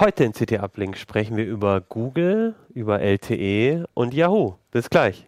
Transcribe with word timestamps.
Heute 0.00 0.24
in 0.24 0.32
CT 0.32 0.52
Uplink 0.60 0.96
sprechen 0.96 1.36
wir 1.36 1.44
über 1.44 1.82
Google, 1.82 2.54
über 2.72 3.02
LTE 3.02 3.84
und 3.92 4.14
Yahoo. 4.14 4.54
Bis 4.70 4.88
gleich. 4.88 5.26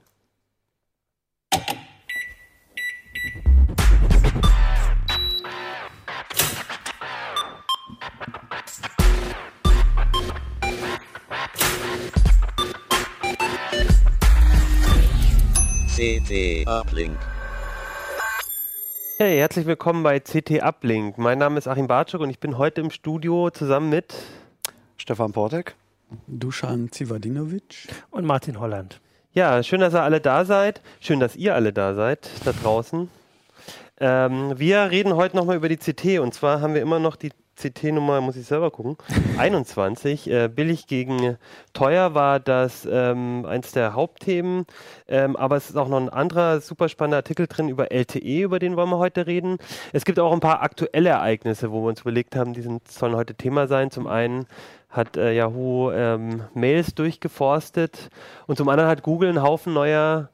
CT 15.94 16.66
Uplink. 16.66 17.18
Hey, 19.18 19.36
herzlich 19.36 19.66
willkommen 19.66 20.02
bei 20.02 20.18
CT 20.18 20.62
Uplink. 20.62 21.18
Mein 21.18 21.36
Name 21.36 21.58
ist 21.58 21.68
Achim 21.68 21.88
Bartschuk 21.88 22.22
und 22.22 22.30
ich 22.30 22.40
bin 22.40 22.56
heute 22.56 22.80
im 22.80 22.90
Studio 22.90 23.50
zusammen 23.50 23.90
mit 23.90 24.14
Stefan 25.02 25.32
Portek. 25.32 25.74
Dusan 26.28 26.92
Zivadinovic. 26.92 27.88
Und 28.12 28.24
Martin 28.24 28.60
Holland. 28.60 29.00
Ja, 29.32 29.60
schön, 29.64 29.80
dass 29.80 29.94
ihr 29.94 30.02
alle 30.04 30.20
da 30.20 30.44
seid. 30.44 30.80
Schön, 31.00 31.18
dass 31.18 31.34
ihr 31.34 31.56
alle 31.56 31.72
da 31.72 31.94
seid, 31.94 32.30
da 32.44 32.52
draußen. 32.52 33.10
Ähm, 33.98 34.56
wir 34.56 34.92
reden 34.92 35.16
heute 35.16 35.34
nochmal 35.34 35.56
über 35.56 35.68
die 35.68 35.76
CT 35.76 36.20
und 36.20 36.34
zwar 36.34 36.60
haben 36.60 36.74
wir 36.74 36.82
immer 36.82 37.00
noch 37.00 37.16
die 37.16 37.32
CT-Nummer, 37.62 38.20
muss 38.20 38.36
ich 38.36 38.46
selber 38.46 38.70
gucken, 38.70 38.96
21. 39.38 40.30
Äh, 40.30 40.48
billig 40.48 40.86
gegen 40.86 41.36
teuer 41.72 42.14
war 42.14 42.40
das 42.40 42.86
ähm, 42.90 43.46
eins 43.46 43.72
der 43.72 43.94
Hauptthemen, 43.94 44.66
ähm, 45.08 45.36
aber 45.36 45.56
es 45.56 45.70
ist 45.70 45.76
auch 45.76 45.88
noch 45.88 45.98
ein 45.98 46.08
anderer 46.08 46.60
super 46.60 46.88
spannender 46.88 47.18
Artikel 47.18 47.46
drin 47.46 47.68
über 47.68 47.92
LTE, 47.92 48.42
über 48.42 48.58
den 48.58 48.76
wollen 48.76 48.90
wir 48.90 48.98
heute 48.98 49.26
reden. 49.26 49.58
Es 49.92 50.04
gibt 50.04 50.18
auch 50.18 50.32
ein 50.32 50.40
paar 50.40 50.62
aktuelle 50.62 51.10
Ereignisse, 51.10 51.70
wo 51.72 51.82
wir 51.82 51.88
uns 51.88 52.00
überlegt 52.02 52.36
haben, 52.36 52.52
die 52.52 52.62
sind, 52.62 52.86
sollen 52.88 53.16
heute 53.16 53.34
Thema 53.34 53.66
sein. 53.66 53.90
Zum 53.90 54.06
einen 54.06 54.46
hat 54.90 55.16
äh, 55.16 55.32
Yahoo 55.32 55.90
ähm, 55.90 56.44
Mails 56.54 56.94
durchgeforstet 56.94 58.10
und 58.46 58.56
zum 58.56 58.68
anderen 58.68 58.90
hat 58.90 59.02
Google 59.02 59.30
einen 59.30 59.42
Haufen 59.42 59.72
neuer 59.72 60.28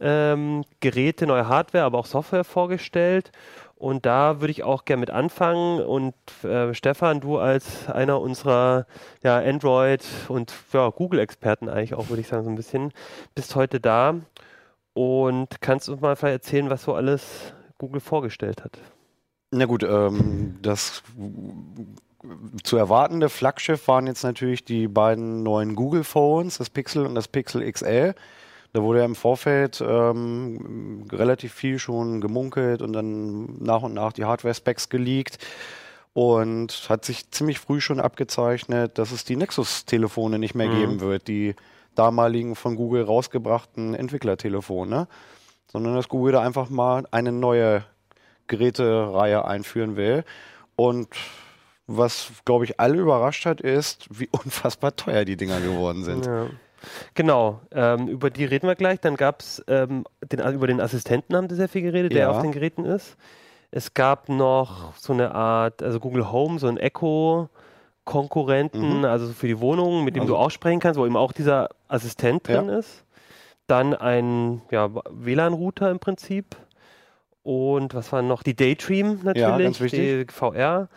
ähm, 0.00 0.64
Geräte, 0.80 1.26
neue 1.26 1.48
Hardware, 1.48 1.84
aber 1.84 1.98
auch 1.98 2.06
Software 2.06 2.44
vorgestellt. 2.44 3.32
Und 3.76 4.06
da 4.06 4.40
würde 4.40 4.50
ich 4.50 4.62
auch 4.62 4.84
gerne 4.84 5.00
mit 5.00 5.10
anfangen. 5.10 5.80
Und 5.80 6.14
äh, 6.42 6.74
Stefan, 6.74 7.20
du 7.20 7.38
als 7.38 7.88
einer 7.88 8.20
unserer 8.20 8.86
ja, 9.22 9.38
Android- 9.38 10.06
und 10.28 10.54
ja, 10.72 10.88
Google-Experten 10.88 11.68
eigentlich 11.68 11.94
auch, 11.94 12.08
würde 12.08 12.20
ich 12.20 12.28
sagen, 12.28 12.44
so 12.44 12.50
ein 12.50 12.56
bisschen, 12.56 12.92
bist 13.34 13.56
heute 13.56 13.80
da 13.80 14.14
und 14.94 15.60
kannst 15.60 15.88
uns 15.88 16.00
mal 16.00 16.16
vielleicht 16.16 16.44
erzählen, 16.44 16.70
was 16.70 16.84
so 16.84 16.94
alles 16.94 17.52
Google 17.78 18.00
vorgestellt 18.00 18.64
hat. 18.64 18.78
Na 19.50 19.66
gut, 19.66 19.82
ähm, 19.82 20.58
das 20.62 21.02
zu 22.62 22.76
erwartende 22.76 23.28
Flaggschiff 23.28 23.86
waren 23.88 24.06
jetzt 24.06 24.22
natürlich 24.22 24.64
die 24.64 24.88
beiden 24.88 25.42
neuen 25.42 25.74
Google 25.74 26.04
Phones, 26.04 26.58
das 26.58 26.70
Pixel 26.70 27.04
und 27.06 27.14
das 27.14 27.28
Pixel 27.28 27.70
XL. 27.70 28.14
Da 28.74 28.82
wurde 28.82 28.98
ja 28.98 29.04
im 29.04 29.14
Vorfeld 29.14 29.80
ähm, 29.86 31.06
relativ 31.12 31.54
viel 31.54 31.78
schon 31.78 32.20
gemunkelt 32.20 32.82
und 32.82 32.92
dann 32.92 33.62
nach 33.62 33.82
und 33.82 33.94
nach 33.94 34.12
die 34.12 34.24
Hardware-Specs 34.24 34.88
geleakt. 34.88 35.38
Und 36.12 36.86
hat 36.88 37.04
sich 37.04 37.30
ziemlich 37.30 37.60
früh 37.60 37.80
schon 37.80 38.00
abgezeichnet, 38.00 38.98
dass 38.98 39.12
es 39.12 39.24
die 39.24 39.36
Nexus-Telefone 39.36 40.40
nicht 40.40 40.56
mehr 40.56 40.68
mhm. 40.68 40.78
geben 40.80 41.00
wird, 41.00 41.28
die 41.28 41.54
damaligen 41.94 42.56
von 42.56 42.74
Google 42.74 43.04
rausgebrachten 43.04 43.94
Entwicklertelefone, 43.94 45.06
sondern 45.70 45.94
dass 45.94 46.08
Google 46.08 46.32
da 46.32 46.40
einfach 46.40 46.68
mal 46.68 47.06
eine 47.12 47.30
neue 47.30 47.84
Gerätereihe 48.48 49.44
einführen 49.44 49.94
will. 49.94 50.24
Und 50.74 51.08
was, 51.86 52.32
glaube 52.44 52.64
ich, 52.64 52.80
alle 52.80 52.98
überrascht 52.98 53.46
hat, 53.46 53.60
ist, 53.60 54.08
wie 54.10 54.28
unfassbar 54.32 54.96
teuer 54.96 55.24
die 55.24 55.36
Dinger 55.36 55.60
geworden 55.60 56.02
sind. 56.02 56.26
Ja. 56.26 56.48
Genau, 57.14 57.60
ähm, 57.72 58.08
über 58.08 58.30
die 58.30 58.44
reden 58.44 58.66
wir 58.66 58.74
gleich. 58.74 59.00
Dann 59.00 59.16
gab 59.16 59.40
es, 59.40 59.64
ähm, 59.68 60.04
über 60.30 60.66
den 60.66 60.80
Assistenten 60.80 61.36
haben 61.36 61.48
sie 61.48 61.56
sehr 61.56 61.68
viel 61.68 61.82
geredet, 61.82 62.12
ja. 62.12 62.18
der 62.18 62.30
auf 62.30 62.42
den 62.42 62.52
Geräten 62.52 62.84
ist. 62.84 63.16
Es 63.70 63.94
gab 63.94 64.28
noch 64.28 64.96
so 64.96 65.12
eine 65.12 65.34
Art, 65.34 65.82
also 65.82 65.98
Google 66.00 66.30
Home, 66.30 66.58
so 66.58 66.68
ein 66.68 66.76
Echo. 66.76 67.48
Konkurrenten, 68.04 68.98
mhm. 68.98 69.04
also 69.04 69.32
für 69.32 69.46
die 69.46 69.60
Wohnung, 69.60 70.04
mit 70.04 70.14
dem 70.14 70.22
also, 70.22 70.34
du 70.34 70.38
auch 70.38 70.50
sprechen 70.50 70.78
kannst, 70.78 71.00
wo 71.00 71.06
eben 71.06 71.16
auch 71.16 71.32
dieser 71.32 71.70
Assistent 71.88 72.46
drin 72.46 72.68
ja. 72.68 72.78
ist. 72.78 73.04
Dann 73.66 73.94
ein 73.94 74.60
ja, 74.70 74.90
WLAN-Router 75.10 75.90
im 75.90 75.98
Prinzip. 75.98 76.56
Und 77.42 77.94
was 77.94 78.12
war 78.12 78.22
noch? 78.22 78.42
Die 78.42 78.54
Daydream 78.54 79.20
natürlich, 79.22 79.92
ja, 79.92 80.24
die 80.24 80.26
VR. 80.30 80.88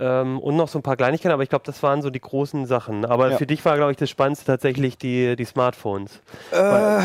Ähm, 0.00 0.38
und 0.38 0.56
noch 0.56 0.68
so 0.68 0.78
ein 0.78 0.82
paar 0.82 0.96
Kleinigkeiten, 0.96 1.34
aber 1.34 1.42
ich 1.42 1.50
glaube, 1.50 1.64
das 1.66 1.82
waren 1.82 2.00
so 2.00 2.08
die 2.08 2.20
großen 2.20 2.64
Sachen. 2.64 3.04
Aber 3.04 3.32
ja. 3.32 3.36
für 3.36 3.46
dich 3.46 3.62
war, 3.66 3.76
glaube 3.76 3.92
ich, 3.92 3.98
das 3.98 4.08
Spannendste 4.08 4.46
tatsächlich 4.46 4.96
die, 4.96 5.36
die 5.36 5.44
Smartphones. 5.44 6.20
Äh, 6.52 7.00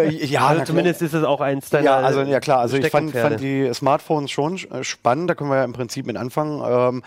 ja, 0.24 0.48
also 0.48 0.64
zumindest 0.64 1.02
ist 1.02 1.14
es 1.14 1.22
auch 1.22 1.40
eins 1.40 1.70
deiner 1.70 1.84
Ja, 1.84 1.96
also 1.98 2.22
ja 2.22 2.40
klar, 2.40 2.58
also 2.58 2.76
ich 2.76 2.88
fand, 2.88 3.12
fand, 3.12 3.38
die 3.38 3.72
Smartphones 3.72 4.32
schon 4.32 4.56
äh, 4.56 4.82
spannend, 4.82 5.30
da 5.30 5.36
können 5.36 5.50
wir 5.50 5.58
ja 5.58 5.64
im 5.64 5.72
Prinzip 5.72 6.04
mit 6.04 6.16
anfangen. 6.16 6.62
Ähm, 6.66 7.02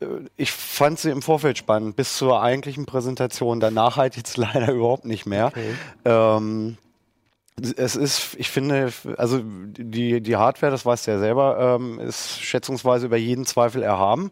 äh, 0.00 0.06
ich 0.36 0.52
fand 0.52 0.98
sie 0.98 1.10
im 1.10 1.22
Vorfeld 1.22 1.56
spannend, 1.56 1.96
bis 1.96 2.18
zur 2.18 2.42
eigentlichen 2.42 2.84
Präsentation. 2.84 3.60
Danach 3.60 3.96
halt 3.96 4.16
jetzt 4.18 4.36
leider 4.36 4.72
überhaupt 4.72 5.06
nicht 5.06 5.24
mehr. 5.24 5.46
Okay. 5.46 5.74
Ähm, 6.04 6.76
es 7.76 7.96
ist, 7.96 8.36
ich 8.38 8.50
finde, 8.50 8.92
also 9.16 9.40
die, 9.42 10.20
die 10.20 10.36
Hardware, 10.36 10.70
das 10.70 10.84
weißt 10.86 11.06
du 11.06 11.10
ja 11.12 11.18
selber, 11.18 11.78
ähm, 11.78 11.98
ist 12.00 12.40
schätzungsweise 12.40 13.06
über 13.06 13.16
jeden 13.16 13.44
Zweifel 13.44 13.82
erhaben. 13.82 14.30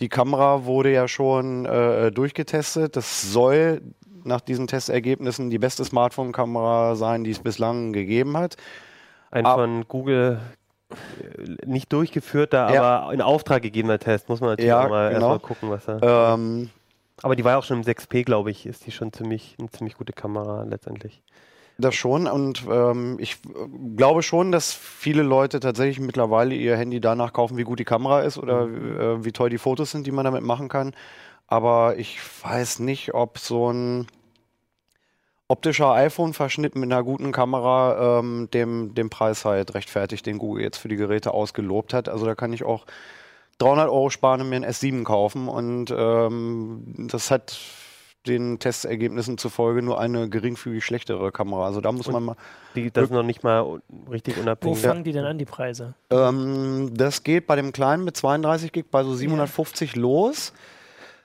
Die 0.00 0.08
Kamera 0.08 0.64
wurde 0.64 0.92
ja 0.92 1.08
schon 1.08 1.66
äh, 1.66 2.12
durchgetestet. 2.12 2.96
Das 2.96 3.32
soll 3.32 3.82
nach 4.24 4.40
diesen 4.40 4.66
Testergebnissen 4.66 5.50
die 5.50 5.58
beste 5.58 5.84
Smartphone-Kamera 5.84 6.94
sein, 6.94 7.24
die 7.24 7.30
es 7.30 7.40
bislang 7.40 7.92
gegeben 7.92 8.36
hat. 8.36 8.56
Ein 9.30 9.46
Ab 9.46 9.58
von 9.58 9.88
Google 9.88 10.40
äh, 10.90 11.66
nicht 11.66 11.92
durchgeführter, 11.92 12.72
ja. 12.72 12.82
aber 12.82 13.12
in 13.12 13.20
Auftrag 13.20 13.62
gegebener 13.62 13.98
Test, 13.98 14.28
muss 14.28 14.40
man 14.40 14.50
natürlich 14.50 14.68
ja, 14.68 14.88
mal 14.88 15.12
genau. 15.12 15.32
erstmal 15.32 15.40
gucken, 15.40 15.70
was 15.70 15.88
er. 15.88 16.34
Ähm, 16.34 16.70
aber 17.22 17.34
die 17.34 17.44
war 17.44 17.52
ja 17.52 17.58
auch 17.58 17.64
schon 17.64 17.78
im 17.78 17.84
6P, 17.84 18.24
glaube 18.24 18.50
ich, 18.50 18.64
ist 18.66 18.86
die 18.86 18.92
schon 18.92 19.12
ziemlich, 19.12 19.56
eine 19.58 19.70
ziemlich 19.70 19.96
gute 19.96 20.12
Kamera 20.12 20.62
letztendlich. 20.62 21.22
Das 21.80 21.94
schon 21.94 22.26
und 22.26 22.64
ähm, 22.68 23.18
ich 23.20 23.36
glaube 23.96 24.24
schon, 24.24 24.50
dass 24.50 24.72
viele 24.72 25.22
Leute 25.22 25.60
tatsächlich 25.60 26.00
mittlerweile 26.00 26.56
ihr 26.56 26.76
Handy 26.76 27.00
danach 27.00 27.32
kaufen, 27.32 27.56
wie 27.56 27.62
gut 27.62 27.78
die 27.78 27.84
Kamera 27.84 28.22
ist 28.22 28.36
oder 28.36 28.66
mhm. 28.66 29.00
äh, 29.00 29.24
wie 29.24 29.30
toll 29.30 29.48
die 29.48 29.58
Fotos 29.58 29.92
sind, 29.92 30.04
die 30.04 30.10
man 30.10 30.24
damit 30.24 30.42
machen 30.42 30.68
kann. 30.68 30.92
Aber 31.46 31.96
ich 31.96 32.18
weiß 32.42 32.80
nicht, 32.80 33.14
ob 33.14 33.38
so 33.38 33.72
ein 33.72 34.08
optischer 35.46 35.92
iPhone-Verschnitt 35.92 36.74
mit 36.74 36.92
einer 36.92 37.04
guten 37.04 37.30
Kamera 37.30 38.18
ähm, 38.18 38.48
dem, 38.52 38.94
dem 38.94 39.08
Preis 39.08 39.44
halt 39.44 39.74
rechtfertigt, 39.74 40.26
den 40.26 40.38
Google 40.38 40.64
jetzt 40.64 40.78
für 40.78 40.88
die 40.88 40.96
Geräte 40.96 41.32
ausgelobt 41.32 41.94
hat. 41.94 42.08
Also 42.08 42.26
da 42.26 42.34
kann 42.34 42.52
ich 42.52 42.64
auch 42.64 42.86
300 43.58 43.88
Euro 43.88 44.10
sparen 44.10 44.40
und 44.42 44.50
mir 44.50 44.56
ein 44.56 44.66
S7 44.66 45.04
kaufen 45.04 45.48
und 45.48 45.94
ähm, 45.96 47.08
das 47.10 47.30
hat 47.30 47.58
den 48.26 48.58
Testergebnissen 48.58 49.38
zufolge 49.38 49.82
nur 49.82 50.00
eine 50.00 50.28
geringfügig 50.28 50.84
schlechtere 50.84 51.32
Kamera. 51.32 51.66
Also 51.66 51.80
da 51.80 51.92
muss 51.92 52.06
Und 52.06 52.12
man 52.14 52.24
mal. 52.24 52.36
Die, 52.74 52.90
das 52.90 53.04
ist 53.04 53.10
noch 53.10 53.22
nicht 53.22 53.42
mal 53.42 53.80
richtig 54.10 54.38
unabhängig. 54.38 54.76
Wo 54.76 54.88
fangen 54.88 55.04
die 55.04 55.12
denn 55.12 55.24
an, 55.24 55.38
die 55.38 55.44
Preise? 55.44 55.94
Ähm, 56.10 56.90
das 56.94 57.22
geht 57.22 57.46
bei 57.46 57.56
dem 57.56 57.72
kleinen 57.72 58.04
mit 58.04 58.16
32 58.16 58.72
Gig 58.72 58.86
bei 58.90 59.02
so 59.04 59.14
750 59.14 59.94
ja. 59.94 60.02
los 60.02 60.52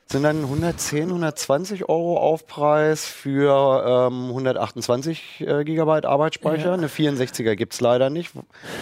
sind 0.06 0.24
dann 0.24 0.42
110, 0.44 1.10
120 1.10 1.90
Euro 1.90 2.18
Aufpreis 2.18 3.06
für 3.06 4.10
ähm, 4.12 4.30
128 4.30 5.42
äh, 5.42 5.64
Gigabyte 5.64 6.06
Arbeitsspeicher. 6.06 6.68
Ja. 6.68 6.74
Eine 6.74 6.88
64er 6.88 7.56
gibt 7.56 7.74
es 7.74 7.82
leider 7.82 8.10
nicht, 8.10 8.32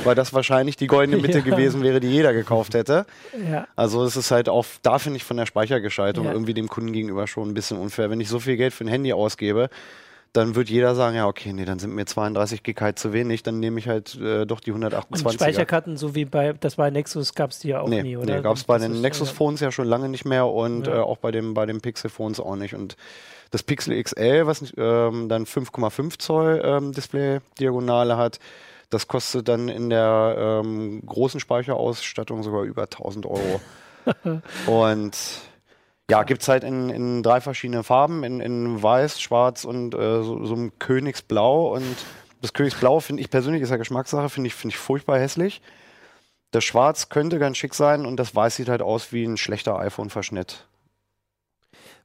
weil 0.04 0.16
das 0.16 0.34
wahrscheinlich 0.34 0.76
die 0.76 0.88
goldene 0.88 1.22
Mitte 1.22 1.40
ja. 1.40 1.44
gewesen 1.44 1.84
wäre, 1.84 2.00
die 2.00 2.10
jeder 2.10 2.34
gekauft 2.34 2.74
hätte. 2.74 3.06
Ja. 3.50 3.68
Also 3.76 4.04
es 4.04 4.18
ist 4.18 4.32
halt 4.32 4.50
auch, 4.50 4.66
da 4.82 5.00
finde 5.00 5.18
ich 5.18 5.24
von 5.24 5.38
der 5.38 5.46
Speichergestaltung 5.46 6.26
irgendwie 6.26 6.54
dem 6.54 6.68
Kunden 6.68 6.92
gegenüber 6.92 7.28
schon 7.28 7.50
ein 7.50 7.54
bisschen 7.54 7.78
unfair. 7.78 8.10
Wenn 8.10 8.20
ich 8.20 8.30
so 8.30 8.40
viel 8.40 8.58
Geld 8.58 8.74
für 8.74 8.84
ein 8.84 8.90
Handy 8.90 9.14
ausgebe, 9.14 9.70
dann 10.34 10.56
wird 10.56 10.70
jeder 10.70 10.96
sagen, 10.96 11.16
ja, 11.18 11.28
okay, 11.28 11.52
nee, 11.52 11.66
dann 11.66 11.80
sind 11.80 11.94
mir 11.94 12.06
32 12.06 12.64
Gig 12.64 12.80
halt 12.80 12.98
zu 12.98 13.12
wenig, 13.12 13.44
dann 13.44 13.60
nehme 13.60 13.80
ich 13.80 13.88
halt 13.90 14.16
äh, 14.16 14.46
doch 14.46 14.62
die 14.62 14.72
128. 14.72 15.26
Und 15.26 15.34
Speicherkarten, 15.34 15.98
so 15.98 16.16
wie 16.16 16.24
bei, 16.24 16.54
das 16.54 16.76
bei 16.76 16.90
Nexus 16.90 17.34
gab 17.34 17.52
es 17.52 17.60
die 17.60 17.70
ja 17.70 17.82
auch 17.82 17.90
nee, 17.90 18.02
nie, 18.02 18.18
oder? 18.18 18.38
Nee, 18.38 18.42
gab 18.42 18.56
es 18.56 18.64
bei 18.64 18.78
den 18.78 19.02
Nexus-Phones 19.02 19.60
ja 19.60 19.72
schon 19.72 19.88
lange 19.88 20.08
nicht 20.08 20.24
mehr 20.24 20.48
und 20.48 20.88
ja. 20.88 20.98
äh, 20.98 21.00
auch 21.00 21.18
bei 21.18 21.32
dem, 21.32 21.54
bei 21.54 21.66
den 21.66 21.82
Pixel-Phones 21.82 22.40
auch 22.40 22.56
nicht. 22.56 22.76
Und 22.76 22.96
das 23.52 23.64
Pixel 23.64 24.02
XL, 24.02 24.48
was 24.48 24.74
ähm, 24.78 25.28
dann 25.28 25.46
5,5 25.46 26.20
Zoll 26.20 26.62
ähm, 26.64 26.94
Display-Diagonale 26.94 28.16
hat, 28.16 28.40
das 28.90 29.08
kostet 29.10 29.50
dann 29.50 29.68
in 29.68 29.90
der 29.90 30.62
ähm, 30.64 31.02
großen 31.06 31.42
Speicherausstattung 31.42 32.44
sogar 32.44 32.64
über 32.64 32.84
1000 32.84 33.26
Euro. 33.26 33.62
und 34.68 35.18
ja, 36.12 36.24
gibt 36.24 36.42
es 36.42 36.50
halt 36.50 36.66
in, 36.66 36.90
in 36.90 37.24
drei 37.24 37.40
verschiedene 37.40 37.84
Farben, 37.84 38.26
in, 38.26 38.42
in 38.42 38.84
weiß, 38.84 39.22
schwarz 39.22 39.64
und 39.64 39.96
äh, 39.96 40.24
so, 40.24 40.46
so 40.46 40.54
einem 40.56 40.78
Königsblau. 40.78 41.74
Und 41.74 41.96
das 42.42 42.52
Königsblau 42.52 43.00
finde 43.00 43.22
ich 43.22 43.30
persönlich, 43.30 43.62
ist 43.62 43.70
ja 43.70 43.78
Geschmackssache, 43.78 44.28
finde 44.28 44.48
ich, 44.48 44.54
find 44.54 44.74
ich 44.74 44.78
furchtbar 44.78 45.20
hässlich. 45.20 45.62
Das 46.52 46.66
Schwarz 46.66 47.08
könnte 47.08 47.40
ganz 47.40 47.56
schick 47.56 47.74
sein 47.74 48.06
und 48.06 48.18
das 48.18 48.36
Weiß 48.36 48.58
sieht 48.58 48.68
halt 48.68 48.82
aus 48.82 49.14
wie 49.14 49.24
ein 49.24 49.38
schlechter 49.38 49.80
iPhone-Verschnitt. 49.80 50.68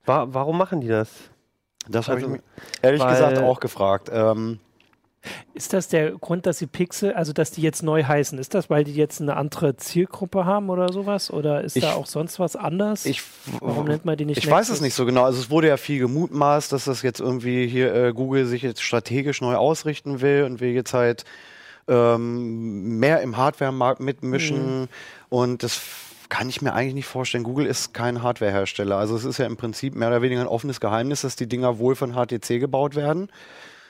Wa 0.05 0.29
warum 0.29 0.57
machen 0.57 0.81
die 0.81 0.87
das? 0.87 1.11
Das 1.89 2.07
habe 2.07 2.19
Also, 2.19 2.27
ich 2.27 2.33
mich 2.35 2.43
ehrlich 2.83 3.05
gesagt 3.05 3.39
auch 3.39 3.59
gefragt. 3.59 4.09
Ähm, 4.13 4.61
Ist 5.55 5.73
das 5.73 5.89
der 5.89 6.13
Grund, 6.13 6.47
dass 6.47 6.59
die 6.59 6.67
Pixel, 6.67 7.13
also 7.15 7.33
dass 7.33 7.51
die 7.51 7.63
jetzt 7.63 7.83
neu 7.83 8.05
heißen? 8.05 8.39
Ist 8.39 8.55
das, 8.55 8.69
weil 8.71 8.85
die 8.85 8.95
jetzt 8.95 9.21
eine 9.21 9.37
andere 9.37 9.77
Zielgruppe 9.77 10.45
haben 10.45 10.71
oder 10.71 10.93
sowas? 10.93 11.31
Oder 11.31 11.63
ist 11.63 11.77
Ich- 11.77 11.83
da 11.85 11.95
auch 11.95 12.07
sonst 12.07 12.39
was 12.39 12.57
anders? 12.57 13.07
ich 13.07 13.23
Warum 13.61 13.87
nennt 13.87 14.05
man 14.05 14.17
die 14.17 14.25
nicht 14.25 14.39
Ich 14.39 14.47
weiß 14.47 14.69
Nexus? 14.69 14.77
es 14.77 14.81
nicht 14.83 14.95
so 14.95 15.07
genau. 15.07 15.25
Also 15.25 15.39
es 15.41 15.51
wurde 15.51 15.69
ja 15.69 15.77
viel 15.77 15.99
gemutmaßt, 16.01 16.73
dass 16.73 16.85
das 16.85 17.03
jetzt 17.03 17.21
irgendwie 17.21 17.67
hier 17.67 17.95
äh, 17.95 18.13
Google 18.13 18.47
sich 18.47 18.63
jetzt 18.63 18.83
strategisch 18.83 19.41
neu 19.41 19.55
ausrichten 19.57 20.21
will 20.21 20.45
und 20.45 20.61
will 20.61 20.71
jetzt 20.73 20.95
halt 20.95 21.25
ähm, 21.89 22.99
mehr 22.99 23.21
im 23.23 23.37
Hardware-Markt 23.37 24.01
mitmischen. 24.01 24.81
Mhm. 24.83 24.89
Und 25.29 25.63
das 25.63 25.81
kann 26.29 26.49
ich 26.49 26.61
mir 26.61 26.73
eigentlich 26.73 26.95
nicht 26.95 27.07
vorstellen. 27.07 27.45
Google 27.45 27.67
ist 27.67 27.95
kein 27.95 28.23
Hardware-Hersteller. 28.23 28.97
Also 28.97 29.15
es 29.17 29.25
ist 29.25 29.39
ja 29.39 29.47
im 29.47 29.57
Prinzip 29.57 29.95
mehr 29.95 30.09
oder 30.09 30.23
weniger 30.23 30.41
ein 30.41 30.49
offenes 30.49 30.81
Geheimnis, 30.81 31.21
dass 31.23 31.37
die 31.37 31.47
Dinger 31.49 31.79
wohl 31.79 31.95
von 31.95 32.15
HTC 32.15 32.59
gebaut 32.59 32.97
werden. 32.97 33.29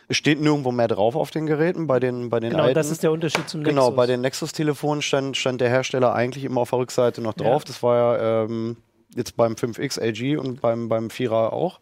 Es 0.09 0.17
steht 0.17 0.41
nirgendwo 0.41 0.71
mehr 0.71 0.87
drauf 0.89 1.17
auf 1.17 1.31
den 1.31 1.47
Geräten, 1.47 1.87
bei 1.89 1.99
den, 1.99 2.31
bei 2.31 2.39
den 2.39 2.51
Genau, 2.51 2.63
alten. 2.65 2.75
das 2.75 2.91
ist 2.91 3.03
der 3.03 3.11
Unterschied 3.11 3.49
zum 3.49 3.65
Genau, 3.65 3.87
Nexus. 3.87 3.97
bei 3.97 4.07
den 4.07 4.21
Nexus-Telefonen 4.21 5.03
stand, 5.03 5.37
stand 5.37 5.61
der 5.61 5.69
Hersteller 5.69 6.15
eigentlich 6.15 6.45
immer 6.45 6.61
auf 6.61 6.71
der 6.71 6.79
Rückseite 6.79 7.21
noch 7.21 7.37
Ja. 7.39 7.45
drauf. 7.45 7.65
Das 7.65 7.83
war 7.83 7.97
ja 8.19 8.45
ähm, 8.45 8.77
jetzt 9.17 9.37
beim 9.37 9.55
5X 9.55 9.99
LG 10.01 10.37
und 10.39 10.61
beim, 10.61 10.89
beim 10.89 11.09
4er 11.09 11.51
auch. 11.53 11.81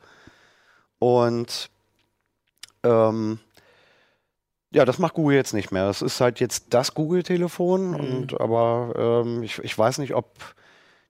Und 0.99 1.69
ähm, 2.83 3.39
ja, 4.73 4.85
das 4.85 4.99
macht 4.99 5.15
Google 5.15 5.37
jetzt 5.37 5.53
nicht 5.53 5.71
mehr. 5.71 5.87
Das 5.87 6.01
ist 6.03 6.21
halt 6.21 6.41
jetzt 6.41 6.73
das 6.73 6.95
Google-Telefon. 6.95 7.91
Mhm. 7.91 7.95
Und 7.97 8.41
aber 8.41 9.23
ähm, 9.25 9.43
ich, 9.43 9.59
ich 9.59 9.77
weiß 9.77 9.99
nicht, 9.99 10.15
ob 10.15 10.31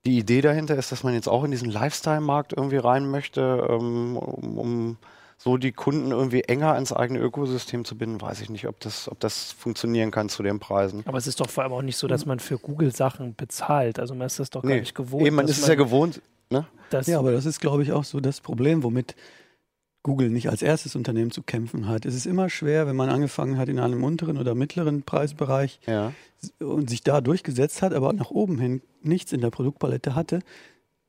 die 0.04 0.18
Idee 0.18 0.40
dahinter 0.40 0.74
ist, 0.76 0.92
dass 0.92 1.02
man 1.04 1.14
jetzt 1.14 1.28
auch 1.28 1.44
in 1.44 1.50
diesen 1.52 1.70
Lifestyle-Markt 1.70 2.52
irgendwie 2.52 2.76
rein 2.76 3.08
möchte, 3.08 3.66
ähm, 3.70 4.16
um, 4.16 4.58
um 4.58 4.98
so 5.36 5.56
die 5.56 5.72
Kunden 5.72 6.10
irgendwie 6.10 6.42
enger 6.42 6.72
ans 6.74 6.92
eigene 6.92 7.18
Ökosystem 7.20 7.84
zu 7.84 7.96
binden, 7.98 8.20
weiß 8.20 8.40
ich 8.40 8.50
nicht, 8.50 8.66
ob 8.66 8.80
das, 8.80 9.10
ob 9.10 9.20
das 9.20 9.52
funktionieren 9.52 10.10
kann 10.10 10.28
zu 10.28 10.42
den 10.42 10.58
Preisen. 10.60 11.02
Aber 11.06 11.18
es 11.18 11.26
ist 11.26 11.40
doch 11.40 11.50
vor 11.50 11.64
allem 11.64 11.72
auch 11.72 11.82
nicht 11.82 11.96
so, 11.96 12.06
dass 12.06 12.24
man 12.26 12.38
für 12.40 12.58
Google 12.58 12.94
Sachen 12.94 13.34
bezahlt. 13.34 13.98
Also 13.98 14.14
man 14.14 14.26
ist 14.26 14.38
das 14.38 14.50
doch 14.50 14.62
gar 14.62 14.68
Nee, 14.70 14.80
nicht 14.80 14.94
gewohnt. 14.94 15.26
Eben, 15.26 15.36
man 15.36 15.46
ist 15.48 15.58
es 15.58 15.66
ja 15.66 15.74
gewohnt. 15.74 16.22
Ne? 16.50 16.66
Ja, 17.06 17.18
aber 17.18 17.32
das 17.32 17.46
ist, 17.46 17.60
glaube 17.60 17.82
ich, 17.82 17.92
auch 17.92 18.04
so 18.04 18.20
das 18.20 18.40
Problem, 18.40 18.82
womit 18.84 19.16
Google 20.04 20.28
nicht 20.28 20.50
als 20.50 20.60
erstes 20.62 20.94
Unternehmen 20.96 21.30
zu 21.30 21.42
kämpfen 21.42 21.88
hat. 21.88 22.04
Es 22.04 22.14
ist 22.14 22.26
immer 22.26 22.50
schwer, 22.50 22.86
wenn 22.86 22.94
man 22.94 23.08
angefangen 23.08 23.56
hat 23.58 23.68
in 23.68 23.78
einem 23.78 24.04
unteren 24.04 24.36
oder 24.38 24.54
mittleren 24.54 25.02
Preisbereich 25.02 25.80
Ja. 25.86 26.12
und 26.60 26.90
sich 26.90 27.02
da 27.02 27.20
durchgesetzt 27.22 27.80
hat, 27.82 27.94
aber 27.94 28.12
nach 28.12 28.30
oben 28.30 28.58
hin 28.58 28.82
nichts 29.02 29.32
in 29.32 29.40
der 29.40 29.50
Produktpalette 29.50 30.14
hatte, 30.14 30.40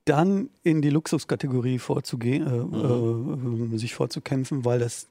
dann 0.05 0.49
in 0.63 0.81
die 0.81 0.91
Luxuskategorie 0.91 1.79
vorzugehen, 1.79 2.45
äh, 2.47 3.75
äh, 3.75 3.77
sich 3.77 3.95
vorzukämpfen, 3.95 4.63
weil 4.63 4.79
das 4.79 5.07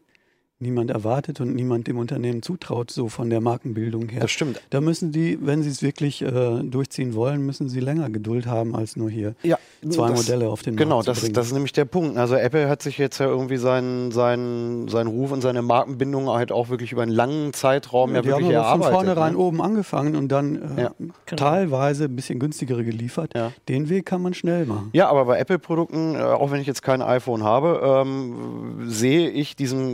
niemand 0.61 0.91
erwartet 0.91 1.41
und 1.41 1.55
niemand 1.55 1.89
dem 1.89 1.99
Unternehmen 1.99 2.41
zutraut, 2.41 2.91
so 2.91 3.09
von 3.09 3.29
der 3.29 3.41
Markenbildung 3.41 4.09
her. 4.09 4.21
Das 4.21 4.31
stimmt. 4.31 4.63
Da 4.71 4.81
müssen 4.81 5.13
die, 5.13 5.39
wenn 5.43 5.63
sie 5.63 5.69
es 5.69 5.83
wirklich 5.83 6.23
äh, 6.23 6.63
durchziehen 6.63 7.15
wollen, 7.15 7.45
müssen 7.45 7.69
sie 7.69 7.81
länger 7.81 8.09
Geduld 8.09 8.47
haben, 8.47 8.75
als 8.75 8.97
nur 8.97 9.11
hier 9.11 9.35
Ja, 9.43 9.59
zwei 9.91 10.09
das, 10.11 10.17
Modelle 10.27 10.49
auf 10.49 10.63
den 10.63 10.77
Genau, 10.77 10.97
Markt 10.97 11.09
das, 11.09 11.19
zu 11.19 11.23
bringen. 11.25 11.35
das 11.35 11.47
ist 11.49 11.53
nämlich 11.53 11.73
der 11.73 11.85
Punkt. 11.85 12.17
Also 12.17 12.37
Apple 12.37 12.69
hat 12.69 12.83
sich 12.83 12.97
jetzt 12.99 13.19
ja 13.19 13.27
irgendwie 13.27 13.57
seinen, 13.57 14.11
seinen, 14.13 14.89
seinen 14.89 15.09
Ruf 15.09 15.33
und 15.33 15.41
seine 15.43 15.61
Markenbindung 15.61 16.29
halt 16.31 16.51
auch 16.53 16.69
wirklich 16.71 16.93
über 16.93 17.03
einen 17.03 17.13
langen 17.13 17.53
Zeitraum 17.53 18.15
ja, 18.15 18.23
die 18.23 18.29
wirklich 18.29 18.55
haben 18.55 18.55
aber 18.57 18.65
von 18.65 18.81
erarbeitet. 18.83 18.95
vornherein 18.95 19.33
ne? 19.35 19.39
oben 19.39 19.61
angefangen 19.61 20.17
und 20.17 20.29
dann 20.29 20.77
äh, 20.79 20.83
Ja. 20.83 20.91
Genau. 20.99 21.37
teilweise 21.37 22.05
ein 22.05 22.17
bisschen 22.17 22.39
günstigere 22.39 22.85
geliefert. 22.85 23.33
Ja. 23.35 23.53
Den 23.69 23.89
Weg 23.89 24.07
kann 24.07 24.23
man 24.23 24.33
schnell 24.35 24.65
machen. 24.67 24.91
Ja, 24.93 25.09
aber 25.11 25.25
bei 25.27 25.39
Apple-Produkten, 25.39 26.15
äh, 26.15 26.19
auch 26.19 26.51
wenn 26.53 26.61
ich 26.61 26.67
jetzt 26.67 26.83
kein 26.83 27.03
iPhone 27.03 27.43
habe, 27.43 27.81
ähm, 28.05 28.85
sehe 28.89 29.29
ich 29.29 29.57
diesen 29.57 29.93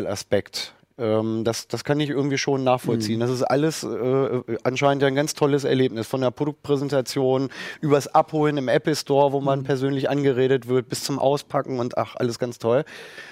Lifestyle-Aspekt. 0.00 0.74
Ähm, 0.98 1.44
das, 1.44 1.66
das 1.68 1.84
kann 1.84 1.98
ich 2.00 2.10
irgendwie 2.10 2.36
schon 2.36 2.62
nachvollziehen. 2.62 3.20
Das 3.20 3.30
ist 3.30 3.42
alles 3.42 3.84
äh, 3.84 4.42
anscheinend 4.64 5.02
ja 5.02 5.08
ein 5.08 5.14
ganz 5.14 5.34
tolles 5.34 5.64
Erlebnis. 5.64 6.06
Von 6.06 6.20
der 6.20 6.30
Produktpräsentation 6.30 7.48
übers 7.80 8.08
Abholen 8.08 8.58
im 8.58 8.68
Apple 8.68 8.94
Store, 8.94 9.32
wo 9.32 9.40
man 9.40 9.62
persönlich 9.62 10.10
angeredet 10.10 10.68
wird, 10.68 10.88
bis 10.88 11.02
zum 11.02 11.18
Auspacken 11.18 11.78
und 11.78 11.96
ach, 11.96 12.16
alles 12.16 12.38
ganz 12.38 12.58
toll. 12.58 12.84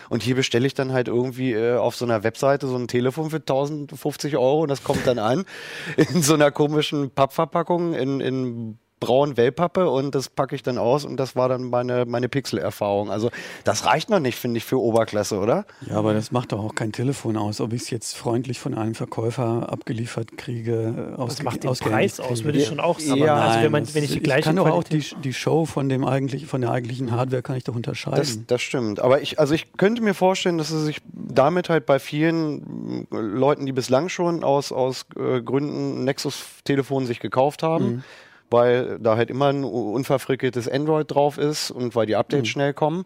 Und 0.08 0.22
hier 0.22 0.34
bestelle 0.34 0.66
ich 0.66 0.74
dann 0.74 0.92
halt 0.92 1.08
irgendwie 1.08 1.52
äh, 1.52 1.76
auf 1.76 1.94
so 1.94 2.06
einer 2.06 2.22
Webseite 2.22 2.66
so 2.66 2.76
ein 2.76 2.88
Telefon 2.88 3.30
für 3.30 3.36
1050 3.36 4.38
Euro 4.38 4.62
und 4.62 4.68
das 4.68 4.82
kommt 4.82 5.06
dann 5.06 5.18
an 5.18 5.44
in 5.96 6.22
so 6.22 6.34
einer 6.34 6.50
komischen 6.50 7.10
Pappverpackung 7.10 7.92
in, 7.92 8.20
in 8.20 8.78
braun 9.00 9.36
Wellpappe 9.36 9.88
und 9.88 10.14
das 10.14 10.28
packe 10.28 10.54
ich 10.54 10.62
dann 10.62 10.78
aus 10.78 11.04
und 11.04 11.16
das 11.16 11.36
war 11.36 11.48
dann 11.48 11.64
meine, 11.64 12.04
meine 12.04 12.28
Pixel-Erfahrung. 12.28 13.10
Also 13.10 13.30
das 13.64 13.84
reicht 13.84 14.10
noch 14.10 14.20
nicht, 14.20 14.38
finde 14.38 14.58
ich, 14.58 14.64
für 14.64 14.80
Oberklasse, 14.80 15.38
oder? 15.38 15.66
Ja, 15.86 15.96
aber 15.96 16.14
das 16.14 16.32
macht 16.32 16.52
doch 16.52 16.62
auch 16.62 16.74
kein 16.74 16.92
Telefon 16.92 17.36
aus, 17.36 17.60
ob 17.60 17.72
ich 17.72 17.82
es 17.82 17.90
jetzt 17.90 18.16
freundlich 18.16 18.58
von 18.58 18.74
einem 18.74 18.94
Verkäufer 18.94 19.70
abgeliefert 19.70 20.36
kriege. 20.36 21.14
Aus, 21.16 21.36
das 21.36 21.44
macht 21.44 21.64
den 21.64 21.72
Preis 21.72 22.20
aus, 22.20 22.28
kriege. 22.28 22.44
würde 22.44 22.58
ich 22.58 22.66
schon 22.66 22.80
auch 22.80 22.98
sagen. 22.98 23.20
Ja, 23.20 23.36
also 23.36 23.54
wenn, 23.56 23.62
Nein, 23.62 23.72
man, 23.72 23.94
wenn 23.94 24.04
ich 24.04 24.12
die 24.12 24.20
gleiche 24.20 24.40
ich 24.40 24.44
kann 24.46 24.56
doch 24.56 24.70
auch 24.70 24.84
die, 24.84 25.04
die 25.22 25.32
Show 25.32 25.64
von 25.64 25.88
dem 25.88 26.04
eigentlich, 26.04 26.46
von 26.46 26.60
der 26.60 26.70
eigentlichen 26.70 27.12
Hardware 27.12 27.42
kann 27.42 27.56
ich 27.56 27.64
doch 27.64 27.74
unterscheiden. 27.74 28.18
Das, 28.18 28.38
das 28.46 28.62
stimmt. 28.62 29.00
Aber 29.00 29.22
ich, 29.22 29.38
also 29.38 29.54
ich 29.54 29.72
könnte 29.76 30.02
mir 30.02 30.14
vorstellen, 30.14 30.58
dass 30.58 30.70
es 30.70 30.84
sich 30.84 31.00
damit 31.12 31.68
halt 31.68 31.86
bei 31.86 31.98
vielen 31.98 33.06
äh, 33.12 33.16
Leuten, 33.16 33.66
die 33.66 33.72
bislang 33.72 34.08
schon 34.08 34.44
aus, 34.44 34.72
aus 34.72 35.06
äh, 35.16 35.40
Gründen 35.40 36.04
Nexus-Telefon 36.04 37.06
sich 37.06 37.20
gekauft 37.20 37.62
haben, 37.62 38.04
weil 38.50 38.98
da 38.98 39.16
halt 39.16 39.30
immer 39.30 39.46
ein 39.48 39.64
unverfrickeltes 39.64 40.68
Android 40.68 41.10
drauf 41.10 41.38
ist 41.38 41.70
und 41.70 41.94
weil 41.94 42.06
die 42.06 42.16
Updates 42.16 42.48
schnell 42.48 42.72
kommen, 42.72 43.04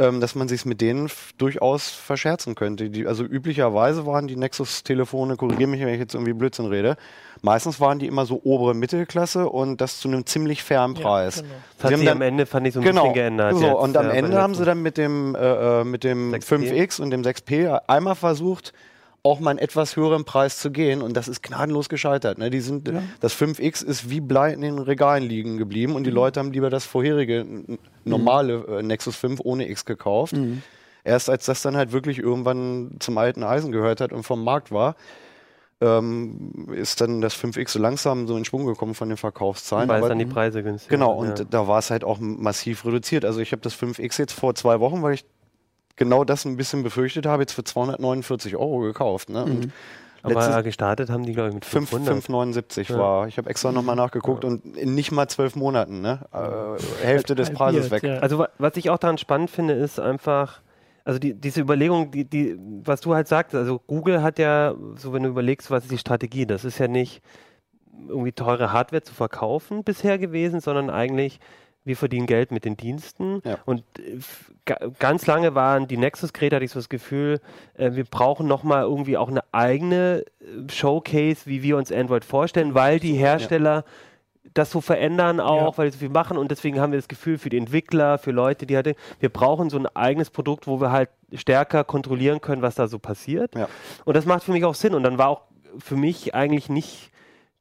ähm, 0.00 0.20
dass 0.20 0.36
man 0.36 0.46
sich 0.46 0.64
mit 0.64 0.80
denen 0.80 1.10
durchaus 1.38 1.88
verscherzen 1.88 2.54
könnte. 2.54 2.88
Die, 2.88 3.06
also 3.06 3.24
üblicherweise 3.24 4.06
waren 4.06 4.28
die 4.28 4.36
Nexus-Telefone, 4.36 5.36
korrigiere 5.36 5.68
mich, 5.68 5.80
wenn 5.80 5.88
ich 5.88 5.98
jetzt 5.98 6.14
irgendwie 6.14 6.32
Blödsinn 6.34 6.66
rede, 6.66 6.96
meistens 7.42 7.80
waren 7.80 7.98
die 7.98 8.06
immer 8.06 8.24
so 8.24 8.40
obere 8.44 8.74
Mittelklasse 8.74 9.48
und 9.48 9.80
das 9.80 9.98
zu 9.98 10.06
einem 10.06 10.24
ziemlich 10.26 10.62
fairen 10.62 10.94
Ja, 10.94 11.02
Preis. 11.02 11.42
genau. 11.42 11.54
Das 11.78 11.84
hat 11.84 11.88
Sie 11.88 11.94
haben 11.96 12.04
dann- 12.04 12.16
am 12.18 12.22
Ende, 12.22 12.46
fand 12.46 12.66
ich, 12.68 12.74
so 12.74 12.80
ein 12.80 12.84
genau. 12.84 13.02
bisschen 13.02 13.14
geändert. 13.14 13.56
So, 13.56 13.64
jetzt, 13.64 13.74
und 13.74 13.96
am 13.96 14.06
bei 14.06 14.12
Ende 14.14 14.40
haben 14.40 14.54
sie 14.54 14.64
dann 14.64 14.82
mit 14.82 14.96
dem, 14.98 15.34
äh, 15.34 15.80
äh, 15.80 15.84
mit 15.84 16.04
dem 16.04 16.30
6P. 16.32 16.44
5X 16.46 17.00
und 17.00 17.10
dem 17.10 17.22
6P 17.24 17.80
einmal 17.88 18.14
versucht, 18.14 18.72
auch 19.22 19.40
mal 19.40 19.50
einen 19.50 19.58
etwas 19.58 19.96
höheren 19.96 20.24
Preis 20.24 20.58
zu 20.58 20.70
gehen 20.70 21.02
und 21.02 21.14
das 21.16 21.28
ist 21.28 21.42
gnadenlos 21.42 21.88
gescheitert. 21.88 22.38
Ne? 22.38 22.50
Die 22.50 22.60
sind, 22.60 22.88
Das 23.20 23.34
5X 23.34 23.84
ist 23.84 24.10
wie 24.10 24.20
Blei 24.20 24.52
in 24.52 24.60
den 24.60 24.78
Regalen 24.78 25.24
liegen 25.24 25.58
geblieben 25.58 25.94
und 25.94 26.04
die 26.04 26.10
Leute 26.10 26.40
haben 26.40 26.52
lieber 26.52 26.70
das 26.70 26.84
vorherige 26.86 27.44
normale 28.04 28.64
äh, 28.78 28.82
Nexus 28.82 29.16
5 29.16 29.40
ohne 29.42 29.68
X 29.68 29.84
gekauft. 29.84 30.34
Erst 31.04 31.30
als 31.30 31.46
das 31.46 31.62
dann 31.62 31.76
halt 31.76 31.92
wirklich 31.92 32.18
irgendwann 32.18 32.96
zum 33.00 33.18
alten 33.18 33.42
Eisen 33.42 33.72
gehört 33.72 34.00
hat 34.00 34.12
und 34.12 34.22
vom 34.24 34.44
Markt 34.44 34.70
war, 34.70 34.94
ähm, 35.80 36.66
ist 36.72 37.00
dann 37.00 37.20
das 37.20 37.36
5X 37.36 37.68
so 37.70 37.78
langsam 37.78 38.26
so 38.26 38.36
in 38.36 38.44
Schwung 38.44 38.66
gekommen 38.66 38.94
von 38.94 39.08
den 39.08 39.16
Verkaufszahlen. 39.16 39.88
Weil 39.88 40.02
es 40.02 40.08
dann 40.08 40.18
die 40.18 40.26
Preise 40.26 40.62
günstig 40.62 40.90
Genau, 40.90 41.12
und 41.12 41.38
ja. 41.38 41.44
da 41.48 41.68
war 41.68 41.78
es 41.78 41.90
halt 41.90 42.04
auch 42.04 42.18
massiv 42.20 42.84
reduziert. 42.84 43.24
Also 43.24 43.40
ich 43.40 43.52
habe 43.52 43.62
das 43.62 43.74
5X 43.80 44.18
jetzt 44.18 44.32
vor 44.32 44.54
zwei 44.54 44.80
Wochen, 44.80 45.02
weil 45.02 45.14
ich 45.14 45.24
genau 45.98 46.24
das 46.24 46.44
ein 46.46 46.56
bisschen 46.56 46.82
befürchtet 46.82 47.26
habe, 47.26 47.42
jetzt 47.42 47.52
für 47.52 47.64
249 47.64 48.56
Euro 48.56 48.78
gekauft. 48.80 49.28
Ne? 49.28 49.44
Und 49.44 49.72
Aber 50.22 50.34
letztes- 50.46 50.64
gestartet 50.64 51.10
haben 51.10 51.24
die, 51.24 51.32
glaube 51.32 51.48
ich, 51.50 51.54
mit 51.54 51.64
5, 51.64 51.90
500. 51.90 52.14
579 52.14 52.88
Ja. 52.88 52.98
war. 52.98 53.28
Ich 53.28 53.38
habe 53.38 53.48
extra 53.50 53.70
nochmal 53.72 53.96
nachgeguckt 53.96 54.44
und 54.44 54.76
in 54.76 54.94
nicht 54.94 55.12
mal 55.12 55.28
zwölf 55.28 55.54
Monaten, 55.56 56.00
ne? 56.00 56.20
Äh, 56.32 57.04
Hälfte 57.06 57.34
des 57.34 57.50
Preises 57.50 57.90
weg. 57.90 58.02
Ja. 58.02 58.18
Also 58.18 58.38
wa- 58.38 58.48
was 58.58 58.76
ich 58.76 58.90
auch 58.90 58.98
daran 58.98 59.18
spannend 59.18 59.50
finde, 59.50 59.74
ist 59.74 60.00
einfach, 60.00 60.60
also 61.04 61.18
die, 61.20 61.34
diese 61.34 61.60
Überlegung, 61.60 62.10
die, 62.10 62.24
die, 62.24 62.56
was 62.84 63.00
du 63.00 63.14
halt 63.14 63.28
sagst, 63.28 63.54
also 63.54 63.80
Google 63.86 64.22
hat 64.22 64.38
ja, 64.38 64.74
so 64.96 65.12
wenn 65.12 65.22
du 65.22 65.28
überlegst, 65.28 65.70
was 65.70 65.84
ist 65.84 65.92
die 65.92 65.98
Strategie, 65.98 66.46
das 66.46 66.64
ist 66.64 66.78
ja 66.78 66.88
nicht 66.88 67.22
irgendwie 68.08 68.32
teure 68.32 68.72
Hardware 68.72 69.02
zu 69.02 69.14
verkaufen 69.14 69.84
bisher 69.84 70.18
gewesen, 70.18 70.60
sondern 70.60 70.90
eigentlich, 70.90 71.40
wir 71.88 71.96
verdienen 71.96 72.26
Geld 72.28 72.52
mit 72.52 72.64
den 72.64 72.76
Diensten. 72.76 73.42
Ja. 73.44 73.58
Und 73.64 73.82
äh, 73.98 74.74
ganz 75.00 75.26
lange 75.26 75.56
waren 75.56 75.88
die 75.88 75.96
Nexus-Geräte, 75.96 76.56
hatte 76.56 76.64
ich 76.64 76.70
so 76.70 76.78
das 76.78 76.88
Gefühl, 76.88 77.40
äh, 77.74 77.92
wir 77.94 78.04
brauchen 78.04 78.46
nochmal 78.46 78.82
irgendwie 78.82 79.16
auch 79.16 79.28
eine 79.28 79.42
eigene 79.50 80.24
äh, 80.40 80.72
Showcase, 80.72 81.46
wie 81.46 81.62
wir 81.64 81.76
uns 81.76 81.90
Android 81.90 82.24
vorstellen, 82.24 82.74
weil 82.74 83.00
die 83.00 83.14
Hersteller 83.14 83.84
das 84.54 84.70
so 84.70 84.80
verändern 84.80 85.40
auch, 85.40 85.72
Ja. 85.72 85.78
weil 85.78 85.86
die 85.90 85.92
so 85.92 85.98
viel 85.98 86.08
machen 86.08 86.38
und 86.38 86.50
deswegen 86.50 86.80
haben 86.80 86.92
wir 86.92 86.98
das 86.98 87.08
Gefühl 87.08 87.38
für 87.38 87.48
die 87.50 87.58
Entwickler, 87.58 88.18
für 88.18 88.30
Leute, 88.30 88.66
die 88.66 88.76
halt, 88.76 88.96
wir 89.20 89.28
brauchen 89.28 89.68
so 89.70 89.78
ein 89.78 89.86
eigenes 89.94 90.30
Produkt, 90.30 90.66
wo 90.66 90.80
wir 90.80 90.90
halt 90.90 91.10
stärker 91.34 91.84
kontrollieren 91.84 92.40
können, 92.40 92.62
was 92.62 92.74
da 92.74 92.88
so 92.88 92.98
passiert. 92.98 93.54
Ja. 93.54 93.68
Und 94.04 94.16
das 94.16 94.24
macht 94.24 94.44
für 94.44 94.52
mich 94.52 94.64
auch 94.64 94.74
Sinn 94.74 94.94
und 94.94 95.02
dann 95.02 95.18
war 95.18 95.28
auch 95.28 95.42
für 95.78 95.96
mich 95.96 96.34
eigentlich 96.34 96.68
nicht 96.70 97.10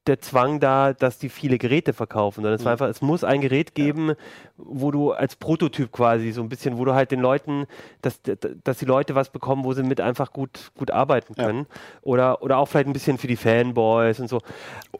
der 0.07 0.19
Zwang 0.19 0.59
da, 0.59 0.93
dass 0.93 1.19
die 1.19 1.29
viele 1.29 1.57
Geräte 1.57 1.93
verkaufen, 1.93 2.41
sondern 2.41 2.53
es 2.53 2.65
war 2.65 2.71
einfach, 2.71 2.87
es 2.87 3.01
muss 3.01 3.23
ein 3.23 3.41
Gerät 3.41 3.75
geben, 3.75 4.13
wo 4.57 4.91
du 4.91 5.11
als 5.11 5.35
Prototyp 5.35 5.91
quasi 5.91 6.31
so 6.31 6.41
ein 6.41 6.49
bisschen, 6.49 6.77
wo 6.77 6.85
du 6.85 6.93
halt 6.93 7.11
den 7.11 7.19
Leuten, 7.19 7.65
dass, 8.01 8.19
dass 8.63 8.77
die 8.79 8.85
Leute 8.85 9.15
was 9.15 9.29
bekommen, 9.29 9.63
wo 9.63 9.73
sie 9.73 9.83
mit 9.83 10.01
einfach 10.01 10.31
gut, 10.31 10.71
gut 10.77 10.91
arbeiten 10.91 11.35
können. 11.35 11.67
Oder, 12.01 12.41
oder 12.41 12.57
auch 12.57 12.67
vielleicht 12.67 12.87
ein 12.87 12.93
bisschen 12.93 13.17
für 13.17 13.27
die 13.27 13.35
Fanboys 13.35 14.19
und 14.19 14.29
so. 14.29 14.41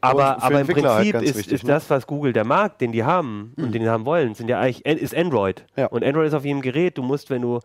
Aber, 0.02 0.36
für 0.36 0.44
aber 0.44 0.62
im 0.62 0.68
halt 0.68 0.78
Prinzip 0.78 1.14
ganz 1.14 1.30
ist, 1.30 1.38
wichtig, 1.38 1.54
ist 1.54 1.64
ne? 1.64 1.70
das, 1.70 1.90
was 1.90 2.06
Google, 2.06 2.34
der 2.34 2.46
Markt, 2.46 2.82
den 2.82 2.92
die 2.92 3.04
haben 3.04 3.54
und 3.58 3.74
den 3.74 3.82
die 3.82 3.90
haben 3.90 4.06
wollen, 4.06 4.36
sind 4.36 4.50
ja 4.50 4.60
eigentlich, 4.60 4.86
ist 4.86 5.16
Android. 5.16 5.66
Ja. 5.76 5.88
Und 5.88 6.04
Android 6.04 6.28
ist 6.28 6.34
auf 6.34 6.46
jedem 6.46 6.62
Gerät. 6.62 6.98
Du 6.98 7.04
musst, 7.04 7.30
wenn 7.30 7.42
du 7.42 7.60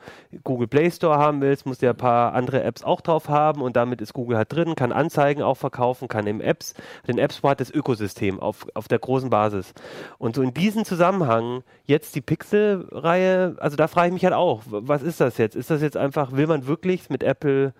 Google 0.44 0.68
Play 0.68 0.90
Store 0.90 1.18
haben 1.18 1.40
willst, 1.40 1.66
musst 1.66 1.82
du 1.82 1.86
ja 1.86 1.92
ein 1.92 1.98
paar 1.98 2.34
andere 2.34 2.62
Apps 2.62 2.82
auch 2.82 3.00
drauf 3.00 3.28
haben 3.28 3.60
und 3.60 3.76
damit 3.76 4.00
ist 4.00 4.12
Google 4.12 4.36
halt 4.36 4.52
drin, 4.52 4.74
kann 4.74 4.92
Anzeigen 4.92 5.42
auch 5.42 5.56
verkaufen, 5.56 6.08
kann 6.08 6.26
im 6.26 6.40
Apps, 6.40 6.74
den 7.06 7.18
App 7.18 7.31
Das 7.40 7.70
Ökosystem 7.70 8.40
auf, 8.40 8.66
auf 8.74 8.88
der 8.88 8.98
großen 8.98 9.30
Basis. 9.30 9.72
Und 10.18 10.36
so 10.36 10.42
in 10.42 10.54
diesem 10.54 10.84
Zusammenhang 10.84 11.62
jetzt 11.84 12.14
die 12.14 12.20
Pixel-Reihe, 12.20 13.56
also 13.58 13.76
da 13.76 13.88
frage 13.88 14.08
ich 14.08 14.12
mich 14.14 14.24
halt 14.24 14.34
auch, 14.34 14.62
was 14.66 15.02
ist 15.02 15.20
das 15.20 15.38
jetzt? 15.38 15.56
Ist 15.56 15.70
das 15.70 15.82
jetzt 15.82 15.96
einfach, 15.96 16.32
will 16.32 16.46
man 16.46 16.66
wirklich 16.66 17.10
mit 17.10 17.22
Apple 17.22 17.74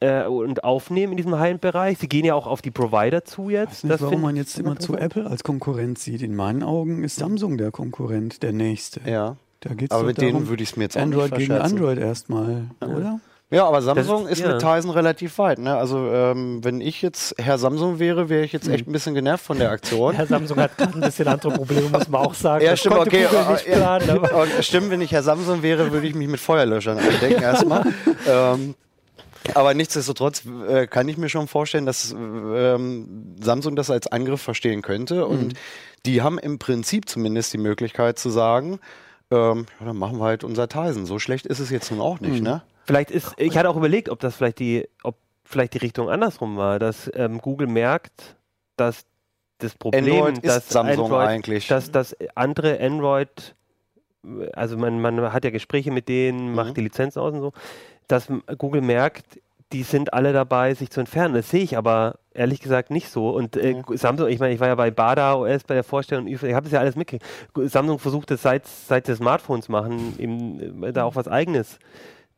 äh, 0.00 0.24
und 0.24 0.64
aufnehmen 0.64 1.12
in 1.12 1.16
diesem 1.16 1.38
High-End-Bereich? 1.38 1.98
Sie 1.98 2.08
gehen 2.08 2.24
ja 2.24 2.34
auch 2.34 2.46
auf 2.46 2.62
die 2.62 2.70
Provider 2.70 3.24
zu 3.24 3.50
jetzt. 3.50 3.84
weiß 3.84 3.84
nicht, 3.84 4.00
warum 4.00 4.12
find 4.12 4.22
man 4.22 4.36
jetzt 4.36 4.58
immer 4.58 4.78
zu. 4.78 4.96
Apple 4.96 5.26
als 5.26 5.44
Konkurrent 5.44 5.98
sieht. 5.98 6.22
In 6.22 6.34
meinen 6.34 6.62
Augen 6.62 7.02
ist 7.04 7.16
Samsung 7.16 7.58
der 7.58 7.70
Konkurrent, 7.70 8.42
der 8.42 8.52
nächste. 8.52 9.00
Ja. 9.08 9.36
Da 9.60 9.72
geht's 9.72 9.94
Aber 9.94 10.04
mit 10.04 10.18
darum, 10.18 10.32
denen 10.32 10.48
würde 10.48 10.62
ich 10.62 10.70
es 10.70 10.76
mir 10.76 10.84
jetzt 10.84 10.96
auch 10.96 11.02
Android 11.02 11.30
nicht 11.32 11.48
gegen. 11.48 11.52
Android 11.52 11.98
erstmal, 11.98 12.66
oder? 12.80 13.20
Ja, 13.54 13.66
aber 13.66 13.80
Samsung 13.82 14.24
Das 14.24 14.32
ist, 14.32 14.38
ist- 14.40 14.46
mit 14.52 14.62
ja. 14.62 14.74
Tizen 14.76 14.90
relativ 14.90 15.38
weit. 15.38 15.58
Ne? 15.58 15.76
Also 15.76 16.08
ähm, 16.12 16.62
wenn 16.64 16.80
ich 16.80 17.02
jetzt 17.02 17.34
Herr 17.38 17.58
Samsung 17.58 17.98
wäre, 17.98 18.28
wäre 18.28 18.44
ich 18.44 18.52
jetzt 18.52 18.68
echt 18.68 18.86
ein 18.86 18.92
bisschen 18.92 19.14
genervt 19.14 19.44
von 19.44 19.58
der 19.58 19.70
Aktion. 19.70 20.14
Herr 20.14 20.26
Samsung 20.26 20.58
hat 20.58 20.76
gerade 20.76 20.94
ein 20.94 21.00
bisschen 21.00 21.28
andere 21.28 21.52
Probleme, 21.52 21.88
muss 21.88 22.08
man 22.08 22.26
auch 22.26 22.34
sagen. 22.34 22.64
Ja, 22.64 22.72
Das 22.72 22.80
stimmt, 22.80 22.96
okay. 22.98 23.24
Äh, 23.24 23.70
ja, 23.70 23.76
planen, 23.76 24.10
aber 24.10 24.32
aber 24.32 24.62
stimmt, 24.62 24.90
wenn 24.90 25.00
ich 25.00 25.12
Herr 25.12 25.22
Samsung 25.22 25.62
wäre, 25.62 25.92
würde 25.92 26.06
ich 26.06 26.14
mich 26.14 26.28
mit 26.28 26.40
Feuerlöschern 26.40 26.98
eindecken 26.98 27.42
erstmal. 27.42 27.84
ähm, 28.28 28.74
aber 29.54 29.74
nichtsdestotrotz 29.74 30.42
äh, 30.68 30.86
kann 30.86 31.06
ich 31.08 31.18
mir 31.18 31.28
schon 31.28 31.48
vorstellen, 31.48 31.84
dass 31.86 32.12
ähm, 32.12 33.34
Samsung 33.40 33.76
das 33.76 33.90
als 33.90 34.06
Angriff 34.06 34.40
verstehen 34.40 34.80
könnte. 34.82 35.26
Und 35.26 35.54
die 36.06 36.22
haben 36.22 36.38
im 36.38 36.58
Prinzip 36.58 37.08
zumindest 37.08 37.52
die 37.52 37.58
Möglichkeit 37.58 38.18
zu 38.18 38.30
sagen, 38.30 38.78
ähm, 39.30 39.66
ja, 39.80 39.86
dann 39.86 39.96
machen 39.96 40.18
wir 40.18 40.24
halt 40.24 40.44
unser 40.44 40.68
Tizen. 40.68 41.06
So 41.06 41.18
schlecht 41.18 41.46
ist 41.46 41.58
es 41.60 41.70
jetzt 41.70 41.90
nun 41.90 42.00
auch 42.00 42.20
nicht, 42.20 42.42
ne? 42.42 42.62
Vielleicht 42.84 43.10
ist, 43.10 43.34
ich 43.38 43.56
hatte 43.56 43.68
auch 43.70 43.76
überlegt, 43.76 44.08
ob 44.08 44.20
das 44.20 44.36
vielleicht 44.36 44.58
die, 44.58 44.88
ob 45.02 45.16
vielleicht 45.44 45.74
die 45.74 45.78
Richtung 45.78 46.08
andersrum 46.10 46.56
war, 46.56 46.78
dass 46.78 47.10
ähm, 47.14 47.38
Google 47.40 47.66
merkt, 47.66 48.36
dass 48.76 49.04
das 49.58 49.74
Problem, 49.74 50.04
Android 50.04 50.38
ist 50.38 50.46
dass 50.46 50.68
Samsung 50.68 51.04
Android, 51.06 51.28
eigentlich. 51.28 51.68
dass 51.68 51.90
das 51.90 52.16
andere 52.34 52.80
Android, 52.80 53.54
also 54.52 54.76
man, 54.76 55.00
man 55.00 55.32
hat 55.32 55.44
ja 55.44 55.50
Gespräche 55.50 55.90
mit 55.90 56.08
denen, 56.08 56.50
Mhm. 56.50 56.54
macht 56.54 56.76
die 56.76 56.80
Lizenzen 56.82 57.20
aus 57.20 57.32
und 57.34 57.40
so, 57.40 57.52
dass 58.08 58.28
Google 58.58 58.80
merkt, 58.82 59.40
die 59.72 59.82
sind 59.82 60.12
alle 60.12 60.32
dabei, 60.32 60.74
sich 60.74 60.90
zu 60.90 61.00
entfernen. 61.00 61.34
Das 61.34 61.50
sehe 61.50 61.62
ich 61.62 61.76
aber 61.76 62.18
ehrlich 62.32 62.60
gesagt 62.60 62.90
nicht 62.90 63.08
so. 63.08 63.30
Und 63.30 63.56
äh, 63.56 63.82
Samsung, 63.94 64.28
ich 64.28 64.38
meine, 64.38 64.54
ich 64.54 64.60
war 64.60 64.68
ja 64.68 64.74
bei 64.74 64.90
Bada 64.90 65.34
OS 65.34 65.64
bei 65.64 65.74
der 65.74 65.84
Vorstellung, 65.84 66.26
ich 66.26 66.40
habe 66.42 66.62
das 66.64 66.72
ja 66.72 66.80
alles 66.80 66.96
mitgekriegt. 66.96 67.24
Samsung 67.70 67.98
versucht 67.98 68.30
es 68.30 68.42
seit, 68.42 68.66
seit 68.66 69.06
sie 69.06 69.16
Smartphones 69.16 69.68
machen, 69.68 70.14
eben 70.18 70.82
äh, 70.84 70.92
da 70.92 71.04
auch 71.04 71.16
was 71.16 71.28
Eigenes 71.28 71.78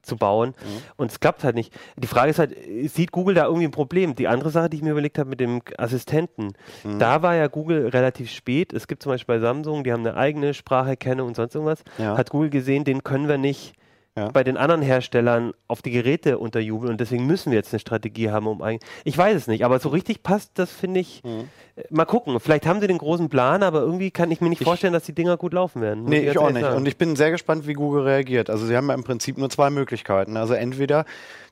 zu 0.07 0.17
bauen. 0.17 0.55
Und 0.97 1.11
es 1.11 1.21
klappt 1.21 1.45
halt 1.45 1.55
nicht. 1.55 1.73
Die 1.97 2.07
Frage 2.07 2.31
ist 2.31 2.39
halt, 2.39 2.57
sieht 2.87 3.13
Google 3.13 3.35
da 3.35 3.45
irgendwie 3.45 3.67
ein 3.67 3.73
Problem? 3.73 4.15
Die 4.15 4.29
andere 4.29 4.51
Sache, 4.51 4.71
die 4.71 4.79
ich 4.79 4.83
mir 4.83 4.93
überlegt 4.93 5.19
habe 5.19 5.29
mit 5.31 5.41
dem 5.41 5.61
Assistenten, 5.77 6.55
da 6.99 7.23
war 7.23 7.35
ja 7.35 7.49
Google 7.49 7.89
relativ 7.89 8.31
spät. 8.31 8.73
Es 8.73 8.89
gibt 8.89 9.03
zum 9.03 9.13
Beispiel 9.13 9.37
bei 9.37 9.41
Samsung, 9.41 9.85
die 9.85 9.93
haben 9.93 10.07
eine 10.07 10.17
eigene 10.17 10.55
Spracherkennung 10.55 11.29
und 11.29 11.37
sonst 11.37 11.55
irgendwas. 11.55 11.83
Ja. 11.99 12.17
Hat 12.17 12.31
Google 12.31 12.51
gesehen, 12.51 12.85
den 12.85 13.05
können 13.05 13.29
wir 13.29 13.39
nicht 13.39 13.75
Ja. 14.17 14.29
bei 14.31 14.43
den 14.45 14.57
anderen 14.57 14.81
Herstellern 14.81 15.53
auf 15.69 15.83
die 15.83 15.91
Geräte 15.91 16.39
unterjubeln 16.39 16.93
und 16.93 17.01
deswegen 17.03 17.27
müssen 17.27 17.51
wir 17.53 17.59
jetzt 17.59 17.75
eine 17.75 17.81
Strategie 17.81 18.31
haben, 18.31 18.47
um 18.47 18.63
eigentlich. 18.63 18.89
Ich 19.05 19.17
weiß 19.19 19.37
es 19.37 19.47
nicht, 19.47 19.63
aber 19.65 19.79
so 19.79 19.91
richtig 19.91 20.23
passt, 20.23 20.53
das 20.55 20.71
finde 20.73 21.01
ich. 21.01 21.23
Mhm. 21.23 21.49
äh, 21.77 21.83
Mal 21.91 22.07
gucken. 22.07 22.41
Vielleicht 22.41 22.67
haben 22.67 22.81
sie 22.81 22.87
den 22.87 22.97
großen 22.97 23.29
Plan, 23.29 23.63
aber 23.63 23.81
irgendwie 23.81 24.11
kann 24.11 24.31
ich 24.31 24.41
mir 24.41 24.49
nicht 24.49 24.65
vorstellen, 24.65 24.95
dass 24.95 25.03
die 25.05 25.13
Dinger 25.15 25.37
gut 25.37 25.53
laufen 25.53 25.83
werden. 25.83 26.01
muss 26.05 26.11
Nee, 26.11 26.23
ganz 26.25 26.31
ich 26.33 26.39
auch 26.39 26.51
nicht. 26.51 26.63
sagen. 26.63 26.77
Und 26.77 26.89
ich 26.89 26.97
bin 26.97 27.15
sehr 27.15 27.31
gespannt, 27.31 27.67
wie 27.67 27.75
Google 27.75 28.05
reagiert. 28.05 28.49
Also 28.49 28.65
sie 28.65 28.75
haben 28.75 28.89
ja 28.89 28.95
im 28.95 29.05
Prinzip 29.05 29.37
nur 29.37 29.51
zwei 29.51 29.69
Möglichkeiten. 29.69 30.39
Also 30.39 30.55
entweder 30.55 31.05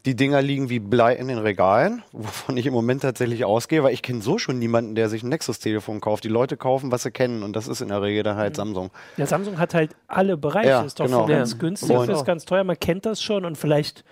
die 0.06 0.16
Dinger 0.16 0.40
liegen 0.42 0.68
wie 0.70 0.80
Blei 0.80 1.14
in 1.16 1.28
den 1.28 1.38
Regalen, 1.38 2.02
wovon 2.12 2.56
ich 2.58 2.66
im 2.66 2.72
Moment 2.74 3.02
tatsächlich 3.02 3.44
ausgehe, 3.46 3.82
weil 3.82 3.92
ich 3.94 4.02
kenne 4.02 4.20
so 4.22 4.36
schon 4.38 4.58
niemanden, 4.58 4.94
der 4.94 5.08
sich 5.10 5.22
ein 5.22 5.30
Nexus-Telefon 5.30 6.00
kauft. 6.02 6.24
Die 6.24 6.28
Leute 6.28 6.56
kaufen, 6.58 6.92
was 6.92 7.02
sie 7.04 7.10
kennen 7.10 7.42
und 7.42 7.54
das 7.56 7.68
ist 7.68 7.80
in 7.82 7.88
der 7.88 8.00
Regel 8.02 8.22
dann 8.22 8.36
halt 8.36 8.56
Samsung. 8.56 8.90
ja, 9.18 9.26
Samsung 9.26 9.58
hat 9.58 9.72
halt 9.74 9.92
alle 10.08 10.36
Bereiche. 10.38 10.68
Ja, 10.68 10.82
ist 10.82 11.00
doch 11.00 11.06
genau. 11.06 11.26
ganz 11.26 11.52
Ja. 11.52 11.58
günstig 11.58 11.90
Und- 11.96 12.06
bis 12.06 12.24
ganz 12.24 12.44
teuer. 12.44 12.53
Man 12.62 12.78
kennt 12.78 13.06
das 13.06 13.22
schon 13.22 13.44
und 13.44 13.56
vielleicht 13.56 14.04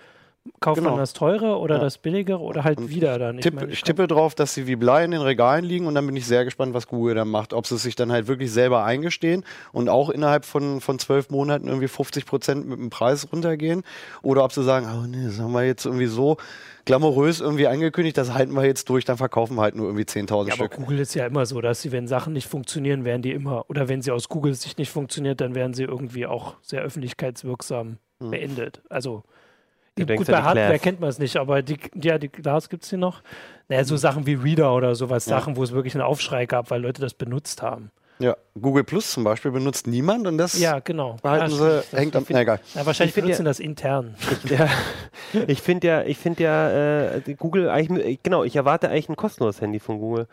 kauft 0.59 0.79
Genau. 0.79 0.91
man 0.91 0.99
das 0.99 1.13
teure 1.13 1.57
oder 1.57 1.75
Ja. 1.75 1.81
das 1.81 1.97
billigere 1.97 2.39
oder 2.39 2.63
halt 2.63 2.77
Und 2.77 2.89
wieder 2.89 3.17
dann. 3.17 3.39
Tipp, 3.39 3.53
meine, 3.53 3.71
ich 3.71 3.81
tippe 3.81 4.07
drauf, 4.07 4.35
dass 4.35 4.53
sie 4.53 4.67
wie 4.67 4.75
Blei 4.75 5.05
in 5.05 5.11
den 5.11 5.21
Regalen 5.21 5.63
liegen 5.63 5.87
und 5.87 5.95
dann 5.95 6.05
bin 6.05 6.15
ich 6.17 6.25
sehr 6.25 6.43
gespannt, 6.43 6.73
was 6.73 6.87
Google 6.87 7.15
dann 7.15 7.29
macht. 7.29 7.53
Ob 7.53 7.65
sie 7.65 7.75
es 7.75 7.83
sich 7.83 7.95
dann 7.95 8.11
halt 8.11 8.27
wirklich 8.27 8.51
selber 8.51 8.83
eingestehen 8.83 9.45
und 9.71 9.87
auch 9.89 10.09
innerhalb 10.09 10.43
von, 10.45 10.81
von 10.81 10.99
zwölf 10.99 11.29
Monaten 11.29 11.67
irgendwie 11.67 11.87
50 11.87 12.25
Prozent 12.25 12.67
mit 12.67 12.77
dem 12.77 12.89
Preis 12.89 13.27
runtergehen 13.31 13.83
oder 14.21 14.43
ob 14.43 14.51
sie 14.51 14.63
sagen, 14.63 14.87
oh 14.93 15.07
nee, 15.07 15.25
das 15.25 15.39
haben 15.39 15.53
wir 15.53 15.63
jetzt 15.65 15.85
irgendwie 15.85 16.07
so 16.07 16.37
glamourös 16.85 17.39
irgendwie 17.39 17.67
angekündigt, 17.67 18.17
das 18.17 18.33
halten 18.33 18.53
wir 18.53 18.65
jetzt 18.65 18.89
durch, 18.89 19.05
dann 19.05 19.15
verkaufen 19.15 19.55
wir 19.55 19.61
halt 19.61 19.75
nur 19.75 19.85
irgendwie 19.85 20.03
10.000 20.03 20.47
Ja, 20.49 20.53
aber 20.55 20.65
Stück. 20.65 20.75
Google 20.75 20.99
ist 20.99 21.13
ja 21.13 21.25
immer 21.25 21.45
so, 21.45 21.61
dass 21.61 21.81
sie, 21.81 21.93
wenn 21.93 22.07
Sachen 22.07 22.33
nicht 22.33 22.47
funktionieren, 22.47 23.05
werden 23.05 23.21
die 23.21 23.31
immer, 23.31 23.69
oder 23.69 23.87
wenn 23.87 24.01
sie 24.01 24.11
aus 24.11 24.27
Googles 24.27 24.61
Sicht 24.61 24.77
nicht 24.77 24.91
funktioniert, 24.91 25.39
dann 25.39 25.55
werden 25.55 25.73
sie 25.73 25.83
irgendwie 25.83 26.25
auch 26.25 26.55
sehr 26.61 26.81
öffentlichkeitswirksam 26.81 27.97
Hm. 28.21 28.31
beendet. 28.31 28.81
Also 28.89 29.23
Denkst 29.97 30.15
gut, 30.17 30.27
bei 30.27 30.37
die 30.39 30.43
Hardware 30.43 30.69
Class. 30.69 30.81
kennt 30.81 30.99
man 30.99 31.09
es 31.09 31.19
nicht, 31.19 31.37
aber 31.37 31.61
die, 31.61 31.77
ja, 32.01 32.17
die 32.17 32.29
Glas 32.29 32.69
gibt 32.69 32.83
es 32.83 32.89
hier 32.89 32.97
noch. 32.99 33.21
Naja, 33.69 33.83
so 33.83 33.95
Sachen 33.95 34.25
wie 34.25 34.33
Reader 34.33 34.73
oder 34.75 34.95
sowas, 34.95 35.25
Ja. 35.27 35.37
Sachen, 35.37 35.55
wo 35.55 35.63
es 35.63 35.71
wirklich 35.71 35.93
einen 35.95 36.03
Aufschrei 36.03 36.45
gab, 36.45 36.71
weil 36.71 36.81
Leute 36.81 37.01
das 37.01 37.13
benutzt 37.13 37.61
haben. 37.61 37.91
Ja, 38.19 38.35
Google 38.59 38.83
Plus 38.83 39.11
zum 39.11 39.23
Beispiel 39.23 39.51
benutzt 39.51 39.87
niemand 39.87 40.27
und 40.27 40.37
das 40.37 40.57
Ja, 40.59 40.79
genau. 40.79 41.17
behalten 41.21 41.51
ja, 41.51 41.57
sie. 41.57 41.63
Das- 41.91 41.91
hängt 41.93 42.15
am, 42.15 42.21
ich 42.21 42.27
find- 42.27 42.35
na 42.37 42.41
egal. 42.41 42.59
Ja, 42.75 42.85
wahrscheinlich 42.85 43.15
benutzen 43.15 43.41
ja- 43.45 43.49
das 43.49 43.59
intern. 43.59 44.15
Ja, 44.49 44.67
ich 45.47 45.61
finde 45.61 45.87
ja, 45.87 46.03
ich 46.03 46.17
finde 46.17 46.43
ja, 46.43 46.69
äh, 47.15 47.21
die 47.21 47.35
Google 47.35 47.69
eigentlich, 47.69 48.21
genau, 48.23 48.43
ich 48.43 48.55
erwarte 48.55 48.89
eigentlich 48.89 49.09
ein 49.09 49.15
kostenloses 49.15 49.61
Handy 49.61 49.79
von 49.79 49.99
Google. 49.99 50.27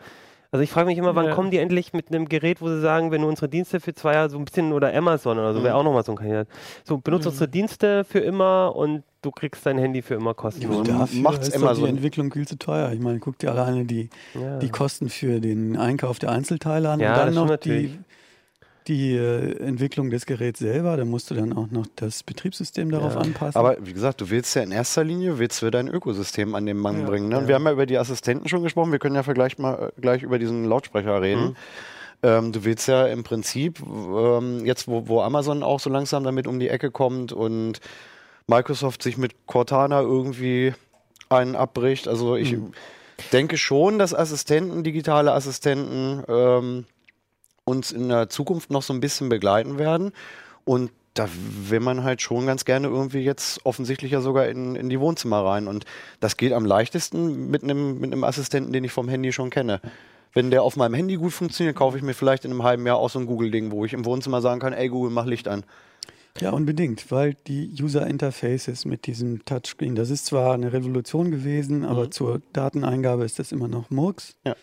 Also 0.53 0.63
ich 0.63 0.69
frage 0.69 0.87
mich 0.87 0.97
immer, 0.97 1.15
wann 1.15 1.27
Ja. 1.27 1.33
kommen 1.33 1.49
die 1.49 1.59
endlich 1.59 1.93
mit 1.93 2.09
einem 2.09 2.27
Gerät, 2.27 2.59
wo 2.61 2.67
sie 2.67 2.81
sagen, 2.81 3.09
wenn 3.11 3.21
du 3.21 3.27
unsere 3.29 3.47
Dienste 3.47 3.79
für 3.79 3.93
zwei 3.93 4.13
Jahre 4.15 4.29
so 4.29 4.37
ein 4.37 4.43
bisschen 4.43 4.73
oder 4.73 4.93
Amazon 4.93 5.39
oder 5.39 5.53
so 5.53 5.63
wäre 5.63 5.75
auch 5.75 5.83
nochmal 5.83 6.03
so 6.03 6.11
ein 6.11 6.17
Kandidat. 6.17 6.47
So, 6.83 6.97
benutzt 6.97 7.25
unsere 7.25 7.47
Dienste 7.47 8.03
für 8.03 8.19
immer 8.19 8.75
und 8.75 9.03
du 9.21 9.31
kriegst 9.31 9.65
dein 9.65 9.77
Handy 9.77 10.01
für 10.01 10.15
immer 10.15 10.33
kostenlos. 10.33 10.79
Und 10.79 10.89
Dafür 10.89 11.21
macht's 11.21 11.47
ist 11.47 11.55
doch 11.55 11.61
Amazon. 11.61 11.85
die 11.85 11.89
Entwicklung 11.91 12.33
viel 12.33 12.45
zu 12.47 12.57
teuer. 12.57 12.91
Ich 12.91 12.99
meine, 12.99 13.19
guck 13.19 13.37
dir 13.39 13.51
alleine 13.51 13.85
die, 13.85 14.09
Ja. 14.33 14.59
die 14.59 14.69
Kosten 14.69 15.07
für 15.09 15.39
den 15.39 15.77
Einkauf 15.77 16.19
der 16.19 16.31
Einzelteile 16.31 16.89
an 16.89 16.99
Ja, 16.99 17.11
und 17.13 17.17
dann 17.19 17.27
das 17.27 17.35
noch 17.35 17.55
die, 17.57 17.97
die 18.87 19.13
äh, 19.15 19.57
Entwicklung 19.63 20.09
des 20.09 20.25
Geräts 20.25 20.59
selber. 20.59 20.97
Da 20.97 21.05
musst 21.05 21.29
du 21.29 21.35
dann 21.35 21.53
auch 21.53 21.69
noch 21.69 21.85
das 21.95 22.23
Betriebssystem 22.23 22.91
darauf 22.91 23.13
Ja. 23.13 23.21
anpassen. 23.21 23.57
Aber 23.59 23.77
wie 23.85 23.93
gesagt, 23.93 24.21
du 24.21 24.29
willst 24.29 24.55
ja 24.55 24.63
in 24.63 24.71
erster 24.71 25.03
Linie 25.03 25.37
willst 25.39 25.61
du 25.61 25.69
dein 25.69 25.87
Ökosystem 25.87 26.55
an 26.55 26.65
den 26.65 26.77
Mann 26.77 27.01
Ja. 27.01 27.05
bringen. 27.07 27.29
Ne? 27.29 27.37
Und 27.37 27.43
Ja. 27.43 27.47
Wir 27.49 27.55
haben 27.55 27.65
ja 27.65 27.71
über 27.73 27.85
die 27.85 27.97
Assistenten 27.97 28.47
schon 28.49 28.63
gesprochen. 28.63 28.91
Wir 28.91 28.99
können 28.99 29.15
ja 29.15 29.23
vielleicht 29.23 29.59
mal 29.59 29.91
äh, 29.95 30.01
gleich 30.01 30.23
über 30.23 30.39
diesen 30.39 30.65
Lautsprecher 30.65 31.21
reden. 31.21 31.43
Mhm. 31.49 31.55
Ähm, 32.23 32.51
du 32.51 32.63
willst 32.65 32.87
ja 32.87 33.07
im 33.07 33.23
Prinzip 33.23 33.79
ähm, 33.81 34.65
jetzt, 34.65 34.87
wo, 34.87 35.07
wo 35.07 35.21
Amazon 35.21 35.63
auch 35.63 35.79
so 35.79 35.89
langsam 35.89 36.23
damit 36.23 36.45
um 36.47 36.59
die 36.59 36.69
Ecke 36.69 36.91
kommt 36.91 37.31
und 37.33 37.79
Microsoft 38.47 39.01
sich 39.03 39.17
mit 39.17 39.47
Cortana 39.47 40.01
irgendwie 40.01 40.73
einen 41.29 41.55
abbricht. 41.55 42.07
Also 42.07 42.35
ich 42.35 42.53
Mhm. 42.53 42.73
denke 43.31 43.57
schon, 43.57 43.97
dass 43.99 44.13
Assistenten, 44.13 44.83
digitale 44.83 45.31
Assistenten 45.33 46.23
ähm, 46.27 46.85
uns 47.65 47.91
in 47.91 48.09
der 48.09 48.29
Zukunft 48.29 48.71
noch 48.71 48.81
so 48.81 48.93
ein 48.93 48.99
bisschen 48.99 49.29
begleiten 49.29 49.77
werden. 49.77 50.11
Und 50.65 50.91
da 51.13 51.27
will 51.67 51.81
man 51.81 52.03
halt 52.03 52.21
schon 52.21 52.45
ganz 52.45 52.63
gerne 52.63 52.87
irgendwie 52.87 53.19
jetzt 53.19 53.65
offensichtlich 53.65 54.11
ja 54.11 54.21
sogar 54.21 54.47
in, 54.47 54.75
in 54.75 54.89
die 54.89 54.99
Wohnzimmer 54.99 55.43
rein. 55.43 55.67
Und 55.67 55.85
das 56.19 56.37
geht 56.37 56.53
am 56.53 56.65
leichtesten 56.65 57.49
mit 57.49 57.63
einem 57.63 57.99
mit 57.99 58.11
einem 58.13 58.23
Assistenten, 58.23 58.71
den 58.71 58.83
ich 58.83 58.91
vom 58.91 59.09
Handy 59.09 59.33
schon 59.33 59.49
kenne. 59.49 59.81
Wenn 60.33 60.49
der 60.51 60.63
auf 60.63 60.77
meinem 60.77 60.93
Handy 60.93 61.15
gut 61.15 61.33
funktioniert, 61.33 61.75
kaufe 61.75 61.97
ich 61.97 62.03
mir 62.03 62.13
vielleicht 62.13 62.45
in 62.45 62.51
einem 62.51 62.63
halben 62.63 62.85
Jahr 62.87 62.95
auch 62.97 63.09
so 63.09 63.19
ein 63.19 63.25
Google-Ding, 63.25 63.71
wo 63.71 63.83
ich 63.83 63.91
im 63.91 64.05
Wohnzimmer 64.05 64.41
sagen 64.41 64.61
kann, 64.61 64.71
ey 64.71 64.87
Google, 64.87 65.11
mach 65.11 65.25
Licht 65.25 65.49
an. 65.49 65.65
Ja, 66.39 66.51
unbedingt, 66.51 67.11
weil 67.11 67.35
die 67.47 67.75
User 67.81 68.07
Interfaces 68.07 68.85
mit 68.85 69.05
diesem 69.05 69.43
Touchscreen, 69.43 69.95
das 69.95 70.09
ist 70.09 70.27
zwar 70.27 70.53
eine 70.53 70.71
Revolution 70.71 71.29
gewesen, 71.29 71.83
aber 71.83 72.05
Mhm. 72.05 72.11
zur 72.13 72.41
Dateneingabe 72.53 73.25
ist 73.25 73.37
das 73.39 73.51
immer 73.51 73.67
noch 73.67 73.89
Murks. 73.89 74.35
Ja. 74.45 74.55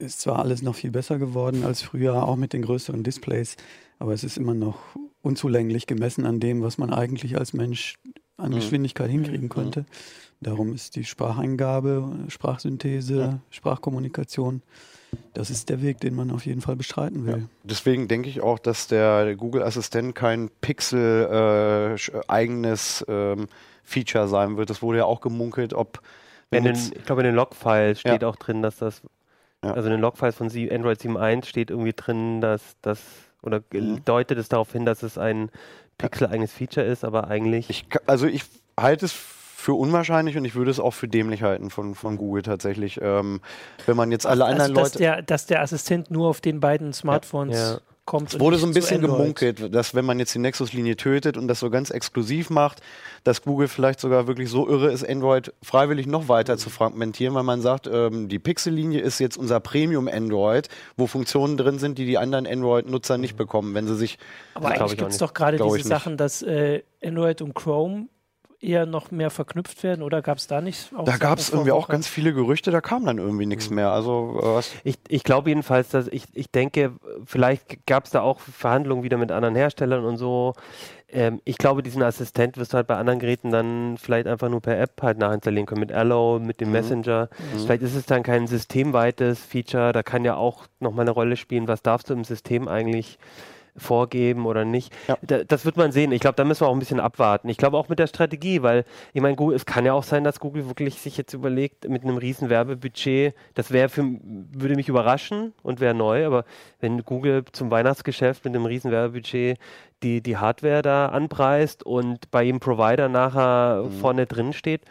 Ist 0.00 0.20
zwar 0.20 0.38
alles 0.38 0.62
noch 0.62 0.76
viel 0.76 0.92
besser 0.92 1.18
geworden 1.18 1.64
als 1.64 1.82
früher, 1.82 2.22
auch 2.26 2.36
mit 2.36 2.52
den 2.52 2.62
größeren 2.62 3.02
Displays, 3.02 3.56
aber 3.98 4.12
es 4.12 4.22
ist 4.22 4.38
immer 4.38 4.54
noch 4.54 4.78
unzulänglich 5.22 5.88
gemessen 5.88 6.24
an 6.24 6.38
dem, 6.38 6.62
was 6.62 6.78
man 6.78 6.92
eigentlich 6.92 7.36
als 7.36 7.52
Mensch 7.52 7.96
an 8.36 8.52
Mhm. 8.52 8.56
Geschwindigkeit 8.56 9.10
hinkriegen 9.10 9.48
könnte. 9.48 9.86
Darum 10.40 10.72
ist 10.72 10.94
die 10.94 11.02
Spracheingabe, 11.04 12.12
Sprachsynthese, 12.28 13.16
Ja. 13.18 13.40
Sprachkommunikation, 13.50 14.62
das 15.34 15.50
ist 15.50 15.68
der 15.68 15.82
Weg, 15.82 15.98
den 15.98 16.14
man 16.14 16.30
auf 16.30 16.46
jeden 16.46 16.60
Fall 16.60 16.76
bestreiten 16.76 17.26
will. 17.26 17.48
Deswegen 17.64 18.06
denke 18.06 18.28
ich 18.28 18.40
auch, 18.40 18.60
dass 18.60 18.86
der 18.86 19.34
Google 19.34 19.64
Assistent 19.64 20.14
kein 20.14 20.48
Pixel-eigenes 20.60 23.04
ähm, 23.08 23.48
Feature 23.82 24.28
sein 24.28 24.56
wird. 24.56 24.70
Das 24.70 24.80
wurde 24.80 24.98
ja 24.98 25.06
auch 25.06 25.20
gemunkelt, 25.20 25.74
ob 25.74 26.00
In 26.50 26.62
den, 26.62 26.76
ich 26.76 27.04
glaube, 27.04 27.22
in 27.22 27.26
den 27.26 27.34
Logfiles 27.34 27.98
steht 28.00 28.22
Ja. 28.22 28.28
auch 28.28 28.36
drin, 28.36 28.62
dass 28.62 28.76
das, 28.76 29.02
Ja. 29.64 29.72
also 29.72 29.88
in 29.88 29.92
den 29.92 30.00
Logfiles 30.00 30.36
von 30.36 30.46
Android 30.46 31.00
7.1 31.00 31.44
steht 31.46 31.70
irgendwie 31.70 31.92
drin, 31.92 32.40
dass 32.40 32.76
das, 32.82 33.00
oder 33.42 33.62
Mhm. 33.72 34.04
deutet 34.04 34.38
es 34.38 34.48
darauf 34.48 34.72
hin, 34.72 34.84
dass 34.84 35.02
es 35.02 35.18
ein 35.18 35.50
Pixel-eigenes 35.98 36.52
Feature 36.52 36.86
ist, 36.86 37.04
aber 37.04 37.28
eigentlich. 37.28 37.68
ich, 37.68 37.86
also 38.06 38.26
ich 38.26 38.44
halte 38.78 39.06
es 39.06 39.12
für 39.12 39.74
unwahrscheinlich 39.74 40.36
und 40.36 40.44
ich 40.44 40.54
würde 40.54 40.70
es 40.70 40.78
auch 40.78 40.92
für 40.92 41.08
dämlich 41.08 41.42
halten 41.42 41.70
von, 41.70 41.96
von 41.96 42.16
Google 42.16 42.42
tatsächlich. 42.42 43.00
Ähm, 43.02 43.40
wenn 43.86 43.96
man 43.96 44.12
jetzt 44.12 44.24
alle 44.24 44.44
anderen 44.44 44.70
also, 44.70 44.74
dass, 44.74 44.94
Leute. 44.94 44.98
der, 44.98 45.22
dass 45.22 45.46
der 45.46 45.60
Assistent 45.62 46.10
nur 46.12 46.28
auf 46.28 46.40
den 46.40 46.60
beiden 46.60 46.92
Smartphones 46.92 47.56
Ja. 47.58 47.78
Kommt. 48.08 48.32
Es 48.32 48.40
wurde 48.40 48.56
so 48.56 48.66
ein 48.66 48.72
bisschen 48.72 49.02
gemunkelt, 49.02 49.72
dass 49.72 49.94
wenn 49.94 50.04
man 50.04 50.18
jetzt 50.18 50.34
die 50.34 50.38
Nexus-Linie 50.38 50.96
tötet 50.96 51.36
und 51.36 51.46
das 51.46 51.60
so 51.60 51.68
ganz 51.68 51.90
exklusiv 51.90 52.48
macht, 52.48 52.80
dass 53.22 53.42
Google 53.42 53.68
vielleicht 53.68 54.00
sogar 54.00 54.26
wirklich 54.26 54.48
so 54.48 54.66
irre 54.66 54.90
ist, 54.90 55.06
Android 55.06 55.52
freiwillig 55.62 56.06
noch 56.06 56.28
weiter 56.28 56.56
zu 56.56 56.70
fragmentieren, 56.70 57.34
weil 57.34 57.42
man 57.42 57.60
sagt, 57.60 57.86
ähm, 57.86 58.28
die 58.28 58.38
Pixel-Linie 58.38 59.00
ist 59.00 59.18
jetzt 59.18 59.36
unser 59.36 59.60
Premium-Android, 59.60 60.68
wo 60.96 61.06
Funktionen 61.06 61.58
drin 61.58 61.78
sind, 61.78 61.98
die 61.98 62.06
die 62.06 62.16
anderen 62.16 62.46
Android-Nutzer 62.46 63.18
nicht 63.18 63.36
bekommen, 63.36 63.74
wenn 63.74 63.86
sie 63.86 63.94
sich 63.94 64.18
Aber 64.54 64.68
eigentlich 64.68 64.96
gibt 64.96 65.12
es 65.12 65.18
doch 65.18 65.34
gerade 65.34 65.58
diese. 65.58 65.86
Sachen, 65.86 66.16
dass 66.16 66.42
äh, 66.42 66.82
Android 67.04 67.42
und 67.42 67.54
Chrome 67.54 68.06
eher 68.60 68.86
noch 68.86 69.10
mehr 69.10 69.30
verknüpft 69.30 69.82
werden 69.84 70.02
oder 70.02 70.20
gab 70.20 70.38
es 70.38 70.46
da 70.48 70.60
nicht 70.60 70.92
auch 70.96 71.04
Da 71.04 71.16
gab 71.16 71.38
es 71.38 71.50
irgendwie 71.50 71.70
auch 71.70 71.88
ganz 71.88 72.08
viele 72.08 72.34
Gerüchte, 72.34 72.70
da 72.72 72.80
kam 72.80 73.06
dann 73.06 73.18
irgendwie 73.18 73.46
nichts 73.46 73.70
mehr. 73.70 73.90
Also 73.92 74.38
äh, 74.40 74.44
was, 74.54 74.72
Ich, 74.84 74.96
ich 75.08 75.22
glaube 75.22 75.50
jedenfalls, 75.50 75.90
dass 75.90 76.08
ich, 76.08 76.24
ich 76.32 76.50
denke, 76.50 76.92
vielleicht 77.24 77.86
gab 77.86 78.04
es 78.06 78.10
da 78.10 78.22
auch 78.22 78.40
Verhandlungen 78.40 79.04
wieder 79.04 79.16
mit 79.16 79.30
anderen 79.30 79.54
Herstellern 79.54 80.04
und 80.04 80.16
so. 80.16 80.54
Ähm, 81.10 81.40
ich 81.44 81.56
glaube, 81.56 81.82
diesen 81.84 82.02
Assistent 82.02 82.56
wirst 82.58 82.72
du 82.72 82.76
halt 82.78 82.88
bei 82.88 82.96
anderen 82.96 83.20
Geräten 83.20 83.50
dann 83.50 83.96
vielleicht 83.96 84.26
einfach 84.26 84.48
nur 84.48 84.60
per 84.60 84.78
App 84.78 85.00
halt 85.02 85.18
nachinstallieren 85.18 85.66
können, 85.66 85.80
mit 85.80 85.92
Allo, 85.92 86.40
mit 86.40 86.60
dem 86.60 86.68
Mhm. 86.68 86.72
Messenger. 86.72 87.28
Vielleicht 87.56 87.82
ist 87.82 87.94
es 87.94 88.06
dann 88.06 88.22
kein 88.24 88.46
systemweites 88.48 89.38
Feature, 89.40 89.92
da 89.92 90.02
kann 90.02 90.24
ja 90.24 90.34
auch 90.36 90.66
nochmal 90.80 91.04
eine 91.04 91.12
Rolle 91.12 91.36
spielen, 91.36 91.68
was 91.68 91.82
darfst 91.82 92.10
du 92.10 92.14
im 92.14 92.24
System 92.24 92.66
eigentlich 92.68 93.18
vorgeben 93.78 94.46
oder 94.46 94.64
nicht. 94.64 94.94
Ja. 95.08 95.16
Da, 95.22 95.44
das 95.44 95.64
wird 95.64 95.76
man 95.76 95.92
sehen. 95.92 96.12
Ich 96.12 96.20
glaube, 96.20 96.36
da 96.36 96.44
müssen 96.44 96.62
wir 96.62 96.68
auch 96.68 96.72
ein 96.72 96.78
bisschen 96.78 97.00
abwarten. 97.00 97.48
Ich 97.48 97.56
glaube 97.56 97.76
auch 97.76 97.88
mit 97.88 97.98
der 97.98 98.06
Strategie, 98.06 98.62
weil 98.62 98.84
ich 99.12 99.20
meine, 99.20 99.36
es 99.54 99.66
kann 99.66 99.84
ja 99.84 99.92
auch 99.92 100.02
sein, 100.02 100.24
dass 100.24 100.40
Google 100.40 100.66
wirklich 100.66 100.96
sich 101.00 101.16
jetzt 101.16 101.32
überlegt, 101.32 101.88
mit 101.88 102.02
einem 102.04 102.16
riesen 102.16 102.50
Werbebudget, 102.50 103.34
das 103.54 103.70
wäre 103.70 103.88
für 103.88 104.04
würde 104.52 104.74
mich 104.74 104.88
überraschen 104.88 105.52
und 105.62 105.80
wäre 105.80 105.94
neu, 105.94 106.26
aber 106.26 106.44
wenn 106.80 107.04
Google 107.04 107.44
zum 107.52 107.70
Weihnachtsgeschäft 107.70 108.44
mit 108.44 108.54
einem 108.54 108.66
riesen 108.66 108.90
Werbebudget 108.90 109.58
die, 110.02 110.22
die 110.22 110.36
Hardware 110.36 110.82
da 110.82 111.06
anpreist 111.06 111.84
und 111.84 112.30
bei 112.30 112.44
jedem 112.44 112.60
Provider 112.60 113.08
nachher 113.08 113.82
Mhm. 113.84 113.90
vorne 113.92 114.26
drin 114.26 114.52
steht, 114.52 114.82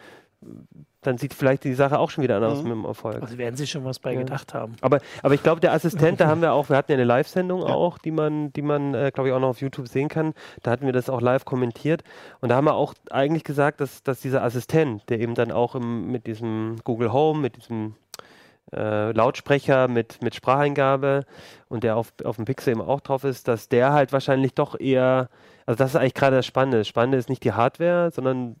dann 1.02 1.16
sieht 1.16 1.32
vielleicht 1.32 1.62
die 1.64 1.74
Sache 1.74 1.98
auch 1.98 2.10
schon 2.10 2.24
wieder 2.24 2.36
anders 2.36 2.62
Mhm. 2.62 2.68
mit 2.68 2.78
dem 2.78 2.84
Erfolg. 2.86 3.22
Also 3.22 3.38
werden 3.38 3.56
sie 3.56 3.66
schon 3.66 3.84
was 3.84 3.98
bei 4.00 4.12
Ja. 4.14 4.18
gedacht 4.20 4.52
haben. 4.54 4.74
Aber, 4.80 4.98
aber 5.22 5.34
ich 5.34 5.42
glaube, 5.42 5.60
der 5.60 5.72
Assistent, 5.72 6.20
da 6.20 6.26
haben 6.28 6.40
wir 6.42 6.52
auch, 6.52 6.68
wir 6.68 6.76
hatten 6.76 6.90
ja 6.90 6.96
eine 6.96 7.04
Live-Sendung 7.04 7.62
auch, 7.62 7.98
die 7.98 8.10
man, 8.10 8.52
die 8.52 8.62
man, 8.62 8.94
äh, 8.94 9.10
glaube 9.14 9.28
ich, 9.28 9.34
auch 9.34 9.40
noch 9.40 9.48
auf 9.50 9.60
YouTube 9.60 9.86
sehen 9.88 10.08
kann. 10.08 10.34
Da 10.62 10.70
hatten 10.72 10.86
wir 10.86 10.92
das 10.92 11.08
auch 11.08 11.20
live 11.20 11.44
kommentiert. 11.44 12.02
Und 12.40 12.48
da 12.48 12.56
haben 12.56 12.64
wir 12.64 12.74
auch 12.74 12.94
eigentlich 13.10 13.44
gesagt, 13.44 13.80
dass, 13.80 14.02
dass 14.02 14.20
dieser 14.20 14.42
Assistent, 14.42 15.08
der 15.08 15.20
eben 15.20 15.34
dann 15.34 15.52
auch 15.52 15.74
im, 15.76 16.10
mit 16.10 16.26
diesem 16.26 16.76
Google 16.84 17.12
Home, 17.12 17.40
mit 17.40 17.56
diesem 17.56 17.94
äh, 18.74 19.12
Lautsprecher 19.12 19.88
mit, 19.88 20.20
mit 20.20 20.34
Spracheingabe 20.34 21.24
und 21.68 21.84
der 21.84 21.96
auf, 21.96 22.12
auf 22.24 22.36
dem 22.36 22.44
Pixel 22.44 22.72
eben 22.72 22.82
auch 22.82 23.00
drauf 23.00 23.24
ist, 23.24 23.48
dass 23.48 23.68
der 23.70 23.92
halt 23.94 24.12
wahrscheinlich 24.12 24.52
doch 24.54 24.78
eher, 24.78 25.30
also 25.64 25.78
das 25.78 25.90
ist 25.90 25.96
eigentlich 25.96 26.12
gerade 26.14 26.36
das 26.36 26.44
Spannende. 26.46 26.76
Das 26.78 26.88
Spannende 26.88 27.16
ist 27.16 27.30
nicht 27.30 27.44
die 27.44 27.52
Hardware, 27.52 28.10
sondern 28.10 28.56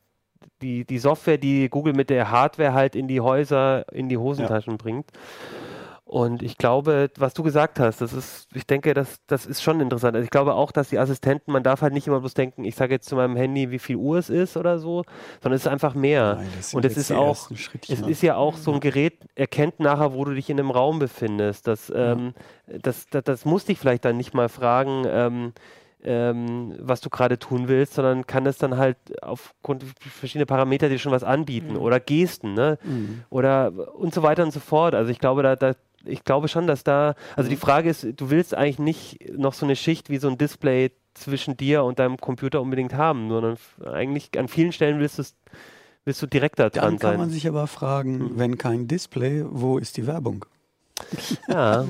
die, 0.62 0.84
die 0.84 0.98
Software, 0.98 1.38
die 1.38 1.68
Google 1.68 1.94
mit 1.94 2.10
der 2.10 2.30
Hardware 2.30 2.72
halt 2.72 2.94
in 2.94 3.08
die 3.08 3.20
Häuser, 3.20 3.90
in 3.92 4.08
die 4.08 4.18
Hosentaschen 4.18 4.78
bringt. 4.78 5.10
Und 6.08 6.42
ich 6.42 6.56
glaube, 6.56 7.10
was 7.18 7.34
du 7.34 7.42
gesagt 7.42 7.78
hast, 7.78 8.00
das 8.00 8.14
ist, 8.14 8.48
ich 8.54 8.66
denke, 8.66 8.94
das, 8.94 9.20
das 9.26 9.44
ist 9.44 9.62
schon 9.62 9.78
interessant. 9.78 10.16
Also 10.16 10.24
ich 10.24 10.30
glaube 10.30 10.54
auch, 10.54 10.72
dass 10.72 10.88
die 10.88 10.98
Assistenten, 10.98 11.52
man 11.52 11.62
darf 11.62 11.82
halt 11.82 11.92
nicht 11.92 12.06
immer 12.06 12.20
bloß 12.20 12.32
denken, 12.32 12.64
ich 12.64 12.76
sage 12.76 12.94
jetzt 12.94 13.10
zu 13.10 13.14
meinem 13.14 13.36
Handy, 13.36 13.70
wie 13.70 13.78
viel 13.78 13.96
Uhr 13.96 14.16
es 14.16 14.30
ist 14.30 14.56
oder 14.56 14.78
so, 14.78 15.04
sondern 15.42 15.56
es 15.56 15.66
ist 15.66 15.68
einfach 15.70 15.92
mehr. 15.94 16.36
Nein, 16.36 16.48
Und 16.72 16.86
es 16.86 16.96
ist 16.96 17.12
auch, 17.12 17.50
es 17.50 18.00
ist 18.00 18.22
ja 18.22 18.36
auch 18.36 18.56
so 18.56 18.72
ein 18.72 18.80
Gerät, 18.80 19.18
erkennt 19.34 19.80
nachher, 19.80 20.14
wo 20.14 20.24
du 20.24 20.32
dich 20.32 20.48
in 20.48 20.58
einem 20.58 20.70
Raum 20.70 20.98
befindest. 20.98 21.66
Das, 21.66 21.92
ähm, 21.94 22.32
das, 22.66 23.06
das, 23.10 23.24
das 23.24 23.44
muss 23.44 23.66
dich 23.66 23.78
vielleicht 23.78 24.06
dann 24.06 24.16
nicht 24.16 24.32
mal 24.32 24.48
fragen, 24.48 25.04
ähm, 25.06 25.52
ähm, 26.04 26.74
was 26.80 27.00
du 27.00 27.10
gerade 27.10 27.38
tun 27.38 27.68
willst, 27.68 27.94
sondern 27.94 28.26
kann 28.26 28.46
es 28.46 28.58
dann 28.58 28.76
halt 28.76 28.96
aufgrund 29.22 29.84
verschiedener 29.98 30.46
Parameter 30.46 30.88
dir 30.88 30.98
schon 30.98 31.12
was 31.12 31.24
anbieten 31.24 31.72
Mhm. 31.74 31.78
oder 31.80 31.98
Gesten, 32.00 32.54
ne? 32.54 32.78
Mhm. 32.84 33.24
Oder 33.30 33.72
und 33.96 34.14
so 34.14 34.22
weiter 34.22 34.44
und 34.44 34.52
so 34.52 34.60
fort. 34.60 34.94
Also 34.94 35.10
ich 35.10 35.18
glaube, 35.18 35.42
da, 35.42 35.56
da 35.56 35.72
ich 36.04 36.24
glaube 36.24 36.48
schon, 36.48 36.66
dass 36.68 36.84
da, 36.84 37.14
also 37.36 37.50
die 37.50 37.56
Frage 37.56 37.90
ist, 37.90 38.06
du 38.16 38.30
willst 38.30 38.54
eigentlich 38.54 38.78
nicht 38.78 39.36
noch 39.36 39.52
so 39.52 39.66
eine 39.66 39.74
Schicht 39.76 40.08
wie 40.10 40.18
so 40.18 40.28
ein 40.28 40.38
Display 40.38 40.92
zwischen 41.14 41.56
dir 41.56 41.82
und 41.82 41.98
deinem 41.98 42.16
Computer 42.18 42.62
unbedingt 42.62 42.94
haben, 42.94 43.28
sondern 43.28 43.56
eigentlich 43.84 44.30
an 44.38 44.46
vielen 44.46 44.70
Stellen 44.72 45.00
willst 45.00 45.18
du 45.18 45.22
es 45.22 45.34
willst 46.04 46.22
du 46.22 46.26
direkter 46.26 46.70
dran 46.70 46.82
Dann 46.92 46.98
kann 46.98 47.10
sein. 47.10 47.18
man 47.18 47.30
sich 47.30 47.46
aber 47.48 47.66
fragen, 47.66 48.20
Hm. 48.20 48.30
wenn 48.38 48.56
kein 48.56 48.86
Display, 48.88 49.44
wo 49.46 49.76
ist 49.78 49.96
die 49.98 50.06
Werbung? 50.06 50.46
Ja. 51.48 51.84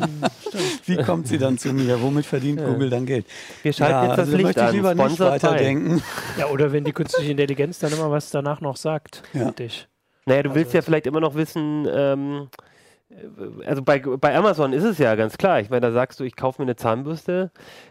Wie 0.87 0.97
kommt 0.99 1.29
sie 1.29 1.39
dann 1.39 1.59
zu 1.59 1.73
mir? 1.73 2.01
Womit 2.01 2.27
verdient 2.27 2.61
Ja. 2.61 2.67
Google 2.69 2.91
dann 2.91 3.07
Geld? 3.07 3.27
Wir 3.63 3.73
schalten 3.73 3.93
ja, 3.95 4.03
jetzt 4.05 4.11
das 4.13 4.19
also 4.21 4.33
Licht 4.33 4.45
möchte 4.45 4.61
ich 4.61 4.67
an. 4.67 4.75
lieber 4.75 4.95
nicht 4.95 5.05
Sponsored 5.05 5.41
by. 5.41 5.47
weiterdenken. 5.49 6.03
Ja, 6.39 6.47
oder 6.49 6.73
wenn 6.73 6.85
die 6.85 6.93
künstliche 6.93 7.31
Intelligenz 7.31 7.79
dann 7.79 7.93
immer 7.93 8.11
was 8.11 8.31
danach 8.31 8.61
noch 8.61 8.77
sagt 8.77 9.23
Ja. 9.33 9.47
für 9.47 9.53
dich. 9.53 9.89
Naja, 10.27 10.43
du 10.43 10.55
willst 10.55 10.69
Also 10.69 10.79
ja 10.79 10.83
vielleicht 10.83 11.07
immer 11.07 11.21
noch 11.21 11.35
wissen, 11.35 11.87
ähm, 11.91 12.49
äh, 12.53 12.68
also 13.65 13.83
bei, 13.83 14.01
bei 14.01 14.37
Amazon 14.37 14.75
ist 14.75 14.85
es 14.85 14.99
ja 14.99 15.15
ganz 15.15 15.39
klar. 15.39 15.61
Ich 15.61 15.71
meine, 15.71 15.81
da 15.81 15.93
sagst 15.93 16.21
du, 16.21 16.25
ich 16.25 16.37
kaufe 16.37 16.61
mir 16.61 16.67
eine 16.67 16.77
Zahnbürste 16.77 17.51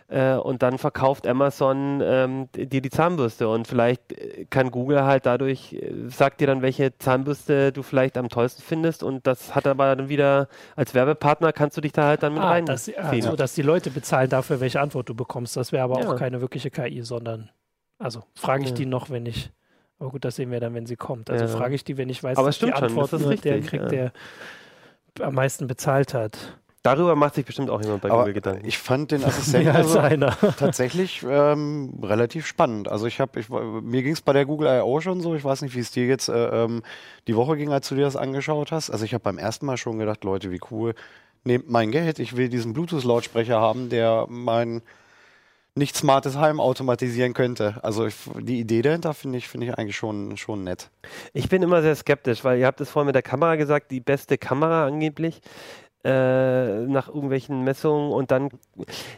äh, 0.10 0.36
und 0.36 0.62
dann 0.62 0.78
verkauft 0.78 1.26
Amazon 1.26 2.02
ähm, 2.04 2.50
dir 2.54 2.82
die 2.82 2.90
Zahnbürste 2.92 3.50
und 3.50 3.68
vielleicht 3.68 4.14
äh, 4.14 4.46
kann 4.50 4.70
Google 4.70 5.04
halt 5.06 5.26
dadurch, 5.26 5.74
äh, 5.74 5.92
sagt 6.08 6.40
dir 6.40 6.46
dann, 6.48 6.62
welche 6.62 6.96
Zahnbürste 7.00 7.72
du 7.72 7.82
vielleicht 7.82 8.16
am 8.16 8.30
tollsten 8.30 8.62
findest 8.62 9.02
und 9.02 9.26
das 9.26 9.56
hat 9.56 9.66
aber 9.66 9.96
dann 9.96 10.08
wieder, 10.08 10.50
als 10.76 10.94
Werbepartner 10.94 11.52
kannst 11.52 11.76
du 11.78 11.82
dich 11.82 11.94
da 11.94 12.04
halt 12.04 12.22
dann 12.22 12.36
mit 12.36 12.44
Ah, 12.44 12.50
rein. 12.52 12.66
dass, 12.66 12.88
also, 12.96 13.36
dass 13.36 13.56
die 13.56 13.64
Leute 13.64 13.90
bezahlen 13.90 14.30
dafür, 14.30 14.60
welche 14.60 14.80
Antwort 14.82 15.10
du 15.10 15.16
bekommst. 15.16 15.58
Das 15.58 15.72
wäre 15.72 15.84
aber 15.84 16.00
Ja. 16.00 16.12
auch 16.12 16.16
keine 16.16 16.42
wirkliche 16.42 16.70
KI, 16.70 17.02
sondern, 17.02 17.50
also 17.98 18.22
frage 18.36 18.64
ich 18.66 18.70
Ja. 18.70 18.76
die 18.76 18.86
noch, 18.86 19.10
wenn 19.10 19.26
ich, 19.26 19.52
aber 19.98 20.12
gut, 20.12 20.26
das 20.26 20.36
sehen 20.36 20.52
wir 20.52 20.60
dann, 20.60 20.76
wenn 20.76 20.86
sie 20.86 20.96
kommt. 20.96 21.32
Also 21.32 21.46
Ja. 21.48 21.58
frage 21.58 21.74
ich 21.74 21.84
die, 21.84 21.98
wenn 21.98 22.10
ich 22.10 22.22
weiß, 22.24 22.38
Aber 22.38 22.50
dass 22.50 22.60
die 22.60 22.66
schon, 22.66 22.74
Antwort 22.84 23.12
das 23.12 23.22
ist 23.22 23.26
nur 23.26 23.36
der 23.36 23.56
richtig, 23.56 23.68
kriegt, 23.68 23.84
ja. 23.86 23.90
der 23.90 24.12
am 25.22 25.36
meisten 25.36 25.68
bezahlt 25.68 26.14
hat. 26.14 26.58
Darüber 26.84 27.18
macht 27.18 27.36
sich 27.36 27.46
bestimmt 27.46 27.70
auch 27.70 27.82
jemand 27.82 28.02
bei 28.02 28.10
aber 28.10 28.20
Google 28.20 28.34
Gedanken. 28.36 28.66
ich 28.66 28.78
fand 28.78 29.12
den 29.12 29.24
Assistenten 29.26 29.76
also 29.76 30.00
tatsächlich 30.58 31.26
ähm, 31.28 32.00
relativ 32.02 32.46
spannend. 32.46 32.88
Also 32.88 33.08
ich 33.08 33.20
habe, 33.20 33.42
mir 33.82 34.04
ging 34.04 34.14
es 34.14 34.22
bei 34.22 34.32
der 34.32 34.46
Google 34.46 34.70
I.O. 34.70 35.02
schon 35.02 35.20
so, 35.20 35.36
ich 35.36 35.44
weiß 35.44 35.64
nicht, 35.64 35.76
wie 35.76 35.82
es 35.82 35.92
dir 35.92 36.06
jetzt 36.06 36.30
äh, 36.30 36.64
ähm, 36.64 36.84
die 37.28 37.36
Woche 37.36 37.58
ging, 37.58 37.74
als 37.74 37.90
du 37.90 37.96
dir 37.96 38.04
das 38.04 38.16
angeschaut 38.16 38.72
hast. 38.72 38.90
Also 38.90 39.04
ich 39.04 39.14
habe 39.14 39.24
beim 39.24 39.38
ersten 39.38 39.66
Mal 39.66 39.76
schon 39.76 40.00
gedacht, 40.00 40.24
Leute, 40.24 40.50
wie 40.50 40.62
cool, 40.72 40.94
nehmt 41.44 41.70
mein 41.70 41.92
Geld, 41.92 42.20
ich 42.20 42.38
will 42.38 42.48
diesen 42.48 42.72
Bluetooth-Lautsprecher 42.74 43.60
haben, 43.60 43.90
der 43.90 44.26
mein 44.30 44.82
nicht 45.78 45.96
smartes 45.96 46.38
Heim 46.38 46.60
automatisieren 46.60 47.34
könnte. 47.34 47.76
Also 47.84 48.06
ich, 48.06 48.16
die 48.40 48.60
Idee 48.60 48.82
dahinter 48.82 49.14
finde 49.14 49.38
ich, 49.38 49.48
finde 49.48 49.68
ich 49.68 49.74
eigentlich 49.78 49.96
schon, 49.96 50.36
schon 50.38 50.64
nett. 50.64 50.90
Ich 51.34 51.50
bin 51.50 51.62
immer 51.62 51.82
sehr 51.82 51.96
skeptisch, 51.96 52.44
weil 52.44 52.60
ihr 52.60 52.66
habt 52.66 52.82
es 52.82 52.90
vorhin 52.90 53.08
mit 53.08 53.16
der 53.16 53.22
Kamera 53.22 53.56
gesagt, 53.56 53.92
die 53.92 54.00
beste 54.00 54.38
Kamera 54.38 54.86
angeblich 54.86 55.42
äh, 56.04 56.86
nach 56.86 57.08
irgendwelchen 57.08 57.64
Messungen 57.64 58.12
und 58.12 58.32
dann, 58.32 58.50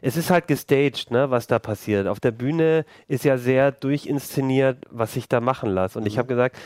es 0.01 0.17
ist 0.17 0.29
halt 0.31 0.47
gestaged, 0.47 1.11
ne, 1.11 1.29
was 1.29 1.47
da 1.47 1.59
passiert. 1.59 2.07
Auf 2.07 2.19
der 2.19 2.31
Bühne 2.31 2.85
ist 3.07 3.25
ja 3.25 3.37
sehr 3.37 3.71
durchinszeniert, 3.71 4.85
was 4.89 5.15
ich 5.15 5.27
da 5.27 5.41
machen 5.41 5.69
lasse. 5.69 5.99
Und 5.99 6.05
ich 6.07 6.15
Mhm. 6.15 6.19
habe 6.19 6.27
gesagt, 6.29 6.57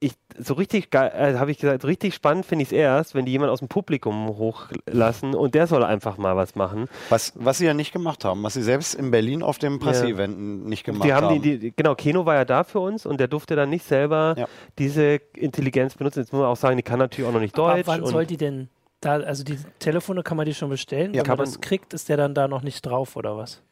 ich, 0.00 0.12
so 0.38 0.54
richtig 0.54 0.90
geil, 0.90 1.10
äh, 1.12 1.38
habe 1.38 1.50
ich 1.50 1.58
gesagt, 1.58 1.82
so 1.82 1.88
richtig 1.88 2.14
spannend 2.14 2.46
finde 2.46 2.62
ich 2.62 2.68
es 2.68 2.72
erst, 2.72 3.14
wenn 3.16 3.24
die 3.24 3.32
jemand 3.32 3.50
aus 3.50 3.58
dem 3.58 3.66
Publikum 3.68 4.28
hochlassen 4.28 5.34
und 5.34 5.54
der 5.54 5.66
soll 5.66 5.82
einfach 5.82 6.18
mal 6.18 6.36
was 6.36 6.54
machen. 6.54 6.86
Was, 7.08 7.32
was 7.34 7.58
sie 7.58 7.66
ja 7.66 7.74
nicht 7.74 7.92
gemacht 7.92 8.24
haben, 8.24 8.42
was 8.42 8.54
sie 8.54 8.62
selbst 8.62 8.94
in 8.94 9.10
Berlin 9.10 9.42
auf 9.42 9.58
dem 9.58 9.78
Presseevent 9.80 10.66
nicht 10.66 10.84
gemacht 10.84 11.04
Die 11.04 11.12
haben. 11.12 11.26
haben 11.26 11.42
die, 11.42 11.58
die, 11.58 11.72
genau, 11.74 11.94
Keno 11.94 12.26
war 12.26 12.36
ja 12.36 12.44
da 12.44 12.62
für 12.64 12.78
uns 12.80 13.06
und 13.06 13.18
der 13.18 13.26
durfte 13.28 13.56
dann 13.56 13.70
nicht 13.70 13.84
selber 13.84 14.34
Ja. 14.38 14.46
diese 14.78 15.20
Intelligenz 15.34 15.94
benutzen. 15.94 16.20
Jetzt 16.20 16.32
muss 16.32 16.40
man 16.42 16.48
auch 16.50 16.56
sagen, 16.56 16.76
die 16.76 16.82
kann 16.84 16.98
natürlich 17.00 17.28
auch 17.28 17.34
noch 17.34 17.40
nicht 17.40 17.58
Aber 17.58 17.74
Deutsch. 17.74 17.86
wann 17.86 18.02
und 18.02 18.10
soll 18.10 18.26
die 18.26 18.36
denn 18.36 18.68
da, 19.00 19.14
also 19.14 19.42
die 19.44 19.58
Telefone 19.80 20.22
kann 20.22 20.36
man 20.36 20.46
die 20.46 20.54
schon 20.54 20.70
bestellen? 20.70 21.12
Ja, 21.12 21.18
Wenn 21.20 21.26
kann 21.26 21.36
man 21.38 21.46
das 21.46 21.54
man- 21.54 21.60
kriegt, 21.62 21.92
ist 21.94 22.08
der 22.08 22.16
dann 22.16 22.34
da 22.34 22.46
noch 22.48 22.62
nicht 22.62 22.82
drauf 22.82 23.16
oder 23.16 23.36
was? 23.36 23.62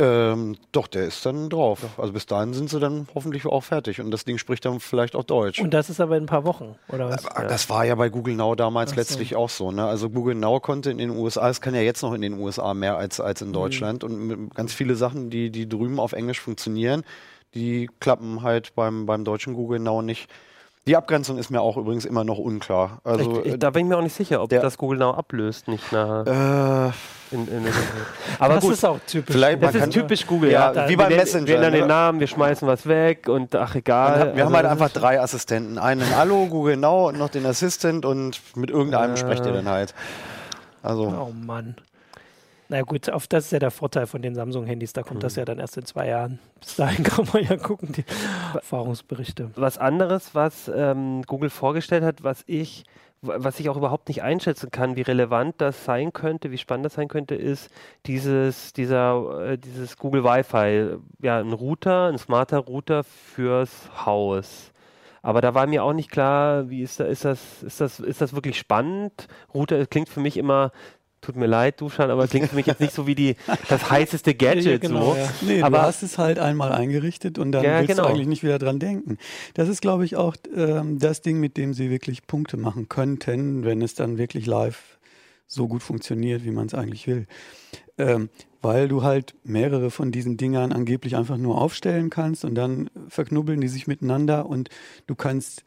Ähm, 0.00 0.56
doch, 0.70 0.86
der 0.86 1.06
ist 1.06 1.26
dann 1.26 1.50
drauf. 1.50 1.80
Also 1.98 2.12
bis 2.12 2.24
dahin 2.26 2.54
sind 2.54 2.70
sie 2.70 2.78
dann 2.78 3.08
hoffentlich 3.16 3.46
auch 3.46 3.62
fertig 3.64 4.00
und 4.00 4.12
das 4.12 4.24
Ding 4.24 4.38
spricht 4.38 4.64
dann 4.64 4.78
vielleicht 4.78 5.16
auch 5.16 5.24
Deutsch. 5.24 5.60
Und 5.60 5.74
das 5.74 5.90
ist 5.90 6.00
aber 6.00 6.16
in 6.16 6.22
ein 6.22 6.26
paar 6.26 6.44
Wochen, 6.44 6.76
oder 6.88 7.08
was? 7.10 7.26
Aber 7.26 7.48
Das 7.48 7.68
war 7.68 7.84
ja 7.84 7.96
bei 7.96 8.08
Google 8.08 8.36
Now 8.36 8.54
damals 8.54 8.90
Ach 8.92 8.94
so. 8.94 9.00
letztlich 9.00 9.34
auch 9.34 9.50
so. 9.50 9.72
Ne? 9.72 9.84
Also 9.84 10.08
Google 10.08 10.36
Now 10.36 10.60
konnte 10.60 10.92
in 10.92 10.98
den 10.98 11.10
USA, 11.10 11.48
es 11.48 11.60
kann 11.60 11.74
ja 11.74 11.80
jetzt 11.80 12.02
noch 12.02 12.14
in 12.14 12.22
den 12.22 12.34
USA 12.34 12.74
mehr 12.74 12.96
als, 12.96 13.18
als 13.18 13.40
Mhm. 13.40 13.48
in 13.48 13.52
Deutschland 13.54 14.04
und 14.04 14.26
mit 14.26 14.54
ganz 14.54 14.72
viele 14.72 14.94
Sachen, 14.94 15.30
die, 15.30 15.50
die 15.50 15.68
drüben 15.68 15.98
auf 15.98 16.12
Englisch 16.12 16.38
funktionieren, 16.40 17.02
die 17.54 17.90
klappen 17.98 18.42
halt 18.42 18.76
beim, 18.76 19.04
beim 19.06 19.24
deutschen 19.24 19.54
Google 19.54 19.80
Now 19.80 20.02
nicht. 20.02 20.30
Die 20.88 20.96
Abgrenzung 20.96 21.38
ist 21.38 21.50
mir 21.50 21.60
auch 21.60 21.76
übrigens 21.76 22.04
immer 22.04 22.24
noch 22.24 22.38
unklar. 22.38 22.98
Also 23.04 23.42
ich, 23.44 23.52
ich, 23.52 23.58
da 23.58 23.70
bin 23.70 23.82
ich 23.84 23.88
mir 23.90 23.96
auch 23.98 24.02
nicht 24.02 24.16
sicher, 24.16 24.42
ob 24.42 24.48
der- 24.50 24.62
das 24.62 24.76
Google 24.78 24.98
Now 24.98 25.10
ablöst, 25.12 25.68
nicht 25.68 25.92
nachher. 25.92 26.92
äh, 27.30 27.34
In, 27.34 27.46
in, 27.46 27.66
in, 27.66 27.72
aber 28.38 28.54
das 28.54 28.64
gut, 28.64 28.72
ist 28.72 28.84
auch 28.86 28.98
typisch. 29.06 29.34
Vielleicht 29.34 29.62
das 29.62 29.74
ist 29.74 29.80
kann- 29.82 29.90
typisch 29.90 30.26
Google. 30.26 30.50
Ja, 30.50 30.72
Ja, 30.72 30.86
wie 30.86 30.90
Wir 30.90 30.96
beim 30.96 31.14
Messenger, 31.14 31.46
Wir 31.46 31.56
ändern 31.56 31.72
ne? 31.72 31.78
den 31.80 31.86
Namen, 31.88 32.20
wir 32.20 32.26
schmeißen 32.26 32.66
was 32.66 32.86
weg 32.88 33.28
und 33.28 33.54
ach 33.54 33.74
egal. 33.74 34.14
wir 34.14 34.20
haben, 34.20 34.36
wir 34.36 34.44
haben 34.46 34.54
Also 34.54 34.56
halt 34.56 34.64
das 34.64 34.72
einfach 34.72 34.90
drei 35.00 35.20
Assistenten. 35.20 35.76
Einen 35.78 36.10
Allo, 36.14 36.46
Google 36.46 36.78
Now 36.78 37.08
und 37.08 37.18
noch 37.18 37.28
den 37.28 37.44
Assistant 37.44 38.06
und 38.06 38.40
mit 38.56 38.70
irgendeinem 38.70 39.12
Äh. 39.12 39.16
sprecht 39.18 39.44
ihr 39.44 39.52
dann 39.52 39.68
halt. 39.68 39.92
Also, 40.82 41.02
Oh 41.08 41.32
Mann. 41.46 41.76
Na 42.70 42.82
gut, 42.82 43.08
auf 43.10 43.26
das 43.26 43.46
ist 43.46 43.52
ja 43.52 43.58
der 43.58 43.70
Vorteil 43.70 44.06
von 44.06 44.20
den 44.20 44.34
Samsung-Handys. 44.34 44.92
Da 44.92 45.02
kommt 45.02 45.22
das 45.22 45.34
Hm. 45.36 45.40
ja 45.40 45.44
dann 45.46 45.58
erst 45.58 45.76
in 45.78 45.86
zwei 45.86 46.08
Jahren. 46.08 46.38
Bis 46.60 46.76
dahin 46.76 47.02
kann 47.04 47.26
man 47.32 47.42
ja 47.44 47.56
gucken, 47.56 47.92
die 47.92 48.04
Erfahrungsberichte. 48.54 49.50
was 49.56 49.78
anderes, 49.78 50.34
was 50.34 50.70
ähm, 50.74 51.22
Google 51.26 51.50
vorgestellt 51.50 52.04
hat, 52.04 52.22
was 52.22 52.44
ich, 52.46 52.84
was 53.22 53.58
ich 53.58 53.70
auch 53.70 53.76
überhaupt 53.78 54.08
nicht 54.08 54.22
einschätzen 54.22 54.70
kann, 54.70 54.96
wie 54.96 55.02
relevant 55.02 55.54
das 55.58 55.84
sein 55.86 56.12
könnte, 56.12 56.50
wie 56.50 56.58
spannend 56.58 56.84
das 56.86 56.94
sein 56.94 57.08
könnte, 57.08 57.34
ist 57.34 57.70
dieses, 58.06 58.74
dieser, 58.74 59.52
äh, 59.52 59.58
dieses 59.58 59.96
Google 59.96 60.22
Wi-Fi, 60.24 60.98
ja, 61.22 61.40
ein 61.40 61.52
Router, 61.54 62.08
ein 62.08 62.18
smarter 62.18 62.58
Router 62.58 63.02
fürs 63.02 63.88
Haus. 64.04 64.72
Aber 65.20 65.40
da 65.40 65.52
war 65.52 65.66
mir 65.66 65.82
auch 65.82 65.94
nicht 65.94 66.10
klar, 66.10 66.70
wie 66.70 66.82
ist, 66.82 67.00
da, 67.00 67.04
ist 67.04 67.24
das, 67.24 67.62
ist 67.64 67.80
das, 67.80 67.98
ist 67.98 68.20
das 68.20 68.34
wirklich 68.34 68.56
spannend? 68.56 69.26
Router 69.52 69.84
klingt 69.86 70.08
für 70.08 70.20
mich 70.20 70.36
immer, 70.36 70.70
tut 71.20 71.36
mir 71.36 71.46
leid, 71.46 71.80
Duschan, 71.80 72.10
aber 72.10 72.26
klingt 72.28 72.48
für 72.48 72.56
mich 72.56 72.66
jetzt 72.66 72.80
nicht 72.80 72.92
so 72.92 73.06
wie 73.06 73.14
die, 73.14 73.36
das 73.68 73.90
heißeste 73.90 74.34
Gadget 74.34 74.64
Ja, 74.64 74.78
genau, 74.78 75.12
so. 75.14 75.16
ja. 75.18 75.28
Nee, 75.42 75.62
Aber- 75.62 75.78
du 75.78 75.82
hast 75.84 76.02
es 76.02 76.18
halt 76.18 76.38
einmal 76.38 76.72
eingerichtet 76.72 77.38
und 77.38 77.52
dann 77.52 77.64
Ja, 77.64 77.78
willst 77.80 77.88
genau. 77.90 78.04
du 78.04 78.08
eigentlich 78.14 78.28
nicht 78.28 78.42
wieder 78.42 78.58
dran 78.58 78.78
denken. 78.78 79.18
Das 79.54 79.68
ist, 79.68 79.80
glaube 79.82 80.04
ich, 80.04 80.16
auch 80.16 80.36
ähm, 80.54 80.98
das 80.98 81.20
Ding, 81.22 81.40
mit 81.40 81.56
dem 81.56 81.74
sie 81.74 81.90
wirklich 81.90 82.26
Punkte 82.26 82.56
machen 82.56 82.88
könnten, 82.88 83.64
wenn 83.64 83.82
es 83.82 83.94
dann 83.94 84.18
wirklich 84.18 84.46
live 84.46 84.98
so 85.46 85.66
gut 85.66 85.82
funktioniert, 85.82 86.44
wie 86.44 86.50
man 86.50 86.66
es 86.66 86.74
eigentlich 86.74 87.06
will. 87.06 87.26
Ähm, 87.96 88.28
weil 88.60 88.86
du 88.88 89.02
halt 89.02 89.34
mehrere 89.44 89.90
von 89.90 90.10
diesen 90.12 90.36
Dingern 90.36 90.72
angeblich 90.72 91.16
einfach 91.16 91.36
nur 91.36 91.60
aufstellen 91.60 92.10
kannst 92.10 92.44
und 92.44 92.54
dann 92.54 92.90
verknubbeln 93.08 93.60
die 93.60 93.68
sich 93.68 93.86
miteinander 93.86 94.46
und 94.46 94.68
du 95.06 95.14
kannst 95.14 95.62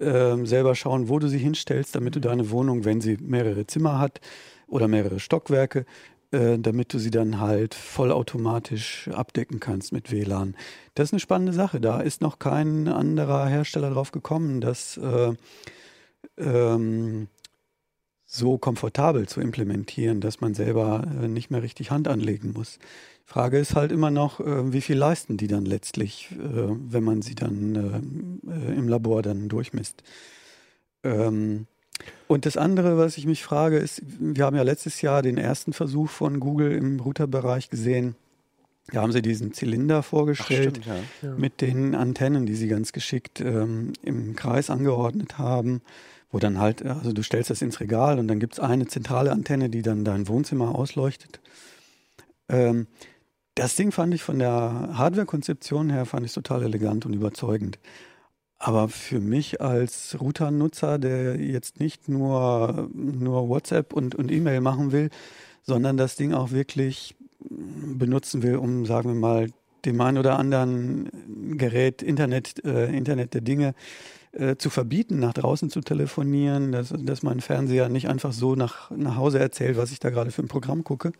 ähm, 0.00 0.44
selber 0.46 0.74
schauen, 0.74 1.08
wo 1.08 1.18
du 1.18 1.28
sie 1.28 1.38
hinstellst, 1.38 1.94
damit 1.94 2.16
du 2.16 2.20
deine 2.20 2.50
Wohnung, 2.50 2.84
wenn 2.84 3.00
sie 3.00 3.16
mehrere 3.20 3.66
Zimmer 3.66 3.98
hat 3.98 4.20
oder 4.74 4.88
mehrere 4.88 5.20
Stockwerke, 5.20 5.86
äh, 6.32 6.58
damit 6.58 6.92
du 6.92 6.98
sie 6.98 7.12
dann 7.12 7.38
halt 7.38 7.74
vollautomatisch 7.74 9.08
abdecken 9.08 9.60
kannst 9.60 9.92
mit 9.92 10.10
WLAN. 10.10 10.56
Das 10.96 11.08
ist 11.08 11.12
eine 11.12 11.20
spannende 11.20 11.52
Sache. 11.52 11.80
Da 11.80 12.00
ist 12.00 12.20
noch 12.20 12.40
kein 12.40 12.88
anderer 12.88 13.46
Hersteller 13.46 13.90
drauf 13.90 14.10
gekommen, 14.10 14.60
das 14.60 14.96
äh, 14.96 15.32
ähm, 16.38 17.28
so 18.24 18.58
komfortabel 18.58 19.28
zu 19.28 19.40
implementieren, 19.40 20.20
dass 20.20 20.40
man 20.40 20.54
selber 20.54 21.04
äh, 21.22 21.28
nicht 21.28 21.52
mehr 21.52 21.62
richtig 21.62 21.92
Hand 21.92 22.08
anlegen 22.08 22.52
muss. 22.52 22.80
Frage 23.24 23.58
ist 23.58 23.76
halt 23.76 23.92
immer 23.92 24.10
noch, 24.10 24.40
äh, 24.40 24.72
wie 24.72 24.80
viel 24.80 24.96
leisten 24.96 25.36
die 25.36 25.46
dann 25.46 25.66
letztlich, 25.66 26.32
äh, 26.32 26.36
wenn 26.36 27.04
man 27.04 27.22
sie 27.22 27.36
dann 27.36 28.40
äh, 28.44 28.74
im 28.74 28.88
Labor 28.88 29.22
dann 29.22 29.48
durchmisst. 29.48 30.02
Ähm, 31.04 31.68
und 32.26 32.46
das 32.46 32.56
andere, 32.56 32.96
was 32.98 33.18
ich 33.18 33.26
mich 33.26 33.42
frage, 33.44 33.78
ist, 33.78 34.02
wir 34.18 34.44
haben 34.44 34.56
ja 34.56 34.62
letztes 34.62 35.02
Jahr 35.02 35.22
den 35.22 35.38
ersten 35.38 35.72
Versuch 35.72 36.10
von 36.10 36.40
Google 36.40 36.72
im 36.72 37.00
Routerbereich 37.00 37.70
gesehen. 37.70 38.16
Da 38.92 39.00
haben 39.02 39.12
sie 39.12 39.22
diesen 39.22 39.52
Zylinder 39.52 40.02
vorgestellt 40.02 40.80
stimmt, 40.82 40.86
ja. 41.22 41.34
mit 41.36 41.60
den 41.60 41.94
Antennen, 41.94 42.44
die 42.44 42.54
sie 42.54 42.68
ganz 42.68 42.92
geschickt 42.92 43.40
ähm, 43.40 43.94
im 44.02 44.36
Kreis 44.36 44.68
angeordnet 44.68 45.38
haben, 45.38 45.80
wo 46.30 46.38
dann 46.38 46.58
halt, 46.58 46.84
also 46.84 47.12
du 47.12 47.22
stellst 47.22 47.50
das 47.50 47.62
ins 47.62 47.80
Regal 47.80 48.18
und 48.18 48.28
dann 48.28 48.40
gibt 48.40 48.54
es 48.54 48.60
eine 48.60 48.86
zentrale 48.86 49.32
Antenne, 49.32 49.70
die 49.70 49.82
dann 49.82 50.04
dein 50.04 50.28
Wohnzimmer 50.28 50.74
ausleuchtet. 50.74 51.40
Ähm, 52.48 52.86
das 53.54 53.76
Ding 53.76 53.92
fand 53.92 54.12
ich 54.12 54.22
von 54.22 54.38
der 54.38 54.90
Hardware-Konzeption 54.94 55.90
her 55.90 56.06
fand 56.06 56.26
ich 56.26 56.32
total 56.32 56.64
elegant 56.64 57.06
und 57.06 57.14
überzeugend. 57.14 57.78
Aber 58.58 58.88
für 58.88 59.20
mich 59.20 59.60
als 59.60 60.16
Router-Nutzer, 60.20 60.98
der 60.98 61.36
jetzt 61.40 61.80
nicht 61.80 62.08
nur, 62.08 62.88
nur 62.94 63.48
WhatsApp 63.48 63.92
und, 63.92 64.14
und 64.14 64.30
E-Mail 64.30 64.60
machen 64.60 64.92
will, 64.92 65.10
sondern 65.62 65.96
das 65.96 66.16
Ding 66.16 66.32
auch 66.32 66.50
wirklich 66.50 67.14
benutzen 67.40 68.42
will, 68.42 68.56
um, 68.56 68.86
sagen 68.86 69.10
wir 69.10 69.14
mal, 69.14 69.48
dem 69.84 70.00
einen 70.00 70.18
oder 70.18 70.38
anderen 70.38 71.58
Gerät, 71.58 72.02
Internet, 72.02 72.64
äh, 72.64 72.86
Internet 72.86 73.34
der 73.34 73.42
Dinge 73.42 73.74
äh, 74.32 74.56
zu 74.56 74.70
verbieten, 74.70 75.18
nach 75.18 75.34
draußen 75.34 75.70
zu 75.70 75.80
telefonieren, 75.80 76.72
dass, 76.72 76.94
dass 76.96 77.22
mein 77.22 77.40
Fernseher 77.40 77.88
nicht 77.88 78.08
einfach 78.08 78.32
so 78.32 78.54
nach, 78.54 78.90
nach 78.90 79.16
Hause 79.16 79.38
erzählt, 79.38 79.76
was 79.76 79.92
ich 79.92 80.00
da 80.00 80.10
gerade 80.10 80.30
für 80.30 80.42
ein 80.42 80.48
Programm 80.48 80.84
gucke. 80.84 81.12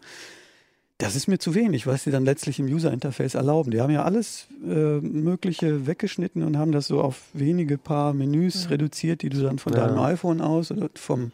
Das 0.99 1.17
ist 1.17 1.27
mir 1.27 1.39
zu 1.39 1.55
wenig, 1.57 1.87
was 1.89 2.05
sie 2.05 2.13
dann 2.13 2.25
letztlich 2.25 2.61
im 2.61 2.67
User-Interface 2.67 3.35
erlauben. 3.35 3.73
Die 3.73 3.81
haben 3.81 3.91
ja 3.93 4.05
alles 4.05 4.47
äh, 4.65 5.01
Mögliche 5.01 5.89
weggeschnitten 5.89 6.45
und 6.45 6.57
haben 6.57 6.71
das 6.71 6.87
so 6.87 7.01
auf 7.01 7.23
wenige 7.33 7.79
paar 7.79 8.15
Menüs 8.15 8.71
reduziert, 8.71 9.23
die 9.23 9.29
du 9.29 9.43
dann 9.43 9.59
von 9.59 9.73
Ja. 9.73 9.81
deinem 9.87 9.99
iPhone 9.99 10.41
aus 10.41 10.71
oder 10.71 10.89
vom, 10.95 11.33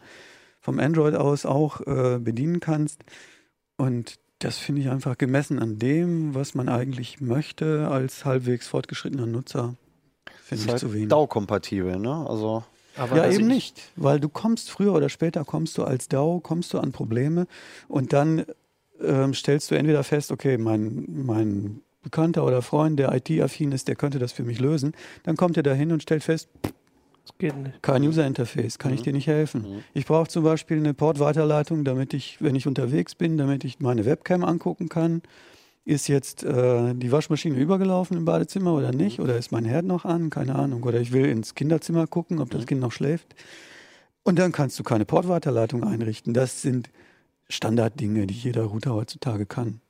vom 0.61 0.79
Android 0.79 1.13
aus 1.13 1.45
auch 1.45 1.79
äh, 1.81 2.17
bedienen 2.19 2.59
kannst. 2.59 3.01
Und 3.77 4.15
das 4.39 4.57
finde 4.57 4.81
ich 4.81 4.89
einfach 4.89 5.15
gemessen 5.19 5.59
an 5.59 5.77
dem, 5.77 6.33
was 6.33 6.55
man 6.55 6.67
eigentlich 6.67 7.21
möchte 7.21 7.87
als 7.87 8.25
halbwegs 8.25 8.67
fortgeschrittener 8.67 9.27
Nutzer, 9.27 9.75
finde 10.43 10.63
ich 10.65 10.69
halt 10.71 10.79
zu 10.79 10.91
wenig. 10.91 11.09
DAO-kompatibel, 11.09 11.99
ne? 11.99 12.25
Also, 12.27 12.63
Aber 12.97 13.15
Ja, 13.17 13.23
also 13.23 13.39
eben 13.39 13.49
ich- 13.51 13.55
nicht, 13.55 13.91
weil 13.95 14.19
du 14.19 14.27
kommst 14.27 14.71
früher 14.71 14.93
oder 14.93 15.09
später 15.09 15.45
kommst 15.45 15.77
du 15.77 15.83
als 15.83 16.07
DAO, 16.07 16.39
kommst 16.39 16.73
du 16.73 16.79
an 16.79 16.91
Probleme 16.91 17.45
und 17.87 18.11
dann 18.11 18.45
ähm, 19.03 19.33
stellst 19.33 19.71
du 19.71 19.75
entweder 19.75 20.03
fest, 20.03 20.31
okay, 20.31 20.57
mein, 20.57 21.05
mein 21.07 21.81
Bekannter 22.03 22.45
oder 22.45 22.61
Freund, 22.61 22.99
der 22.99 23.13
IT-affin 23.13 23.71
ist, 23.71 23.87
der 23.87 23.95
könnte 23.95 24.19
das 24.19 24.31
für 24.31 24.43
mich 24.43 24.59
lösen. 24.59 24.93
Dann 25.23 25.37
kommt 25.37 25.57
er 25.57 25.63
dahin 25.63 25.91
und 25.91 26.01
stellt 26.01 26.23
fest, 26.23 26.49
Das 27.23 27.37
geht 27.37 27.55
nicht. 27.55 27.83
kein 27.83 28.01
User-Interface, 28.03 28.79
kann 28.79 28.93
ich 28.93 29.01
dir 29.03 29.13
nicht 29.13 29.27
helfen. 29.27 29.83
Ich 29.93 30.05
brauche 30.05 30.27
zum 30.27 30.43
Beispiel 30.43 30.77
eine 30.77 30.93
Port-Weiterleitung, 30.93 31.83
damit 31.83 32.13
ich, 32.13 32.41
wenn 32.41 32.55
ich 32.55 32.65
unterwegs 32.67 33.13
bin, 33.15 33.37
damit 33.37 33.63
ich 33.63 33.79
meine 33.79 34.05
Webcam 34.05 34.43
angucken 34.43 34.89
kann. 34.89 35.21
Ist 35.83 36.07
jetzt 36.07 36.43
äh, 36.43 36.93
die 36.93 37.11
Waschmaschine 37.11 37.57
übergelaufen 37.57 38.15
im 38.15 38.25
Badezimmer 38.25 38.73
oder 38.73 38.91
nicht? 38.91 39.19
Oder 39.19 39.37
ist 39.37 39.51
mein 39.51 39.65
Herd 39.65 39.85
noch 39.85 40.05
an? 40.05 40.29
Keine 40.29 40.53
Ahnung. 40.55 40.83
Oder 40.83 40.99
ich 41.01 41.11
will 41.11 41.25
ins 41.25 41.55
Kinderzimmer 41.55 42.05
gucken, 42.05 42.39
ob 42.39 42.51
das 42.51 42.67
Kind 42.67 42.81
noch 42.81 42.91
schläft. 42.91 43.33
Und 44.23 44.37
dann 44.37 44.51
kannst 44.51 44.77
du 44.77 44.83
keine 44.83 45.05
Portweiterleitung 45.05 45.83
einrichten. 45.83 46.35
Das 46.35 46.61
sind 46.61 46.91
Standarddinge, 47.51 48.27
die 48.27 48.33
jeder 48.33 48.63
Router 48.63 48.93
heutzutage 48.93 49.45
kann. 49.45 49.81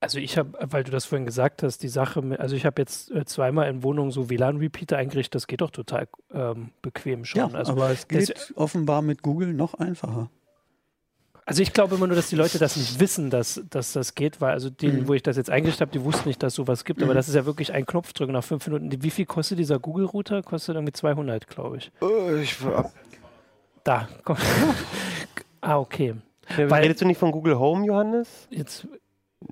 Also 0.00 0.18
ich 0.18 0.36
habe, 0.36 0.58
weil 0.60 0.84
du 0.84 0.90
das 0.90 1.06
vorhin 1.06 1.24
gesagt 1.24 1.62
hast, 1.62 1.78
die 1.82 1.88
Sache, 1.88 2.20
mit, 2.20 2.38
also 2.38 2.54
ich 2.56 2.66
habe 2.66 2.82
jetzt 2.82 3.10
äh, 3.10 3.24
zweimal 3.24 3.70
in 3.70 3.82
Wohnungen 3.82 4.10
so 4.10 4.28
WLAN-Repeater 4.28 4.98
eingerichtet, 4.98 5.34
das 5.34 5.46
geht 5.46 5.62
doch 5.62 5.70
total 5.70 6.08
ähm, 6.32 6.72
bequem 6.82 7.24
schon. 7.24 7.38
Ja, 7.38 7.46
also, 7.58 7.72
aber 7.72 7.88
es 7.90 8.06
das- 8.06 8.26
geht 8.26 8.52
offenbar 8.56 9.00
mit 9.00 9.22
Google 9.22 9.54
noch 9.54 9.72
einfacher. 9.74 10.28
also 11.46 11.62
ich 11.62 11.72
glaube 11.72 11.94
immer 11.94 12.06
nur, 12.06 12.16
dass 12.16 12.28
die 12.28 12.36
Leute 12.36 12.58
das 12.58 12.76
nicht 12.76 13.00
wissen, 13.00 13.30
dass, 13.30 13.62
dass 13.70 13.94
das 13.94 14.14
geht, 14.14 14.42
weil 14.42 14.52
also 14.52 14.68
denen, 14.68 15.00
Mhm. 15.04 15.08
wo 15.08 15.14
ich 15.14 15.22
das 15.22 15.38
jetzt 15.38 15.48
eingerichtet 15.48 15.80
habe, 15.80 15.92
die 15.92 16.04
wussten 16.04 16.28
nicht, 16.28 16.42
dass 16.42 16.54
sowas 16.54 16.84
gibt, 16.84 17.02
aber 17.02 17.14
das 17.14 17.28
ist 17.30 17.34
ja 17.34 17.46
wirklich 17.46 17.72
ein 17.72 17.86
Knopfdrücken 17.86 18.34
nach 18.34 18.44
fünf 18.44 18.66
Minuten. 18.66 19.02
Wie 19.02 19.10
viel 19.10 19.24
kostet 19.24 19.58
dieser 19.58 19.78
Google-Router? 19.78 20.42
Kostet 20.42 20.74
irgendwie 20.74 20.92
200, 20.92 21.46
glaube 21.46 21.78
ich. 21.78 21.90
äh, 22.02 22.42
ich, 22.42 22.58
Da, 23.84 24.06
komm. 24.22 24.36
ah, 25.62 25.78
okay. 25.78 26.14
Ja, 26.58 26.70
Weil- 26.70 26.82
Redest 26.82 27.00
du 27.02 27.06
nicht 27.06 27.18
von 27.18 27.32
Google 27.32 27.58
Home, 27.58 27.86
Johannes? 27.86 28.28
Jetzt 28.50 28.86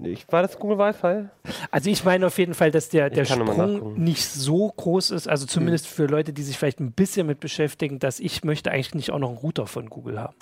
Ich, 0.02 0.26
war 0.32 0.40
das 0.40 0.58
Google 0.58 0.78
Wi-Fi? 0.78 1.28
Also 1.70 1.90
ich 1.90 2.02
meine 2.02 2.26
auf 2.26 2.38
jeden 2.38 2.54
Fall, 2.54 2.70
dass 2.70 2.88
der, 2.88 3.10
der 3.10 3.26
Sprung 3.26 4.02
nicht 4.02 4.24
so 4.26 4.68
groß 4.74 5.10
ist, 5.10 5.28
also 5.28 5.44
zumindest 5.44 5.86
für 5.86 6.06
Leute, 6.06 6.32
die 6.32 6.42
sich 6.42 6.56
vielleicht 6.56 6.80
ein 6.80 6.92
bisschen 6.92 7.26
mit 7.26 7.40
beschäftigen, 7.40 7.98
dass 7.98 8.18
ich 8.18 8.42
möchte 8.42 8.70
eigentlich 8.70 8.94
nicht 8.94 9.10
auch 9.10 9.18
noch 9.18 9.28
einen 9.28 9.36
Router 9.36 9.66
von 9.66 9.90
Google 9.90 10.18
haben. 10.18 10.34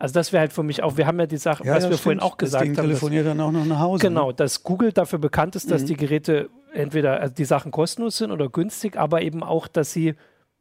Also 0.00 0.12
das 0.14 0.32
wäre 0.32 0.40
halt 0.40 0.52
für 0.52 0.64
mich 0.64 0.82
auch, 0.82 0.96
wir 0.96 1.06
haben 1.06 1.20
ja 1.20 1.26
die 1.26 1.36
Sache, 1.36 1.62
was 1.66 1.88
wir 1.88 1.98
vorhin 1.98 2.18
auch 2.20 2.36
gesagt 2.36 2.62
das 2.62 2.68
Ding 2.68 2.70
haben, 2.78 2.88
dass, 2.88 2.98
telefoniert 2.98 3.26
dann 3.26 3.40
auch 3.40 3.52
noch 3.52 3.64
nach 3.64 3.78
Hause. 3.78 4.00
genau, 4.08 4.32
dass 4.32 4.64
Google 4.64 4.92
dafür 4.92 5.20
bekannt 5.20 5.54
ist, 5.54 5.70
dass 5.70 5.82
Mhm. 5.82 5.86
die 5.86 5.96
Geräte 5.96 6.48
entweder 6.72 7.20
also 7.20 7.32
die 7.32 7.44
Sachen 7.44 7.70
kostenlos 7.70 8.16
sind 8.18 8.32
oder 8.32 8.48
günstig, 8.48 8.96
aber 8.96 9.22
eben 9.22 9.44
auch, 9.44 9.68
dass 9.68 9.92
sie 9.92 10.14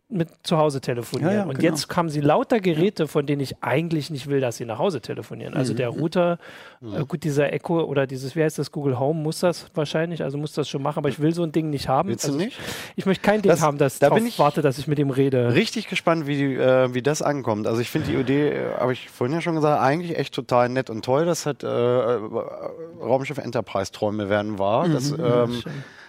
mit 0.07 0.29
zu 0.43 0.57
Hause 0.57 0.81
telefonieren. 0.81 1.31
Ja, 1.31 1.37
ja, 1.39 1.43
und 1.45 1.57
genau. 1.57 1.71
jetzt 1.71 1.89
kamen 1.89 2.09
sie 2.09 2.21
lauter 2.21 2.59
Geräte, 2.59 3.07
von 3.07 3.25
denen 3.25 3.41
ich 3.41 3.63
eigentlich 3.63 4.11
nicht 4.11 4.27
will, 4.27 4.39
dass 4.39 4.57
sie 4.57 4.65
nach 4.65 4.77
Hause 4.77 5.01
telefonieren. 5.01 5.55
Also 5.55 5.73
mhm. 5.73 5.77
der 5.77 5.89
Router, 5.89 6.37
mhm. 6.79 6.95
äh, 6.95 7.05
gut, 7.05 7.23
dieser 7.23 7.51
Echo 7.51 7.81
oder 7.81 8.05
dieses, 8.05 8.35
wie 8.35 8.43
heißt 8.43 8.59
das, 8.59 8.71
Google 8.71 8.99
Home 8.99 9.19
muss 9.19 9.39
das 9.39 9.65
wahrscheinlich, 9.73 10.21
also 10.21 10.37
muss 10.37 10.53
das 10.53 10.69
schon 10.69 10.83
machen, 10.83 10.99
aber 10.99 11.09
ich 11.09 11.19
will 11.19 11.33
so 11.33 11.41
ein 11.41 11.51
Ding 11.51 11.71
nicht 11.71 11.87
haben. 11.87 12.09
Willst 12.09 12.25
also 12.25 12.37
du 12.37 12.43
nicht? 12.43 12.59
Ich, 12.59 12.97
ich 12.97 13.05
möchte 13.07 13.23
kein 13.23 13.41
Ding 13.41 13.49
das, 13.49 13.61
haben, 13.61 13.79
das 13.79 13.97
da 13.97 14.09
bin 14.09 14.27
ich 14.27 14.37
warte, 14.37 14.61
dass 14.61 14.77
ich 14.77 14.87
mit 14.87 14.99
ihm 14.99 15.09
rede. 15.09 15.55
Richtig 15.55 15.87
gespannt, 15.87 16.27
wie, 16.27 16.53
äh, 16.53 16.93
wie 16.93 17.01
das 17.01 17.23
ankommt. 17.23 17.65
Also 17.65 17.81
ich 17.81 17.89
finde 17.89 18.11
die 18.11 18.15
Idee, 18.15 18.49
äh, 18.49 18.73
habe 18.77 18.93
ich 18.93 19.09
vorhin 19.09 19.33
ja 19.33 19.41
schon 19.41 19.55
gesagt, 19.55 19.81
eigentlich 19.81 20.17
echt 20.19 20.35
total 20.35 20.69
nett 20.69 20.91
und 20.91 21.03
toll. 21.03 21.25
Das 21.25 21.47
hat 21.47 21.63
äh, 21.63 21.67
äh 21.67 22.19
Raumschiff 23.01 23.39
Enterprise 23.39 23.91
Träume 23.91 24.29
werden 24.29 24.59
wahr. 24.59 24.87
Mhm, 24.87 24.93
das, 24.93 25.11
ähm, 25.11 25.63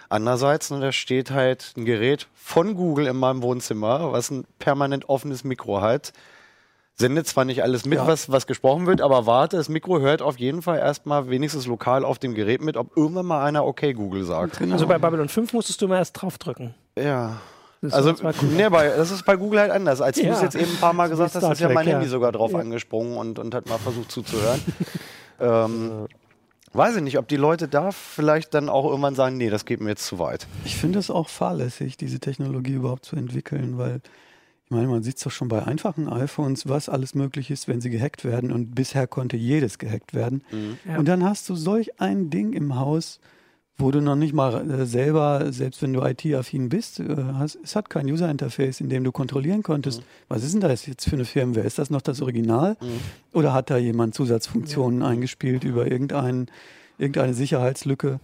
Andererseits, 0.09 0.71
ne, 0.71 0.79
da 0.79 0.91
steht 0.91 1.31
halt 1.31 1.73
ein 1.75 1.85
Gerät 1.85 2.27
von 2.33 2.75
Google 2.75 3.07
in 3.07 3.17
meinem 3.17 3.41
Wohnzimmer, 3.41 4.13
was 4.13 4.31
ein 4.31 4.45
permanent 4.59 5.09
offenes 5.09 5.43
Mikro 5.43 5.81
hat. 5.81 6.13
Sendet 6.95 7.27
zwar 7.27 7.45
nicht 7.45 7.61
alles 7.61 7.85
mit, 7.85 7.99
ja. 7.99 8.07
was, 8.07 8.31
was 8.31 8.47
gesprochen 8.47 8.87
wird, 8.87 9.01
aber 9.01 9.27
warte, 9.27 9.57
das 9.57 9.69
Mikro 9.69 9.99
hört 9.99 10.21
auf 10.21 10.39
jeden 10.39 10.63
Fall 10.63 10.79
erstmal 10.79 11.29
wenigstens 11.29 11.67
lokal 11.67 12.03
auf 12.03 12.17
dem 12.17 12.33
Gerät 12.33 12.61
mit, 12.61 12.75
ob 12.75 12.97
irgendwann 12.97 13.27
mal 13.27 13.43
einer 13.43 13.65
okay 13.65 13.93
Google 13.93 14.23
sagt. 14.23 14.57
Genau. 14.57 14.73
Also 14.73 14.87
bei 14.87 14.97
Babylon 14.97 15.29
5 15.29 15.53
musstest 15.53 15.81
du 15.81 15.87
mal 15.87 15.97
erst 15.97 16.19
draufdrücken. 16.19 16.73
Ja. 16.97 17.37
Das 17.81 17.93
also, 17.93 18.13
nee, 18.41 18.67
bei, 18.69 18.87
das 18.87 19.11
ist 19.11 19.23
bei 19.25 19.35
Google 19.35 19.59
halt 19.59 19.71
anders. 19.71 20.01
Als 20.01 20.17
ja. 20.17 20.23
du 20.23 20.31
es 20.31 20.41
jetzt 20.41 20.55
eben 20.55 20.71
ein 20.71 20.77
paar 20.77 20.93
Mal 20.93 21.09
gesagt 21.09 21.35
hast, 21.35 21.43
ist 21.43 21.59
ja 21.59 21.69
mein 21.69 21.85
ja. 21.85 21.93
Handy 21.93 22.07
sogar 22.07 22.31
drauf 22.31 22.53
ja. 22.53 22.59
angesprungen 22.59 23.17
und, 23.17 23.37
und 23.37 23.53
hat 23.53 23.69
mal 23.69 23.77
versucht 23.77 24.11
zuzuhören. 24.11 24.59
ähm, 25.39 26.07
weiß 26.73 26.97
ich 26.97 27.01
nicht, 27.01 27.17
ob 27.17 27.27
die 27.27 27.37
Leute 27.37 27.67
da 27.67 27.91
vielleicht 27.91 28.53
dann 28.53 28.69
auch 28.69 28.85
irgendwann 28.85 29.15
sagen, 29.15 29.37
nee, 29.37 29.49
das 29.49 29.65
geht 29.65 29.81
mir 29.81 29.89
jetzt 29.89 30.05
zu 30.05 30.19
weit. 30.19 30.47
Ich 30.65 30.75
finde 30.75 30.99
es 30.99 31.09
auch 31.09 31.29
fahrlässig, 31.29 31.97
diese 31.97 32.19
Technologie 32.19 32.73
überhaupt 32.73 33.05
zu 33.05 33.15
entwickeln, 33.15 33.77
weil 33.77 34.01
ich 34.65 34.71
meine, 34.71 34.87
man 34.87 35.01
sieht 35.01 35.15
es 35.15 35.23
doch 35.23 35.31
schon 35.31 35.47
bei 35.47 35.63
einfachen 35.63 36.09
iPhones, 36.09 36.67
was 36.67 36.89
alles 36.89 37.15
möglich 37.15 37.51
ist, 37.51 37.69
wenn 37.69 37.79
sie 37.79 37.89
gehackt 37.89 38.25
werden. 38.25 38.51
Und 38.51 38.75
bisher 38.75 39.07
konnte 39.07 39.37
jedes 39.37 39.77
gehackt 39.77 40.13
werden. 40.13 40.43
Mhm. 40.51 40.77
Ja. 40.85 40.97
Und 40.97 41.07
dann 41.07 41.23
hast 41.23 41.47
du 41.47 41.55
solch 41.55 42.01
ein 42.01 42.29
Ding 42.29 42.51
im 42.51 42.75
Haus, 42.75 43.21
wo 43.77 43.91
du 43.91 44.01
noch 44.01 44.15
nicht 44.15 44.33
mal 44.33 44.69
äh, 44.69 44.85
selber, 44.85 45.51
selbst 45.51 45.81
wenn 45.81 45.93
du 45.93 46.01
IT-affin 46.03 46.69
bist, 46.69 46.99
äh, 46.99 47.15
hast, 47.35 47.59
es 47.63 47.75
hat 47.75 47.89
kein 47.89 48.07
User-Interface, 48.07 48.81
in 48.81 48.89
dem 48.89 49.03
du 49.03 49.11
kontrollieren 49.11 49.61
konntest, 49.61 50.01
mhm. 50.01 50.05
was 50.29 50.43
ist 50.43 50.53
denn 50.53 50.61
das 50.61 50.85
jetzt 50.87 51.07
für 51.07 51.15
eine 51.15 51.25
Firmware? 51.25 51.65
Ist 51.65 51.77
das 51.77 51.89
noch 51.89 52.01
das 52.01 52.21
Original? 52.21 52.75
Mhm. 52.81 52.99
Oder 53.33 53.53
hat 53.53 53.69
da 53.69 53.77
jemand 53.77 54.15
Zusatzfunktionen 54.15 55.01
ja. 55.01 55.07
eingespielt 55.07 55.63
über 55.63 55.89
irgendein, 55.89 56.47
irgendeine 56.97 57.33
Sicherheitslücke? 57.33 58.19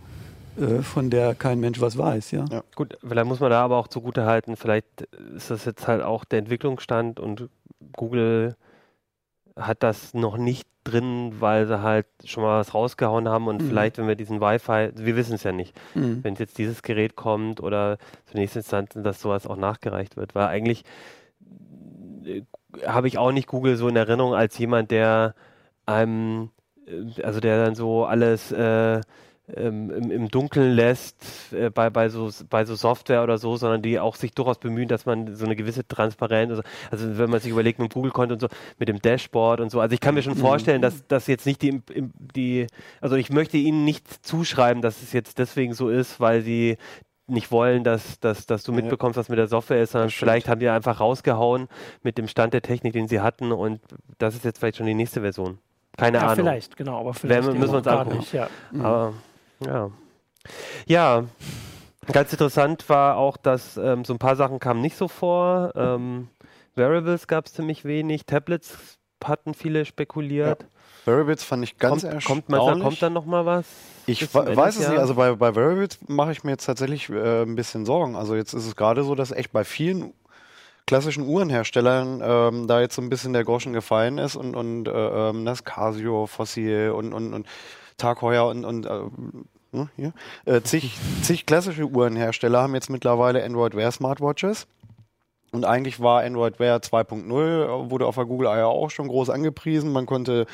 Äh, 0.60 0.82
von 0.82 1.10
der 1.10 1.36
kein 1.36 1.60
Mensch 1.60 1.82
was 1.82 1.98
weiß, 1.98 2.32
ja. 2.32 2.46
ja. 2.52 2.64
Gut, 2.76 2.98
vielleicht 3.06 3.28
muss 3.28 3.40
man 3.40 3.50
da 3.50 3.64
aber 3.64 3.78
auch 3.78 3.88
zugute 3.88 4.26
halten, 4.26 4.56
vielleicht 4.56 5.08
ist 5.36 5.50
das 5.50 5.66
jetzt 5.66 5.88
halt 5.88 6.04
auch 6.04 6.26
der 6.26 6.40
Entwicklungsstand 6.40 7.20
und 7.20 7.50
Google 7.96 8.56
hat 9.56 9.84
das 9.84 10.14
noch 10.14 10.38
nicht 10.38 10.68
drin, 10.84 11.36
weil 11.40 11.68
sie 11.68 11.82
halt 11.82 12.08
schon 12.26 12.44
mal 12.44 12.60
was 12.60 12.74
rausgehauen 12.74 13.30
haben 13.30 13.48
und 13.48 13.62
mhm. 13.62 13.68
vielleicht, 13.68 13.98
wenn 13.98 14.08
wir 14.08 14.16
diesen 14.16 14.42
Wi-Fi, 14.42 14.92
wir 14.96 15.16
wissen 15.16 15.36
es 15.36 15.44
ja 15.44 15.52
nicht, 15.52 15.74
mhm. 15.96 16.24
wenn 16.24 16.36
jetzt 16.36 16.58
dieses 16.58 16.82
Gerät 16.82 17.16
kommt 17.16 17.62
oder 17.62 17.98
zur 18.26 18.40
nächsten 18.40 18.60
Instanz, 18.60 18.92
dass 18.96 19.22
sowas 19.22 19.48
auch 19.48 19.56
nachgereicht 19.56 20.18
wird, 20.18 20.36
weil 20.36 20.48
eigentlich 20.48 20.84
äh, 22.26 22.42
habe 22.86 23.08
ich 23.08 23.18
auch 23.18 23.32
nicht 23.32 23.48
Google 23.48 23.78
so 23.78 23.88
in 23.88 23.96
Erinnerung 23.96 24.34
als 24.34 24.58
jemand, 24.58 24.92
der 24.92 25.36
einem, 25.86 26.50
äh, 26.86 27.22
also 27.22 27.40
der 27.40 27.64
dann 27.64 27.76
so 27.76 28.06
alles 28.06 28.52
äh, 28.52 29.02
ähm, 29.56 29.92
im, 29.92 30.12
im, 30.12 30.28
Dunkeln 30.30 30.74
lässt 30.74 31.54
äh, 31.54 31.70
bei, 31.70 31.90
bei, 31.90 32.10
so, 32.10 32.30
bei 32.50 32.66
so 32.66 32.76
Software 32.76 33.24
oder 33.24 33.38
so, 33.38 33.56
sondern 33.58 33.82
die 33.82 34.00
auch 34.00 34.16
sich 34.16 34.34
durchaus 34.34 34.60
bemühen, 34.60 34.88
dass 34.88 35.06
man 35.06 35.36
so 35.36 35.46
eine 35.46 35.56
gewisse 35.56 35.88
Transparenz, 35.88 36.52
also, 36.52 36.64
also 36.92 37.18
wenn 37.18 37.30
man 37.30 37.40
sich 37.40 37.52
überlegt 37.52 37.80
mit 37.80 37.92
dem 37.92 37.94
Google-Konto 37.94 38.34
und 38.34 38.40
so, 38.40 38.48
mit 38.80 38.90
dem 38.90 39.02
Dashboard 39.02 39.60
und 39.60 39.70
so. 39.70 39.80
Also 39.80 39.94
ich 39.94 40.00
kann 40.00 40.16
mir 40.16 40.22
schon 40.22 40.36
mhm. 40.36 40.42
vorstellen, 40.42 40.82
dass 40.82 41.06
das 41.08 41.28
jetzt 41.28 41.46
nicht 41.46 41.62
die, 41.62 41.82
die, 42.36 42.68
also 43.02 43.16
ich 43.16 43.30
möchte 43.30 43.58
ihnen 43.58 43.84
nicht 43.84 44.26
zuschreiben, 44.26 44.82
dass 44.82 45.02
es 45.02 45.14
jetzt 45.14 45.40
deswegen 45.40 45.74
so 45.74 45.90
ist, 45.90 46.20
weil 46.20 46.42
sie 46.42 46.78
nicht 47.28 47.52
wollen, 47.52 47.84
dass, 47.84 48.20
dass, 48.20 48.46
dass 48.46 48.64
du 48.64 48.74
mitbekommst, 48.74 49.18
was 49.18 49.30
mit 49.30 49.40
der 49.40 49.48
Software 49.48 49.82
ist, 49.82 49.92
sondern 49.92 50.10
vielleicht 50.10 50.50
haben 50.50 50.60
die 50.60 50.68
einfach 50.68 51.00
rausgehauen 51.00 51.68
mit 52.02 52.18
dem 52.18 52.28
Stand 52.28 52.54
der 52.54 52.62
Technik, 52.62 52.94
den 52.94 53.08
sie 53.08 53.22
hatten 53.22 53.52
und 53.52 53.80
das 54.18 54.36
ist 54.36 54.44
jetzt 54.44 54.60
vielleicht 54.60 54.78
schon 54.78 54.86
die 54.86 54.94
nächste 54.94 55.22
Version. 55.22 55.60
Keine 55.98 56.18
ja, 56.18 56.24
Ahnung. 56.24 56.36
Vielleicht, 56.36 56.76
genau, 56.76 57.00
aber 57.00 57.14
vielleicht 57.14 57.54
müssen 57.54 57.72
wir 57.72 57.78
uns 57.78 57.88
angucken. 57.88 58.18
Nicht, 58.18 58.34
ja. 58.34 58.50
Aber 58.80 59.14
ja. 59.66 59.92
Ja. 60.88 61.24
Ganz 62.12 62.32
interessant 62.34 62.90
war 62.90 63.16
auch, 63.16 63.38
dass 63.38 63.78
ähm, 63.78 64.04
so 64.04 64.14
ein 64.14 64.20
paar 64.20 64.36
Sachen 64.36 64.60
kamen 64.60 64.82
nicht 64.82 64.98
so 64.98 65.08
vor. 65.08 65.72
Ähm, 65.76 66.28
Variables 66.76 67.28
gab 67.28 67.46
es 67.46 67.54
ziemlich 67.54 67.86
wenig. 67.86 68.26
Tablets 68.26 69.00
hatten 69.24 69.54
viele 69.54 69.86
spekuliert. 69.86 70.64
Ja. 70.64 70.68
Variables 71.06 71.44
fand 71.44 71.64
ich 71.64 71.78
ganz 71.78 72.04
kommt, 72.04 72.26
kommt, 72.26 72.50
man, 72.50 72.82
kommt 72.82 73.02
dann 73.02 73.14
noch 73.14 73.26
mal 73.26 73.46
was? 73.46 73.66
Ich 74.06 74.34
weiß 74.34 74.78
es 74.78 74.90
nicht. 74.90 75.00
Also 75.00 75.16
bei, 75.16 75.34
bei 75.34 75.56
Variables 75.56 76.00
mache 76.08 76.32
ich 76.32 76.44
mir 76.44 76.52
jetzt 76.52 76.66
tatsächlich 76.66 77.10
äh, 77.10 77.44
ein 77.44 77.56
bisschen 77.56 77.86
Sorgen. 77.86 78.16
Also 78.16 78.36
jetzt 78.36 78.54
ist 78.54 78.66
es 78.66 78.76
gerade 78.76 79.04
so, 79.04 79.16
dass 79.16 79.32
echt 79.32 79.52
bei 79.52 79.64
vielen 79.64 80.14
klassischen 80.86 81.26
Uhrenherstellern 81.26 82.22
ähm, 82.24 82.68
da 82.68 82.82
jetzt 82.82 82.96
so 82.96 83.02
ein 83.02 83.10
bisschen 83.10 83.34
der 83.34 83.46
Groschen 83.46 83.74
gefallen 83.74 84.18
ist 84.18 84.36
und, 84.36 84.56
und 84.56 84.88
äh, 84.88 84.92
ähm, 84.92 85.46
das 85.46 85.64
Casio, 85.64 86.26
Fossil 86.26 86.92
und, 86.92 87.14
und, 87.14 87.34
und 87.34 87.48
Tag 87.98 88.22
Heuer 88.22 88.48
und, 88.48 88.66
und 88.66 88.86
äh, 88.86 89.00
ne, 89.74 89.90
hier, 89.96 90.14
äh, 90.46 90.62
zig, 90.62 90.98
zig 91.22 91.46
klassische 91.46 91.86
Uhrenhersteller 91.86 92.62
haben 92.62 92.76
jetzt 92.76 92.90
mittlerweile 92.90 93.44
Android 93.44 93.76
Wear 93.76 93.92
Smartwatches. 93.92 94.68
Und 95.52 95.66
eigentlich 95.66 96.00
war 96.00 96.24
Android 96.24 96.60
Wear 96.60 96.78
2.0, 96.78 97.92
wurde 97.92 98.08
auf 98.08 98.16
der 98.16 98.26
Google 98.26 98.48
I.O. 98.48 98.70
auch 98.70 98.90
schon 98.90 99.08
groß 99.08 99.30
angepriesen. 99.30 99.92
Man 99.92 100.08
konnte 100.08 100.48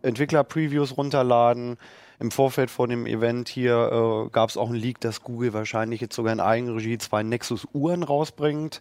Entwickler-Previews 0.00 0.96
runterladen. 0.96 1.76
Im 2.18 2.30
Vorfeld 2.30 2.70
vor 2.70 2.88
dem 2.88 3.06
Event 3.06 3.48
hier 3.48 4.26
äh, 4.26 4.30
gab 4.30 4.48
es 4.48 4.56
auch 4.56 4.68
einen 4.68 4.78
Leak, 4.78 5.00
dass 5.00 5.22
Google 5.22 5.52
wahrscheinlich 5.52 6.00
jetzt 6.00 6.16
sogar 6.16 6.32
in 6.32 6.40
Eigenregie 6.40 6.96
zwei 6.96 7.22
Nexus-Uhren 7.22 8.02
rausbringt. 8.02 8.80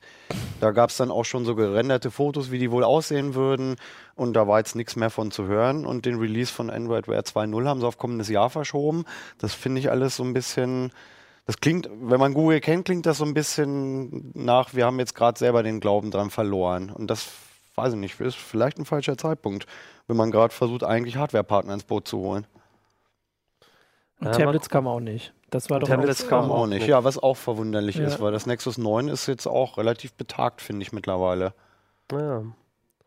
Da 0.62 0.71
gab 0.71 0.89
es 0.89 0.98
dann 0.98 1.12
auch 1.12 1.26
schon 1.26 1.43
so 1.43 1.56
gerenderte 1.56 2.12
Fotos, 2.12 2.50
wie 2.50 2.60
die 2.60 2.71
wohl 2.71 2.86
aussehen 2.86 3.36
würden. 3.36 3.76
Und 4.15 4.34
da 4.34 4.48
war 4.48 4.60
jetzt 4.60 4.76
nichts 4.76 4.95
mehr 4.95 5.10
von 5.10 5.32
zu 5.32 5.48
hören. 5.48 5.86
Und 5.86 6.06
den 6.06 6.17
Release 6.17 6.52
von 6.52 6.69
Android 6.69 7.08
Wear 7.10 7.21
2.0 7.21 7.67
haben 7.67 7.80
sie 7.82 7.88
auf 7.88 7.98
kommendes 7.98 8.30
Jahr 8.30 8.50
verschoben. 8.50 9.04
Das 9.38 9.54
finde 9.54 9.80
ich 9.80 9.91
alles 9.91 10.15
so 10.15 10.24
ein 10.24 10.34
bisschen. 10.34 10.93
Das 11.45 11.58
klingt, 11.58 11.89
wenn 12.02 12.19
man 12.19 12.34
Google 12.34 12.60
kennt, 12.60 12.86
klingt 12.86 13.06
das 13.06 13.17
so 13.17 13.26
ein 13.26 13.36
bisschen 13.36 14.32
nach, 14.34 14.74
wir 14.74 14.86
haben 14.86 14.98
jetzt 14.98 15.13
gerade 15.13 15.38
selber 15.38 15.62
den 15.62 15.80
Glauben 15.80 16.10
dran 16.10 16.32
verloren. 16.32 16.89
Und 16.89 17.12
das, 17.12 17.28
weiß 17.76 17.93
ich 17.93 18.00
nicht, 18.00 18.19
ist 18.19 18.36
vielleicht 18.36 18.80
ein 18.80 18.86
falscher 18.86 19.15
Zeitpunkt, 19.15 19.67
wenn 20.08 20.17
man 20.17 20.32
gerade 20.32 20.54
versucht, 20.54 20.84
eigentlich 20.84 21.17
Hardware-Partner 21.17 21.74
ins 21.74 21.84
Boot 21.84 22.08
zu 22.08 22.17
holen. 22.17 22.48
Und 24.19 24.28
ja, 24.28 24.34
Tablets 24.34 24.69
kam 24.69 24.88
auch 24.88 24.99
nicht. 24.99 25.34
Das 25.49 25.69
war 25.69 25.80
doch 25.80 25.88
Tablets 25.88 26.28
kam 26.28 26.51
auch 26.51 26.67
nicht. 26.67 26.88
Ja, 26.88 27.04
was 27.04 27.17
auch 27.17 27.38
verwunderlich 27.38 27.97
ja. 27.97 28.06
ist, 28.06 28.19
weil 28.19 28.32
das 28.32 28.45
Nexus 28.45 28.78
9 28.78 29.08
ist 29.08 29.28
jetzt 29.28 29.47
auch 29.47 29.78
relativ 29.78 30.13
betagt, 30.13 30.62
finde 30.62 30.84
ich 30.84 30.91
mittlerweile. 30.91 31.54
Ja. 32.12 32.43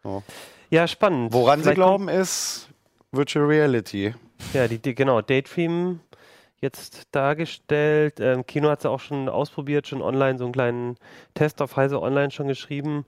So. 0.03 0.23
Ja, 0.71 0.87
spannend. 0.87 1.33
Woran 1.33 1.61
Vielleicht 1.61 1.77
sie 1.77 1.81
glauben, 1.81 2.09
ist 2.09 2.69
Virtual 3.13 3.47
Reality. 3.47 4.15
Ja, 4.53 4.69
die, 4.69 4.79
die 4.79 4.95
genau, 4.95 5.21
Daydream 5.21 6.01
jetzt 6.61 7.09
dargestellt. 7.13 8.21
Ähm, 8.21 8.47
Kino 8.47 8.69
hat 8.69 8.81
es 8.81 8.87
auch 8.87 9.01
schon 9.01 9.29
ausprobiert, 9.29 9.87
schon 9.87 10.03
online, 10.03 10.39
so 10.39 10.45
einen 10.45 10.53
kleinen 10.53 10.97
Test 11.35 11.63
auf 11.63 11.77
Heise 11.77 12.03
Online 12.03 12.31
schon 12.31 12.49
geschrieben. 12.49 13.07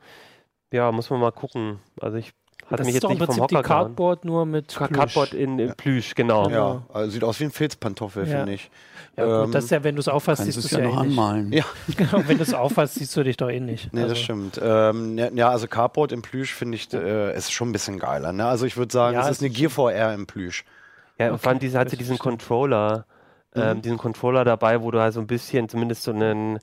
Ja, 0.72 0.92
muss 0.92 1.10
man 1.10 1.20
mal 1.20 1.32
gucken. 1.32 1.80
Also 2.00 2.16
ich 2.16 2.32
hat 2.70 2.80
das 2.80 2.87
mich 2.87 2.94
jetzt 2.94 3.09
nicht 3.09 3.24
vom 3.24 3.37
Hocker 3.37 3.62
die 3.62 3.68
Cardboard 3.68 4.24
nur 4.24 4.46
mit 4.46 4.68
Plüsch. 4.68 4.90
Cardboard 4.90 5.35
in, 5.35 5.59
in 5.59 5.74
Plüsch, 5.74 6.14
genau. 6.14 6.48
Ja, 6.48 6.83
also 6.92 7.11
sieht 7.11 7.24
aus 7.24 7.40
wie 7.40 7.44
ein 7.44 7.50
Filzpantoffel, 7.50 8.28
ja. 8.28 8.38
finde 8.38 8.54
ich. 8.54 8.70
Ja, 9.16 9.44
gut, 9.44 9.54
das 9.54 9.64
ist 9.64 9.70
ja, 9.70 9.83
wenn 9.83 9.96
du 9.96 10.00
es 10.00 10.09
auffasst, 10.09 10.44
siehst 10.44 10.56
du 10.56 10.61
es 10.61 10.70
ja, 10.70 10.78
ja 10.78 10.87
noch 10.87 10.96
eh 10.96 11.00
anmalen. 11.00 11.52
Ja. 11.52 11.64
genau, 11.96 12.22
wenn 12.26 12.37
du 12.37 12.42
es 12.44 12.54
auffasst, 12.54 12.94
siehst 12.94 13.16
du 13.16 13.24
dich 13.24 13.37
doch 13.37 13.50
eh 13.50 13.61
nicht. 13.61 13.92
Nee, 13.92 14.02
also. 14.02 14.14
das 14.14 14.22
stimmt. 14.22 14.61
Ähm, 14.62 15.18
ja, 15.35 15.50
also 15.50 15.66
Cardboard 15.66 16.12
im 16.12 16.22
Plüsch 16.22 16.54
finde 16.54 16.76
ich, 16.76 16.92
äh, 16.92 17.37
ist 17.37 17.52
schon 17.52 17.70
ein 17.70 17.72
bisschen 17.72 17.98
geiler. 17.98 18.33
Ne? 18.33 18.46
Also 18.46 18.66
ich 18.66 18.76
würde 18.76 18.92
sagen, 18.92 19.18
es 19.18 19.28
ist 19.28 19.42
eine 19.42 19.50
Gear 19.50 19.70
VR 19.70 20.14
im 20.14 20.26
Plüsch. 20.26 20.64
Ja, 21.18 21.26
und 21.26 21.33
okay. 21.35 21.42
vor 21.42 21.50
allem 21.50 21.59
diese, 21.59 21.78
hat 21.78 21.90
sie 21.90 21.96
diesen 21.96 22.18
Controller 22.18 23.04
ähm, 23.54 23.78
mhm. 23.78 23.83
diesen 23.83 23.98
Controller 23.98 24.44
dabei, 24.44 24.80
wo 24.83 24.90
du 24.90 25.00
halt 25.00 25.14
so 25.14 25.20
ein 25.20 25.26
bisschen 25.26 25.68
zumindest 25.68 26.04
so 26.04 26.12
einen 26.12 26.59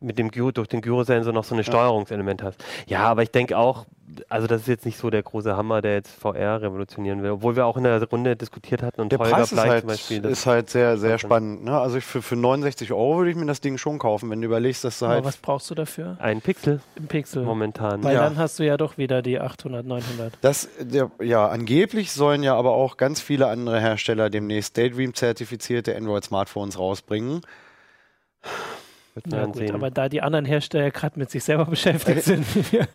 mit 0.00 0.18
dem 0.18 0.30
Gyro, 0.30 0.52
durch 0.52 0.68
den 0.68 0.80
Gyrosensor 0.80 1.32
noch 1.32 1.44
so 1.44 1.54
ein 1.54 1.58
ja. 1.58 1.64
Steuerungselement 1.64 2.42
hast. 2.42 2.64
Ja, 2.86 3.04
aber 3.04 3.22
ich 3.22 3.30
denke 3.30 3.58
auch, 3.58 3.86
also 4.28 4.46
das 4.46 4.62
ist 4.62 4.68
jetzt 4.68 4.86
nicht 4.86 4.98
so 4.98 5.10
der 5.10 5.22
große 5.22 5.56
Hammer, 5.56 5.82
der 5.82 5.94
jetzt 5.94 6.10
VR 6.10 6.62
revolutionieren 6.62 7.22
will, 7.22 7.30
obwohl 7.30 7.56
wir 7.56 7.66
auch 7.66 7.76
in 7.76 7.84
der 7.84 8.02
Runde 8.04 8.36
diskutiert 8.36 8.82
hatten 8.82 9.00
und 9.00 9.12
der 9.12 9.18
Holger 9.18 9.36
Preis 9.36 9.52
ist 9.52 9.58
halt, 9.58 9.80
zum 9.80 9.88
Beispiel. 9.88 10.24
ist 10.24 10.46
halt 10.46 10.70
sehr, 10.70 10.98
sehr 10.98 11.18
spannend. 11.18 11.64
Ne? 11.64 11.78
Also 11.78 11.98
ich, 11.98 12.04
für, 12.04 12.22
für 12.22 12.36
69 12.36 12.92
Euro 12.92 13.18
würde 13.18 13.30
ich 13.30 13.36
mir 13.36 13.46
das 13.46 13.60
Ding 13.60 13.78
schon 13.78 13.98
kaufen, 13.98 14.30
wenn 14.30 14.40
du 14.40 14.46
überlegst, 14.46 14.84
dass 14.84 14.98
du 14.98 15.06
aber 15.06 15.14
halt... 15.14 15.24
was 15.24 15.36
brauchst 15.36 15.70
du 15.70 15.74
dafür? 15.74 16.16
Ein 16.20 16.40
Pixel. 16.40 16.80
Ein 16.96 17.06
Pixel. 17.06 17.44
Momentan. 17.44 18.02
Weil 18.02 18.14
ja. 18.14 18.22
dann 18.22 18.38
hast 18.38 18.58
du 18.58 18.64
ja 18.64 18.76
doch 18.76 18.98
wieder 18.98 19.22
die 19.22 19.40
800, 19.40 19.86
900. 19.86 20.34
Das, 20.40 20.68
der, 20.80 21.10
ja, 21.20 21.48
angeblich 21.48 22.12
sollen 22.12 22.42
ja 22.42 22.54
aber 22.54 22.72
auch 22.72 22.96
ganz 22.96 23.20
viele 23.20 23.48
andere 23.48 23.80
Hersteller 23.80 24.30
demnächst 24.30 24.76
Daydream-zertifizierte 24.76 25.96
Android-Smartphones 25.96 26.78
rausbringen. 26.78 27.42
Ja, 29.26 29.46
gut, 29.46 29.56
sehen. 29.56 29.74
aber 29.74 29.90
da 29.90 30.08
die 30.08 30.22
anderen 30.22 30.44
Hersteller 30.44 30.90
gerade 30.90 31.18
mit 31.18 31.30
sich 31.30 31.44
selber 31.44 31.64
beschäftigt 31.70 32.22
sind, 32.22 32.54
wie 32.54 32.72
wir 32.72 32.88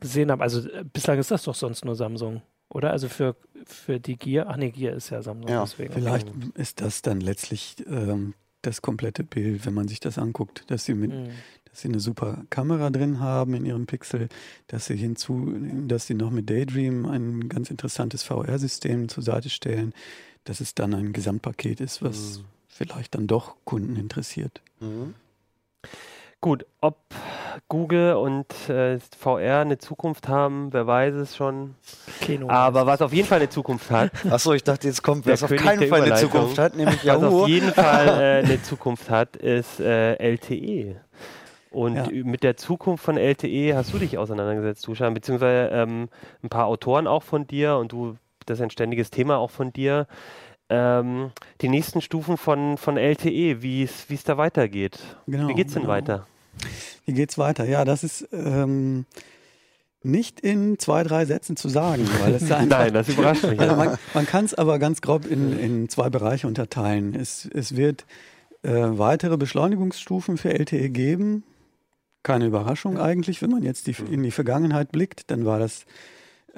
gesehen 0.00 0.30
haben, 0.30 0.42
also 0.42 0.68
äh, 0.68 0.84
bislang 0.92 1.18
ist 1.18 1.30
das 1.30 1.42
doch 1.44 1.54
sonst 1.54 1.84
nur 1.84 1.94
Samsung, 1.94 2.42
oder? 2.68 2.90
Also 2.90 3.08
für, 3.08 3.36
für 3.64 4.00
die 4.00 4.16
Gear, 4.16 4.46
ach 4.48 4.56
nee, 4.56 4.70
Gear 4.70 4.94
ist 4.94 5.10
ja 5.10 5.22
Samsung. 5.22 5.50
Ja, 5.50 5.62
deswegen. 5.62 5.92
Vielleicht 5.92 6.28
ist 6.54 6.80
das 6.80 7.02
dann 7.02 7.20
letztlich 7.20 7.76
ähm, 7.86 8.34
das 8.62 8.82
komplette 8.82 9.24
Bild, 9.24 9.66
wenn 9.66 9.74
man 9.74 9.88
sich 9.88 10.00
das 10.00 10.18
anguckt, 10.18 10.64
dass 10.70 10.84
sie 10.84 10.94
mit, 10.94 11.10
mhm. 11.12 11.30
dass 11.66 11.82
sie 11.82 11.88
eine 11.88 12.00
super 12.00 12.44
Kamera 12.50 12.90
drin 12.90 13.20
haben 13.20 13.54
in 13.54 13.64
ihrem 13.64 13.86
Pixel, 13.86 14.28
dass 14.66 14.86
sie 14.86 14.96
hinzu, 14.96 15.54
dass 15.86 16.06
sie 16.06 16.14
noch 16.14 16.30
mit 16.30 16.50
Daydream 16.50 17.06
ein 17.06 17.48
ganz 17.48 17.70
interessantes 17.70 18.22
VR-System 18.24 19.08
zur 19.08 19.22
Seite 19.22 19.48
stellen, 19.50 19.92
dass 20.44 20.60
es 20.60 20.74
dann 20.74 20.94
ein 20.94 21.12
Gesamtpaket 21.12 21.80
ist, 21.80 22.02
was 22.02 22.38
mhm. 22.38 22.44
vielleicht 22.68 23.14
dann 23.14 23.26
doch 23.26 23.56
Kunden 23.64 23.96
interessiert. 23.96 24.60
Mhm. 24.80 25.14
Gut, 26.40 26.66
ob 26.80 26.96
Google 27.68 28.14
und 28.14 28.46
äh, 28.68 29.00
VR 29.18 29.60
eine 29.60 29.78
Zukunft 29.78 30.28
haben, 30.28 30.72
wer 30.72 30.86
weiß 30.86 31.14
es 31.14 31.36
schon. 31.36 31.74
Kino 32.20 32.48
Aber 32.48 32.86
was 32.86 33.02
auf 33.02 33.12
jeden 33.12 33.26
Fall 33.26 33.40
eine 33.40 33.48
Zukunft 33.48 33.90
hat. 33.90 34.12
Achso, 34.30 34.52
ich 34.52 34.62
dachte, 34.62 34.86
jetzt 34.86 35.02
kommt, 35.02 35.26
was 35.26 35.42
auf 35.42 35.50
keinen 35.50 35.88
Fall 35.88 36.02
eine 36.02 36.14
Zukunft 36.14 36.58
hat, 36.58 36.76
nämlich 36.76 37.02
Yahoo. 37.02 37.22
Was 37.22 37.34
auf 37.42 37.48
jeden 37.48 37.72
Fall 37.74 38.06
äh, 38.06 38.44
eine 38.44 38.62
Zukunft 38.62 39.10
hat, 39.10 39.36
ist 39.36 39.80
äh, 39.80 40.14
LTE. 40.14 41.00
Und 41.70 41.96
ja. 41.96 42.06
mit 42.24 42.44
der 42.44 42.56
Zukunft 42.56 43.04
von 43.04 43.16
LTE 43.16 43.74
hast 43.74 43.92
du 43.92 43.98
dich 43.98 44.16
auseinandergesetzt, 44.16 44.86
Duschan, 44.86 45.14
beziehungsweise 45.14 45.70
ähm, 45.72 46.08
ein 46.42 46.48
paar 46.48 46.66
Autoren 46.66 47.06
auch 47.06 47.24
von 47.24 47.46
dir 47.46 47.76
und 47.76 47.92
du, 47.92 48.16
das 48.46 48.58
ist 48.58 48.62
ein 48.62 48.70
ständiges 48.70 49.10
Thema 49.10 49.38
auch 49.38 49.50
von 49.50 49.72
dir 49.72 50.06
ähm, 50.68 51.30
die 51.60 51.68
nächsten 51.68 52.00
Stufen 52.00 52.36
von, 52.36 52.76
von 52.76 52.96
LTE, 52.96 53.62
wie 53.62 53.82
es 53.82 54.24
da 54.24 54.36
weitergeht. 54.36 54.98
Genau, 55.26 55.48
wie 55.48 55.54
geht 55.54 55.68
es 55.68 55.74
denn 55.74 55.82
genau. 55.82 55.94
weiter? 55.94 56.26
Wie 57.04 57.12
geht 57.12 57.30
es 57.30 57.38
weiter? 57.38 57.64
Ja, 57.64 57.84
das 57.84 58.04
ist 58.04 58.28
ähm, 58.32 59.06
nicht 60.02 60.40
in 60.40 60.78
zwei, 60.78 61.02
drei 61.02 61.24
Sätzen 61.24 61.56
zu 61.56 61.68
sagen, 61.68 62.06
weil 62.20 62.34
es 62.34 62.48
da 62.48 62.64
Nein, 62.64 62.92
das 62.92 63.08
überrascht 63.08 63.44
mich. 63.44 63.60
Also 63.60 63.76
man, 63.76 63.98
man 64.14 64.26
kann 64.26 64.44
es 64.44 64.54
aber 64.54 64.78
ganz 64.78 65.00
grob 65.00 65.26
in, 65.26 65.58
in 65.58 65.88
zwei 65.88 66.10
Bereiche 66.10 66.46
unterteilen. 66.46 67.14
Es, 67.14 67.48
es 67.52 67.76
wird 67.76 68.06
äh, 68.62 68.70
weitere 68.72 69.36
Beschleunigungsstufen 69.36 70.36
für 70.36 70.52
LTE 70.52 70.90
geben. 70.90 71.44
Keine 72.22 72.46
Überraschung 72.46 72.98
eigentlich, 72.98 73.40
wenn 73.40 73.50
man 73.50 73.62
jetzt 73.62 73.86
die, 73.86 73.96
in 74.10 74.22
die 74.22 74.32
Vergangenheit 74.32 74.92
blickt, 74.92 75.30
dann 75.30 75.44
war 75.44 75.58
das 75.58 75.86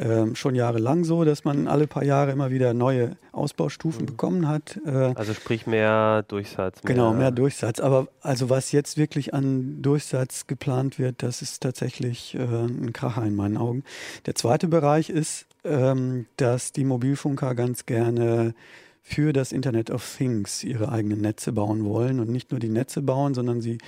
ähm, 0.00 0.34
schon 0.34 0.54
jahrelang 0.54 1.04
so, 1.04 1.24
dass 1.24 1.44
man 1.44 1.68
alle 1.68 1.86
paar 1.86 2.02
Jahre 2.02 2.32
immer 2.32 2.50
wieder 2.50 2.72
neue 2.72 3.16
Ausbaustufen 3.32 4.02
mhm. 4.02 4.06
bekommen 4.06 4.48
hat. 4.48 4.80
Äh, 4.86 5.12
also 5.14 5.34
sprich 5.34 5.66
mehr 5.66 6.24
Durchsatz. 6.26 6.82
Mehr 6.82 6.94
genau, 6.94 7.12
mehr 7.12 7.30
Durchsatz. 7.30 7.80
Aber 7.80 8.08
also 8.22 8.48
was 8.48 8.72
jetzt 8.72 8.96
wirklich 8.96 9.34
an 9.34 9.82
Durchsatz 9.82 10.46
geplant 10.46 10.98
wird, 10.98 11.22
das 11.22 11.42
ist 11.42 11.62
tatsächlich 11.62 12.34
äh, 12.34 12.38
ein 12.38 12.94
Kracher 12.94 13.24
in 13.24 13.36
meinen 13.36 13.58
Augen. 13.58 13.84
Der 14.24 14.34
zweite 14.34 14.68
Bereich 14.68 15.10
ist, 15.10 15.46
ähm, 15.64 16.24
dass 16.38 16.72
die 16.72 16.84
Mobilfunker 16.84 17.54
ganz 17.54 17.84
gerne 17.84 18.54
für 19.02 19.34
das 19.34 19.52
Internet 19.52 19.90
of 19.90 20.16
Things 20.16 20.64
ihre 20.64 20.90
eigenen 20.90 21.20
Netze 21.20 21.52
bauen 21.52 21.84
wollen 21.84 22.20
und 22.20 22.30
nicht 22.30 22.52
nur 22.52 22.60
die 22.60 22.68
Netze 22.68 23.02
bauen, 23.02 23.34
sondern 23.34 23.60
sie 23.60 23.78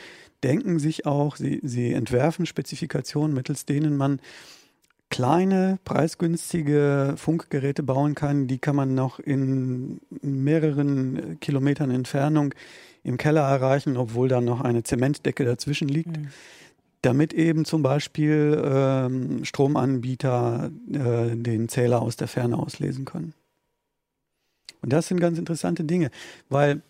denken 0.43 0.79
sich 0.79 1.07
auch, 1.07 1.37
sie, 1.37 1.61
sie 1.63 1.93
entwerfen 1.93 2.45
Spezifikationen, 2.45 3.35
mittels 3.35 3.65
denen 3.65 3.97
man 3.97 4.21
kleine, 5.13 5.79
preisgünstige 5.85 7.15
Funkgeräte 7.19 7.83
bauen 7.83 8.15
kann. 8.15 8.47
Die 8.47 8.59
kann 8.59 8.75
man 8.75 8.95
noch 8.95 9.19
in 9.19 10.01
mehreren 10.23 11.39
Kilometern 11.39 11.91
Entfernung 11.91 12.55
im 13.05 13.19
Keller 13.19 13.43
erreichen, 13.43 13.99
obwohl 13.99 14.29
da 14.29 14.41
noch 14.41 14.63
eine 14.63 14.85
Zementdecke 14.85 15.45
dazwischen 15.45 15.89
liegt. 15.89 16.17
Mhm. 16.17 16.29
Damit 17.03 17.35
eben 17.35 17.67
zum 17.67 17.83
Beispiel 17.83 18.63
ähm, 18.65 19.45
Stromanbieter 19.45 20.71
äh, 20.91 21.37
den 21.37 21.69
Zähler 21.69 22.01
aus 22.01 22.17
der 22.17 22.29
Ferne 22.29 22.57
auslesen 22.57 23.05
können. 23.05 23.35
Und 24.81 24.95
das 24.95 25.09
sind 25.09 25.21
ganz 25.21 25.39
interessante 25.39 25.85
Dinge, 25.85 26.11
weil 26.49 26.81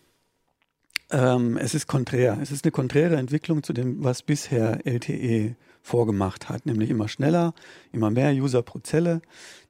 ähm, 1.11 1.57
es 1.57 1.75
ist 1.75 1.87
konträr. 1.87 2.37
Es 2.41 2.51
ist 2.51 2.63
eine 2.63 2.71
konträre 2.71 3.17
Entwicklung 3.17 3.63
zu 3.63 3.73
dem, 3.73 4.01
was 4.01 4.21
bisher 4.23 4.85
LTE 4.85 5.55
vorgemacht 5.83 6.49
hat, 6.49 6.65
nämlich 6.65 6.89
immer 6.89 7.07
schneller, 7.07 7.53
immer 7.91 8.09
mehr 8.09 8.31
User 8.31 8.63
pro 8.63 8.79
Zelle, 8.79 9.21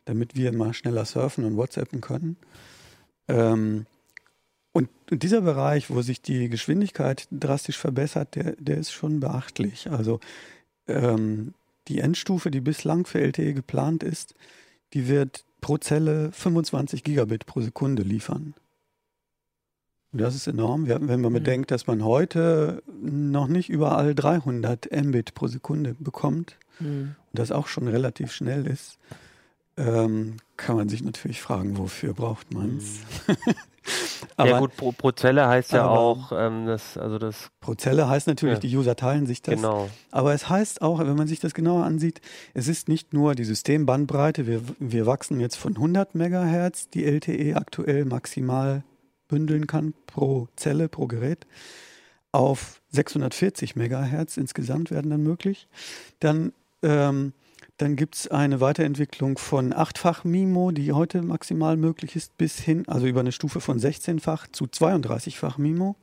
damit 0.05 0.35
wir 0.35 0.49
immer 0.49 0.73
schneller 0.73 1.05
surfen 1.05 1.43
und 1.43 1.57
WhatsAppen 1.57 1.99
können. 1.99 2.37
Ähm, 3.27 3.85
und, 4.71 4.89
dieser 5.09 5.41
Bereich, 5.41 5.89
wo 5.89 6.01
sich 6.01 6.21
die 6.21 6.49
Geschwindigkeit 6.49 7.27
drastisch 7.31 7.77
verbessert, 7.77 8.35
der, 8.35 8.55
der 8.57 8.77
ist 8.77 8.91
schon 8.91 9.19
beachtlich. 9.19 9.91
Also 9.91 10.19
ähm, 10.87 11.53
die 11.87 11.99
Endstufe, 11.99 12.49
die 12.49 12.61
bislang 12.61 13.05
für 13.05 13.19
LTE 13.19 13.53
geplant 13.53 14.03
ist, 14.03 14.33
die 14.93 15.07
wird 15.07 15.43
pro 15.61 15.77
Zelle 15.77 16.31
25 16.31 17.03
Gigabit 17.03 17.45
pro 17.45 17.61
Sekunde 17.61 18.03
liefern. 18.03 18.53
Das 20.13 20.35
ist 20.35 20.45
enorm, 20.47 20.87
wenn 20.87 21.21
man 21.21 21.21
mhm. 21.21 21.33
bedenkt, 21.33 21.71
dass 21.71 21.87
man 21.87 22.05
heute 22.05 22.83
noch 23.01 23.47
nicht 23.47 23.69
überall 23.69 24.13
300 24.13 24.89
Mbit 24.91 25.33
pro 25.33 25.47
Sekunde 25.47 25.95
bekommt 25.99 26.57
mhm. 26.79 27.15
und 27.31 27.39
das 27.39 27.51
auch 27.51 27.67
schon 27.67 27.87
relativ 27.87 28.31
schnell 28.31 28.67
ist, 28.67 28.99
ähm, 29.75 30.37
kann 30.55 30.75
man 30.75 30.87
sich 30.87 31.03
natürlich 31.03 31.41
fragen, 31.41 31.77
wofür 31.79 32.13
braucht 32.13 32.53
man 32.53 32.77
es? 32.77 32.99
Mhm. 33.27 33.35
ja 34.45 34.59
gut, 34.59 34.77
pro, 34.77 35.11
Zelle 35.11 35.47
heißt 35.47 35.71
ja 35.73 35.87
auch, 35.87 36.31
ähm, 36.31 36.67
das, 36.67 36.95
also 36.95 37.17
das. 37.17 37.49
Pro 37.59 37.73
Zelle 37.73 38.07
heißt 38.07 38.27
natürlich, 38.27 38.55
ja. 38.55 38.59
die 38.59 38.77
User 38.77 38.95
teilen 38.95 39.25
sich 39.25 39.41
das. 39.41 39.55
Genau. 39.55 39.89
Aber 40.11 40.33
es 40.33 40.47
heißt 40.47 40.83
auch, 40.83 40.99
wenn 40.99 41.15
man 41.15 41.27
sich 41.27 41.39
das 41.39 41.55
genauer 41.55 41.85
ansieht, 41.85 42.21
es 42.53 42.67
ist 42.67 42.87
nicht 42.87 43.13
nur 43.13 43.33
die 43.33 43.45
Systembandbreite, 43.45 44.45
wir, 44.45 44.61
wir 44.77 45.07
wachsen 45.07 45.39
jetzt 45.39 45.55
von 45.55 45.75
100 45.75 46.13
Megahertz, 46.13 46.89
die 46.89 47.03
LTE 47.03 47.55
aktuell 47.55 48.05
maximal 48.05 48.83
bündeln 49.33 49.65
kann 49.65 49.95
pro 50.05 50.47
Zelle, 50.55 50.87
pro 50.87 51.07
Gerät. 51.07 51.47
Auf 52.31 52.81
640 52.91 53.75
Megahertz 53.75 54.37
insgesamt 54.37 54.91
werden 54.91 55.09
dann 55.09 55.23
möglich. 55.23 55.67
Dann, 56.19 56.53
ähm, 56.83 57.33
dann 57.77 57.95
gibt 57.95 58.13
es 58.13 58.27
eine 58.27 58.61
Weiterentwicklung 58.61 59.39
von 59.39 59.73
achtfach 59.73 60.23
MIMO, 60.23 60.69
die 60.69 60.91
heute 60.91 61.23
maximal 61.23 61.77
möglich 61.77 62.15
ist, 62.15 62.37
bis 62.37 62.59
hin, 62.59 62.83
also 62.87 63.07
über 63.07 63.21
eine 63.21 63.31
Stufe 63.31 63.59
von 63.59 63.79
16-fach 63.79 64.47
zu 64.51 64.65
32-fach 64.65 65.57
MIMO. 65.57 65.95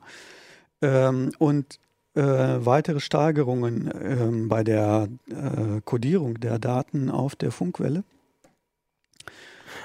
Ähm, 0.83 1.31
und 1.39 1.79
äh, 2.17 2.23
weitere 2.23 2.99
Steigerungen 2.99 3.93
ähm, 4.03 4.49
bei 4.49 4.65
der 4.65 5.07
äh, 5.29 5.81
Codierung 5.85 6.41
der 6.41 6.59
Daten 6.59 7.11
auf 7.11 7.37
der 7.37 7.53
Funkwelle. 7.53 8.03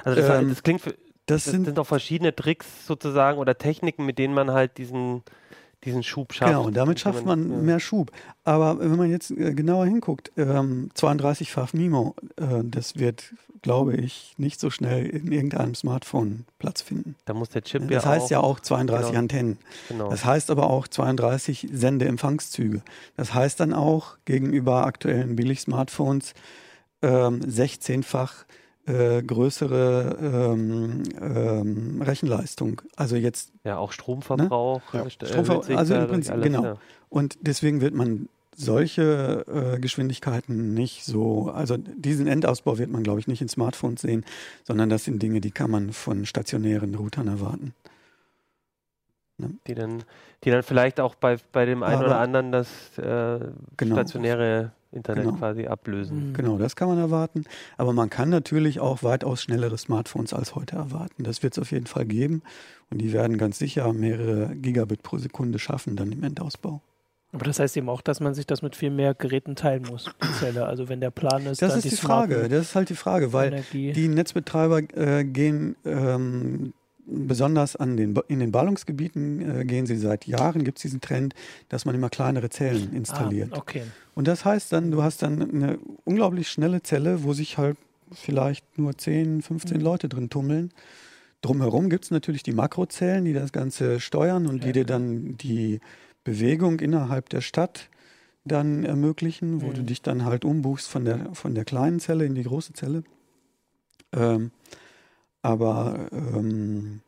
Also 0.03 0.21
das, 0.21 0.41
ähm, 0.41 0.49
das 0.49 0.63
klingt 0.63 0.81
für, 0.81 0.95
das, 1.25 1.43
das 1.43 1.51
sind, 1.51 1.65
sind 1.65 1.79
auch 1.79 1.87
verschiedene 1.87 2.35
Tricks 2.35 2.85
sozusagen 2.85 3.39
oder 3.39 3.57
Techniken, 3.57 4.05
mit 4.05 4.19
denen 4.19 4.33
man 4.33 4.51
halt 4.51 4.77
diesen, 4.77 5.23
diesen 5.83 6.03
Schub 6.03 6.33
schafft. 6.33 6.51
Genau, 6.51 6.65
und 6.65 6.75
damit 6.75 6.99
schafft 6.99 7.25
man, 7.25 7.49
ja. 7.49 7.57
mehr 7.57 7.79
Schub. 7.79 8.11
Aber 8.43 8.79
wenn 8.79 8.95
man 8.95 9.09
jetzt 9.09 9.31
äh, 9.31 9.53
genauer 9.53 9.85
hinguckt, 9.85 10.31
ähm, 10.37 10.89
32-fach 10.95 11.73
MIMO, 11.73 12.15
äh, 12.37 12.63
das 12.63 12.97
wird, 12.97 13.33
glaube 13.61 13.95
ich, 13.95 14.33
nicht 14.37 14.59
so 14.59 14.69
schnell 14.69 15.05
in 15.07 15.31
irgendeinem 15.31 15.73
Smartphone 15.73 16.45
Platz 16.59 16.81
finden. 16.81 17.15
Da 17.25 17.33
muss 17.33 17.49
der 17.49 17.63
Chip 17.63 17.81
das 17.81 17.89
ja 17.89 17.95
Das 17.97 18.05
heißt 18.05 18.29
ja 18.29 18.39
auch 18.41 18.59
32 18.59 19.07
genau. 19.07 19.19
Antennen. 19.19 19.57
Genau. 19.89 20.09
Das 20.09 20.25
heißt 20.25 20.51
aber 20.51 20.69
auch 20.69 20.87
32 20.87 21.69
Sendeempfangszüge. 21.71 22.83
Das 23.17 23.33
heißt 23.33 23.59
dann 23.59 23.73
auch 23.73 24.17
gegenüber 24.25 24.85
aktuellen 24.85 25.35
Billig-Smartphones 25.35 26.33
ähm, 27.01 27.41
16-fach 27.41 28.45
äh, 28.87 29.23
größere 29.23 30.17
ähm, 30.21 31.03
ähm, 31.19 32.01
Rechenleistung. 32.01 32.81
Also 32.95 33.15
jetzt. 33.15 33.51
Ja, 33.63 33.77
auch 33.77 33.91
Stromverbrauch. 33.91 34.93
Ne? 34.93 34.99
Ja. 34.99 35.05
Äh, 35.05 35.09
Stromverbrauch 35.09 35.69
also 35.69 35.95
im 35.95 36.07
Prinzip, 36.07 36.41
genau. 36.41 36.63
Ja. 36.63 36.77
Und 37.09 37.37
deswegen 37.41 37.81
wird 37.81 37.93
man 37.93 38.29
solche 38.55 39.45
äh, 39.47 39.79
Geschwindigkeiten 39.79 40.73
nicht 40.73 41.03
so, 41.03 41.49
also 41.49 41.77
diesen 41.77 42.27
Endausbau 42.27 42.77
wird 42.77 42.89
man, 42.89 43.03
glaube 43.03 43.19
ich, 43.19 43.27
nicht 43.27 43.41
in 43.41 43.49
Smartphones 43.49 44.01
sehen, 44.01 44.23
sondern 44.63 44.89
das 44.89 45.03
sind 45.03 45.21
Dinge, 45.21 45.41
die 45.41 45.51
kann 45.51 45.69
man 45.69 45.91
von 45.91 46.25
stationären 46.25 46.95
Routern 46.95 47.27
erwarten. 47.27 47.73
Ne? 49.37 49.51
Die, 49.67 49.75
dann, 49.75 50.03
die 50.43 50.51
dann 50.51 50.63
vielleicht 50.63 50.99
auch 50.99 51.15
bei, 51.15 51.37
bei 51.51 51.65
dem 51.65 51.83
einen 51.83 52.03
oder 52.03 52.19
anderen 52.19 52.51
das 52.51 52.67
äh, 52.97 53.39
genau. 53.77 53.95
stationäre 53.95 54.71
Internet 54.95 55.25
genau. 55.25 55.37
quasi 55.37 55.67
ablösen. 55.67 56.29
Mhm. 56.29 56.33
Genau, 56.33 56.57
das 56.57 56.75
kann 56.75 56.87
man 56.87 56.97
erwarten. 56.97 57.45
Aber 57.77 57.93
man 57.93 58.09
kann 58.09 58.29
natürlich 58.29 58.79
auch 58.79 59.03
weitaus 59.03 59.41
schnellere 59.41 59.77
Smartphones 59.77 60.33
als 60.33 60.55
heute 60.55 60.75
erwarten. 60.75 61.23
Das 61.23 61.43
wird 61.43 61.53
es 61.53 61.59
auf 61.59 61.71
jeden 61.71 61.87
Fall 61.87 62.05
geben. 62.05 62.41
Und 62.89 62.99
die 62.99 63.13
werden 63.13 63.37
ganz 63.37 63.59
sicher 63.59 63.91
mehrere 63.93 64.55
Gigabit 64.55 65.03
pro 65.03 65.17
Sekunde 65.17 65.59
schaffen 65.59 65.95
dann 65.95 66.11
im 66.11 66.23
Endausbau. 66.23 66.81
Aber 67.35 67.45
das 67.45 67.59
heißt 67.59 67.75
eben 67.75 67.89
auch, 67.89 68.01
dass 68.01 68.21
man 68.21 68.33
sich 68.33 68.47
das 68.47 68.61
mit 68.61 68.77
viel 68.77 68.91
mehr 68.91 69.13
Geräten 69.13 69.55
teilen 69.55 69.83
muss, 69.89 70.09
die 70.23 70.39
Zelle. 70.39 70.65
Also 70.65 70.87
wenn 70.87 71.01
der 71.01 71.11
Plan 71.11 71.45
ist, 71.45 71.61
das 71.61 71.75
ist 71.75 71.83
die, 71.83 71.89
die 71.89 71.95
Frage. 71.97 72.47
Das 72.47 72.61
ist 72.61 72.75
halt 72.75 72.89
die 72.89 72.95
Frage, 72.95 73.33
weil 73.33 73.51
Energie. 73.51 73.91
die 73.91 74.07
Netzbetreiber 74.07 74.81
äh, 74.95 75.25
gehen 75.25 75.75
ähm, 75.83 76.73
besonders 77.05 77.75
an 77.75 77.97
den, 77.97 78.15
in 78.27 78.39
den 78.39 78.51
Ballungsgebieten 78.51 79.61
äh, 79.61 79.65
gehen 79.65 79.85
sie 79.85 79.97
seit 79.97 80.25
Jahren, 80.25 80.63
gibt 80.63 80.79
es 80.79 80.83
diesen 80.83 81.01
Trend, 81.01 81.33
dass 81.69 81.85
man 81.85 81.95
immer 81.95 82.09
kleinere 82.09 82.49
Zellen 82.49 82.89
ah, 82.91 82.95
installiert. 82.95 83.53
Ah, 83.53 83.57
okay. 83.57 83.83
Und 84.13 84.27
das 84.27 84.45
heißt 84.45 84.73
dann, 84.73 84.91
du 84.91 85.03
hast 85.03 85.21
dann 85.21 85.41
eine 85.41 85.79
unglaublich 86.03 86.49
schnelle 86.49 86.81
Zelle, 86.81 87.23
wo 87.23 87.33
sich 87.33 87.57
halt 87.57 87.77
vielleicht 88.11 88.77
nur 88.77 88.97
10, 88.97 89.41
15 89.41 89.77
mhm. 89.77 89.83
Leute 89.83 90.09
drin 90.09 90.29
tummeln. 90.29 90.71
Drumherum 91.41 91.89
gibt 91.89 92.05
es 92.05 92.11
natürlich 92.11 92.43
die 92.43 92.53
Makrozellen, 92.53 93.25
die 93.25 93.33
das 93.33 93.51
Ganze 93.51 93.99
steuern 93.99 94.47
und 94.47 94.63
die 94.63 94.71
dir 94.71 94.85
dann 94.85 95.37
die 95.37 95.79
Bewegung 96.23 96.79
innerhalb 96.79 97.29
der 97.29 97.41
Stadt 97.41 97.89
dann 98.45 98.83
ermöglichen, 98.83 99.61
wo 99.61 99.67
mhm. 99.67 99.73
du 99.73 99.83
dich 99.83 100.01
dann 100.01 100.25
halt 100.25 100.45
umbuchst 100.45 100.87
von 100.87 101.05
der, 101.05 101.33
von 101.33 101.55
der 101.55 101.65
kleinen 101.65 101.99
Zelle 101.99 102.25
in 102.25 102.35
die 102.35 102.43
große 102.43 102.73
Zelle. 102.73 103.03
Ähm, 104.13 104.51
aber 105.45 106.07
ähm, 106.11 107.01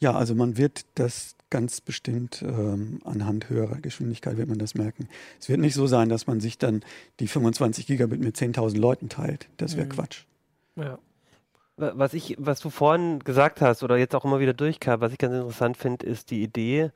ja, 0.00 0.12
also 0.12 0.34
man 0.34 0.58
wird 0.58 0.84
das 0.96 1.34
ganz 1.48 1.80
bestimmt 1.80 2.42
ähm, 2.42 3.00
anhand 3.04 3.48
höherer 3.48 3.80
Geschwindigkeit 3.80 4.36
wird 4.36 4.48
man 4.48 4.58
das 4.58 4.74
merken. 4.74 5.08
Es 5.40 5.48
wird 5.48 5.60
nicht 5.60 5.74
so 5.74 5.86
sein, 5.86 6.08
dass 6.10 6.26
man 6.26 6.40
sich 6.40 6.58
dann 6.58 6.82
die 7.18 7.26
25 7.26 7.86
Gigabit 7.86 8.20
mit 8.20 8.36
10.000 8.36 8.78
Leuten 8.78 9.08
teilt. 9.08 9.48
Das 9.56 9.76
wäre 9.76 9.86
mhm. 9.86 9.90
Quatsch. 9.90 10.24
Ja. 10.76 10.98
Was 11.76 12.12
ich, 12.12 12.36
was 12.38 12.60
du 12.60 12.68
vorhin 12.68 13.20
gesagt 13.20 13.62
hast 13.62 13.82
oder 13.82 13.96
jetzt 13.96 14.14
auch 14.14 14.26
immer 14.26 14.38
wieder 14.38 14.52
durchkam, 14.52 15.00
was 15.00 15.12
ich 15.12 15.18
ganz 15.18 15.34
interessant 15.34 15.78
finde, 15.78 16.04
ist 16.04 16.30
die 16.30 16.42
Idee, 16.42 16.90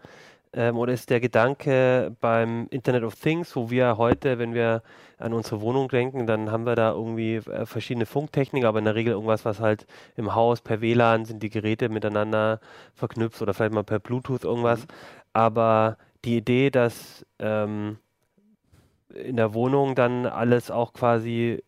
ähm, 0.55 0.77
oder 0.77 0.93
ist 0.93 1.11
der 1.11 1.21
Gedanke 1.21 2.15
beim 2.21 2.67
Internet 2.71 3.03
of 3.03 3.17
Things, 3.17 3.55
wo 3.57 3.71
wir 3.71 3.99
heute, 3.99 4.39
wenn 4.39 4.55
wir 4.55 4.83
an 5.19 5.33
unsere 5.33 5.61
Wohnung 5.61 5.89
denken, 5.89 6.27
dann 6.27 6.51
haben 6.51 6.65
wir 6.67 6.77
da 6.77 6.93
irgendwie 6.93 7.37
äh, 7.37 7.67
verschiedene 7.67 8.07
Funktechniken, 8.07 8.67
aber 8.67 8.79
in 8.79 8.85
der 8.85 8.95
Regel 8.95 9.13
irgendwas, 9.13 9.45
was 9.45 9.61
halt 9.61 9.87
im 10.17 10.35
Haus 10.35 10.61
per 10.61 10.81
WLAN 10.81 11.25
sind 11.25 11.43
die 11.43 11.51
Geräte 11.51 11.89
miteinander 11.89 12.61
verknüpft 12.95 13.43
oder 13.43 13.55
vielleicht 13.55 13.75
mal 13.75 13.85
per 13.85 13.99
Bluetooth 13.99 14.45
irgendwas. 14.45 14.83
Mhm. 14.83 14.87
Aber 15.33 15.97
die 16.25 16.37
Idee, 16.37 16.71
dass 16.71 17.27
ähm, 17.39 17.99
in 19.15 19.37
der 19.37 19.55
Wohnung 19.55 19.95
dann 19.95 20.27
alles 20.27 20.71
auch 20.71 20.93
quasi 20.93 21.63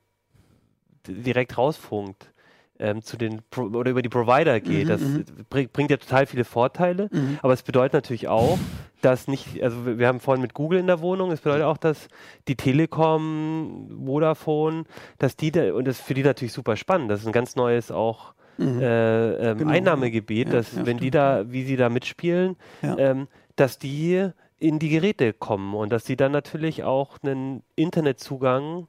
direkt 1.06 1.58
rausfunkt 1.58 2.32
ähm, 2.78 3.02
zu 3.02 3.16
den 3.16 3.42
Pro 3.50 3.62
oder 3.62 3.90
über 3.90 4.02
die 4.02 4.08
Provider 4.08 4.60
geht. 4.60 4.84
Mhm, 4.84 4.88
das 4.88 5.00
mhm. 5.00 5.24
bring, 5.48 5.68
bringt 5.72 5.90
ja 5.90 5.96
total 5.96 6.26
viele 6.26 6.44
Vorteile, 6.44 7.08
mhm. 7.10 7.38
aber 7.42 7.52
es 7.52 7.62
bedeutet 7.62 7.94
natürlich 7.94 8.28
auch, 8.28 8.58
dass 9.02 9.28
nicht, 9.28 9.62
also 9.62 9.98
wir 9.98 10.08
haben 10.08 10.20
vorhin 10.20 10.42
mit 10.42 10.54
Google 10.54 10.78
in 10.78 10.86
der 10.86 11.00
Wohnung, 11.00 11.30
es 11.30 11.40
bedeutet 11.40 11.64
auch, 11.64 11.76
dass 11.76 12.08
die 12.48 12.56
Telekom, 12.56 14.02
Vodafone, 14.04 14.84
dass 15.18 15.36
die 15.36 15.52
da, 15.52 15.72
und 15.74 15.86
das 15.86 15.98
ist 15.98 16.06
für 16.06 16.14
die 16.14 16.22
natürlich 16.22 16.52
super 16.52 16.76
spannend, 16.76 17.10
das 17.10 17.20
ist 17.20 17.26
ein 17.26 17.32
ganz 17.32 17.56
neues 17.56 17.90
auch 17.90 18.34
mhm. 18.58 18.80
äh, 18.80 19.50
ähm, 19.50 19.58
genau. 19.58 19.70
Einnahmegebiet, 19.70 20.48
ja, 20.48 20.54
dass 20.54 20.72
ja, 20.72 20.78
wenn 20.78 20.84
stimmt. 20.84 21.00
die 21.02 21.10
da, 21.10 21.44
wie 21.50 21.64
sie 21.64 21.76
da 21.76 21.88
mitspielen, 21.88 22.56
ja. 22.82 22.96
ähm, 22.98 23.28
dass 23.56 23.78
die 23.78 24.30
in 24.58 24.78
die 24.78 24.88
Geräte 24.88 25.32
kommen 25.32 25.74
und 25.74 25.92
dass 25.92 26.06
sie 26.06 26.16
dann 26.16 26.32
natürlich 26.32 26.82
auch 26.82 27.18
einen 27.22 27.62
Internetzugang 27.74 28.88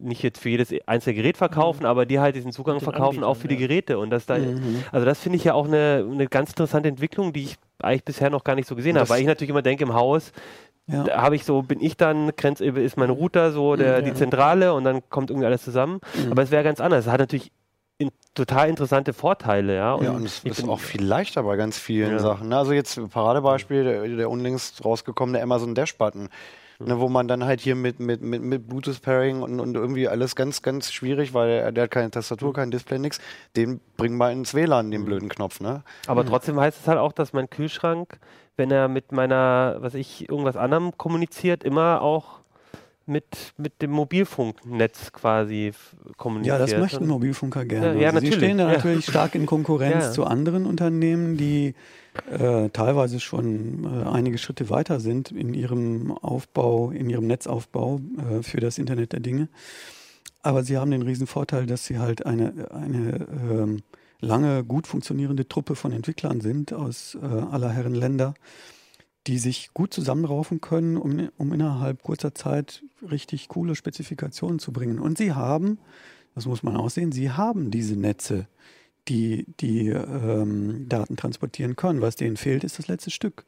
nicht 0.00 0.22
jetzt 0.22 0.40
für 0.40 0.48
jedes 0.48 0.74
einzelne 0.86 1.14
Gerät 1.14 1.36
verkaufen, 1.36 1.80
mhm. 1.80 1.86
aber 1.86 2.06
die 2.06 2.18
halt 2.18 2.34
diesen 2.34 2.52
Zugang 2.52 2.78
Den 2.78 2.84
verkaufen 2.84 3.22
auch 3.22 3.36
für 3.36 3.48
die 3.48 3.56
Geräte. 3.56 3.98
Und 3.98 4.10
das 4.10 4.26
da, 4.26 4.38
mhm. 4.38 4.84
also 4.90 5.06
das 5.06 5.20
finde 5.20 5.36
ich 5.36 5.44
ja 5.44 5.54
auch 5.54 5.66
eine, 5.66 6.06
eine 6.10 6.26
ganz 6.26 6.50
interessante 6.50 6.88
Entwicklung, 6.88 7.32
die 7.32 7.44
ich 7.44 7.56
eigentlich 7.80 8.04
bisher 8.04 8.30
noch 8.30 8.44
gar 8.44 8.54
nicht 8.54 8.68
so 8.68 8.76
gesehen 8.76 8.98
habe, 8.98 9.08
weil 9.08 9.20
ich 9.20 9.26
natürlich 9.26 9.50
immer 9.50 9.62
denke, 9.62 9.84
im 9.84 9.94
Haus 9.94 10.32
ja. 10.86 11.22
Habe 11.22 11.36
ich 11.36 11.44
so, 11.44 11.62
bin 11.62 11.80
ich 11.80 11.96
dann, 11.96 12.32
Grenz, 12.36 12.60
ist 12.60 12.96
mein 12.96 13.10
Router 13.10 13.52
so 13.52 13.76
der, 13.76 13.98
ja. 13.98 14.00
die 14.00 14.14
Zentrale 14.14 14.74
und 14.74 14.84
dann 14.84 15.08
kommt 15.08 15.30
irgendwie 15.30 15.46
alles 15.46 15.62
zusammen. 15.62 16.00
Mhm. 16.14 16.32
Aber 16.32 16.42
es 16.42 16.50
wäre 16.50 16.64
ganz 16.64 16.80
anders. 16.80 17.06
Es 17.06 17.12
hat 17.12 17.20
natürlich 17.20 17.52
in, 17.98 18.10
total 18.34 18.68
interessante 18.68 19.12
Vorteile, 19.12 19.76
ja. 19.76 19.94
Und, 19.94 20.04
ja, 20.04 20.10
und 20.10 20.24
es 20.24 20.40
ist 20.40 20.68
auch 20.68 20.80
viel 20.80 21.04
leichter 21.04 21.44
bei 21.44 21.56
ganz 21.56 21.78
vielen 21.78 22.12
ja. 22.12 22.18
Sachen. 22.18 22.52
Also 22.52 22.72
jetzt 22.72 23.00
Paradebeispiel, 23.10 23.84
der, 23.84 24.08
der 24.08 24.28
unlängst 24.28 24.84
rausgekommene 24.84 25.40
Amazon 25.40 25.74
Dash-Button 25.74 26.28
ne, 26.86 27.00
wo 27.00 27.08
man 27.08 27.28
dann 27.28 27.44
halt 27.44 27.60
hier 27.60 27.74
mit, 27.74 28.00
mit, 28.00 28.22
mit, 28.22 28.42
mit 28.42 28.68
Bluetooth-Pairing 28.68 29.42
und, 29.42 29.60
und 29.60 29.74
irgendwie 29.74 30.08
alles 30.08 30.36
ganz, 30.36 30.62
ganz 30.62 30.92
schwierig, 30.92 31.34
weil 31.34 31.50
er, 31.50 31.72
der 31.72 31.84
hat 31.84 31.90
keine 31.90 32.10
Tastatur, 32.10 32.52
kein 32.52 32.70
Display, 32.70 32.98
nichts. 32.98 33.20
Den 33.56 33.80
bringen 33.96 34.16
wir 34.18 34.30
ins 34.30 34.54
WLAN, 34.54 34.90
den 34.90 35.04
blöden 35.04 35.28
Knopf, 35.28 35.60
ne? 35.60 35.82
Aber 36.06 36.24
trotzdem 36.24 36.60
heißt 36.60 36.80
es 36.80 36.88
halt 36.88 36.98
auch, 36.98 37.12
dass 37.12 37.32
mein 37.32 37.48
Kühlschrank, 37.48 38.18
wenn 38.56 38.70
er 38.70 38.88
mit 38.88 39.12
meiner, 39.12 39.76
was 39.80 39.94
ich, 39.94 40.28
irgendwas 40.28 40.56
anderem 40.56 40.96
kommuniziert, 40.96 41.64
immer 41.64 42.02
auch 42.02 42.41
mit, 43.06 43.52
mit 43.56 43.82
dem 43.82 43.90
Mobilfunknetz 43.90 45.12
quasi 45.12 45.72
kommuniziert. 46.16 46.58
Ja, 46.58 46.66
das 46.66 46.76
möchten 46.78 47.06
Mobilfunker 47.06 47.64
gerne. 47.64 47.94
Ja, 47.94 48.00
ja, 48.00 48.10
also 48.10 48.20
Sie 48.20 48.32
stehen 48.32 48.58
da 48.58 48.66
natürlich 48.66 49.04
stark 49.04 49.34
in 49.34 49.46
Konkurrenz 49.46 50.12
zu 50.14 50.24
anderen 50.24 50.66
Unternehmen, 50.66 51.36
die 51.36 51.74
äh, 52.30 52.68
teilweise 52.70 53.20
schon 53.20 53.84
äh, 53.84 54.08
einige 54.08 54.38
Schritte 54.38 54.68
weiter 54.70 55.00
sind 55.00 55.30
in 55.30 55.54
ihrem 55.54 56.12
Aufbau, 56.12 56.90
in 56.90 57.08
ihrem 57.08 57.26
Netzaufbau 57.26 58.00
äh, 58.18 58.42
für 58.42 58.60
das 58.60 58.78
Internet 58.78 59.12
der 59.12 59.20
Dinge. 59.20 59.48
Aber 60.42 60.62
sie 60.64 60.76
haben 60.76 60.90
den 60.90 61.02
riesen 61.02 61.26
Vorteil, 61.26 61.66
dass 61.66 61.86
sie 61.86 61.98
halt 61.98 62.26
eine, 62.26 62.70
eine 62.72 63.26
ähm, 63.48 63.82
lange 64.20 64.64
gut 64.64 64.86
funktionierende 64.86 65.48
Truppe 65.48 65.74
von 65.74 65.92
Entwicklern 65.92 66.40
sind 66.40 66.72
aus 66.72 67.16
äh, 67.20 67.26
aller 67.26 67.70
Herren 67.70 67.94
Länder, 67.94 68.34
die 69.26 69.38
sich 69.38 69.72
gut 69.72 69.94
zusammenraufen 69.94 70.60
können, 70.60 70.96
um, 70.96 71.28
um 71.38 71.52
innerhalb 71.52 72.02
kurzer 72.02 72.34
Zeit 72.34 72.82
richtig 73.08 73.48
coole 73.48 73.74
Spezifikationen 73.74 74.58
zu 74.58 74.72
bringen. 74.72 74.98
Und 74.98 75.18
sie 75.18 75.32
haben, 75.32 75.78
das 76.34 76.46
muss 76.46 76.62
man 76.62 76.76
auch 76.76 76.90
sehen, 76.90 77.12
sie 77.12 77.30
haben 77.30 77.70
diese 77.70 77.96
Netze 77.96 78.46
die 79.08 79.46
die 79.60 79.88
ähm, 79.88 80.86
Daten 80.88 81.16
transportieren 81.16 81.76
können. 81.76 82.00
Was 82.00 82.16
denen 82.16 82.36
fehlt, 82.36 82.64
ist 82.64 82.78
das 82.78 82.88
letzte 82.88 83.10
Stück. 83.10 83.44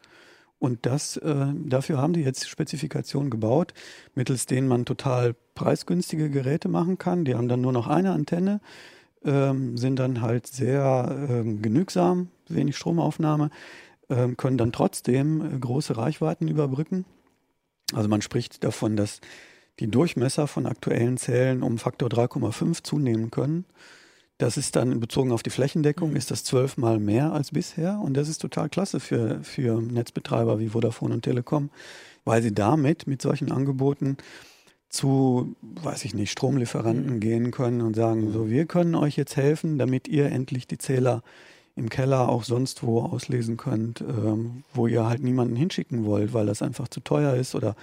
Und 0.58 0.86
das, 0.86 1.16
äh, 1.18 1.46
dafür 1.66 1.98
haben 1.98 2.14
die 2.14 2.22
jetzt 2.22 2.48
Spezifikationen 2.48 3.30
gebaut, 3.30 3.74
mittels 4.14 4.46
denen 4.46 4.68
man 4.68 4.84
total 4.84 5.34
preisgünstige 5.54 6.30
Geräte 6.30 6.68
machen 6.68 6.96
kann. 6.96 7.24
Die 7.24 7.34
haben 7.34 7.48
dann 7.48 7.60
nur 7.60 7.72
noch 7.72 7.86
eine 7.86 8.12
Antenne, 8.12 8.60
ähm, 9.24 9.76
sind 9.76 9.98
dann 9.98 10.22
halt 10.22 10.46
sehr 10.46 11.26
ähm, 11.28 11.60
genügsam, 11.60 12.28
wenig 12.48 12.76
Stromaufnahme, 12.76 13.50
können 14.36 14.58
dann 14.58 14.72
trotzdem 14.72 15.40
äh, 15.40 15.58
große 15.58 15.96
Reichweiten 15.96 16.48
überbrücken. 16.48 17.04
Also 17.92 18.08
man 18.08 18.22
spricht 18.22 18.64
davon, 18.64 18.96
dass 18.96 19.20
die 19.80 19.90
Durchmesser 19.90 20.46
von 20.46 20.66
aktuellen 20.66 21.16
Zellen 21.16 21.62
um 21.62 21.78
Faktor 21.78 22.08
3,5 22.08 22.82
zunehmen 22.82 23.30
können. 23.30 23.64
Das 24.38 24.56
ist 24.56 24.74
dann 24.74 24.98
bezogen 25.00 25.32
auf 25.32 25.42
die 25.42 25.50
Flächendeckung, 25.50 26.10
mhm. 26.10 26.16
ist 26.16 26.30
das 26.30 26.44
zwölfmal 26.44 26.98
mehr 26.98 27.32
als 27.32 27.52
bisher. 27.52 28.00
Und 28.00 28.14
das 28.16 28.28
ist 28.28 28.38
total 28.38 28.68
klasse 28.68 29.00
für, 29.00 29.42
für 29.42 29.80
Netzbetreiber 29.80 30.58
wie 30.58 30.70
Vodafone 30.70 31.14
und 31.14 31.22
Telekom, 31.22 31.70
weil 32.24 32.42
sie 32.42 32.52
damit 32.52 33.06
mit 33.06 33.22
solchen 33.22 33.52
Angeboten 33.52 34.16
zu, 34.88 35.56
weiß 35.60 36.04
ich 36.04 36.14
nicht, 36.14 36.30
Stromlieferanten 36.30 37.14
mhm. 37.14 37.20
gehen 37.20 37.50
können 37.50 37.80
und 37.80 37.94
sagen, 37.94 38.32
so, 38.32 38.48
wir 38.48 38.66
können 38.66 38.94
euch 38.94 39.16
jetzt 39.16 39.36
helfen, 39.36 39.78
damit 39.78 40.08
ihr 40.08 40.26
endlich 40.26 40.66
die 40.66 40.78
Zähler 40.78 41.22
im 41.76 41.88
Keller 41.88 42.28
auch 42.28 42.44
sonst 42.44 42.82
wo 42.82 43.00
auslesen 43.00 43.56
könnt, 43.56 44.00
ähm, 44.00 44.64
wo 44.72 44.86
ihr 44.86 45.06
halt 45.06 45.22
niemanden 45.22 45.56
hinschicken 45.56 46.04
wollt, 46.04 46.32
weil 46.32 46.46
das 46.46 46.62
einfach 46.62 46.88
zu 46.88 47.00
teuer 47.00 47.34
ist 47.34 47.54
oder 47.54 47.74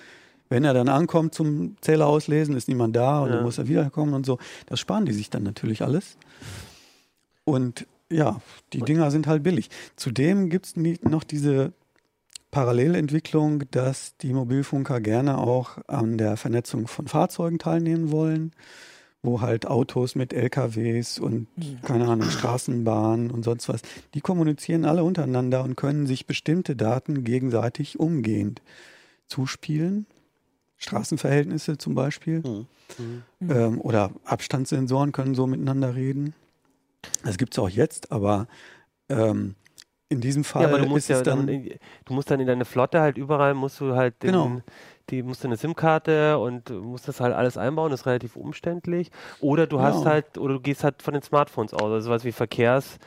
wenn 0.49 0.65
er 0.65 0.73
dann 0.73 0.89
ankommt 0.89 1.33
zum 1.33 1.77
Zähler 1.81 2.07
auslesen, 2.07 2.55
ist 2.55 2.67
niemand 2.67 2.95
da 2.95 3.21
und 3.21 3.29
ja. 3.29 3.35
dann 3.35 3.43
muss 3.45 3.57
er 3.57 3.67
wiederkommen 3.67 4.13
und 4.13 4.25
so. 4.25 4.37
Das 4.65 4.79
sparen 4.79 5.05
die 5.05 5.13
sich 5.13 5.29
dann 5.29 5.43
natürlich 5.43 5.81
alles. 5.81 6.17
Und 7.45 7.87
ja, 8.09 8.41
die 8.73 8.81
Dinger 8.81 9.11
sind 9.11 9.27
halt 9.27 9.43
billig. 9.43 9.69
Zudem 9.95 10.49
gibt 10.49 10.65
es 10.65 10.75
noch 10.75 11.23
diese 11.23 11.71
Parallelentwicklung, 12.51 13.63
dass 13.71 14.17
die 14.17 14.33
Mobilfunker 14.33 14.99
gerne 14.99 15.37
auch 15.37 15.77
an 15.87 16.17
der 16.17 16.35
Vernetzung 16.35 16.87
von 16.87 17.07
Fahrzeugen 17.07 17.57
teilnehmen 17.57 18.11
wollen, 18.11 18.51
wo 19.23 19.41
halt 19.41 19.67
Autos 19.67 20.15
mit 20.15 20.33
LKWs 20.33 21.19
und 21.19 21.47
keine 21.83 22.07
Ahnung, 22.07 22.29
Straßenbahnen 22.29 23.29
und 23.29 23.43
sonst 23.43 23.69
was, 23.69 23.81
die 24.13 24.21
kommunizieren 24.21 24.85
alle 24.85 25.03
untereinander 25.03 25.63
und 25.63 25.75
können 25.75 26.07
sich 26.07 26.25
bestimmte 26.25 26.75
Daten 26.75 27.23
gegenseitig 27.23 27.99
umgehend 27.99 28.61
zuspielen. 29.27 30.07
Straßenverhältnisse 30.77 31.77
zum 31.77 31.93
Beispiel. 31.93 32.39
Mhm. 32.39 32.67
Mhm. 32.97 33.23
Ähm, 33.49 33.81
oder 33.81 34.11
Abstandssensoren 34.25 35.11
können 35.11 35.35
so 35.35 35.45
miteinander 35.45 35.95
reden. 35.95 36.33
Das 37.23 37.37
gibt 37.37 37.53
es 37.53 37.59
auch 37.59 37.69
jetzt, 37.69 38.11
aber 38.11 38.47
ähm, 39.09 39.55
in 40.09 40.19
diesem 40.19 40.43
Fall 40.43 40.63
ja, 40.63 40.67
aber 40.67 40.79
du 40.79 40.87
musst 40.87 41.07
ja 41.07 41.21
dann, 41.21 41.47
dann, 41.47 41.69
du 42.05 42.13
musst 42.13 42.29
dann 42.29 42.39
in 42.39 42.47
deine 42.47 42.65
Flotte 42.65 42.99
halt 42.99 43.17
überall 43.17 43.53
musst 43.53 43.79
du 43.79 43.95
halt 43.95 44.21
den, 44.23 44.31
genau. 44.31 44.61
Die 45.11 45.23
musst 45.23 45.43
du 45.43 45.47
eine 45.47 45.57
SIM-Karte 45.57 46.39
und 46.39 46.69
musst 46.69 47.07
das 47.07 47.19
halt 47.19 47.35
alles 47.35 47.57
einbauen, 47.57 47.91
das 47.91 48.01
ist 48.01 48.05
relativ 48.07 48.35
umständlich. 48.35 49.11
Oder 49.39 49.67
du 49.67 49.81
hast 49.81 50.05
halt, 50.05 50.37
oder 50.37 50.55
du 50.55 50.59
gehst 50.59 50.83
halt 50.83 51.01
von 51.01 51.13
den 51.13 51.21
Smartphones 51.21 51.73
aus, 51.73 51.83
also 51.83 51.99
sowas 51.99 52.23
wie 52.23 52.31
Verkehrs, 52.31 52.97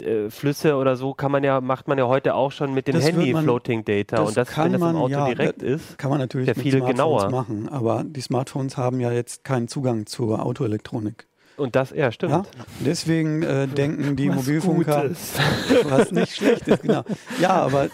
äh, 0.00 0.30
Flüsse 0.30 0.76
oder 0.76 0.96
so 0.96 1.14
kann 1.14 1.30
man 1.30 1.44
ja, 1.44 1.60
macht 1.60 1.86
man 1.86 1.98
ja 1.98 2.06
heute 2.06 2.34
auch 2.34 2.50
schon 2.50 2.74
mit 2.74 2.88
dem 2.88 2.94
das 2.94 3.06
Handy 3.06 3.32
man, 3.32 3.44
Floating 3.44 3.84
Data. 3.84 4.16
Das 4.16 4.28
und 4.28 4.36
das, 4.36 4.48
kann 4.48 4.66
wenn 4.66 4.72
das 4.72 4.80
man, 4.80 4.96
im 4.96 5.02
Auto 5.02 5.12
ja, 5.12 5.26
direkt 5.26 5.62
ist, 5.62 5.98
kann 5.98 6.10
man 6.10 6.18
natürlich 6.18 6.48
ja 6.48 6.54
viel 6.54 6.80
genauer 6.80 7.30
machen. 7.30 7.68
Aber 7.68 8.02
die 8.04 8.20
Smartphones 8.20 8.76
haben 8.76 9.00
ja 9.00 9.12
jetzt 9.12 9.44
keinen 9.44 9.68
Zugang 9.68 10.06
zur 10.06 10.44
Autoelektronik. 10.44 11.26
Und 11.62 11.76
das, 11.76 11.90
ja, 11.90 12.10
stimmt. 12.10 12.32
Ja? 12.32 12.44
Deswegen 12.80 13.44
äh, 13.44 13.68
denken 13.68 14.16
die 14.16 14.28
was 14.28 14.34
Mobilfunker, 14.34 15.10
was 15.84 16.10
nicht 16.10 16.34
schlecht 16.34 16.66
ist, 16.66 16.82
genau. 16.82 17.04
Ja, 17.40 17.50
aber 17.50 17.88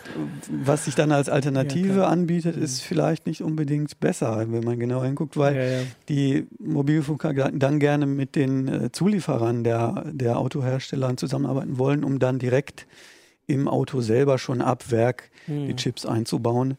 was 0.50 0.86
sich 0.86 0.94
dann 0.94 1.12
als 1.12 1.28
Alternative 1.28 1.98
ja, 1.98 2.06
anbietet, 2.06 2.56
ist 2.56 2.80
vielleicht 2.80 3.26
nicht 3.26 3.42
unbedingt 3.42 4.00
besser, 4.00 4.46
wenn 4.50 4.64
man 4.64 4.78
genau 4.78 5.04
hinguckt, 5.04 5.36
weil 5.36 5.56
ja, 5.56 5.80
die 6.08 6.46
Mobilfunker 6.58 7.34
dann 7.34 7.78
gerne 7.78 8.06
mit 8.06 8.36
den 8.36 8.68
äh, 8.68 8.90
Zulieferern 8.90 9.64
der, 9.64 10.02
der 10.12 10.38
Autohersteller 10.38 11.14
zusammenarbeiten 11.18 11.76
wollen, 11.76 12.04
um 12.04 12.18
dann 12.18 12.38
direkt 12.38 12.86
im 13.46 13.68
Auto 13.68 14.00
selber 14.00 14.38
schon 14.38 14.62
ab 14.62 14.90
Werk 14.90 15.30
hm. 15.44 15.66
die 15.66 15.76
Chips 15.76 16.06
einzubauen 16.06 16.78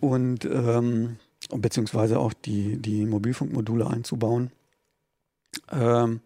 und 0.00 0.44
ähm, 0.44 1.16
beziehungsweise 1.48 2.18
auch 2.18 2.34
die, 2.34 2.76
die 2.76 3.06
Mobilfunkmodule 3.06 3.86
einzubauen. 3.86 4.50
Ähm, 5.70 6.20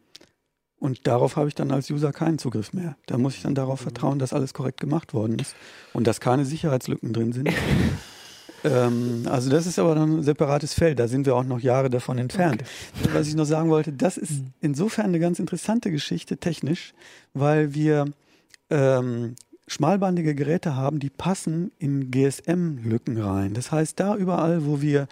und 0.79 1.07
darauf 1.07 1.37
habe 1.37 1.49
ich 1.49 1.55
dann 1.55 1.71
als 1.71 1.91
User 1.91 2.13
keinen 2.13 2.39
Zugriff 2.39 2.73
mehr. 2.73 2.97
Da 3.07 3.17
muss 3.17 3.35
ich 3.35 3.43
dann 3.43 3.55
darauf 3.55 3.81
vertrauen, 3.81 4.19
dass 4.19 4.33
alles 4.33 4.53
korrekt 4.53 4.81
gemacht 4.81 5.15
worden 5.15 5.39
ist 5.39 5.57
und 5.93 6.07
dass 6.07 6.21
keine 6.21 6.45
Sicherheitslücken 6.45 7.13
drin 7.13 7.33
sind. 7.33 7.49
ähm, 8.65 9.23
also 9.27 9.49
das 9.49 9.67
ist 9.67 9.79
aber 9.79 9.95
dann 9.95 10.19
ein 10.19 10.23
separates 10.23 10.75
Feld. 10.75 10.99
Da 10.99 11.09
sind 11.09 11.25
wir 11.25 11.35
auch 11.35 11.45
noch 11.45 11.61
Jahre 11.61 11.89
davon 11.89 12.19
entfernt. 12.19 12.63
Okay. 13.03 13.15
Was 13.15 13.27
ich 13.27 13.35
noch 13.35 13.47
sagen 13.47 13.71
wollte, 13.71 13.93
das 13.93 14.19
ist 14.19 14.33
mhm. 14.33 14.53
insofern 14.61 15.07
eine 15.07 15.19
ganz 15.19 15.39
interessante 15.39 15.91
Geschichte 15.91 16.37
technisch, 16.37 16.93
weil 17.33 17.75
wir 17.75 18.05
ähm, 18.69 19.35
schmalbandige 19.67 20.35
Geräte 20.35 20.77
haben, 20.77 20.99
die 20.99 21.11
passen 21.11 21.73
in 21.79 22.11
GSM-Lücken 22.11 23.19
rein. 23.19 23.55
Das 23.55 23.73
heißt, 23.73 23.99
da 23.99 24.15
überall, 24.15 24.67
wo 24.67 24.81
wir, 24.81 25.09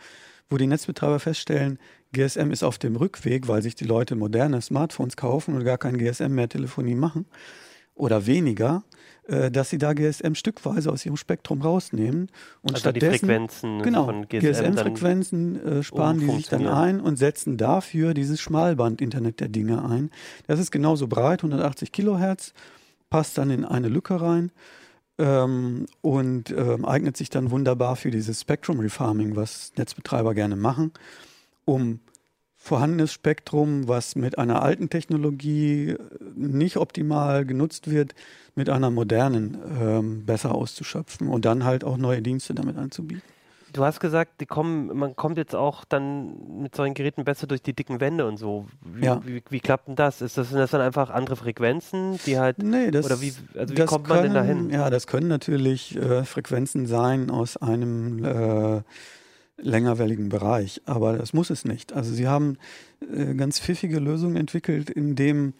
wo 0.51 0.59
die 0.59 0.67
Netzbetreiber 0.67 1.21
feststellen, 1.21 1.79
GSM 2.15 2.51
ist 2.51 2.63
auf 2.63 2.79
dem 2.79 2.97
Rückweg, 2.97 3.47
weil 3.49 3.61
sich 3.61 3.75
die 3.75 3.85
Leute 3.85 4.17
moderne 4.17 4.63
Smartphones 4.63 5.17
kaufen 5.17 5.55
und 5.55 5.65
gar 5.65 5.77
kein 5.77 5.99
GSM 5.99 6.35
mehr 6.35 6.49
Telefonie 6.49 6.95
machen 6.95 7.27
oder 7.95 8.27
weniger, 8.27 8.83
äh, 9.29 9.51
dass 9.51 9.71
sie 9.71 9.79
da 9.79 9.93
GSM 9.93 10.35
stückweise 10.35 10.91
aus 10.91 11.05
ihrem 11.05 11.17
Spektrum 11.17 11.61
rausnehmen 11.61 12.31
und 12.63 12.71
also 12.71 12.81
stattdessen 12.81 13.13
die 13.13 13.19
Frequenzen 13.19 13.83
genau, 13.83 14.07
GSM-Frequenzen 14.29 15.55
GSM 15.55 15.69
äh, 15.69 15.83
sparen 15.83 16.21
die 16.21 16.31
sich 16.31 16.49
dann 16.49 16.67
ein 16.67 17.01
und 17.01 17.17
setzen 17.17 17.57
dafür 17.57 18.15
dieses 18.15 18.41
Schmalband-Internet 18.41 19.41
der 19.41 19.49
Dinge 19.49 19.85
ein. 19.85 20.11
Das 20.47 20.59
ist 20.59 20.71
genauso 20.71 21.07
breit, 21.07 21.41
180 21.41 21.93
Kilohertz, 21.93 22.55
passt 23.11 23.39
dann 23.39 23.51
in 23.51 23.65
eine 23.65 23.89
Lücke 23.89 24.21
rein. 24.21 24.51
Ähm, 25.17 25.87
und 26.01 26.51
ähm, 26.51 26.85
eignet 26.85 27.17
sich 27.17 27.31
dann 27.31 27.53
wunderbar 27.53 27.95
für 27.95 28.11
dieses 28.11 28.41
Spectrum 28.41 28.81
Refarming, 28.81 29.37
was 29.37 29.71
Netzbetreiber 29.77 30.35
gerne 30.35 30.57
machen 30.57 30.91
um 31.65 32.01
vorhandenes 32.65 33.13
Spektrum, 33.13 33.89
was 33.89 34.17
mit 34.17 34.39
einer 34.39 34.63
alten 34.63 34.89
Technologie 34.89 35.91
äh, 35.91 35.99
nicht 36.35 36.79
optimal 36.79 37.45
genutzt 37.45 37.91
wird, 37.91 38.15
mit 38.55 38.71
einer 38.71 38.91
modernen 38.91 39.59
ähm, 39.79 40.25
besser 40.25 40.55
auszuschöpfen 40.55 41.29
und 41.29 41.45
dann 41.45 41.65
halt 41.65 41.85
auch 41.85 41.99
neue 41.99 42.23
Dienste 42.23 42.55
damit 42.55 42.79
anzubieten. 42.79 43.23
Du 43.75 43.85
hast 43.85 43.99
gesagt, 43.99 44.41
die 44.41 44.47
kommen, 44.47 44.97
man 44.97 45.17
kommt 45.17 45.37
jetzt 45.37 45.55
auch 45.55 45.85
dann 45.85 46.63
mit 46.63 46.77
solchen 46.77 46.95
Geräten 46.95 47.25
besser 47.25 47.49
durch 47.49 47.61
die 47.61 47.73
dicken 47.73 48.01
Wände 48.01 48.25
und 48.25 48.37
so. 48.37 48.67
Wie, 48.83 49.05
ja. 49.05 49.21
wie, 49.27 49.43
wie 49.51 49.61
klappt 49.61 49.89
denn 49.89 49.97
das? 49.97 50.23
Ist 50.23 50.39
das, 50.39 50.51
sind 50.51 50.59
das 50.59 50.71
dann 50.71 50.81
einfach 50.81 51.11
andere 51.11 51.35
Frequenzen, 51.35 52.21
die 52.25 52.39
halt 52.39 52.63
nee, 52.63 52.93
das, 52.93 53.05
oder 53.05 53.21
wie, 53.21 53.35
also 53.59 53.77
wie 53.77 53.85
kommt 53.85 54.09
man 54.09 54.21
können, 54.21 54.33
denn 54.33 54.43
dahin? 54.43 54.71
Ja, 54.71 54.91
das 54.91 55.09
können 55.09 55.27
natürlich 55.27 55.97
äh, 55.97 56.25
Frequenzen 56.25 56.87
sein 56.87 57.31
aus 57.31 57.57
einem 57.57 58.25
äh, 58.25 58.83
längerwelligen 59.57 60.29
Bereich. 60.29 60.83
Aber 60.85 61.17
das 61.17 61.33
muss 61.33 61.51
es 61.51 61.65
nicht. 61.65 61.93
Also 61.93 62.13
sie 62.13 62.27
haben 62.27 62.59
äh, 63.13 63.35
ganz 63.35 63.61
pfiffige 63.61 63.99
Lösungen 63.99 64.37
entwickelt, 64.37 64.91
in 64.91 65.17
dem 65.17 65.55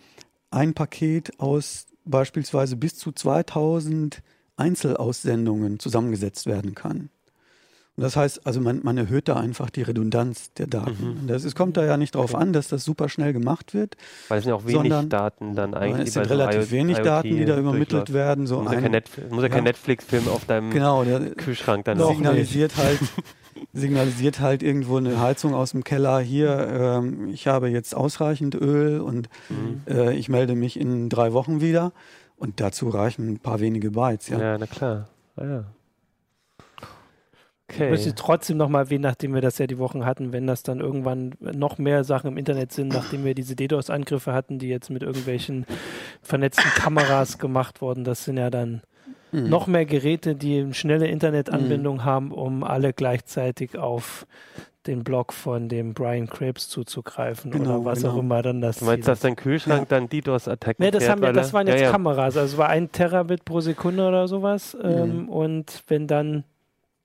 ein 0.51 0.75
Paket 0.75 1.39
aus 1.41 1.87
beispielsweise 2.05 2.77
bis 2.77 2.97
zu 2.97 3.13
2000 3.13 4.23
Einzelaussendungen 4.57 5.79
zusammengesetzt 5.79 6.47
werden 6.47 6.75
kann. 6.75 7.11
Und 7.97 8.03
das 8.03 8.17
heißt, 8.17 8.45
also 8.45 8.61
man, 8.61 8.81
man 8.83 8.99
erhöht 8.99 9.29
da 9.29 9.37
einfach 9.37 9.71
die 9.71 9.83
Redundanz 9.83 10.53
der 10.55 10.67
Daten. 10.67 11.21
Mhm. 11.23 11.27
Das, 11.29 11.45
es 11.45 11.55
kommt 11.55 11.77
da 11.77 11.85
ja 11.85 11.97
nicht 11.97 12.17
darauf 12.17 12.35
an, 12.35 12.53
dass 12.53 12.67
das 12.67 12.85
super 12.85 13.09
schnell 13.09 13.33
gemacht 13.33 13.73
wird. 13.73 13.97
Weil 14.27 14.39
es 14.39 14.45
sind 14.45 14.51
ja 14.51 14.57
auch 14.57 14.65
wenig 14.65 14.75
sondern, 14.75 15.09
Daten 15.09 15.55
dann 15.55 15.75
eigentlich. 15.75 16.09
Es 16.09 16.15
sind 16.15 16.29
relativ 16.29 16.65
so 16.65 16.71
wenig 16.73 16.97
IoT 16.99 17.07
Daten, 17.07 17.37
die 17.37 17.45
da 17.45 17.57
übermittelt 17.57 18.13
werden. 18.13 18.49
So 18.49 18.63
muss, 18.63 18.73
ja 18.73 18.81
kein 18.81 18.93
ja 18.93 19.61
Netflix-Film 19.61 20.27
auf 20.27 20.45
deinem 20.45 20.71
genau, 20.71 21.05
der, 21.05 21.21
Kühlschrank 21.37 21.85
dann 21.85 22.05
signalisiert 22.05 22.77
halt 22.77 22.99
signalisiert 23.73 24.41
halt 24.41 24.63
irgendwo 24.63 24.97
eine 24.97 25.21
Heizung 25.21 25.55
aus 25.55 25.73
dem 25.73 25.85
Keller, 25.85 26.21
hier, 26.21 26.69
ähm, 26.69 27.29
ich 27.29 27.47
habe 27.47 27.69
jetzt 27.69 27.95
ausreichend 27.95 28.55
Öl 28.55 29.01
und 29.01 29.29
mhm. 29.49 29.83
äh, 29.89 30.15
ich 30.15 30.29
melde 30.29 30.55
mich 30.55 30.79
in 30.79 31.09
drei 31.09 31.33
Wochen 31.33 31.61
wieder. 31.61 31.93
Und 32.37 32.61
dazu 32.61 32.89
reichen 32.89 33.29
ein 33.29 33.39
paar 33.39 33.61
wenige 33.61 33.93
Bytes. 33.93 34.29
Ja, 34.29 34.39
ja 34.39 34.59
na 34.59 34.67
klar. 34.67 35.09
Ah, 35.37 35.45
ja. 35.45 35.65
Okay. 37.71 37.85
Ich 37.85 37.91
möchte 37.91 38.15
trotzdem 38.15 38.59
nochmal 38.59 38.85
erwähnen, 38.85 39.03
nachdem 39.03 39.33
wir 39.33 39.41
das 39.41 39.57
ja 39.59 39.67
die 39.67 39.79
Wochen 39.79 40.05
hatten, 40.05 40.33
wenn 40.33 40.47
das 40.47 40.63
dann 40.63 40.81
irgendwann 40.81 41.35
noch 41.41 41.79
mehr 41.79 42.05
Sachen 42.05 42.29
im 42.29 42.37
Internet 42.37 42.73
sind, 42.73 42.89
nachdem 42.89 43.25
wir 43.25 43.35
diese 43.35 43.57
DDoS-Angriffe 43.57 44.35
hatten, 44.35 44.59
die 44.59 44.69
jetzt 44.69 44.91
mit 44.91 45.03
irgendwelchen 45.03 45.65
vernetzten 46.21 46.71
Kameras 46.75 47.39
gemacht 47.39 47.81
wurden, 47.81 48.05
das 48.05 48.25
sind 48.25 48.37
ja 48.37 48.51
dann 48.51 48.83
mhm. 49.35 49.49
noch 49.49 49.67
mehr 49.67 49.85
Geräte, 49.85 50.35
die 50.35 50.61
eine 50.61 50.75
schnelle 50.75 51.09
Internetanbindung 51.09 51.97
mhm. 51.97 52.05
haben, 52.05 52.33
um 52.33 52.65
alle 52.65 52.93
gleichzeitig 52.93 53.77
auf 53.77 54.27
den 54.87 55.03
Blog 55.03 55.33
von 55.33 55.69
dem 55.69 55.95
Brian 55.95 56.29
Krebs 56.29 56.69
zuzugreifen 56.69 57.51
genau, 57.51 57.77
oder 57.77 57.85
was 57.85 58.03
genau. 58.03 58.15
auch 58.15 58.19
immer 58.19 58.43
dann 58.43 58.61
das. 58.61 58.79
Du 58.79 58.85
meinst, 58.85 59.09
dass 59.09 59.21
dein 59.21 59.37
Kühlschrank 59.37 59.83
ja. 59.83 59.99
dann 59.99 60.09
DDoS-Attacken 60.09 60.85
Nee, 60.85 60.91
das, 60.91 61.09
haben 61.09 61.23
wir, 61.23 61.33
das 61.33 61.53
waren 61.53 61.67
jetzt 61.67 61.81
ja, 61.81 61.87
ja. 61.87 61.91
Kameras. 61.91 62.37
Also 62.37 62.55
es 62.55 62.59
war 62.59 62.69
ein 62.69 62.93
Terabit 62.93 63.45
pro 63.45 63.61
Sekunde 63.61 64.07
oder 64.07 64.29
sowas. 64.29 64.75
Mhm. 64.75 64.91
Ähm, 64.91 65.29
und 65.29 65.83
wenn 65.89 66.07
dann, 66.07 66.45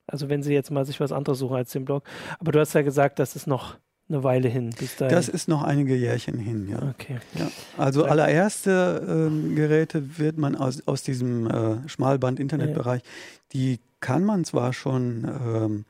also 0.07 0.29
wenn 0.29 0.43
sie 0.43 0.53
jetzt 0.53 0.71
mal 0.71 0.85
sich 0.85 0.99
was 0.99 1.11
anderes 1.11 1.39
suchen 1.39 1.55
als 1.55 1.71
den 1.71 1.85
Blog. 1.85 2.03
Aber 2.39 2.51
du 2.51 2.59
hast 2.59 2.73
ja 2.73 2.81
gesagt, 2.81 3.19
das 3.19 3.35
ist 3.35 3.47
noch 3.47 3.77
eine 4.09 4.23
Weile 4.23 4.49
hin. 4.49 4.71
Bis 4.77 4.95
dahin. 4.95 5.15
Das 5.15 5.29
ist 5.29 5.47
noch 5.47 5.63
einige 5.63 5.95
Jährchen 5.95 6.39
hin, 6.39 6.67
ja. 6.67 6.81
Okay. 6.89 7.19
Ja. 7.35 7.49
Also 7.77 8.05
allererste 8.05 9.05
ähm, 9.07 9.55
Geräte 9.55 10.17
wird 10.17 10.37
man 10.37 10.55
aus, 10.55 10.81
aus 10.87 11.03
diesem 11.03 11.47
äh, 11.47 11.87
Schmalband-Internetbereich, 11.87 13.01
ja. 13.03 13.09
die 13.53 13.79
kann 13.99 14.23
man 14.23 14.45
zwar 14.45 14.73
schon, 14.73 15.25
ähm, 15.25 15.85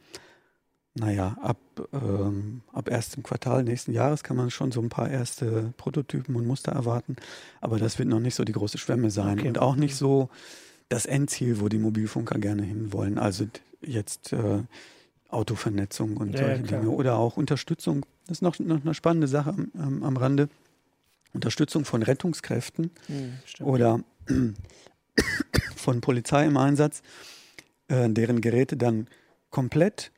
naja, 0.96 1.38
ab, 1.42 1.60
ähm, 1.94 2.62
ab 2.74 2.90
erstem 2.90 3.24
Quartal 3.24 3.64
nächsten 3.64 3.94
Jahres 3.94 4.24
kann 4.24 4.36
man 4.36 4.50
schon 4.52 4.72
so 4.72 4.82
ein 4.82 4.90
paar 4.90 5.10
erste 5.10 5.74
Prototypen 5.78 6.36
und 6.36 6.46
Muster 6.46 6.72
erwarten, 6.74 7.16
aber 7.62 7.80
das 7.80 8.00
wird 8.00 8.10
noch 8.10 8.20
nicht 8.20 8.36
so 8.36 8.44
die 8.44 8.52
große 8.52 8.78
Schwemme 8.78 9.12
sein 9.12 9.40
okay. 9.40 9.48
und 9.48 9.60
auch 9.60 9.76
nicht 9.76 9.96
so 9.96 10.30
das 10.90 11.06
Endziel, 11.06 11.62
wo 11.62 11.70
die 11.70 11.78
Mobilfunker 11.78 12.40
gerne 12.40 12.64
hinwollen. 12.64 13.18
Also 13.20 13.46
jetzt 13.82 14.34
äh, 14.34 14.64
Autovernetzung 15.30 16.18
und 16.18 16.34
ja, 16.34 16.40
solche 16.40 16.62
ja, 16.64 16.80
Dinge. 16.80 16.90
Oder 16.90 17.18
auch 17.18 17.38
Unterstützung, 17.38 18.06
das 18.28 18.38
ist 18.38 18.42
noch, 18.42 18.60
noch 18.60 18.82
eine 18.82 18.94
spannende 18.94 19.28
Sache 19.28 19.54
am, 19.78 20.04
am 20.04 20.18
Rande. 20.18 20.50
Unterstützung 21.34 21.86
von 21.86 22.02
Rettungskräften 22.02 22.90
mhm, 23.08 23.64
oder 23.64 24.00
von 25.76 26.02
Polizei 26.02 26.46
im 26.46 26.58
Einsatz, 26.58 27.04
äh, 27.88 28.10
deren 28.10 28.42
Geräte 28.42 28.78
dann 28.78 29.08
komplett 29.52 30.12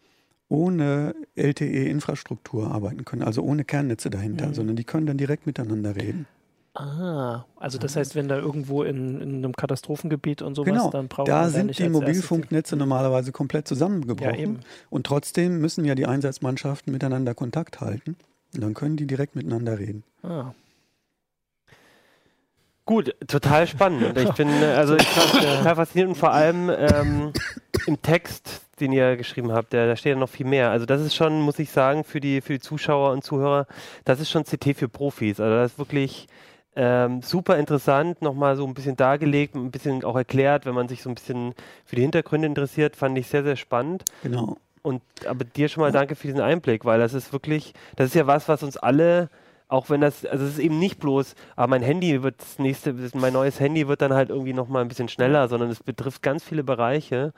ohne 0.47 1.15
LTE-Infrastruktur 1.35 2.71
arbeiten 2.71 3.05
können, 3.05 3.23
also 3.23 3.41
ohne 3.41 3.63
Kernnetze 3.63 4.09
dahinter, 4.09 4.47
mhm. 4.47 4.53
sondern 4.53 4.75
die 4.75 4.83
können 4.83 5.05
dann 5.05 5.17
direkt 5.17 5.45
miteinander 5.45 5.95
reden. 5.95 6.27
Ah, 6.73 7.43
also 7.57 7.77
das 7.77 7.97
heißt, 7.97 8.15
wenn 8.15 8.29
da 8.29 8.37
irgendwo 8.37 8.83
in, 8.83 9.19
in 9.19 9.35
einem 9.37 9.53
Katastrophengebiet 9.53 10.41
und 10.41 10.55
sowas, 10.55 10.71
genau, 10.71 10.89
dann 10.89 11.09
braucht 11.09 11.27
da 11.27 11.49
sind 11.49 11.77
die 11.77 11.89
Mobilfunknetze 11.89 12.77
normalerweise 12.77 13.33
komplett 13.33 13.67
zusammengebrochen. 13.67 14.55
Ja, 14.55 14.59
und 14.89 15.05
trotzdem 15.05 15.59
müssen 15.59 15.83
ja 15.83 15.95
die 15.95 16.05
Einsatzmannschaften 16.05 16.93
miteinander 16.93 17.33
Kontakt 17.33 17.81
halten. 17.81 18.15
Und 18.53 18.61
dann 18.61 18.73
können 18.73 18.95
die 18.95 19.05
direkt 19.05 19.35
miteinander 19.35 19.79
reden. 19.79 20.03
Ah. 20.23 20.53
Gut, 22.85 23.15
total 23.27 23.67
spannend. 23.67 24.17
Ich 24.17 24.31
bin 24.33 24.49
äh, 24.49 24.65
also 24.65 24.95
ich 24.95 25.07
total 25.07 25.75
faszinierend 25.75 26.15
und 26.15 26.19
vor 26.19 26.31
allem 26.31 26.69
ähm, 26.69 27.33
im 27.85 28.01
Text, 28.01 28.61
den 28.79 28.91
ihr 28.91 29.17
geschrieben 29.17 29.51
habt, 29.51 29.73
da, 29.73 29.85
da 29.85 29.95
steht 29.95 30.13
ja 30.13 30.19
noch 30.19 30.29
viel 30.29 30.45
mehr. 30.45 30.71
Also 30.71 30.85
das 30.85 31.01
ist 31.01 31.15
schon, 31.15 31.41
muss 31.41 31.59
ich 31.59 31.69
sagen, 31.69 32.03
für 32.03 32.19
die 32.19 32.41
für 32.41 32.53
die 32.53 32.59
Zuschauer 32.59 33.11
und 33.11 33.23
Zuhörer, 33.23 33.67
das 34.03 34.19
ist 34.19 34.29
schon 34.29 34.43
CT 34.43 34.75
für 34.75 34.89
Profis. 34.89 35.39
Also 35.39 35.55
das 35.55 35.73
ist 35.73 35.77
wirklich 35.77 36.27
ähm, 36.75 37.21
super 37.21 37.57
interessant, 37.57 38.21
nochmal 38.21 38.55
so 38.55 38.65
ein 38.65 38.73
bisschen 38.73 38.95
dargelegt, 38.95 39.55
ein 39.55 39.71
bisschen 39.71 40.03
auch 40.03 40.15
erklärt, 40.15 40.65
wenn 40.65 40.75
man 40.75 40.87
sich 40.87 41.01
so 41.01 41.09
ein 41.09 41.15
bisschen 41.15 41.53
für 41.85 41.95
die 41.95 42.01
Hintergründe 42.01 42.47
interessiert, 42.47 42.95
fand 42.95 43.17
ich 43.17 43.27
sehr, 43.27 43.43
sehr 43.43 43.57
spannend. 43.57 44.05
Genau. 44.23 44.57
Und 44.81 45.01
aber 45.27 45.43
dir 45.43 45.67
schon 45.67 45.81
mal 45.81 45.91
danke 45.91 46.15
für 46.15 46.27
diesen 46.27 46.41
Einblick, 46.41 46.85
weil 46.85 46.99
das 46.99 47.13
ist 47.13 47.33
wirklich, 47.33 47.73
das 47.97 48.07
ist 48.07 48.15
ja 48.15 48.25
was, 48.25 48.47
was 48.47 48.63
uns 48.63 48.77
alle, 48.77 49.29
auch 49.67 49.89
wenn 49.89 50.01
das, 50.01 50.25
also 50.25 50.43
es 50.43 50.53
ist 50.53 50.59
eben 50.59 50.79
nicht 50.79 50.99
bloß, 50.99 51.35
aber 51.55 51.63
ah, 51.63 51.67
mein 51.67 51.81
Handy 51.81 52.23
wird 52.23 52.41
das 52.41 52.59
nächste, 52.59 52.93
mein 53.13 53.33
neues 53.33 53.59
Handy 53.59 53.87
wird 53.87 54.01
dann 54.01 54.13
halt 54.13 54.29
irgendwie 54.29 54.53
nochmal 54.53 54.81
ein 54.81 54.87
bisschen 54.87 55.07
schneller, 55.07 55.47
sondern 55.47 55.69
es 55.69 55.81
betrifft 55.81 56.21
ganz 56.21 56.43
viele 56.43 56.63
Bereiche, 56.63 57.33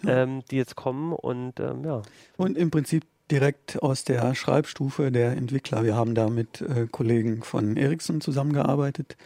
genau. 0.00 0.12
ähm, 0.12 0.42
die 0.50 0.56
jetzt 0.56 0.76
kommen 0.76 1.12
und 1.12 1.58
ähm, 1.60 1.84
ja. 1.84 2.02
Und 2.36 2.56
im 2.56 2.70
Prinzip 2.70 3.04
direkt 3.30 3.82
aus 3.82 4.04
der 4.04 4.34
Schreibstufe 4.34 5.10
der 5.10 5.32
Entwickler. 5.32 5.84
Wir 5.84 5.94
haben 5.94 6.14
da 6.14 6.28
mit 6.28 6.60
äh, 6.60 6.86
Kollegen 6.90 7.42
von 7.42 7.76
Ericsson 7.76 8.20
zusammengearbeitet, 8.20 9.16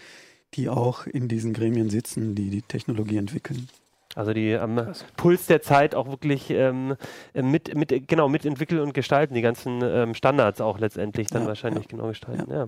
die 0.54 0.68
auch 0.68 1.06
in 1.06 1.28
diesen 1.28 1.52
Gremien 1.52 1.90
sitzen, 1.90 2.34
die 2.34 2.50
die 2.50 2.62
Technologie 2.62 3.16
entwickeln. 3.16 3.68
Also 4.14 4.32
die 4.32 4.56
am 4.56 4.80
Puls 5.16 5.46
der 5.46 5.62
Zeit 5.62 5.94
auch 5.94 6.08
wirklich 6.08 6.50
ähm, 6.50 6.96
mit, 7.34 7.74
mit, 7.76 8.08
genau, 8.08 8.28
mitentwickeln 8.28 8.80
und 8.80 8.94
gestalten, 8.94 9.34
die 9.34 9.42
ganzen 9.42 9.80
ähm, 9.82 10.14
Standards 10.14 10.60
auch 10.60 10.78
letztendlich 10.78 11.28
dann 11.28 11.42
ja, 11.42 11.48
wahrscheinlich 11.48 11.84
ja. 11.84 11.90
genau 11.90 12.08
gestalten. 12.08 12.50
Ja. 12.50 12.66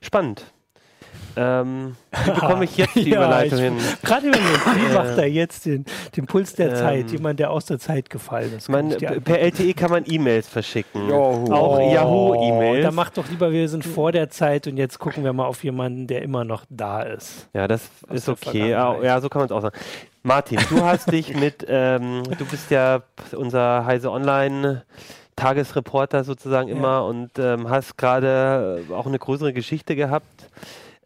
Spannend. 0.00 0.52
Ähm, 1.38 1.94
wie 2.24 2.30
bekomme 2.32 2.64
ich 2.64 2.76
jetzt 2.76 2.96
die 2.96 3.10
ja, 3.10 3.18
Überleitung 3.18 3.58
hin? 3.58 3.76
Gerade 4.02 4.26
wie 4.26 4.94
macht 4.94 5.18
er 5.18 5.28
jetzt 5.28 5.66
den, 5.66 5.84
den 6.16 6.26
Puls 6.26 6.54
der 6.54 6.70
ähm, 6.70 6.76
Zeit? 6.76 7.10
Jemand, 7.12 7.38
der 7.38 7.50
aus 7.50 7.66
der 7.66 7.78
Zeit 7.78 8.10
gefallen 8.10 8.54
ist. 8.56 8.68
Man, 8.68 8.88
per 8.88 9.40
LTE 9.40 9.72
kann 9.74 9.90
man 9.90 10.04
E-Mails 10.06 10.48
verschicken. 10.48 11.08
Yahoo. 11.08 11.52
Auch 11.52 11.78
oh, 11.78 11.94
Yahoo-E-Mails. 11.94 12.84
Da 12.84 12.90
macht 12.90 13.16
doch 13.18 13.28
lieber, 13.28 13.52
wir 13.52 13.68
sind 13.68 13.84
vor 13.84 14.10
der 14.10 14.30
Zeit 14.30 14.66
und 14.66 14.76
jetzt 14.76 14.98
gucken 14.98 15.22
wir 15.22 15.32
mal 15.32 15.46
auf 15.46 15.62
jemanden, 15.62 16.08
der 16.08 16.22
immer 16.22 16.44
noch 16.44 16.64
da 16.68 17.02
ist. 17.02 17.48
Ja, 17.54 17.68
das 17.68 17.88
aus 18.08 18.16
ist 18.16 18.28
okay. 18.28 18.70
Ja, 18.70 19.20
so 19.20 19.28
kann 19.28 19.40
man 19.40 19.46
es 19.46 19.52
auch 19.52 19.62
sagen. 19.62 19.76
Martin, 20.24 20.58
du 20.68 20.82
hast 20.82 21.12
dich 21.12 21.36
mit, 21.36 21.64
ähm, 21.68 22.24
du 22.36 22.44
bist 22.46 22.70
ja 22.72 23.02
unser 23.32 23.86
Heise 23.86 24.10
Online 24.10 24.82
Tagesreporter 25.36 26.24
sozusagen 26.24 26.68
immer 26.68 26.88
ja. 26.88 27.00
und 27.00 27.30
ähm, 27.38 27.70
hast 27.70 27.96
gerade 27.96 28.82
auch 28.92 29.06
eine 29.06 29.20
größere 29.20 29.52
Geschichte 29.52 29.94
gehabt 29.94 30.48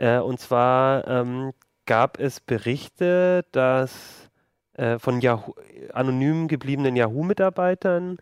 äh, 0.03 0.19
und 0.19 0.41
zwar 0.41 1.07
ähm, 1.07 1.53
gab 1.87 2.19
es 2.19 2.41
Berichte, 2.41 3.45
dass 3.53 4.29
äh, 4.73 4.99
von 4.99 5.21
Yahoo, 5.21 5.55
anonym 5.93 6.49
gebliebenen 6.49 6.97
Yahoo-Mitarbeitern, 6.97 8.19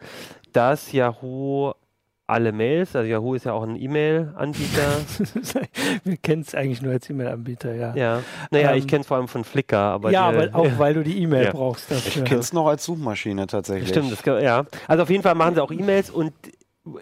dass 0.53 0.93
Yahoo 0.93 1.73
alle 2.27 2.53
Mails, 2.53 2.95
also 2.95 3.09
Yahoo 3.09 3.35
ist 3.35 3.47
ja 3.47 3.55
auch 3.55 3.63
ein 3.63 3.77
E-Mail-Anbieter. 3.77 5.01
Wir 6.05 6.17
kennen 6.19 6.43
es 6.43 6.55
eigentlich 6.55 6.83
nur 6.83 6.93
als 6.93 7.09
E-Mail-Anbieter, 7.09 7.75
ja. 7.75 7.95
Ja, 7.97 8.23
naja, 8.51 8.73
ähm, 8.73 8.79
ich 8.79 8.87
kenne 8.87 9.01
es 9.01 9.07
vor 9.07 9.17
allem 9.17 9.27
von 9.27 9.43
Flickr. 9.43 9.79
Aber 9.79 10.11
ja, 10.11 10.31
die, 10.31 10.39
aber 10.39 10.59
auch 10.59 10.69
weil 10.79 10.95
du 10.95 11.03
die 11.03 11.23
E-Mail 11.23 11.47
ja. 11.47 11.53
brauchst. 11.53 11.91
Dafür. 11.91 12.23
Ich 12.23 12.29
kenne 12.29 12.41
es 12.41 12.53
noch 12.53 12.67
als 12.67 12.85
Suchmaschine 12.85 13.47
tatsächlich. 13.47 13.89
Stimmt, 13.89 14.13
das, 14.13 14.43
ja. 14.43 14.67
Also 14.87 15.03
auf 15.03 15.11
jeden 15.11 15.23
Fall 15.23 15.35
machen 15.35 15.55
sie 15.55 15.63
auch 15.63 15.73
E-Mails 15.73 16.11
und 16.11 16.35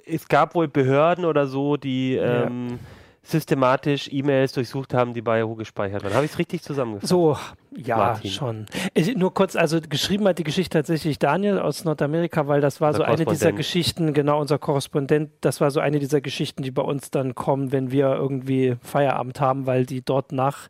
es 0.06 0.28
gab 0.28 0.54
wohl 0.54 0.68
Behörden 0.68 1.24
oder 1.24 1.46
so, 1.46 1.76
die 1.76 2.14
ähm, 2.14 2.68
ja 2.70 2.76
systematisch 3.22 4.08
E-Mails 4.10 4.52
durchsucht 4.52 4.94
haben, 4.94 5.12
die 5.12 5.20
bei 5.20 5.38
Yahoo 5.38 5.54
gespeichert 5.54 6.02
waren. 6.02 6.14
Habe 6.14 6.24
ich 6.24 6.32
es 6.32 6.38
richtig 6.38 6.62
zusammengefasst? 6.62 7.10
So, 7.10 7.36
ja, 7.76 7.96
Martin. 7.96 8.30
schon. 8.30 8.66
Ich, 8.94 9.14
nur 9.16 9.34
kurz, 9.34 9.54
also 9.54 9.80
geschrieben 9.80 10.26
hat 10.26 10.38
die 10.38 10.44
Geschichte 10.44 10.78
tatsächlich 10.78 11.18
Daniel 11.18 11.58
aus 11.58 11.84
Nordamerika, 11.84 12.48
weil 12.48 12.60
das 12.60 12.80
war 12.80 12.88
unser 12.88 12.98
so 12.98 13.04
eine 13.04 13.24
dieser 13.26 13.52
Geschichten, 13.52 14.14
genau, 14.14 14.40
unser 14.40 14.58
Korrespondent, 14.58 15.30
das 15.40 15.60
war 15.60 15.70
so 15.70 15.80
eine 15.80 15.98
dieser 15.98 16.20
Geschichten, 16.20 16.62
die 16.62 16.70
bei 16.70 16.82
uns 16.82 17.10
dann 17.10 17.34
kommen, 17.34 17.72
wenn 17.72 17.90
wir 17.90 18.14
irgendwie 18.14 18.76
Feierabend 18.82 19.40
haben, 19.40 19.66
weil 19.66 19.84
die 19.84 20.02
dort 20.02 20.32
nach 20.32 20.68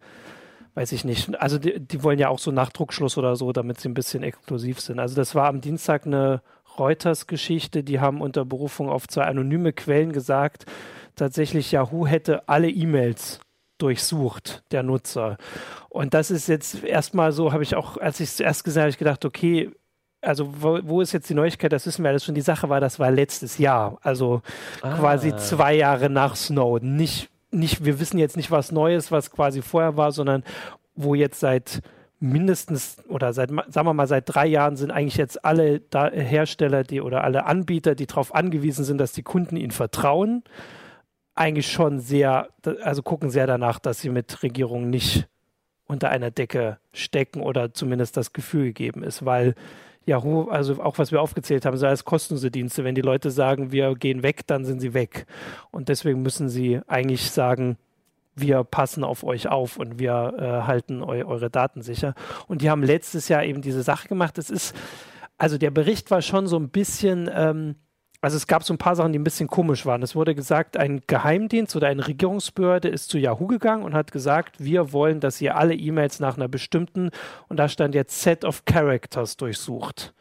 weiß 0.74 0.92
ich 0.92 1.04
nicht. 1.04 1.40
Also 1.42 1.58
die, 1.58 1.80
die 1.80 2.04
wollen 2.04 2.20
ja 2.20 2.28
auch 2.28 2.38
so 2.38 2.52
Nachdruckschluss 2.52 3.18
oder 3.18 3.34
so, 3.34 3.52
damit 3.52 3.80
sie 3.80 3.88
ein 3.88 3.94
bisschen 3.94 4.22
exklusiv 4.22 4.80
sind. 4.80 5.00
Also 5.00 5.16
das 5.16 5.34
war 5.34 5.48
am 5.48 5.60
Dienstag 5.60 6.06
eine 6.06 6.40
Reuters-Geschichte, 6.78 7.82
die 7.82 7.98
haben 7.98 8.20
unter 8.20 8.44
Berufung 8.44 8.88
auf 8.88 9.08
zwei 9.08 9.24
anonyme 9.24 9.72
Quellen 9.72 10.12
gesagt, 10.12 10.66
tatsächlich 11.18 11.72
Yahoo 11.72 12.06
hätte 12.06 12.48
alle 12.48 12.70
E-Mails 12.70 13.40
durchsucht, 13.78 14.62
der 14.72 14.82
Nutzer. 14.82 15.36
Und 15.88 16.14
das 16.14 16.30
ist 16.30 16.48
jetzt 16.48 16.82
erstmal 16.82 17.32
so, 17.32 17.52
habe 17.52 17.62
ich 17.62 17.76
auch, 17.76 17.96
als 17.96 18.20
ich 18.20 18.30
es 18.30 18.36
zuerst 18.36 18.64
gesehen 18.64 18.82
habe, 18.82 18.90
ich 18.90 18.98
gedacht, 18.98 19.24
okay, 19.24 19.70
also 20.20 20.52
wo, 20.60 20.80
wo, 20.82 21.00
ist 21.00 21.12
jetzt 21.12 21.30
die 21.30 21.34
Neuigkeit? 21.34 21.72
Das 21.72 21.86
wissen 21.86 22.02
wir 22.02 22.10
alles 22.10 22.24
schon. 22.24 22.34
Die 22.34 22.40
Sache 22.40 22.68
war, 22.68 22.80
das 22.80 22.98
war 22.98 23.10
letztes 23.10 23.58
Jahr, 23.58 23.98
also 24.02 24.42
ah. 24.82 24.96
quasi 24.96 25.34
zwei 25.36 25.74
Jahre 25.74 26.10
nach 26.10 26.34
Snowden. 26.34 26.96
Nicht, 26.96 27.30
nicht, 27.50 27.84
wir 27.84 28.00
wissen 28.00 28.18
jetzt 28.18 28.36
nicht 28.36 28.50
was 28.50 28.72
Neues, 28.72 29.12
was 29.12 29.30
quasi 29.30 29.62
vorher 29.62 29.96
war, 29.96 30.10
sondern 30.10 30.42
wo 30.96 31.14
jetzt 31.14 31.38
seit 31.38 31.82
mindestens 32.20 32.96
oder 33.08 33.32
seit, 33.32 33.50
sagen 33.50 33.86
wir 33.86 33.94
mal, 33.94 34.08
seit 34.08 34.24
drei 34.26 34.46
Jahren 34.46 34.76
sind 34.76 34.90
eigentlich 34.90 35.16
jetzt 35.16 35.44
alle 35.44 35.78
da 35.78 36.10
Hersteller, 36.10 36.82
die 36.82 37.00
oder 37.00 37.22
alle 37.22 37.46
Anbieter, 37.46 37.94
die 37.94 38.06
darauf 38.06 38.34
angewiesen 38.34 38.84
sind, 38.84 38.98
dass 38.98 39.12
die 39.12 39.22
Kunden 39.22 39.56
ihnen 39.56 39.70
vertrauen, 39.70 40.42
eigentlich 41.38 41.70
schon 41.70 42.00
sehr, 42.00 42.48
also 42.82 43.02
gucken 43.02 43.30
sehr 43.30 43.46
danach, 43.46 43.78
dass 43.78 44.00
sie 44.00 44.10
mit 44.10 44.42
Regierungen 44.42 44.90
nicht 44.90 45.28
unter 45.86 46.10
einer 46.10 46.30
Decke 46.30 46.78
stecken 46.92 47.40
oder 47.40 47.72
zumindest 47.72 48.16
das 48.16 48.32
Gefühl 48.32 48.66
gegeben 48.66 49.02
ist, 49.02 49.24
weil 49.24 49.54
Yahoo, 50.04 50.48
also 50.48 50.82
auch 50.82 50.98
was 50.98 51.12
wir 51.12 51.22
aufgezählt 51.22 51.64
haben, 51.64 51.76
sei 51.76 51.90
es 51.90 52.04
kostenlose 52.04 52.50
Dienste. 52.50 52.82
Wenn 52.82 52.94
die 52.94 53.02
Leute 53.02 53.30
sagen, 53.30 53.72
wir 53.72 53.94
gehen 53.94 54.22
weg, 54.22 54.46
dann 54.46 54.64
sind 54.64 54.80
sie 54.80 54.94
weg. 54.94 55.26
Und 55.70 55.88
deswegen 55.88 56.22
müssen 56.22 56.48
sie 56.48 56.80
eigentlich 56.86 57.30
sagen, 57.30 57.76
wir 58.34 58.64
passen 58.64 59.04
auf 59.04 59.22
euch 59.22 59.48
auf 59.48 59.76
und 59.76 59.98
wir 59.98 60.34
äh, 60.38 60.66
halten 60.66 61.02
eu 61.02 61.24
eure 61.26 61.50
Daten 61.50 61.82
sicher. 61.82 62.14
Und 62.46 62.62
die 62.62 62.70
haben 62.70 62.82
letztes 62.82 63.28
Jahr 63.28 63.44
eben 63.44 63.62
diese 63.62 63.82
Sache 63.82 64.08
gemacht. 64.08 64.38
Es 64.38 64.50
ist, 64.50 64.74
also 65.36 65.58
der 65.58 65.70
Bericht 65.70 66.10
war 66.10 66.22
schon 66.22 66.46
so 66.46 66.58
ein 66.58 66.70
bisschen, 66.70 67.28
ähm, 67.32 67.76
also 68.20 68.36
es 68.36 68.46
gab 68.46 68.64
so 68.64 68.74
ein 68.74 68.78
paar 68.78 68.96
Sachen, 68.96 69.12
die 69.12 69.18
ein 69.18 69.24
bisschen 69.24 69.48
komisch 69.48 69.86
waren. 69.86 70.02
Es 70.02 70.16
wurde 70.16 70.34
gesagt, 70.34 70.76
ein 70.76 71.02
Geheimdienst 71.06 71.76
oder 71.76 71.88
eine 71.88 72.06
Regierungsbehörde 72.06 72.88
ist 72.88 73.10
zu 73.10 73.18
Yahoo 73.18 73.46
gegangen 73.46 73.84
und 73.84 73.94
hat 73.94 74.10
gesagt, 74.10 74.56
wir 74.58 74.92
wollen, 74.92 75.20
dass 75.20 75.40
ihr 75.40 75.56
alle 75.56 75.74
E-Mails 75.74 76.18
nach 76.18 76.36
einer 76.36 76.48
bestimmten, 76.48 77.10
und 77.48 77.58
da 77.58 77.68
stand 77.68 77.94
jetzt 77.94 78.20
Set 78.20 78.44
of 78.44 78.64
Characters 78.64 79.36
durchsucht. 79.36 80.14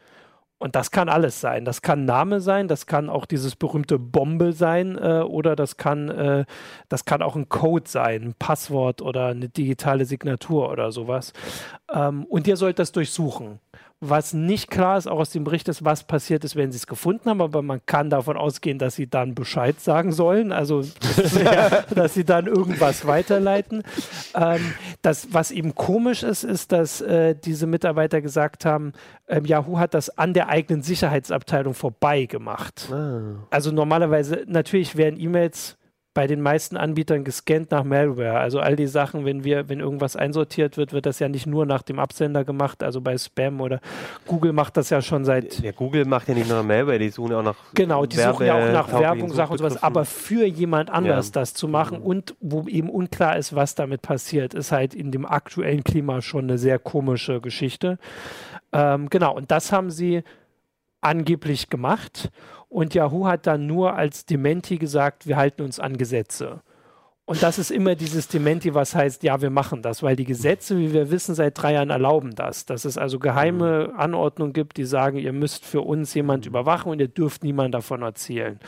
Und 0.60 0.74
das 0.74 0.90
kann 0.90 1.08
alles 1.08 1.40
sein. 1.40 1.64
Das 1.64 1.82
kann 1.82 2.04
Name 2.04 2.40
sein, 2.40 2.66
das 2.66 2.86
kann 2.86 3.08
auch 3.08 3.26
dieses 3.26 3.54
berühmte 3.54 3.98
Bombe 3.98 4.52
sein 4.52 4.98
äh, 4.98 5.20
oder 5.20 5.54
das 5.54 5.76
kann, 5.76 6.08
äh, 6.08 6.44
das 6.88 7.04
kann 7.04 7.22
auch 7.22 7.36
ein 7.36 7.48
Code 7.48 7.88
sein, 7.88 8.22
ein 8.22 8.34
Passwort 8.36 9.00
oder 9.00 9.26
eine 9.28 9.48
digitale 9.48 10.04
Signatur 10.04 10.70
oder 10.70 10.90
sowas. 10.90 11.32
Ähm, 11.92 12.24
und 12.24 12.48
ihr 12.48 12.56
sollt 12.56 12.80
das 12.80 12.90
durchsuchen. 12.90 13.60
Was 14.00 14.32
nicht 14.32 14.70
klar 14.70 14.96
ist, 14.96 15.08
auch 15.08 15.18
aus 15.18 15.30
dem 15.30 15.42
Bericht 15.42 15.68
ist, 15.68 15.84
was 15.84 16.04
passiert 16.04 16.44
ist, 16.44 16.54
wenn 16.54 16.70
sie 16.70 16.76
es 16.76 16.86
gefunden 16.86 17.28
haben, 17.28 17.40
aber 17.40 17.62
man 17.62 17.80
kann 17.84 18.10
davon 18.10 18.36
ausgehen, 18.36 18.78
dass 18.78 18.94
sie 18.94 19.08
dann 19.08 19.34
Bescheid 19.34 19.80
sagen 19.80 20.12
sollen, 20.12 20.52
also 20.52 20.82
dass 21.94 22.14
sie 22.14 22.24
dann 22.24 22.46
irgendwas 22.46 23.06
weiterleiten. 23.06 23.82
Ähm, 24.36 24.74
das, 25.02 25.32
was 25.32 25.50
eben 25.50 25.74
komisch 25.74 26.22
ist, 26.22 26.44
ist, 26.44 26.70
dass 26.70 27.00
äh, 27.00 27.34
diese 27.34 27.66
Mitarbeiter 27.66 28.20
gesagt 28.20 28.64
haben, 28.64 28.92
ähm, 29.26 29.44
Yahoo 29.44 29.78
hat 29.78 29.94
das 29.94 30.16
an 30.16 30.32
der 30.32 30.48
eigenen 30.48 30.82
Sicherheitsabteilung 30.82 31.74
vorbei 31.74 32.26
gemacht. 32.26 32.88
Ah. 32.92 33.46
Also 33.50 33.72
normalerweise, 33.72 34.44
natürlich 34.46 34.96
werden 34.96 35.18
E-Mails 35.18 35.77
bei 36.18 36.26
den 36.26 36.40
meisten 36.40 36.76
Anbietern 36.76 37.22
gescannt 37.22 37.70
nach 37.70 37.84
Malware. 37.84 38.40
Also 38.40 38.58
all 38.58 38.74
die 38.74 38.88
Sachen, 38.88 39.24
wenn 39.24 39.44
wir, 39.44 39.68
wenn 39.68 39.78
irgendwas 39.78 40.16
einsortiert 40.16 40.76
wird, 40.76 40.92
wird 40.92 41.06
das 41.06 41.20
ja 41.20 41.28
nicht 41.28 41.46
nur 41.46 41.64
nach 41.64 41.82
dem 41.82 42.00
Absender 42.00 42.44
gemacht, 42.44 42.82
also 42.82 43.00
bei 43.00 43.16
Spam 43.16 43.60
oder 43.60 43.78
Google 44.26 44.52
macht 44.52 44.76
das 44.76 44.90
ja 44.90 45.00
schon 45.00 45.24
seit. 45.24 45.60
Ja, 45.60 45.70
Google 45.70 46.06
macht 46.06 46.26
ja 46.26 46.34
nicht 46.34 46.48
nur 46.48 46.60
Malware, 46.64 46.98
die 46.98 47.10
suchen 47.10 47.30
ja 47.30 47.38
auch 47.38 47.44
nach 47.44 47.54
Genau, 47.72 48.04
die 48.04 48.16
Werbe, 48.16 48.32
suchen 48.32 48.46
ja 48.48 48.54
auch 48.54 48.72
nach 48.72 48.92
Werbung, 49.00 49.32
Sachen 49.32 49.52
und 49.52 49.58
sowas, 49.58 49.80
aber 49.80 50.04
für 50.04 50.44
jemand 50.44 50.90
anders 50.90 51.28
ja. 51.28 51.34
das 51.34 51.54
zu 51.54 51.68
machen 51.68 52.00
mhm. 52.00 52.06
und 52.06 52.34
wo 52.40 52.66
eben 52.66 52.90
unklar 52.90 53.36
ist, 53.36 53.54
was 53.54 53.76
damit 53.76 54.02
passiert, 54.02 54.54
ist 54.54 54.72
halt 54.72 54.94
in 54.94 55.12
dem 55.12 55.24
aktuellen 55.24 55.84
Klima 55.84 56.20
schon 56.20 56.46
eine 56.46 56.58
sehr 56.58 56.80
komische 56.80 57.40
Geschichte. 57.40 57.96
Ähm, 58.72 59.08
genau, 59.08 59.36
und 59.36 59.52
das 59.52 59.70
haben 59.70 59.92
sie 59.92 60.24
angeblich 61.00 61.70
gemacht. 61.70 62.32
Und 62.68 62.94
Yahoo 62.94 63.26
hat 63.26 63.46
dann 63.46 63.66
nur 63.66 63.94
als 63.94 64.26
Dementi 64.26 64.76
gesagt, 64.76 65.26
wir 65.26 65.36
halten 65.36 65.62
uns 65.62 65.80
an 65.80 65.96
Gesetze. 65.96 66.60
Und 67.28 67.42
das 67.42 67.58
ist 67.58 67.70
immer 67.70 67.94
dieses 67.94 68.26
Dementi, 68.28 68.72
was 68.72 68.94
heißt, 68.94 69.22
ja, 69.22 69.42
wir 69.42 69.50
machen 69.50 69.82
das, 69.82 70.02
weil 70.02 70.16
die 70.16 70.24
Gesetze, 70.24 70.78
wie 70.78 70.94
wir 70.94 71.10
wissen, 71.10 71.34
seit 71.34 71.60
drei 71.60 71.74
Jahren 71.74 71.90
erlauben 71.90 72.34
das. 72.34 72.64
Dass 72.64 72.86
es 72.86 72.96
also 72.96 73.18
geheime 73.18 73.92
Anordnungen 73.98 74.54
gibt, 74.54 74.78
die 74.78 74.86
sagen, 74.86 75.18
ihr 75.18 75.34
müsst 75.34 75.66
für 75.66 75.82
uns 75.82 76.14
jemand 76.14 76.46
überwachen 76.46 76.90
und 76.90 77.00
ihr 77.00 77.08
dürft 77.08 77.44
niemand 77.44 77.74
davon 77.74 78.00
erzählen. 78.00 78.58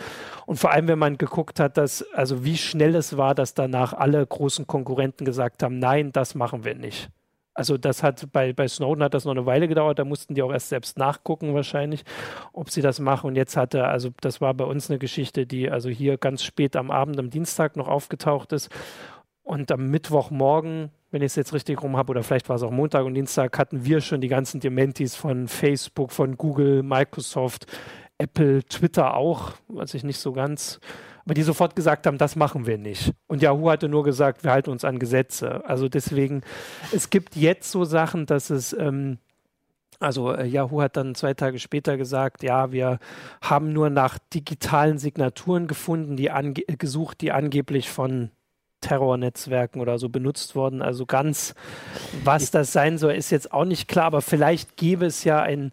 Und 0.45 0.59
vor 0.59 0.73
allem, 0.73 0.89
wenn 0.89 0.99
man 0.99 1.17
geguckt 1.17 1.59
hat, 1.59 1.79
dass, 1.79 2.05
also 2.13 2.45
wie 2.45 2.59
schnell 2.59 2.95
es 2.97 3.17
war, 3.17 3.35
dass 3.35 3.55
danach 3.55 3.95
alle 3.95 4.27
großen 4.27 4.67
Konkurrenten 4.67 5.25
gesagt 5.25 5.63
haben, 5.63 5.79
nein, 5.79 6.13
das 6.13 6.35
machen 6.35 6.63
wir 6.63 6.75
nicht. 6.75 7.09
Also 7.61 7.77
das 7.77 8.03
hat 8.03 8.33
bei, 8.33 8.55
bei 8.55 8.67
Snowden 8.67 9.03
hat 9.03 9.13
das 9.13 9.27
noch 9.27 9.33
eine 9.33 9.45
Weile 9.45 9.69
gedauert, 9.69 9.99
da 9.99 10.07
mussten 10.07 10.35
die 10.35 10.41
auch 10.41 10.51
erst 10.51 10.71
selbst 10.71 10.97
nachgucken 10.97 11.53
wahrscheinlich, 11.53 12.05
ob 12.55 12.71
sie 12.71 12.81
das 12.81 13.01
machen. 13.01 13.27
Und 13.27 13.37
jetzt 13.37 13.55
hatte, 13.55 13.85
also 13.87 14.09
das 14.23 14.41
war 14.41 14.55
bei 14.55 14.65
uns 14.65 14.89
eine 14.89 14.99
Geschichte, 14.99 15.47
die 15.47 15.71
also 15.71 15.91
hier 15.91 16.17
ganz 16.17 16.43
spät 16.43 16.75
am 16.75 16.91
Abend, 16.91 17.19
am 17.19 17.29
Dienstag 17.29 17.77
noch 17.77 17.87
aufgetaucht 17.87 18.55
ist. 18.55 18.71
Und 19.43 19.71
am 19.73 19.91
Mittwochmorgen, 19.91 20.89
wenn 21.11 21.21
ich 21.21 21.27
es 21.27 21.37
jetzt 21.37 21.53
richtig 21.53 21.83
rum 21.83 21.99
habe, 21.99 22.13
oder 22.13 22.23
vielleicht 22.23 22.49
war 22.49 22.57
es 22.57 22.63
auch 22.63 22.71
Montag 22.71 23.05
und 23.05 23.13
Dienstag, 23.13 23.59
hatten 23.59 23.85
wir 23.85 24.01
schon 24.01 24.23
die 24.23 24.29
ganzen 24.29 24.61
Dementis 24.61 25.15
von 25.15 25.47
Facebook, 25.47 26.13
von 26.13 26.39
Google, 26.39 26.83
Microsoft, 26.83 27.67
Apple, 28.17 28.65
Twitter 28.65 29.19
auch, 29.19 29.53
was 29.69 29.93
ich 29.93 30.03
nicht 30.03 30.19
so 30.19 30.33
ganz 30.33 30.81
aber 31.31 31.35
die 31.37 31.45
sofort 31.45 31.77
gesagt 31.77 32.09
haben, 32.09 32.19
das 32.19 32.35
machen 32.35 32.67
wir 32.67 32.77
nicht. 32.77 33.13
Und 33.29 33.41
Yahoo 33.41 33.71
hatte 33.71 33.89
nur 33.89 34.03
gesagt, 34.03 34.43
wir 34.43 34.51
halten 34.51 34.69
uns 34.69 34.85
an 34.85 34.99
Gesetze. 34.99 35.65
Also 35.65 35.89
deswegen, 35.89 36.43
es 36.91 37.09
gibt 37.09 37.37
jetzt 37.37 37.71
so 37.71 37.85
Sachen, 37.85 38.27
dass 38.27 38.51
es 38.51 38.73
ähm, 38.73 39.19
Also 40.01 40.33
äh, 40.33 40.47
Yahoo 40.47 40.81
hat 40.81 40.97
dann 40.97 41.15
zwei 41.15 41.35
Tage 41.35 41.61
später 41.61 41.97
gesagt, 41.97 42.43
ja, 42.43 42.73
wir 42.73 42.99
haben 43.43 43.73
nur 43.73 43.91
nach 43.91 44.19
digitalen 44.35 44.99
Signaturen 44.99 45.69
gefunden, 45.69 46.17
die 46.17 46.31
gesucht, 46.79 47.21
die 47.21 47.31
angeblich 47.31 47.91
von 47.91 48.31
Terrornetzwerken 48.81 49.81
oder 49.81 49.99
so 49.99 50.09
benutzt 50.09 50.57
worden. 50.57 50.83
Also 50.83 51.05
ganz, 51.05 51.55
was 52.25 52.51
das 52.51 52.73
sein 52.73 52.99
soll, 52.99 53.13
ist 53.13 53.31
jetzt 53.31 53.53
auch 53.53 53.67
nicht 53.67 53.87
klar, 53.89 54.07
aber 54.07 54.23
vielleicht 54.23 54.77
gäbe 54.77 55.05
es 55.05 55.23
ja 55.23 55.41
ein, 55.41 55.71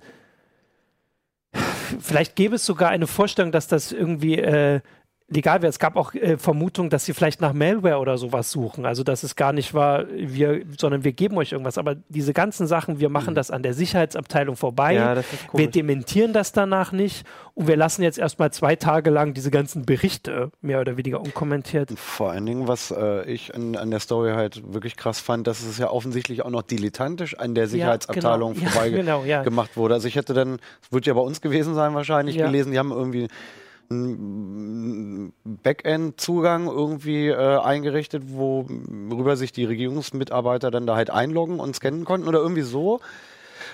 vielleicht 2.00 2.36
gäbe 2.36 2.58
es 2.58 2.66
sogar 2.66 2.90
eine 2.90 3.08
Vorstellung, 3.08 3.54
dass 3.54 3.68
das 3.68 3.94
irgendwie 3.94 4.38
äh, 4.38 4.82
legal 5.30 5.62
wäre. 5.62 5.70
Es 5.70 5.80
gab 5.80 5.96
auch 5.96 6.14
äh, 6.14 6.38
Vermutungen, 6.38 6.90
dass 6.90 7.06
sie 7.06 7.14
vielleicht 7.14 7.42
nach 7.42 7.54
Malware 7.54 8.00
oder 8.00 8.18
sowas 8.18 8.50
suchen. 8.52 8.86
Also 8.86 9.04
dass 9.04 9.24
es 9.24 9.36
gar 9.36 9.54
nicht 9.54 9.74
war, 9.74 10.06
wir, 10.10 10.62
sondern 10.80 11.04
wir 11.04 11.12
geben 11.12 11.38
euch 11.38 11.52
irgendwas. 11.52 11.78
Aber 11.78 11.96
diese 12.10 12.34
ganzen 12.34 12.68
Sachen, 12.68 13.00
wir 13.00 13.10
machen 13.10 13.32
mhm. 13.32 13.36
das 13.36 13.52
an 13.52 13.64
der 13.64 13.74
Sicherheitsabteilung 13.74 14.56
vorbei. 14.56 14.96
Ja, 14.96 15.18
wir 15.54 15.70
dementieren 15.70 16.34
das 16.34 16.54
danach 16.54 16.92
nicht 16.92 17.26
und 17.56 17.68
wir 17.68 17.76
lassen 17.76 18.04
jetzt 18.04 18.18
erstmal 18.18 18.52
zwei 18.52 18.76
Tage 18.76 19.10
lang 19.10 19.34
diese 19.34 19.52
ganzen 19.52 19.86
Berichte 19.86 20.52
mehr 20.62 20.80
oder 20.80 20.96
weniger 20.96 21.20
unkommentiert. 21.20 21.92
Vor 21.98 22.32
allen 22.32 22.46
Dingen, 22.46 22.68
was 22.68 22.92
äh, 22.92 23.30
ich 23.30 23.54
an, 23.54 23.76
an, 23.76 23.92
der 23.92 24.00
Story 24.00 24.32
halt 24.34 24.74
wirklich 24.74 24.96
krass 24.96 25.20
fand, 25.20 25.48
dass 25.48 25.62
es 25.62 25.78
ja 25.78 25.90
offensichtlich 25.90 26.44
auch 26.44 26.50
noch 26.50 26.62
dilettantisch 26.62 27.38
an 27.38 27.54
der 27.54 27.68
Sicherheitsabteilung 27.68 28.54
ja, 28.56 28.60
genau. 28.60 28.72
vorbei 28.72 28.88
ja, 28.88 29.04
genau, 29.04 29.44
gemacht 29.44 29.76
wurde. 29.76 29.94
Also 29.96 30.08
ich 30.08 30.16
hätte 30.16 30.34
dann, 30.34 30.60
es 30.82 30.92
wird 30.92 31.06
ja 31.06 31.14
bei 31.14 31.22
uns 31.22 31.42
gewesen 31.42 31.76
sein 31.76 31.94
wahrscheinlich, 31.96 32.38
gelesen, 32.38 32.72
die 32.72 32.80
haben 32.80 32.92
irgendwie 32.92 33.28
Backend-Zugang 35.64 36.68
irgendwie 36.68 37.28
äh, 37.28 37.60
eingerichtet, 37.60 38.24
worüber 38.28 39.38
sich 39.38 39.52
die 39.52 39.66
Regierungsmitarbeiter 39.66 40.72
dann 40.72 40.86
da 40.86 40.96
halt 40.96 41.10
einloggen 41.10 41.60
und 41.60 41.76
scannen 41.76 42.04
konnten 42.06 42.28
oder 42.28 42.40
irgendwie 42.40 42.64
so. 42.64 43.00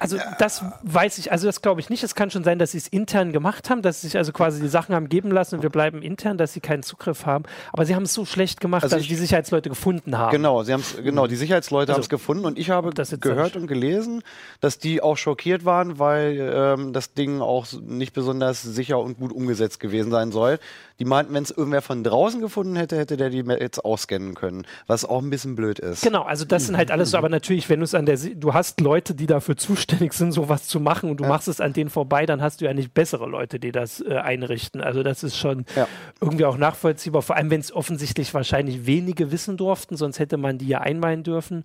Also 0.03 0.17
das 0.37 0.65
weiß 0.81 1.17
ich, 1.17 1.31
also 1.31 1.47
das 1.47 1.61
glaube 1.61 1.79
ich 1.79 1.89
nicht. 1.89 2.03
Es 2.03 2.13
kann 2.13 2.29
schon 2.29 2.43
sein, 2.43 2.59
dass 2.59 2.71
sie 2.71 2.77
es 2.77 2.89
intern 2.89 3.31
gemacht 3.31 3.69
haben, 3.69 3.81
dass 3.81 4.01
sie 4.01 4.07
sich 4.07 4.17
also 4.17 4.33
quasi 4.33 4.61
die 4.61 4.67
Sachen 4.67 4.93
haben 4.93 5.07
geben 5.07 5.31
lassen 5.31 5.55
und 5.55 5.61
wir 5.61 5.69
bleiben 5.69 6.01
intern, 6.01 6.37
dass 6.37 6.51
sie 6.51 6.59
keinen 6.59 6.83
Zugriff 6.83 7.25
haben. 7.25 7.45
Aber 7.71 7.85
sie 7.85 7.95
haben 7.95 8.03
es 8.03 8.13
so 8.13 8.25
schlecht 8.25 8.59
gemacht, 8.59 8.83
also 8.83 8.97
dass 8.97 9.03
ich, 9.03 9.07
die 9.07 9.15
Sicherheitsleute 9.15 9.69
gefunden 9.69 10.17
haben. 10.17 10.31
Genau, 10.31 10.61
sie 10.63 10.73
haben 10.73 10.81
es, 10.81 10.97
genau, 11.01 11.25
die 11.25 11.37
Sicherheitsleute 11.37 11.93
also, 11.93 11.93
haben 11.93 12.01
es 12.01 12.09
gefunden 12.09 12.45
und 12.45 12.59
ich 12.59 12.69
habe 12.69 12.91
gehört 12.91 13.55
und 13.55 13.67
gelesen, 13.67 14.23
dass 14.59 14.77
die 14.77 15.01
auch 15.01 15.15
schockiert 15.15 15.63
waren, 15.63 15.99
weil 15.99 16.37
ähm, 16.53 16.91
das 16.91 17.13
Ding 17.13 17.39
auch 17.39 17.65
nicht 17.81 18.11
besonders 18.11 18.61
sicher 18.61 18.99
und 18.99 19.17
gut 19.17 19.31
umgesetzt 19.31 19.79
gewesen 19.79 20.11
sein 20.11 20.33
soll. 20.33 20.59
Die 20.99 21.05
meinten, 21.05 21.33
wenn 21.33 21.43
es 21.43 21.51
irgendwer 21.51 21.81
von 21.81 22.03
draußen 22.03 22.39
gefunden 22.41 22.75
hätte, 22.75 22.97
hätte 22.97 23.17
der 23.17 23.29
die 23.29 23.43
jetzt 23.59 23.83
ausscannen 23.83 24.35
können, 24.35 24.65
was 24.87 25.05
auch 25.05 25.21
ein 25.21 25.29
bisschen 25.29 25.55
blöd 25.55 25.79
ist. 25.79 26.03
Genau, 26.03 26.23
also 26.23 26.45
das 26.45 26.67
sind 26.67 26.77
halt 26.77 26.91
alles 26.91 27.11
so, 27.11 27.17
aber 27.17 27.29
natürlich, 27.29 27.69
wenn 27.69 27.79
du 27.79 27.83
es 27.83 27.95
an 27.95 28.05
der, 28.05 28.17
du 28.17 28.53
hast 28.53 28.79
Leute, 28.79 29.15
die 29.15 29.25
dafür 29.25 29.57
zuständig 29.57 30.13
sind, 30.13 30.31
sowas 30.31 30.67
zu 30.67 30.79
machen 30.79 31.09
und 31.09 31.17
du 31.17 31.23
ja. 31.23 31.29
machst 31.29 31.47
es 31.47 31.59
an 31.59 31.73
denen 31.73 31.89
vorbei, 31.89 32.25
dann 32.25 32.41
hast 32.41 32.61
du 32.61 32.65
ja 32.65 32.73
nicht 32.73 32.93
bessere 32.93 33.27
Leute, 33.27 33.59
die 33.59 33.71
das 33.71 34.01
äh, 34.01 34.17
einrichten. 34.17 34.81
Also 34.81 35.03
das 35.03 35.23
ist 35.23 35.37
schon 35.37 35.65
ja. 35.75 35.87
irgendwie 36.21 36.45
auch 36.45 36.57
nachvollziehbar, 36.57 37.21
vor 37.21 37.35
allem 37.35 37.49
wenn 37.49 37.61
es 37.61 37.73
offensichtlich 37.73 38.33
wahrscheinlich 38.33 38.85
wenige 38.85 39.31
wissen 39.31 39.57
durften, 39.57 39.97
sonst 39.97 40.19
hätte 40.19 40.37
man 40.37 40.57
die 40.57 40.67
ja 40.67 40.81
einweihen 40.81 41.23
dürfen. 41.23 41.57
Mhm. 41.57 41.63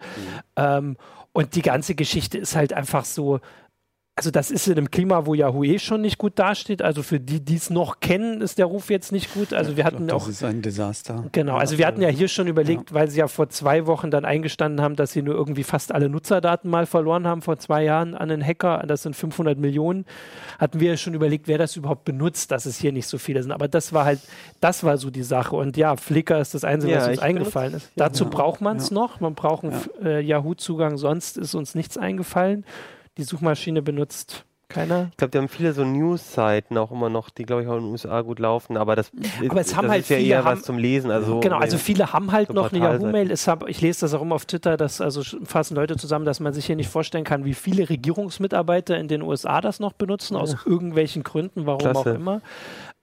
Ähm, 0.57 0.97
und 1.33 1.55
die 1.55 1.63
ganze 1.63 1.95
Geschichte 1.95 2.39
ist 2.39 2.57
halt 2.57 2.73
einfach 2.73 3.05
so, 3.05 3.41
also 4.19 4.33
das 4.33 4.51
ist 4.51 4.67
in 4.67 4.77
einem 4.77 4.91
Klima, 4.91 5.27
wo 5.27 5.35
Yahoo 5.35 5.63
eh 5.63 5.79
schon 5.79 6.01
nicht 6.01 6.19
gut 6.19 6.41
dasteht. 6.41 6.83
Also 6.83 7.05
für 7.05 7.21
die, 7.21 7.39
die 7.39 7.55
es 7.55 7.71
noch 7.71 8.01
kennen, 8.01 8.41
ist 8.41 8.59
der 8.59 8.67
Ruf 8.67 8.91
jetzt 8.91 9.13
nicht 9.13 9.33
gut. 9.33 9.53
Also 9.53 9.77
wir 9.77 9.85
hatten 9.85 10.09
glaub, 10.09 10.23
auch. 10.23 10.27
Das 10.27 10.35
ist 10.35 10.43
ein 10.43 10.61
Desaster. 10.61 11.27
Genau, 11.31 11.57
also 11.57 11.79
wir 11.79 11.87
hatten 11.87 12.03
ja 12.03 12.09
hier 12.09 12.27
schon 12.27 12.49
überlegt, 12.49 12.91
ja. 12.91 12.95
weil 12.97 13.09
sie 13.09 13.21
ja 13.21 13.29
vor 13.29 13.49
zwei 13.49 13.87
Wochen 13.87 14.11
dann 14.11 14.25
eingestanden 14.25 14.83
haben, 14.83 14.97
dass 14.97 15.13
sie 15.13 15.23
nur 15.23 15.37
irgendwie 15.37 15.63
fast 15.63 15.95
alle 15.95 16.09
Nutzerdaten 16.09 16.69
mal 16.69 16.87
verloren 16.87 17.29
haben 17.29 17.43
vor 17.43 17.61
zwei 17.61 17.85
Jahren 17.85 18.17
an 18.17 18.29
einen 18.29 18.45
Hacker. 18.45 18.83
Das 18.89 19.05
sind 19.05 19.15
500 19.15 19.57
Millionen. 19.57 20.05
Hatten 20.59 20.81
wir 20.81 20.97
schon 20.97 21.15
überlegt, 21.15 21.47
wer 21.47 21.59
das 21.59 21.77
überhaupt 21.77 22.05
benutzt, 22.05 22.51
dass 22.51 22.67
es 22.67 22.77
hier 22.77 22.91
nicht 22.91 23.07
so 23.07 23.19
viele 23.19 23.41
sind. 23.45 23.53
Aber 23.53 23.69
das 23.69 23.93
war 23.93 24.05
halt, 24.05 24.19
das 24.61 24.83
war 24.83 24.99
so 24.99 25.11
die 25.11 25.23
Sache. 25.23 25.55
Und 25.55 25.77
ja, 25.77 25.95
Flickr 25.95 26.41
ist 26.41 26.55
das 26.55 26.65
Einzige, 26.65 26.95
ja, 26.95 27.03
was 27.03 27.09
uns 27.09 27.19
eingefallen 27.21 27.75
ist. 27.75 27.93
Dazu 27.95 28.25
ja. 28.25 28.31
braucht 28.31 28.63
man 28.63 28.79
es 28.79 28.91
noch. 28.91 29.21
Man 29.21 29.37
braucht 29.37 29.63
einen 29.63 29.81
äh, 30.03 30.19
Yahoo-Zugang, 30.19 30.97
sonst 30.97 31.39
ist 31.39 31.55
uns 31.55 31.77
nichts 31.77 31.97
eingefallen. 31.97 32.65
Die 33.19 33.25
Suchmaschine 33.25 33.83
benutzt 33.83 34.45
keiner? 34.69 35.09
Ich 35.11 35.17
glaube, 35.17 35.31
die 35.31 35.39
haben 35.39 35.49
viele 35.49 35.73
so 35.73 35.85
News-Seiten 35.85 36.77
auch 36.77 36.91
immer 36.91 37.09
noch, 37.09 37.31
die, 37.31 37.45
glaube 37.45 37.63
ich, 37.63 37.69
auch 37.69 37.77
in 37.77 37.85
den 37.85 37.91
USA 37.91 38.21
gut 38.21 38.39
laufen, 38.39 38.77
aber 38.77 38.97
das 38.97 39.11
aber 39.49 39.61
ist, 39.61 39.71
es 39.71 39.77
haben 39.77 39.89
halt 39.89 40.03
ist 40.03 40.11
ja 40.11 40.19
eher 40.19 40.45
haben, 40.45 40.59
was 40.59 40.63
zum 40.63 40.79
Lesen. 40.79 41.11
Also 41.11 41.41
genau, 41.41 41.59
also 41.59 41.79
viele 41.79 42.13
haben 42.13 42.33
halt 42.33 42.49
so 42.49 42.55
noch 42.55 42.73
eine 42.73 42.85
Yahoo-Mail. 42.85 43.33
Ich 43.67 43.81
lese 43.81 44.01
das 44.03 44.15
auch 44.15 44.23
immer 44.23 44.35
auf 44.35 44.45
Twitter, 44.45 44.77
dass 44.77 45.01
also 45.01 45.23
fassen 45.45 45.75
Leute 45.75 45.97
zusammen, 45.97 46.25
dass 46.25 46.39
man 46.41 46.53
sich 46.53 46.67
hier 46.67 46.77
nicht 46.77 46.91
vorstellen 46.91 47.25
kann, 47.25 47.45
wie 47.45 47.55
viele 47.55 47.89
Regierungsmitarbeiter 47.89 48.99
in 48.99 49.09
den 49.09 49.23
USA 49.23 49.61
das 49.61 49.81
noch 49.81 49.95
benutzen, 49.95 50.37
aus 50.37 50.57
irgendwelchen 50.67 51.23
Gründen, 51.23 51.67
warum 51.67 51.81
Klasse. 51.81 52.01
auch 52.01 52.15
immer. 52.15 52.43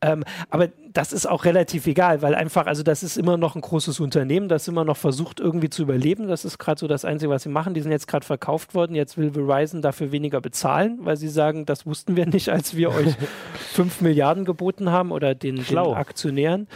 Ähm, 0.01 0.23
aber 0.49 0.67
das 0.91 1.13
ist 1.13 1.25
auch 1.25 1.45
relativ 1.45 1.87
egal, 1.87 2.21
weil 2.21 2.35
einfach, 2.35 2.67
also 2.67 2.83
das 2.83 3.01
ist 3.01 3.17
immer 3.17 3.37
noch 3.37 3.55
ein 3.55 3.61
großes 3.61 3.99
Unternehmen, 3.99 4.49
das 4.49 4.67
immer 4.67 4.83
noch 4.85 4.97
versucht 4.97 5.39
irgendwie 5.39 5.69
zu 5.69 5.83
überleben. 5.83 6.27
Das 6.27 6.45
ist 6.45 6.57
gerade 6.57 6.79
so 6.79 6.87
das 6.87 7.05
Einzige, 7.05 7.29
was 7.29 7.43
sie 7.43 7.49
machen. 7.49 7.73
Die 7.73 7.81
sind 7.81 7.91
jetzt 7.91 8.07
gerade 8.07 8.25
verkauft 8.25 8.75
worden. 8.75 8.95
Jetzt 8.95 9.17
will 9.17 9.31
Verizon 9.31 9.81
dafür 9.81 10.11
weniger 10.11 10.41
bezahlen, 10.41 10.99
weil 11.01 11.17
sie 11.17 11.29
sagen, 11.29 11.65
das 11.65 11.85
wussten 11.85 12.15
wir 12.15 12.25
nicht, 12.25 12.49
als 12.49 12.75
wir 12.75 12.91
euch 12.91 13.15
5 13.73 14.01
Milliarden 14.01 14.45
geboten 14.45 14.91
haben 14.91 15.11
oder 15.11 15.33
den, 15.33 15.63
den 15.63 15.77
Aktionären. 15.77 16.67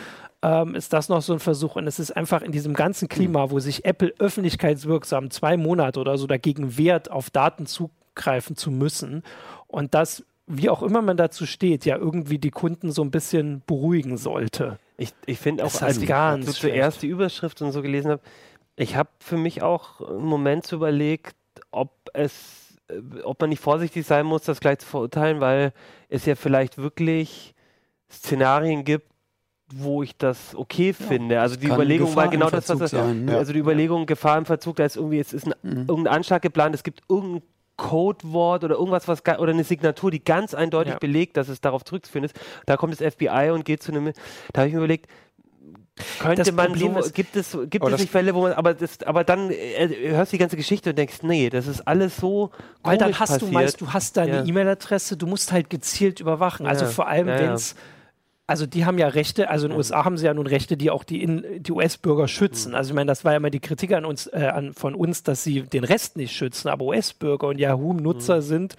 Ähm, 0.41 0.73
ist 0.73 0.93
das 0.93 1.09
noch 1.09 1.21
so 1.21 1.33
ein 1.33 1.39
Versuch. 1.39 1.75
Und 1.75 1.85
es 1.85 1.99
ist 1.99 2.15
einfach 2.15 2.41
in 2.41 2.53
diesem 2.53 2.73
ganzen 2.73 3.09
Klima, 3.09 3.51
wo 3.51 3.59
sich 3.59 3.83
Apple 3.83 4.13
öffentlichkeitswirksam 4.19 5.31
zwei 5.31 5.57
Monate 5.57 5.99
oder 5.99 6.17
so 6.17 6.27
dagegen 6.27 6.77
wehrt, 6.77 7.11
auf 7.11 7.29
Daten 7.29 7.65
zugreifen 7.65 8.55
zu 8.55 8.71
müssen. 8.71 9.23
Und 9.67 9.93
das 9.93 10.23
wie 10.51 10.69
auch 10.69 10.81
immer 10.81 11.03
man 11.03 11.15
dazu 11.15 11.45
steht, 11.45 11.85
ja 11.85 11.95
irgendwie 11.95 12.39
die 12.39 12.49
Kunden 12.49 12.91
so 12.91 13.03
ein 13.03 13.11
bisschen 13.11 13.61
beruhigen 13.67 14.17
sollte. 14.17 14.79
Ich, 14.97 15.13
ich 15.27 15.37
finde 15.37 15.63
auch, 15.63 15.81
als 15.81 15.97
ich 15.97 16.09
so 16.09 16.51
zuerst 16.51 17.03
die 17.03 17.07
Überschrift 17.07 17.61
und 17.61 17.71
so 17.71 17.83
gelesen 17.83 18.11
habe, 18.11 18.21
ich 18.75 18.95
habe 18.95 19.09
für 19.19 19.37
mich 19.37 19.61
auch 19.61 20.01
einen 20.01 20.25
Moment 20.25 20.65
so 20.65 20.77
überlegt, 20.77 21.35
ob 21.69 21.91
es, 22.13 22.79
ob 23.23 23.39
man 23.39 23.51
nicht 23.51 23.61
vorsichtig 23.61 24.07
sein 24.07 24.25
muss, 24.25 24.41
das 24.41 24.59
gleich 24.59 24.79
zu 24.79 24.87
verurteilen, 24.87 25.39
weil 25.39 25.71
es 26.09 26.25
ja 26.25 26.33
vielleicht 26.33 26.79
wirklich 26.79 27.53
Szenarien 28.09 28.83
gibt, 28.83 29.07
wo 29.71 30.01
ich 30.01 30.17
das 30.17 30.55
okay 30.55 30.95
ja, 30.99 31.05
finde. 31.05 31.41
Also 31.41 31.57
die 31.57 31.67
Überlegung 31.67 32.15
war 32.15 32.27
genau 32.27 32.49
das, 32.49 32.69
was 32.69 32.79
das, 32.79 32.91
sein, 32.91 33.25
ne? 33.25 33.37
also 33.37 33.53
die 33.53 33.59
Überlegung 33.59 34.07
Gefahr 34.07 34.39
im 34.39 34.45
Verzug, 34.45 34.77
da 34.77 34.85
ist 34.85 34.95
irgendwie, 34.95 35.19
es 35.19 35.31
ist 35.31 35.45
ein, 35.45 35.53
mhm. 35.61 35.85
irgendein 35.87 36.07
Anschlag 36.15 36.41
geplant, 36.41 36.73
es 36.73 36.81
gibt 36.81 37.03
irgendein 37.07 37.43
Codewort 37.79 38.63
oder 38.63 38.75
irgendwas, 38.75 39.07
was 39.07 39.23
oder 39.25 39.51
eine 39.51 39.63
Signatur, 39.63 40.11
die 40.11 40.23
ganz 40.23 40.53
eindeutig 40.53 40.93
ja. 40.93 40.99
belegt, 40.99 41.37
dass 41.37 41.47
es 41.47 41.61
darauf 41.61 41.83
zurückzuführen 41.83 42.25
ist. 42.25 42.39
Da 42.65 42.77
kommt 42.77 42.99
das 42.99 43.13
FBI 43.13 43.49
und 43.51 43.65
geht 43.65 43.81
zu 43.81 43.91
einem. 43.91 44.11
Da 44.53 44.61
habe 44.61 44.67
ich 44.67 44.73
mir 44.73 44.79
überlegt, 44.79 45.07
könnte 46.19 46.43
das 46.43 46.51
man 46.51 46.67
Problem 46.67 46.93
so, 46.93 46.99
ist, 46.99 47.13
gibt 47.13 47.35
es 47.35 47.57
gibt 47.69 47.85
es 47.85 47.99
nicht 47.99 48.11
Fälle, 48.11 48.35
wo 48.35 48.41
man 48.41 48.53
aber 48.53 48.73
das 48.73 49.01
aber 49.03 49.23
dann 49.23 49.49
äh, 49.49 49.89
hörst 50.09 50.31
du 50.31 50.35
die 50.35 50.39
ganze 50.39 50.57
Geschichte 50.57 50.91
und 50.91 50.97
denkst, 50.97 51.23
nee, 51.23 51.49
das 51.49 51.67
ist 51.67 51.87
alles 51.87 52.17
so 52.17 52.51
weil 52.83 52.97
dann 52.97 53.17
hast 53.17 53.31
passiert. 53.31 53.41
du 53.41 53.53
meist 53.53 53.81
du 53.81 53.93
hast 53.93 54.17
deine 54.17 54.37
ja. 54.37 54.45
E-Mail-Adresse, 54.45 55.17
du 55.17 55.25
musst 55.25 55.51
halt 55.51 55.69
gezielt 55.69 56.19
überwachen. 56.19 56.67
Also 56.67 56.85
ja. 56.85 56.91
vor 56.91 57.07
allem 57.07 57.27
ja, 57.27 57.39
wenn 57.39 57.51
es 57.53 57.75
also 58.49 58.65
die 58.65 58.83
haben 58.83 58.97
ja 58.97 59.07
Rechte, 59.09 59.51
also 59.51 59.67
in 59.67 59.73
den 59.73 59.77
USA 59.77 60.05
haben 60.05 60.17
sie 60.17 60.25
ja 60.25 60.33
nun 60.33 60.47
Rechte, 60.47 60.75
die 60.75 60.89
auch 60.89 61.03
die, 61.03 61.59
die 61.59 61.71
US-Bürger 61.71 62.27
schützen. 62.27 62.73
Also 62.73 62.89
ich 62.89 62.95
meine, 62.95 63.07
das 63.07 63.23
war 63.23 63.33
ja 63.33 63.39
mal 63.39 63.51
die 63.51 63.59
Kritik 63.59 63.93
an 63.93 64.05
uns, 64.05 64.25
äh, 64.25 64.49
an, 64.51 64.73
von 64.73 64.95
uns, 64.95 65.21
dass 65.21 65.43
sie 65.43 65.61
den 65.61 65.83
Rest 65.83 66.17
nicht 66.17 66.35
schützen, 66.35 66.67
aber 66.67 66.85
US-Bürger 66.85 67.47
und 67.49 67.59
Yahoo-Nutzer 67.59 68.37
mhm. 68.37 68.41
sind 68.41 68.75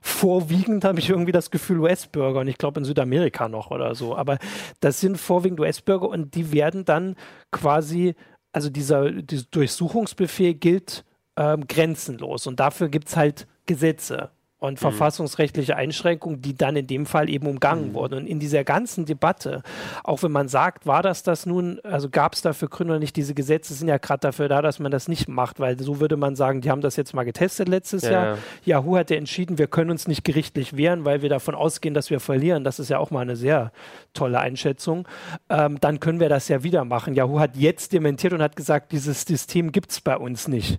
vorwiegend, 0.00 0.84
habe 0.84 0.98
ich 0.98 1.08
irgendwie 1.08 1.30
das 1.30 1.52
Gefühl, 1.52 1.78
US-Bürger 1.78 2.40
und 2.40 2.48
ich 2.48 2.58
glaube 2.58 2.80
in 2.80 2.84
Südamerika 2.84 3.48
noch 3.48 3.70
oder 3.70 3.94
so. 3.94 4.16
Aber 4.16 4.38
das 4.80 4.98
sind 4.98 5.18
vorwiegend 5.18 5.60
US-Bürger 5.60 6.08
und 6.08 6.34
die 6.34 6.50
werden 6.50 6.84
dann 6.84 7.14
quasi, 7.52 8.16
also 8.50 8.70
dieser, 8.70 9.12
dieser 9.12 9.44
Durchsuchungsbefehl 9.52 10.54
gilt 10.54 11.04
ähm, 11.36 11.68
grenzenlos 11.68 12.48
und 12.48 12.58
dafür 12.58 12.88
gibt 12.88 13.06
es 13.06 13.16
halt 13.16 13.46
Gesetze 13.66 14.30
und 14.62 14.74
mhm. 14.74 14.78
verfassungsrechtliche 14.78 15.76
Einschränkungen, 15.76 16.40
die 16.40 16.56
dann 16.56 16.76
in 16.76 16.86
dem 16.86 17.04
Fall 17.04 17.28
eben 17.28 17.48
umgangen 17.48 17.88
mhm. 17.88 17.94
wurden. 17.94 18.14
Und 18.14 18.26
in 18.26 18.38
dieser 18.38 18.62
ganzen 18.62 19.04
Debatte, 19.04 19.62
auch 20.04 20.22
wenn 20.22 20.30
man 20.30 20.46
sagt, 20.48 20.86
war 20.86 21.02
das 21.02 21.24
das 21.24 21.46
nun, 21.46 21.80
also 21.82 22.08
gab 22.08 22.34
es 22.34 22.42
dafür 22.42 22.68
Gründe 22.68 22.92
oder 22.92 23.00
nicht, 23.00 23.16
diese 23.16 23.34
Gesetze 23.34 23.74
sind 23.74 23.88
ja 23.88 23.98
gerade 23.98 24.20
dafür 24.20 24.48
da, 24.48 24.62
dass 24.62 24.78
man 24.78 24.92
das 24.92 25.08
nicht 25.08 25.28
macht, 25.28 25.58
weil 25.58 25.78
so 25.80 25.98
würde 25.98 26.16
man 26.16 26.36
sagen, 26.36 26.60
die 26.60 26.70
haben 26.70 26.80
das 26.80 26.94
jetzt 26.94 27.12
mal 27.12 27.24
getestet 27.24 27.68
letztes 27.68 28.02
ja, 28.02 28.10
Jahr. 28.10 28.26
Ja. 28.64 28.78
Yahoo 28.78 28.96
hat 28.96 29.10
ja 29.10 29.16
entschieden, 29.16 29.58
wir 29.58 29.66
können 29.66 29.90
uns 29.90 30.06
nicht 30.06 30.22
gerichtlich 30.22 30.76
wehren, 30.76 31.04
weil 31.04 31.22
wir 31.22 31.28
davon 31.28 31.56
ausgehen, 31.56 31.92
dass 31.92 32.10
wir 32.10 32.20
verlieren. 32.20 32.62
Das 32.62 32.78
ist 32.78 32.88
ja 32.88 32.98
auch 32.98 33.10
mal 33.10 33.20
eine 33.20 33.34
sehr 33.34 33.72
tolle 34.14 34.38
Einschätzung. 34.38 35.08
Ähm, 35.48 35.78
dann 35.80 35.98
können 35.98 36.20
wir 36.20 36.28
das 36.28 36.46
ja 36.46 36.62
wieder 36.62 36.84
machen. 36.84 37.14
Yahoo 37.14 37.40
hat 37.40 37.56
jetzt 37.56 37.92
dementiert 37.92 38.32
und 38.32 38.42
hat 38.42 38.54
gesagt, 38.54 38.92
dieses 38.92 39.22
System 39.22 39.72
gibt 39.72 39.90
es 39.90 40.00
bei 40.00 40.16
uns 40.16 40.46
nicht. 40.46 40.78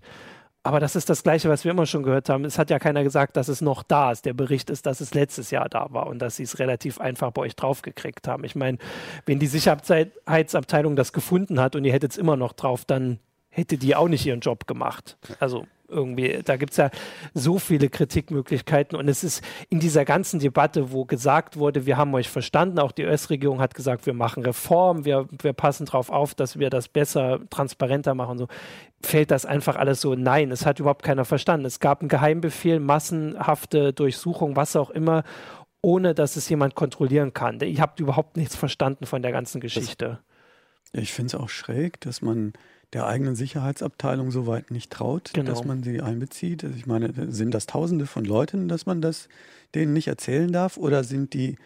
Aber 0.65 0.79
das 0.79 0.95
ist 0.95 1.09
das 1.09 1.23
Gleiche, 1.23 1.49
was 1.49 1.65
wir 1.65 1.71
immer 1.71 1.85
schon 1.85 2.03
gehört 2.03 2.29
haben. 2.29 2.45
Es 2.45 2.57
hat 2.57 2.69
ja 2.69 2.79
keiner 2.79 3.03
gesagt, 3.03 3.35
dass 3.35 3.49
es 3.49 3.59
noch 3.59 3.83
da 3.83 4.13
ist. 4.13 4.25
Der 4.25 4.31
Bericht 4.33 4.69
ist, 4.69 4.85
dass 4.85 5.01
es 5.01 5.13
letztes 5.13 5.51
Jahr 5.51 5.67
da 5.67 5.87
war 5.89 6.07
und 6.07 6.19
dass 6.19 6.37
sie 6.37 6.43
es 6.43 6.57
relativ 6.57 7.01
einfach 7.01 7.31
bei 7.31 7.41
euch 7.41 7.57
draufgekriegt 7.57 8.29
haben. 8.29 8.45
Ich 8.45 8.55
meine, 8.55 8.77
wenn 9.25 9.39
die 9.39 9.47
Sicherheitsabteilung 9.47 10.95
das 10.95 11.11
gefunden 11.11 11.59
hat 11.59 11.75
und 11.75 11.83
ihr 11.83 11.91
hättet 11.91 12.11
es 12.13 12.17
immer 12.17 12.37
noch 12.37 12.53
drauf, 12.53 12.85
dann 12.85 13.19
hätte 13.49 13.77
die 13.77 13.93
auch 13.95 14.07
nicht 14.07 14.25
ihren 14.25 14.39
Job 14.39 14.65
gemacht. 14.65 15.17
Also 15.39 15.67
irgendwie. 15.93 16.41
Da 16.43 16.57
gibt 16.57 16.71
es 16.71 16.77
ja 16.77 16.89
so 17.33 17.59
viele 17.59 17.89
Kritikmöglichkeiten 17.89 18.97
und 18.97 19.07
es 19.07 19.23
ist 19.23 19.43
in 19.69 19.79
dieser 19.79 20.05
ganzen 20.05 20.39
Debatte, 20.39 20.91
wo 20.91 21.05
gesagt 21.05 21.57
wurde, 21.57 21.85
wir 21.85 21.97
haben 21.97 22.13
euch 22.13 22.29
verstanden, 22.29 22.79
auch 22.79 22.91
die 22.91 23.05
US-Regierung 23.05 23.61
hat 23.61 23.75
gesagt, 23.75 24.05
wir 24.05 24.13
machen 24.13 24.43
Reformen, 24.43 25.05
wir, 25.05 25.27
wir 25.41 25.53
passen 25.53 25.85
darauf 25.85 26.09
auf, 26.09 26.35
dass 26.35 26.59
wir 26.59 26.69
das 26.69 26.87
besser, 26.87 27.39
transparenter 27.49 28.15
machen 28.15 28.31
und 28.31 28.37
so, 28.39 28.47
fällt 29.01 29.31
das 29.31 29.45
einfach 29.45 29.75
alles 29.75 30.01
so, 30.01 30.15
nein, 30.15 30.51
es 30.51 30.65
hat 30.65 30.79
überhaupt 30.79 31.03
keiner 31.03 31.25
verstanden. 31.25 31.65
Es 31.65 31.79
gab 31.79 32.01
einen 32.01 32.09
Geheimbefehl, 32.09 32.79
massenhafte 32.79 33.93
Durchsuchung, 33.93 34.55
was 34.55 34.75
auch 34.75 34.89
immer 34.89 35.23
ohne 35.83 36.15
dass 36.15 36.37
es 36.37 36.47
jemand 36.47 36.75
kontrollieren 36.75 37.33
kann. 37.33 37.59
Ihr 37.59 37.81
habt 37.81 37.99
überhaupt 37.99 38.37
nichts 38.37 38.55
verstanden 38.55 39.05
von 39.05 39.21
der 39.21 39.33
ganzen 39.33 39.59
Geschichte. 39.59 40.19
Ich 40.93 41.11
finde 41.11 41.35
es 41.35 41.41
auch 41.41 41.49
schräg, 41.49 41.99
dass 42.01 42.21
man 42.21 42.53
der 42.93 43.07
eigenen 43.07 43.35
Sicherheitsabteilung 43.35 44.31
so 44.31 44.47
weit 44.47 44.71
nicht 44.71 44.91
traut, 44.91 45.31
genau. 45.33 45.49
dass 45.49 45.65
man 45.65 45.83
sie 45.83 46.01
einbezieht. 46.01 46.63
Also 46.63 46.75
ich 46.75 46.85
meine, 46.85 47.11
sind 47.31 47.53
das 47.53 47.65
Tausende 47.65 48.05
von 48.05 48.25
Leuten, 48.25 48.67
dass 48.67 48.85
man 48.85 49.01
das 49.01 49.29
denen 49.75 49.93
nicht 49.93 50.07
erzählen 50.07 50.51
darf 50.51 50.77
oder 50.77 51.03
sind 51.03 51.33
die 51.33 51.57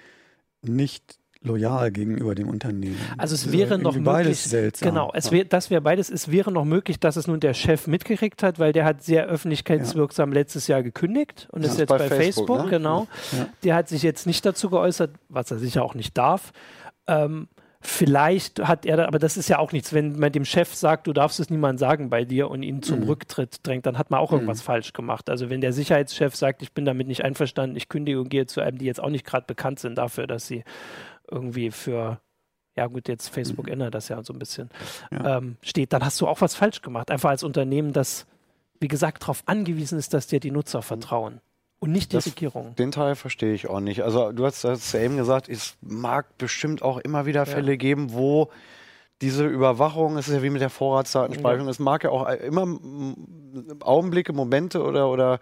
nicht 0.62 1.18
loyal 1.42 1.92
gegenüber 1.92 2.36
dem 2.36 2.50
Unternehmen. 2.50 2.98
Also 3.18 3.36
es 3.36 3.52
wäre 3.52 3.78
noch 3.78 3.96
möglich, 3.96 4.40
seltsam. 4.40 4.90
genau, 4.90 5.12
es 5.14 5.32
wär, 5.32 5.46
das 5.46 5.70
wäre 5.70 5.82
beides. 5.82 6.10
Es 6.10 6.32
wäre 6.32 6.52
noch 6.52 6.66
möglich, 6.66 7.00
dass 7.00 7.16
es 7.16 7.28
nun 7.28 7.40
der 7.40 7.54
Chef 7.54 7.88
mitgekriegt 7.88 8.44
hat, 8.44 8.60
weil 8.60 8.74
der 8.74 8.86
hat 8.86 9.04
sehr 9.04 9.26
öffentlichkeitswirksam 9.28 10.32
ja. 10.32 10.40
letztes 10.40 10.68
Jahr 10.68 10.84
gekündigt 10.84 11.48
und 11.52 11.64
ja. 11.64 11.70
ist 11.70 11.80
jetzt 11.80 11.90
bei, 11.90 11.98
bei 11.98 12.08
Facebook, 12.08 12.48
Facebook 12.48 12.66
ne? 12.66 12.70
genau. 12.70 13.08
Ja. 13.38 13.50
Der 13.64 13.76
hat 13.76 13.90
sich 13.90 14.02
jetzt 14.04 14.26
nicht 14.26 14.46
dazu 14.46 14.70
geäußert, 14.70 15.12
was 15.30 15.52
er 15.52 15.60
sicher 15.60 15.84
auch 15.84 15.96
nicht 15.96 16.18
darf. 16.18 16.52
Ähm, 17.08 17.48
Vielleicht 17.80 18.68
hat 18.68 18.86
er, 18.86 19.08
aber 19.08 19.20
das 19.20 19.38
ist 19.38 19.50
ja 19.50 19.60
auch 19.60 19.72
nichts, 19.72 19.94
wenn 19.94 20.18
man 20.18 20.32
dem 20.32 20.46
Chef 20.46 20.74
sagt, 20.74 21.08
du 21.08 21.14
darfst 21.14 21.40
es 21.40 21.50
niemandem 21.50 21.78
sagen 21.78 22.10
bei 22.10 22.26
dir 22.26 22.50
und 22.50 22.64
ihn 22.64 22.82
zum 22.82 23.02
mhm. 23.02 23.06
Rücktritt 23.08 23.66
drängt, 23.66 23.86
dann 23.86 23.98
hat 23.98 24.10
man 24.10 24.20
auch 24.20 24.32
irgendwas 24.32 24.62
mhm. 24.62 24.66
falsch 24.66 24.94
gemacht. 24.94 25.30
Also 25.30 25.50
wenn 25.50 25.62
der 25.62 25.74
Sicherheitschef 25.74 26.36
sagt, 26.36 26.64
ich 26.64 26.74
bin 26.74 26.86
damit 26.86 27.08
nicht 27.08 27.24
einverstanden, 27.24 27.78
ich 27.78 27.88
kündige 27.88 28.20
und 28.20 28.30
gehe 28.30 28.48
zu 28.48 28.62
einem, 28.62 28.80
die 28.80 28.86
jetzt 28.86 29.02
auch 29.02 29.10
nicht 29.10 29.26
gerade 29.26 29.46
bekannt 29.46 29.80
sind 29.80 29.98
dafür, 29.98 30.26
dass 30.26 30.48
sie 30.48 30.64
irgendwie 31.30 31.72
für 31.72 32.20
ja 32.78 32.86
gut, 32.86 33.08
jetzt 33.08 33.30
Facebook 33.30 33.66
mhm. 33.66 33.74
ändert 33.74 33.96
das 33.96 34.08
ja 34.08 34.24
so 34.24 34.34
ein 34.34 34.40
bisschen, 34.40 34.70
ja. 35.12 35.38
ähm, 35.38 35.58
steht, 35.62 35.92
dann 35.94 36.06
hast 36.06 36.22
du 36.22 36.28
auch 36.28 36.42
was 36.42 36.56
falsch 36.56 36.82
gemacht. 36.82 37.12
Einfach 37.12 37.32
als 37.32 37.44
Unternehmen, 37.44 37.92
das, 37.92 38.28
wie 38.80 38.88
gesagt, 38.88 39.24
darauf 39.24 39.42
angewiesen 39.48 39.98
ist, 39.98 40.14
dass 40.14 40.28
dir 40.28 40.40
die 40.40 40.52
Nutzer 40.52 40.84
vertrauen. 40.84 41.42
Und 41.80 41.92
nicht 41.92 42.12
die 42.12 42.16
das, 42.16 42.26
Regierung. 42.26 42.76
Den 42.76 42.92
Teil 42.92 43.16
verstehe 43.16 43.54
ich 43.54 43.70
auch 43.70 43.80
nicht. 43.80 44.02
Also 44.02 44.32
du 44.32 44.46
hast, 44.46 44.64
ja 44.64 45.00
eben 45.00 45.18
gesagt, 45.18 45.48
es 45.48 45.76
mag 45.82 46.38
bestimmt 46.38 46.82
auch 46.82 46.98
immer 46.98 47.26
wieder 47.26 47.46
Fälle 47.46 47.74
ja. 47.74 47.78
geben, 47.78 48.14
wo 48.14 48.50
diese 49.22 49.46
Überwachung, 49.46 50.18
es 50.18 50.28
ist 50.28 50.36
ja 50.36 50.44
wie 50.44 50.50
mit 50.50 50.62
der 50.62 50.70
Vorratsdatenspeicherung, 50.70 51.66
ja. 51.66 51.72
es 51.72 51.80
mag 51.80 52.04
ja 52.04 52.12
auch 52.12 52.28
immer 52.30 52.78
Augenblicke, 53.80 54.34
Momente 54.34 54.84
oder, 54.84 55.10
oder 55.10 55.40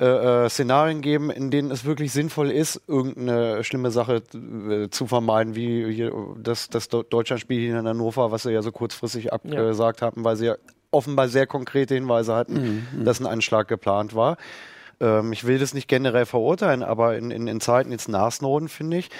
äh, 0.00 0.44
äh, 0.44 0.48
Szenarien 0.48 1.02
geben, 1.02 1.30
in 1.30 1.50
denen 1.50 1.70
es 1.70 1.84
wirklich 1.84 2.10
sinnvoll 2.10 2.50
ist, 2.50 2.80
irgendeine 2.86 3.62
schlimme 3.64 3.90
Sache 3.90 4.22
äh, 4.34 4.88
zu 4.88 5.06
vermeiden, 5.06 5.54
wie 5.54 5.92
hier 5.92 6.12
das, 6.38 6.70
das 6.70 6.88
Deutschlandspiel 6.88 7.60
hier 7.60 7.78
in 7.78 7.86
Hannover, 7.86 8.32
was 8.32 8.44
sie 8.44 8.50
ja 8.50 8.62
so 8.62 8.72
kurzfristig 8.72 9.30
abgesagt 9.30 10.00
ja. 10.00 10.06
hatten, 10.06 10.24
weil 10.24 10.36
sie 10.36 10.46
ja 10.46 10.56
offenbar 10.90 11.28
sehr 11.28 11.46
konkrete 11.46 11.94
Hinweise 11.94 12.34
hatten, 12.34 12.54
mhm, 12.54 13.00
mhm. 13.00 13.04
dass 13.04 13.20
ein 13.20 13.26
Anschlag 13.26 13.68
geplant 13.68 14.14
war. 14.14 14.38
Ähm, 15.00 15.32
ich 15.32 15.46
will 15.46 15.58
das 15.58 15.74
nicht 15.74 15.88
generell 15.88 16.26
verurteilen, 16.26 16.82
aber 16.82 17.16
in, 17.16 17.30
in, 17.30 17.46
in 17.46 17.60
Zeiten 17.60 17.92
jetzt 17.92 18.08
nach 18.08 18.32
Snowden, 18.32 18.68
finde 18.68 18.98
ich, 18.98 19.10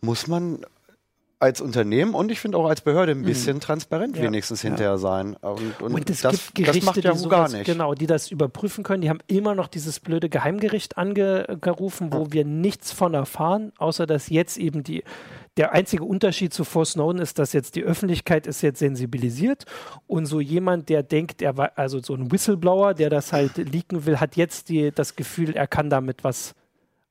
muss 0.00 0.26
man 0.26 0.64
als 1.44 1.60
Unternehmen 1.60 2.14
und 2.14 2.32
ich 2.32 2.40
finde 2.40 2.56
auch 2.56 2.66
als 2.66 2.80
Behörde 2.80 3.12
ein 3.12 3.20
mhm. 3.20 3.24
bisschen 3.24 3.56
mhm. 3.56 3.60
transparent 3.60 4.16
ja. 4.16 4.22
wenigstens 4.22 4.62
hinterher 4.62 4.96
sein. 4.98 5.36
Und, 5.42 5.80
und, 5.80 5.94
und 5.94 6.10
das, 6.10 6.22
das 6.22 6.82
macht 6.82 7.04
ja 7.04 7.14
sowas, 7.14 7.30
gar 7.30 7.48
nicht. 7.50 7.66
Genau, 7.66 7.94
die 7.94 8.06
das 8.06 8.30
überprüfen 8.30 8.82
können. 8.82 9.02
Die 9.02 9.10
haben 9.10 9.20
immer 9.26 9.54
noch 9.54 9.68
dieses 9.68 10.00
blöde 10.00 10.30
Geheimgericht 10.30 10.96
angerufen, 10.96 12.12
wo 12.12 12.24
ja. 12.24 12.32
wir 12.32 12.44
nichts 12.44 12.92
von 12.92 13.12
erfahren, 13.12 13.72
außer 13.76 14.06
dass 14.06 14.30
jetzt 14.30 14.56
eben 14.56 14.82
die 14.82 15.04
der 15.56 15.72
einzige 15.72 16.02
Unterschied 16.02 16.52
zu 16.52 16.64
vor 16.64 16.84
Snowden 16.84 17.20
ist, 17.20 17.38
dass 17.38 17.52
jetzt 17.52 17.76
die 17.76 17.84
Öffentlichkeit 17.84 18.48
ist 18.48 18.60
jetzt 18.62 18.80
sensibilisiert 18.80 19.66
und 20.08 20.26
so 20.26 20.40
jemand, 20.40 20.88
der 20.88 21.04
denkt, 21.04 21.42
er 21.42 21.56
war 21.56 21.72
also 21.76 22.00
so 22.00 22.14
ein 22.14 22.32
Whistleblower, 22.32 22.94
der 22.94 23.08
das 23.08 23.32
halt 23.32 23.56
leaken 23.72 24.04
will, 24.04 24.18
hat 24.18 24.36
jetzt 24.36 24.68
die, 24.68 24.90
das 24.90 25.14
Gefühl, 25.14 25.54
er 25.54 25.68
kann 25.68 25.90
damit 25.90 26.24
was 26.24 26.56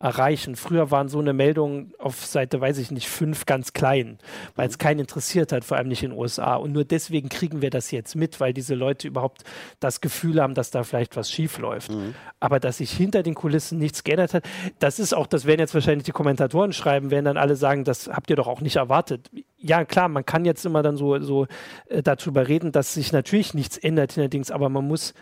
erreichen. 0.03 0.57
Früher 0.57 0.91
waren 0.91 1.07
so 1.07 1.19
eine 1.19 1.31
Meldung 1.31 1.93
auf 1.97 2.25
Seite, 2.25 2.59
weiß 2.59 2.77
ich 2.77 2.91
nicht, 2.91 3.07
fünf 3.07 3.45
ganz 3.45 3.71
klein, 3.71 4.19
weil 4.55 4.67
es 4.67 4.77
keinen 4.77 4.99
interessiert 4.99 5.53
hat, 5.53 5.63
vor 5.63 5.77
allem 5.77 5.87
nicht 5.87 6.03
in 6.03 6.11
den 6.11 6.19
USA. 6.19 6.55
Und 6.55 6.73
nur 6.73 6.83
deswegen 6.83 7.29
kriegen 7.29 7.61
wir 7.61 7.69
das 7.69 7.89
jetzt 7.89 8.15
mit, 8.15 8.41
weil 8.41 8.53
diese 8.53 8.75
Leute 8.75 9.07
überhaupt 9.07 9.43
das 9.79 10.01
Gefühl 10.01 10.41
haben, 10.41 10.55
dass 10.55 10.71
da 10.71 10.83
vielleicht 10.83 11.15
was 11.15 11.31
schief 11.31 11.57
läuft. 11.57 11.91
Mhm. 11.91 12.15
Aber 12.41 12.59
dass 12.59 12.79
sich 12.79 12.91
hinter 12.91 13.23
den 13.23 13.33
Kulissen 13.33 13.79
nichts 13.79 14.03
geändert 14.03 14.33
hat, 14.33 14.43
das 14.79 14.99
ist 14.99 15.13
auch, 15.13 15.25
das 15.25 15.45
werden 15.45 15.61
jetzt 15.61 15.73
wahrscheinlich 15.73 16.03
die 16.03 16.11
Kommentatoren 16.11 16.73
schreiben, 16.73 17.09
werden 17.09 17.25
dann 17.25 17.37
alle 17.37 17.55
sagen, 17.55 17.85
das 17.85 18.09
habt 18.09 18.29
ihr 18.29 18.35
doch 18.35 18.47
auch 18.47 18.59
nicht 18.59 18.75
erwartet. 18.75 19.31
Ja, 19.57 19.85
klar, 19.85 20.09
man 20.09 20.25
kann 20.25 20.43
jetzt 20.43 20.65
immer 20.65 20.83
dann 20.83 20.97
so, 20.97 21.17
so 21.21 21.47
äh, 21.87 22.03
darüber 22.03 22.49
reden, 22.49 22.73
dass 22.73 22.93
sich 22.93 23.13
natürlich 23.13 23.53
nichts 23.53 23.77
ändert, 23.77 24.17
allerdings, 24.17 24.51
aber 24.51 24.67
man 24.67 24.85
muss 24.85 25.13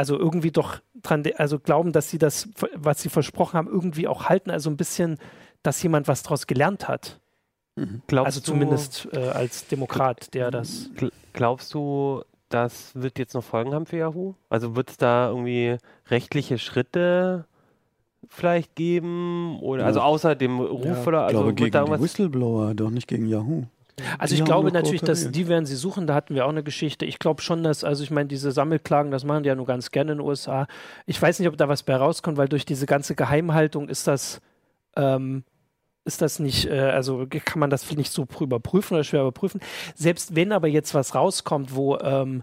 also 0.00 0.18
irgendwie 0.18 0.50
doch 0.50 0.80
dran, 1.02 1.24
also 1.36 1.58
glauben, 1.58 1.92
dass 1.92 2.10
sie 2.10 2.18
das, 2.18 2.48
was 2.74 3.02
sie 3.02 3.08
versprochen 3.08 3.56
haben, 3.56 3.68
irgendwie 3.68 4.08
auch 4.08 4.24
halten. 4.28 4.50
Also 4.50 4.70
ein 4.70 4.76
bisschen, 4.76 5.18
dass 5.62 5.82
jemand 5.82 6.08
was 6.08 6.22
daraus 6.22 6.46
gelernt 6.46 6.88
hat. 6.88 7.20
Mhm. 7.76 8.02
also 8.08 8.40
zumindest 8.40 9.08
äh, 9.12 9.28
als 9.28 9.68
Demokrat, 9.68 10.34
der 10.34 10.50
das. 10.50 10.90
Glaubst 11.32 11.72
du, 11.72 12.22
das 12.48 12.90
wird 12.94 13.18
jetzt 13.18 13.34
noch 13.34 13.44
Folgen 13.44 13.72
haben 13.72 13.86
für 13.86 13.96
Yahoo? 13.96 14.34
Also 14.48 14.74
wird 14.76 14.90
es 14.90 14.96
da 14.96 15.28
irgendwie 15.28 15.78
rechtliche 16.08 16.58
Schritte 16.58 17.46
vielleicht 18.28 18.74
geben? 18.74 19.58
Oder 19.60 19.82
ja. 19.82 19.86
also 19.86 20.00
außer 20.00 20.34
dem 20.34 20.58
Ruf 20.60 20.84
ja, 20.84 21.02
oder 21.04 21.22
also 21.22 21.48
ich 21.48 21.56
glaube, 21.56 21.70
gegen 21.70 21.94
die 21.94 22.02
Whistleblower, 22.02 22.74
doch 22.74 22.90
nicht 22.90 23.06
gegen 23.06 23.26
Yahoo. 23.26 23.64
Also 24.18 24.34
die 24.34 24.40
ich 24.40 24.44
glaube 24.44 24.72
natürlich, 24.72 25.00
dass 25.00 25.30
die 25.30 25.48
werden 25.48 25.66
sie 25.66 25.76
suchen, 25.76 26.06
da 26.06 26.14
hatten 26.14 26.34
wir 26.34 26.46
auch 26.46 26.50
eine 26.50 26.62
Geschichte. 26.62 27.04
Ich 27.04 27.18
glaube 27.18 27.42
schon, 27.42 27.62
dass, 27.62 27.84
also 27.84 28.02
ich 28.02 28.10
meine, 28.10 28.28
diese 28.28 28.52
Sammelklagen, 28.52 29.10
das 29.10 29.24
machen 29.24 29.42
die 29.42 29.48
ja 29.48 29.54
nur 29.54 29.66
ganz 29.66 29.90
gerne 29.90 30.12
in 30.12 30.18
den 30.18 30.26
USA. 30.26 30.66
Ich 31.06 31.20
weiß 31.20 31.38
nicht, 31.38 31.48
ob 31.48 31.56
da 31.56 31.68
was 31.68 31.82
bei 31.82 31.96
rauskommt, 31.96 32.36
weil 32.36 32.48
durch 32.48 32.64
diese 32.64 32.86
ganze 32.86 33.14
Geheimhaltung 33.14 33.88
ist 33.88 34.06
das, 34.06 34.40
ähm, 34.96 35.44
ist 36.04 36.22
das 36.22 36.38
nicht, 36.38 36.66
äh, 36.66 36.78
also 36.78 37.26
kann 37.28 37.60
man 37.60 37.70
das 37.70 37.90
nicht 37.96 38.12
so 38.12 38.26
überprüfen 38.40 38.94
oder 38.94 39.04
schwer 39.04 39.22
überprüfen. 39.22 39.60
Selbst 39.94 40.34
wenn 40.34 40.52
aber 40.52 40.68
jetzt 40.68 40.94
was 40.94 41.14
rauskommt, 41.14 41.74
wo 41.74 41.98
ähm, 41.98 42.42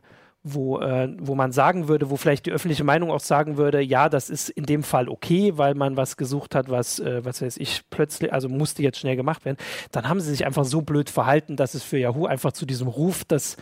wo, 0.53 0.79
äh, 0.79 1.13
wo 1.19 1.35
man 1.35 1.51
sagen 1.51 1.87
würde, 1.87 2.09
wo 2.09 2.17
vielleicht 2.17 2.45
die 2.45 2.51
öffentliche 2.51 2.83
Meinung 2.83 3.11
auch 3.11 3.19
sagen 3.19 3.57
würde, 3.57 3.81
ja, 3.81 4.09
das 4.09 4.29
ist 4.29 4.49
in 4.49 4.65
dem 4.65 4.83
Fall 4.83 5.09
okay, 5.09 5.57
weil 5.57 5.75
man 5.75 5.97
was 5.97 6.17
gesucht 6.17 6.55
hat, 6.55 6.69
was, 6.69 6.99
äh, 6.99 7.23
was 7.23 7.41
weiß 7.41 7.57
ich, 7.57 7.83
plötzlich, 7.89 8.31
also 8.33 8.49
musste 8.49 8.83
jetzt 8.83 8.99
schnell 8.99 9.15
gemacht 9.15 9.45
werden, 9.45 9.57
dann 9.91 10.07
haben 10.07 10.19
sie 10.19 10.31
sich 10.31 10.45
einfach 10.45 10.65
so 10.65 10.81
blöd 10.81 11.09
verhalten, 11.09 11.55
dass 11.55 11.73
es 11.73 11.83
für 11.83 11.97
Yahoo 11.97 12.25
einfach 12.25 12.51
zu 12.51 12.65
diesem 12.65 12.87
Ruf, 12.87 13.25
das, 13.25 13.57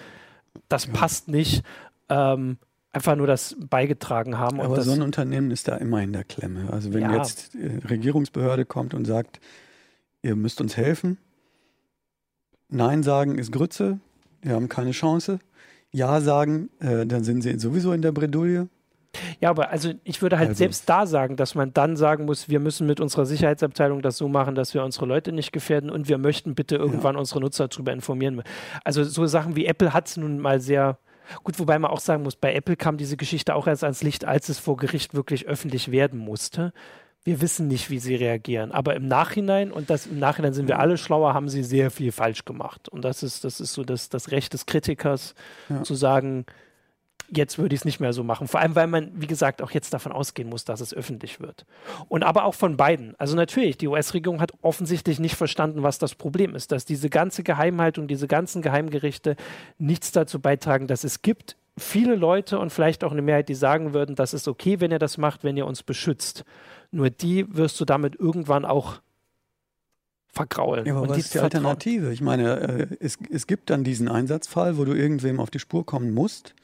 das 0.69 0.87
passt 0.87 1.27
nicht, 1.27 1.63
ähm, 2.09 2.57
einfach 2.91 3.15
nur 3.15 3.27
das 3.27 3.55
beigetragen 3.59 4.37
haben. 4.37 4.61
Aber 4.61 4.81
so 4.81 4.91
ein 4.91 5.01
Unternehmen 5.01 5.51
ist 5.51 5.67
da 5.67 5.75
immer 5.75 6.01
in 6.01 6.13
der 6.13 6.23
Klemme. 6.23 6.71
Also 6.71 6.93
wenn 6.93 7.03
ja. 7.03 7.17
jetzt 7.17 7.53
die 7.53 7.79
Regierungsbehörde 7.87 8.65
kommt 8.65 8.93
und 8.93 9.05
sagt, 9.05 9.39
ihr 10.21 10.35
müsst 10.35 10.61
uns 10.61 10.77
helfen, 10.77 11.17
Nein 12.67 13.03
sagen 13.03 13.37
ist 13.37 13.51
Grütze, 13.51 13.99
wir 14.41 14.53
haben 14.53 14.69
keine 14.69 14.91
Chance. 14.91 15.39
Ja 15.95 16.19
sagen, 16.19 16.69
äh, 16.81 17.05
dann 17.05 17.23
sind 17.23 17.41
sie 17.41 17.57
sowieso 17.57 17.93
in 17.93 18.01
der 18.01 18.11
Bredouille. 18.11 18.67
Ja, 19.39 19.49
aber 19.49 19.69
also 19.69 19.93
ich 20.03 20.21
würde 20.21 20.37
halt 20.37 20.49
also. 20.49 20.57
selbst 20.57 20.89
da 20.89 21.05
sagen, 21.05 21.37
dass 21.37 21.55
man 21.55 21.73
dann 21.73 21.95
sagen 21.95 22.25
muss, 22.25 22.49
wir 22.49 22.59
müssen 22.59 22.85
mit 22.85 22.99
unserer 22.99 23.25
Sicherheitsabteilung 23.25 24.01
das 24.01 24.17
so 24.17 24.27
machen, 24.27 24.55
dass 24.55 24.73
wir 24.73 24.83
unsere 24.83 25.05
Leute 25.05 25.31
nicht 25.31 25.53
gefährden 25.53 25.89
und 25.89 26.09
wir 26.09 26.17
möchten 26.17 26.53
bitte 26.53 26.75
irgendwann 26.75 27.15
ja. 27.15 27.19
unsere 27.19 27.39
Nutzer 27.39 27.69
darüber 27.69 27.93
informieren. 27.93 28.43
Also 28.83 29.05
so 29.05 29.25
Sachen 29.25 29.55
wie 29.55 29.67
Apple 29.67 29.93
hat 29.93 30.07
es 30.09 30.17
nun 30.17 30.39
mal 30.39 30.59
sehr 30.59 30.97
gut, 31.45 31.57
wobei 31.59 31.79
man 31.79 31.91
auch 31.91 32.01
sagen 32.01 32.23
muss, 32.23 32.35
bei 32.35 32.53
Apple 32.53 32.75
kam 32.75 32.97
diese 32.97 33.15
Geschichte 33.15 33.55
auch 33.55 33.65
erst 33.65 33.85
ans 33.85 34.03
Licht, 34.03 34.25
als 34.25 34.49
es 34.49 34.59
vor 34.59 34.75
Gericht 34.75 35.13
wirklich 35.13 35.47
öffentlich 35.47 35.91
werden 35.91 36.19
musste 36.19 36.73
wir 37.25 37.41
wissen 37.41 37.67
nicht, 37.67 37.89
wie 37.89 37.97
sie 37.97 38.15
reagieren. 38.15 38.71
Aber 38.71 38.95
im 38.95 39.07
Nachhinein, 39.07 39.71
und 39.71 39.89
das 39.89 40.05
im 40.05 40.19
Nachhinein 40.19 40.53
sind 40.53 40.67
wir 40.67 40.77
alle 40.77 40.95
schlauer, 40.95 41.33
haben 41.33 41.49
sie 41.49 41.63
sehr 41.63 41.89
viel 41.89 42.11
falsch 42.11 42.45
gemacht. 42.45 42.87
Und 42.87 43.03
das 43.03 43.23
ist, 43.23 43.43
das 43.43 43.59
ist 43.59 43.73
so 43.73 43.83
das, 43.83 44.09
das 44.09 44.29
Recht 44.29 44.53
des 44.53 44.67
Kritikers, 44.67 45.33
ja. 45.67 45.81
zu 45.81 45.95
sagen, 45.95 46.45
jetzt 47.31 47.57
würde 47.57 47.73
ich 47.73 47.81
es 47.81 47.85
nicht 47.85 47.99
mehr 47.99 48.13
so 48.13 48.23
machen. 48.23 48.47
Vor 48.47 48.59
allem, 48.59 48.75
weil 48.75 48.85
man, 48.85 49.11
wie 49.15 49.25
gesagt, 49.25 49.63
auch 49.63 49.71
jetzt 49.71 49.91
davon 49.91 50.11
ausgehen 50.11 50.49
muss, 50.49 50.65
dass 50.65 50.81
es 50.81 50.93
öffentlich 50.93 51.39
wird. 51.39 51.65
Und 52.09 52.21
aber 52.21 52.45
auch 52.45 52.53
von 52.53 52.77
beiden. 52.77 53.15
Also 53.17 53.35
natürlich, 53.35 53.79
die 53.79 53.87
US-Regierung 53.87 54.39
hat 54.39 54.51
offensichtlich 54.61 55.19
nicht 55.19 55.35
verstanden, 55.35 55.81
was 55.81 55.97
das 55.97 56.13
Problem 56.13 56.53
ist, 56.53 56.71
dass 56.71 56.85
diese 56.85 57.09
ganze 57.09 57.41
Geheimhaltung, 57.41 58.07
diese 58.07 58.27
ganzen 58.27 58.61
Geheimgerichte 58.61 59.35
nichts 59.79 60.11
dazu 60.11 60.39
beitragen, 60.39 60.85
dass 60.85 61.03
es 61.03 61.23
gibt 61.23 61.57
viele 61.77 62.15
Leute 62.15 62.59
und 62.59 62.71
vielleicht 62.71 63.03
auch 63.03 63.11
eine 63.11 63.21
Mehrheit, 63.21 63.49
die 63.49 63.55
sagen 63.55 63.93
würden, 63.93 64.15
das 64.15 64.33
ist 64.33 64.47
okay, 64.47 64.79
wenn 64.79 64.91
ihr 64.91 64.99
das 64.99 65.17
macht, 65.17 65.43
wenn 65.43 65.57
ihr 65.57 65.65
uns 65.65 65.83
beschützt. 65.83 66.45
Nur 66.91 67.09
die 67.09 67.45
wirst 67.55 67.79
du 67.79 67.85
damit 67.85 68.15
irgendwann 68.15 68.65
auch 68.65 69.01
vergraulen. 70.27 70.85
Ja, 70.85 70.93
aber 70.93 71.03
und 71.03 71.09
was 71.09 71.17
ist 71.17 71.33
die 71.33 71.39
Alternative? 71.39 72.11
Ich 72.11 72.21
meine, 72.21 72.59
äh, 72.59 72.97
es, 72.99 73.17
es 73.29 73.47
gibt 73.47 73.69
dann 73.69 73.83
diesen 73.83 74.09
Einsatzfall, 74.09 74.77
wo 74.77 74.85
du 74.85 74.93
irgendwem 74.93 75.39
auf 75.39 75.49
die 75.49 75.59
Spur 75.59 75.85
kommen 75.85 76.13
musst 76.13 76.55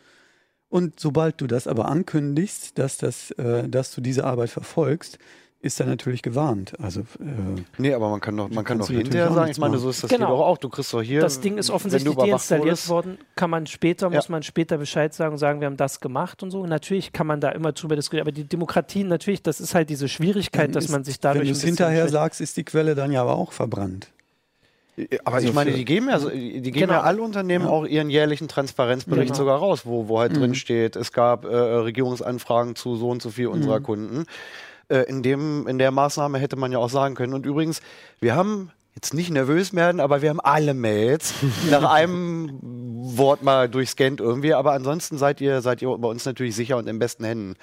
Und 0.71 1.01
sobald 1.01 1.41
du 1.41 1.47
das 1.47 1.67
aber 1.67 1.89
ankündigst, 1.89 2.79
dass, 2.79 2.97
das, 2.97 3.31
äh, 3.31 3.67
dass 3.67 3.93
du 3.93 3.99
diese 3.99 4.23
Arbeit 4.23 4.49
verfolgst, 4.49 5.19
ist 5.61 5.79
er 5.79 5.85
natürlich 5.85 6.23
gewarnt. 6.23 6.73
Also, 6.81 7.01
äh, 7.01 7.61
nee, 7.77 7.93
aber 7.93 8.09
man 8.09 8.19
kann 8.19 8.35
doch, 8.35 8.49
man 8.49 8.65
kann 8.65 8.79
doch 8.79 8.87
hinterher 8.87 9.31
sagen, 9.31 9.51
ich 9.51 9.59
meine, 9.59 9.77
so 9.77 9.89
ist 9.89 10.03
das 10.03 10.09
genau. 10.09 10.41
auch. 10.41 10.57
Du 10.57 10.69
kriegst 10.69 10.91
doch 10.93 11.01
hier. 11.01 11.21
Das 11.21 11.39
Ding 11.39 11.57
ist 11.57 11.69
offensichtlich 11.69 12.15
deinstalliert 12.15 12.89
worden. 12.89 13.19
Kann 13.35 13.51
man 13.51 13.67
später, 13.67 14.09
ja. 14.09 14.15
muss 14.15 14.27
man 14.27 14.41
später 14.41 14.79
Bescheid 14.79 15.13
sagen 15.13 15.33
und 15.33 15.37
sagen, 15.37 15.59
wir 15.59 15.67
haben 15.67 15.77
das 15.77 15.99
gemacht 15.99 16.41
und 16.41 16.49
so. 16.49 16.61
Und 16.61 16.69
natürlich 16.69 17.13
kann 17.13 17.27
man 17.27 17.41
da 17.41 17.49
immer 17.49 17.73
drüber 17.73 17.95
diskutieren. 17.95 18.27
Aber 18.27 18.31
die 18.31 18.45
Demokratie, 18.45 19.03
natürlich, 19.03 19.43
das 19.43 19.61
ist 19.61 19.75
halt 19.75 19.89
diese 19.89 20.09
Schwierigkeit, 20.09 20.67
dann 20.67 20.73
dass 20.73 20.85
ist, 20.85 20.91
man 20.91 21.03
sich 21.03 21.19
dadurch. 21.19 21.43
Wenn 21.43 21.53
du 21.53 21.57
es 21.57 21.63
hinterher 21.63 22.09
sagst, 22.09 22.41
ist 22.41 22.57
die 22.57 22.63
Quelle 22.63 22.95
dann 22.95 23.11
ja 23.11 23.21
aber 23.21 23.35
auch 23.35 23.51
verbrannt. 23.51 24.11
Aber 25.23 25.37
also 25.37 25.47
ich 25.47 25.53
meine, 25.53 25.71
die 25.71 25.85
geben 25.85 26.09
ja, 26.09 26.19
die 26.19 26.61
geben 26.61 26.73
genau. 26.73 26.93
ja 26.93 27.01
alle 27.01 27.21
Unternehmen 27.21 27.65
ja. 27.65 27.71
auch 27.71 27.85
ihren 27.85 28.09
jährlichen 28.09 28.47
Transparenzbericht 28.47 29.27
genau. 29.27 29.37
sogar 29.37 29.59
raus, 29.59 29.85
wo, 29.85 30.07
wo 30.07 30.19
halt 30.19 30.33
mhm. 30.33 30.39
drin 30.39 30.55
steht, 30.55 30.95
es 30.95 31.13
gab 31.13 31.45
äh, 31.45 31.55
Regierungsanfragen 31.55 32.75
zu 32.75 32.95
so 32.97 33.09
und 33.09 33.21
so 33.21 33.29
viel 33.29 33.47
unserer 33.47 33.79
mhm. 33.79 33.83
Kunden. 33.83 34.25
Äh, 34.91 35.03
in, 35.03 35.23
dem, 35.23 35.67
in 35.67 35.77
der 35.77 35.91
Maßnahme 35.91 36.37
hätte 36.37 36.57
man 36.57 36.71
ja 36.73 36.77
auch 36.77 36.89
sagen 36.89 37.15
können. 37.15 37.33
Und 37.33 37.45
übrigens, 37.45 37.79
wir 38.19 38.35
haben 38.35 38.71
jetzt 38.93 39.13
nicht 39.13 39.31
nervös 39.31 39.73
werden, 39.73 40.01
aber 40.01 40.21
wir 40.21 40.29
haben 40.29 40.41
alle 40.41 40.73
Mails 40.73 41.33
nach 41.71 41.89
einem 41.89 42.59
Wort 42.61 43.41
mal 43.41 43.69
durchscannt 43.69 44.19
irgendwie. 44.19 44.53
Aber 44.53 44.73
ansonsten 44.73 45.17
seid 45.17 45.39
ihr, 45.39 45.61
seid 45.61 45.81
ihr 45.81 45.97
bei 45.97 46.09
uns 46.09 46.25
natürlich 46.25 46.55
sicher 46.55 46.75
und 46.75 46.89
in 46.89 46.99
besten 46.99 47.23
Händen. 47.23 47.55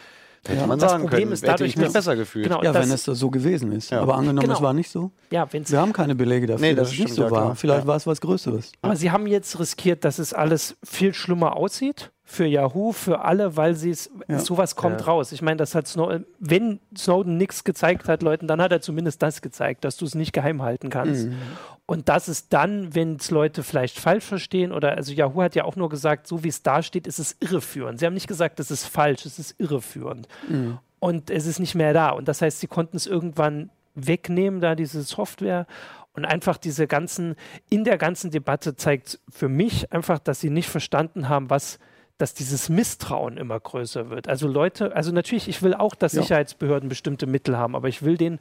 Hätte 0.46 0.60
ja, 0.60 0.66
man 0.66 0.80
sagen 0.80 1.02
Problem 1.02 1.20
können, 1.20 1.32
ist 1.32 1.42
dadurch, 1.46 1.72
hätte 1.72 1.80
ich 1.80 1.86
mich 1.86 1.92
besser 1.92 2.16
gefühlt. 2.16 2.46
Genau, 2.46 2.62
ja, 2.62 2.72
wenn 2.72 2.90
es 2.90 3.04
so 3.04 3.30
gewesen 3.30 3.72
ist. 3.72 3.90
Ja. 3.90 4.00
Aber 4.00 4.14
angenommen, 4.14 4.40
genau. 4.40 4.54
es 4.54 4.62
war 4.62 4.72
nicht 4.72 4.88
so. 4.88 5.10
Ja, 5.30 5.46
Wir 5.52 5.80
haben 5.80 5.92
keine 5.92 6.14
Belege 6.14 6.46
dafür, 6.46 6.66
nee, 6.66 6.74
das 6.74 6.88
dass 6.88 6.94
es 6.94 7.04
nicht 7.04 7.14
so 7.14 7.24
ja, 7.24 7.30
war. 7.30 7.42
Klar. 7.42 7.56
Vielleicht 7.56 7.86
war 7.86 7.96
es 7.96 8.06
was 8.06 8.20
Größeres. 8.22 8.72
Aber 8.80 8.96
Sie 8.96 9.10
haben 9.10 9.26
jetzt 9.26 9.58
riskiert, 9.58 10.04
dass 10.04 10.18
es 10.18 10.32
alles 10.32 10.76
viel 10.82 11.12
schlimmer 11.12 11.56
aussieht 11.56 12.10
für 12.30 12.44
Yahoo, 12.44 12.92
für 12.92 13.24
alle, 13.24 13.56
weil 13.56 13.74
sie 13.74 13.88
es, 13.88 14.10
ja. 14.28 14.38
sowas 14.38 14.76
kommt 14.76 15.00
ja. 15.00 15.06
raus. 15.06 15.32
Ich 15.32 15.40
meine, 15.40 15.56
das 15.56 15.74
hat 15.74 15.88
Snowden, 15.88 16.26
wenn 16.38 16.78
Snowden 16.94 17.38
nichts 17.38 17.64
gezeigt 17.64 18.06
hat, 18.06 18.22
Leuten, 18.22 18.46
dann 18.46 18.60
hat 18.60 18.70
er 18.70 18.82
zumindest 18.82 19.22
das 19.22 19.40
gezeigt, 19.40 19.82
dass 19.82 19.96
du 19.96 20.04
es 20.04 20.14
nicht 20.14 20.34
geheim 20.34 20.60
halten 20.60 20.90
kannst. 20.90 21.28
Mhm. 21.28 21.38
Und 21.86 22.10
das 22.10 22.28
ist 22.28 22.52
dann, 22.52 22.94
wenn 22.94 23.16
es 23.16 23.30
Leute 23.30 23.62
vielleicht 23.62 23.98
falsch 23.98 24.26
verstehen 24.26 24.72
oder, 24.72 24.94
also 24.94 25.14
Yahoo 25.14 25.40
hat 25.40 25.54
ja 25.54 25.64
auch 25.64 25.74
nur 25.74 25.88
gesagt, 25.88 26.26
so 26.26 26.44
wie 26.44 26.48
es 26.48 26.62
da 26.62 26.82
steht, 26.82 27.06
ist 27.06 27.18
es 27.18 27.34
irreführend. 27.40 27.98
Sie 27.98 28.04
haben 28.04 28.12
nicht 28.12 28.28
gesagt, 28.28 28.60
es 28.60 28.70
ist 28.70 28.84
falsch, 28.84 29.24
es 29.24 29.38
ist 29.38 29.58
irreführend. 29.58 30.28
Mhm. 30.46 30.78
Und 30.98 31.30
es 31.30 31.46
ist 31.46 31.60
nicht 31.60 31.76
mehr 31.76 31.94
da. 31.94 32.10
Und 32.10 32.28
das 32.28 32.42
heißt, 32.42 32.60
sie 32.60 32.66
konnten 32.66 32.98
es 32.98 33.06
irgendwann 33.06 33.70
wegnehmen, 33.94 34.60
da 34.60 34.74
diese 34.74 35.02
Software. 35.02 35.66
Und 36.12 36.26
einfach 36.26 36.58
diese 36.58 36.86
ganzen, 36.86 37.36
in 37.70 37.84
der 37.84 37.96
ganzen 37.96 38.30
Debatte 38.30 38.76
zeigt 38.76 39.18
für 39.30 39.48
mich 39.48 39.90
einfach, 39.94 40.18
dass 40.18 40.40
sie 40.40 40.50
nicht 40.50 40.68
verstanden 40.68 41.30
haben, 41.30 41.48
was 41.48 41.78
dass 42.18 42.34
dieses 42.34 42.68
Misstrauen 42.68 43.36
immer 43.36 43.58
größer 43.58 44.10
wird. 44.10 44.28
Also 44.28 44.48
Leute, 44.48 44.94
also 44.94 45.12
natürlich, 45.12 45.48
ich 45.48 45.62
will 45.62 45.74
auch, 45.74 45.94
dass 45.94 46.12
ja. 46.12 46.22
Sicherheitsbehörden 46.22 46.88
bestimmte 46.88 47.26
Mittel 47.26 47.56
haben, 47.56 47.76
aber 47.76 47.88
ich 47.88 48.02
will 48.02 48.16
den 48.16 48.40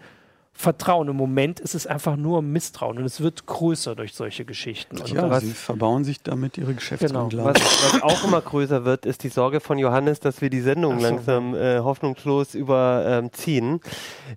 Vertrauen. 0.52 1.08
Im 1.08 1.16
Moment 1.16 1.60
ist 1.60 1.76
es 1.76 1.86
einfach 1.86 2.16
nur 2.16 2.42
Misstrauen 2.42 2.98
und 2.98 3.06
es 3.06 3.22
wird 3.22 3.46
größer 3.46 3.94
durch 3.94 4.16
solche 4.16 4.44
Geschichten. 4.44 4.98
Und 4.98 5.10
ja, 5.10 5.40
sie 5.40 5.52
verbauen 5.52 6.04
sich 6.04 6.24
damit 6.24 6.58
ihre 6.58 6.74
Geschäftsgrundlagen. 6.74 7.30
Genau. 7.30 7.46
Was, 7.46 7.94
was, 7.94 8.02
auch 8.02 8.24
immer 8.24 8.42
größer 8.42 8.84
wird, 8.84 9.06
ist 9.06 9.24
die 9.24 9.30
Sorge 9.30 9.60
von 9.60 9.78
Johannes, 9.78 10.20
dass 10.20 10.42
wir 10.42 10.50
die 10.50 10.62
Sendung 10.62 11.00
so. 11.00 11.06
langsam 11.06 11.54
äh, 11.54 11.80
hoffnungslos 11.80 12.56
überziehen. 12.56 13.82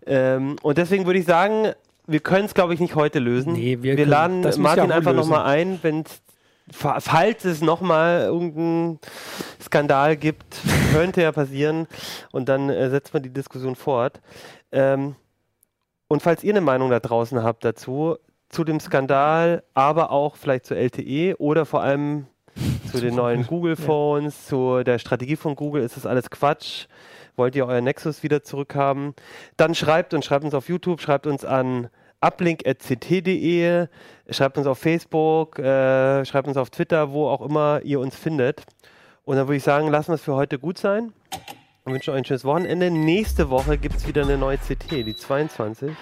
Ähm, 0.05 0.57
und 0.61 0.76
deswegen 0.76 1.07
würde 1.07 1.20
ich 1.20 1.24
sagen, 1.24 1.72
wir 2.07 2.20
können 2.20 2.45
es, 2.45 2.53
glaube 2.53 2.74
ich, 2.74 2.80
nicht 2.80 2.97
heute 2.97 3.18
lösen. 3.18 3.55
Nee, 3.55 3.78
wir, 3.80 3.97
wir 3.97 4.07
laden 4.07 4.47
Martin 4.59 4.93
einfach 4.93 5.14
nochmal 5.14 5.47
ein, 5.47 5.78
wenn 5.80 6.01
es 6.01 6.20
falls 6.73 7.45
es 7.45 7.61
nochmal 7.61 8.23
irgendeinen 8.23 8.99
Skandal 9.62 10.16
gibt, 10.16 10.61
könnte 10.93 11.23
ja 11.23 11.33
passieren 11.33 11.87
und 12.33 12.49
dann 12.49 12.71
äh, 12.71 12.91
setzt 12.91 13.12
man 13.14 13.23
die 13.23 13.33
Diskussion 13.33 13.77
fort. 13.77 14.21
Ähm, 14.73 15.16
und 16.09 16.23
falls 16.23 16.43
ihr 16.43 16.53
eine 16.53 16.61
Meinung 16.61 16.91
da 16.91 17.01
draußen 17.01 17.43
habt 17.43 17.64
dazu, 17.64 18.16
zu 18.49 18.64
dem 18.64 18.81
Skandal, 18.81 19.62
aber 19.75 20.11
auch 20.11 20.37
vielleicht 20.37 20.66
zur 20.66 20.77
LTE 20.77 21.37
oder 21.39 21.64
vor 21.64 21.83
allem 21.83 22.27
zu 22.91 23.01
den 23.01 23.14
neuen 23.14 23.47
Google 23.47 23.77
Phones, 23.77 24.37
ja. 24.43 24.49
zu 24.49 24.83
der 24.83 24.99
Strategie 24.99 25.37
von 25.37 25.55
Google, 25.55 25.83
ist 25.83 25.97
das 25.97 26.07
alles 26.07 26.31
Quatsch? 26.31 26.87
Wollt 27.37 27.55
ihr 27.55 27.66
euer 27.66 27.81
Nexus 27.81 28.23
wieder 28.25 28.43
zurückhaben? 28.43 29.14
Dann 29.57 29.75
schreibt 29.75 30.12
und 30.14 30.25
schreibt 30.25 30.45
uns 30.45 30.55
auf 30.55 30.68
YouTube, 30.68 31.01
schreibt 31.01 31.27
uns 31.27 31.45
an 31.45 31.89
uplink.ct.de, 32.21 33.87
schreibt 34.31 34.59
uns 34.59 34.66
auf 34.66 34.79
Facebook, 34.79 35.59
äh, 35.59 36.25
schreibt 36.25 36.49
uns 36.49 36.57
auf 36.57 36.71
Twitter, 36.71 37.12
wo 37.12 37.29
auch 37.29 37.41
immer 37.41 37.81
ihr 37.83 38.01
uns 38.01 38.16
findet. 38.16 38.62
Und 39.25 39.37
dann 39.37 39.47
würde 39.47 39.57
ich 39.57 39.62
sagen, 39.62 39.89
lassen 39.89 40.09
wir 40.09 40.14
es 40.14 40.23
für 40.23 40.35
heute 40.35 40.59
gut 40.59 40.79
sein. 40.79 41.12
Ich 41.87 41.93
wünsche 41.93 42.12
euch 42.12 42.18
ein 42.18 42.25
schönes 42.25 42.45
Wochenende. 42.45 42.91
Nächste 42.91 43.49
Woche 43.51 43.79
gibt 43.79 43.97
es 43.97 44.07
wieder 44.07 44.23
eine 44.23 44.37
neue 44.37 44.59
CT, 44.59 44.91
die 45.07 45.14
22. 45.14 45.93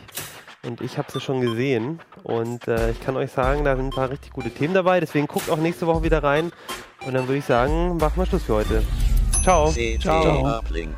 Und 0.64 0.81
ich 0.81 0.99
habe 0.99 1.11
sie 1.11 1.21
schon 1.21 1.41
gesehen. 1.41 2.01
Und 2.25 2.66
äh, 2.66 2.91
ich 2.91 3.01
kann 3.01 3.16
euch 3.16 3.31
sagen, 3.31 3.64
da 3.64 3.77
sind 3.77 3.87
ein 3.87 3.91
paar 3.91 4.11
richtig 4.11 4.33
gute 4.33 4.51
Themen 4.51 4.75
dabei. 4.75 5.01
Deswegen 5.01 5.27
guckt 5.27 5.51
auch 5.51 5.57
nächste 5.57 5.87
Woche 5.87 6.03
wieder 6.03 6.23
rein. 6.23 6.53
Und 7.07 7.14
dann 7.14 7.29
würde 7.29 7.39
ich 7.39 7.45
sagen, 7.45 7.97
machen 7.97 8.16
wir 8.16 8.27
Schluss 8.27 8.43
für 8.43 8.55
heute. 8.55 8.83
Ciao. 9.43 9.71
CT 9.71 10.03
Ciao. 10.03 10.59
Uplink. 10.59 10.95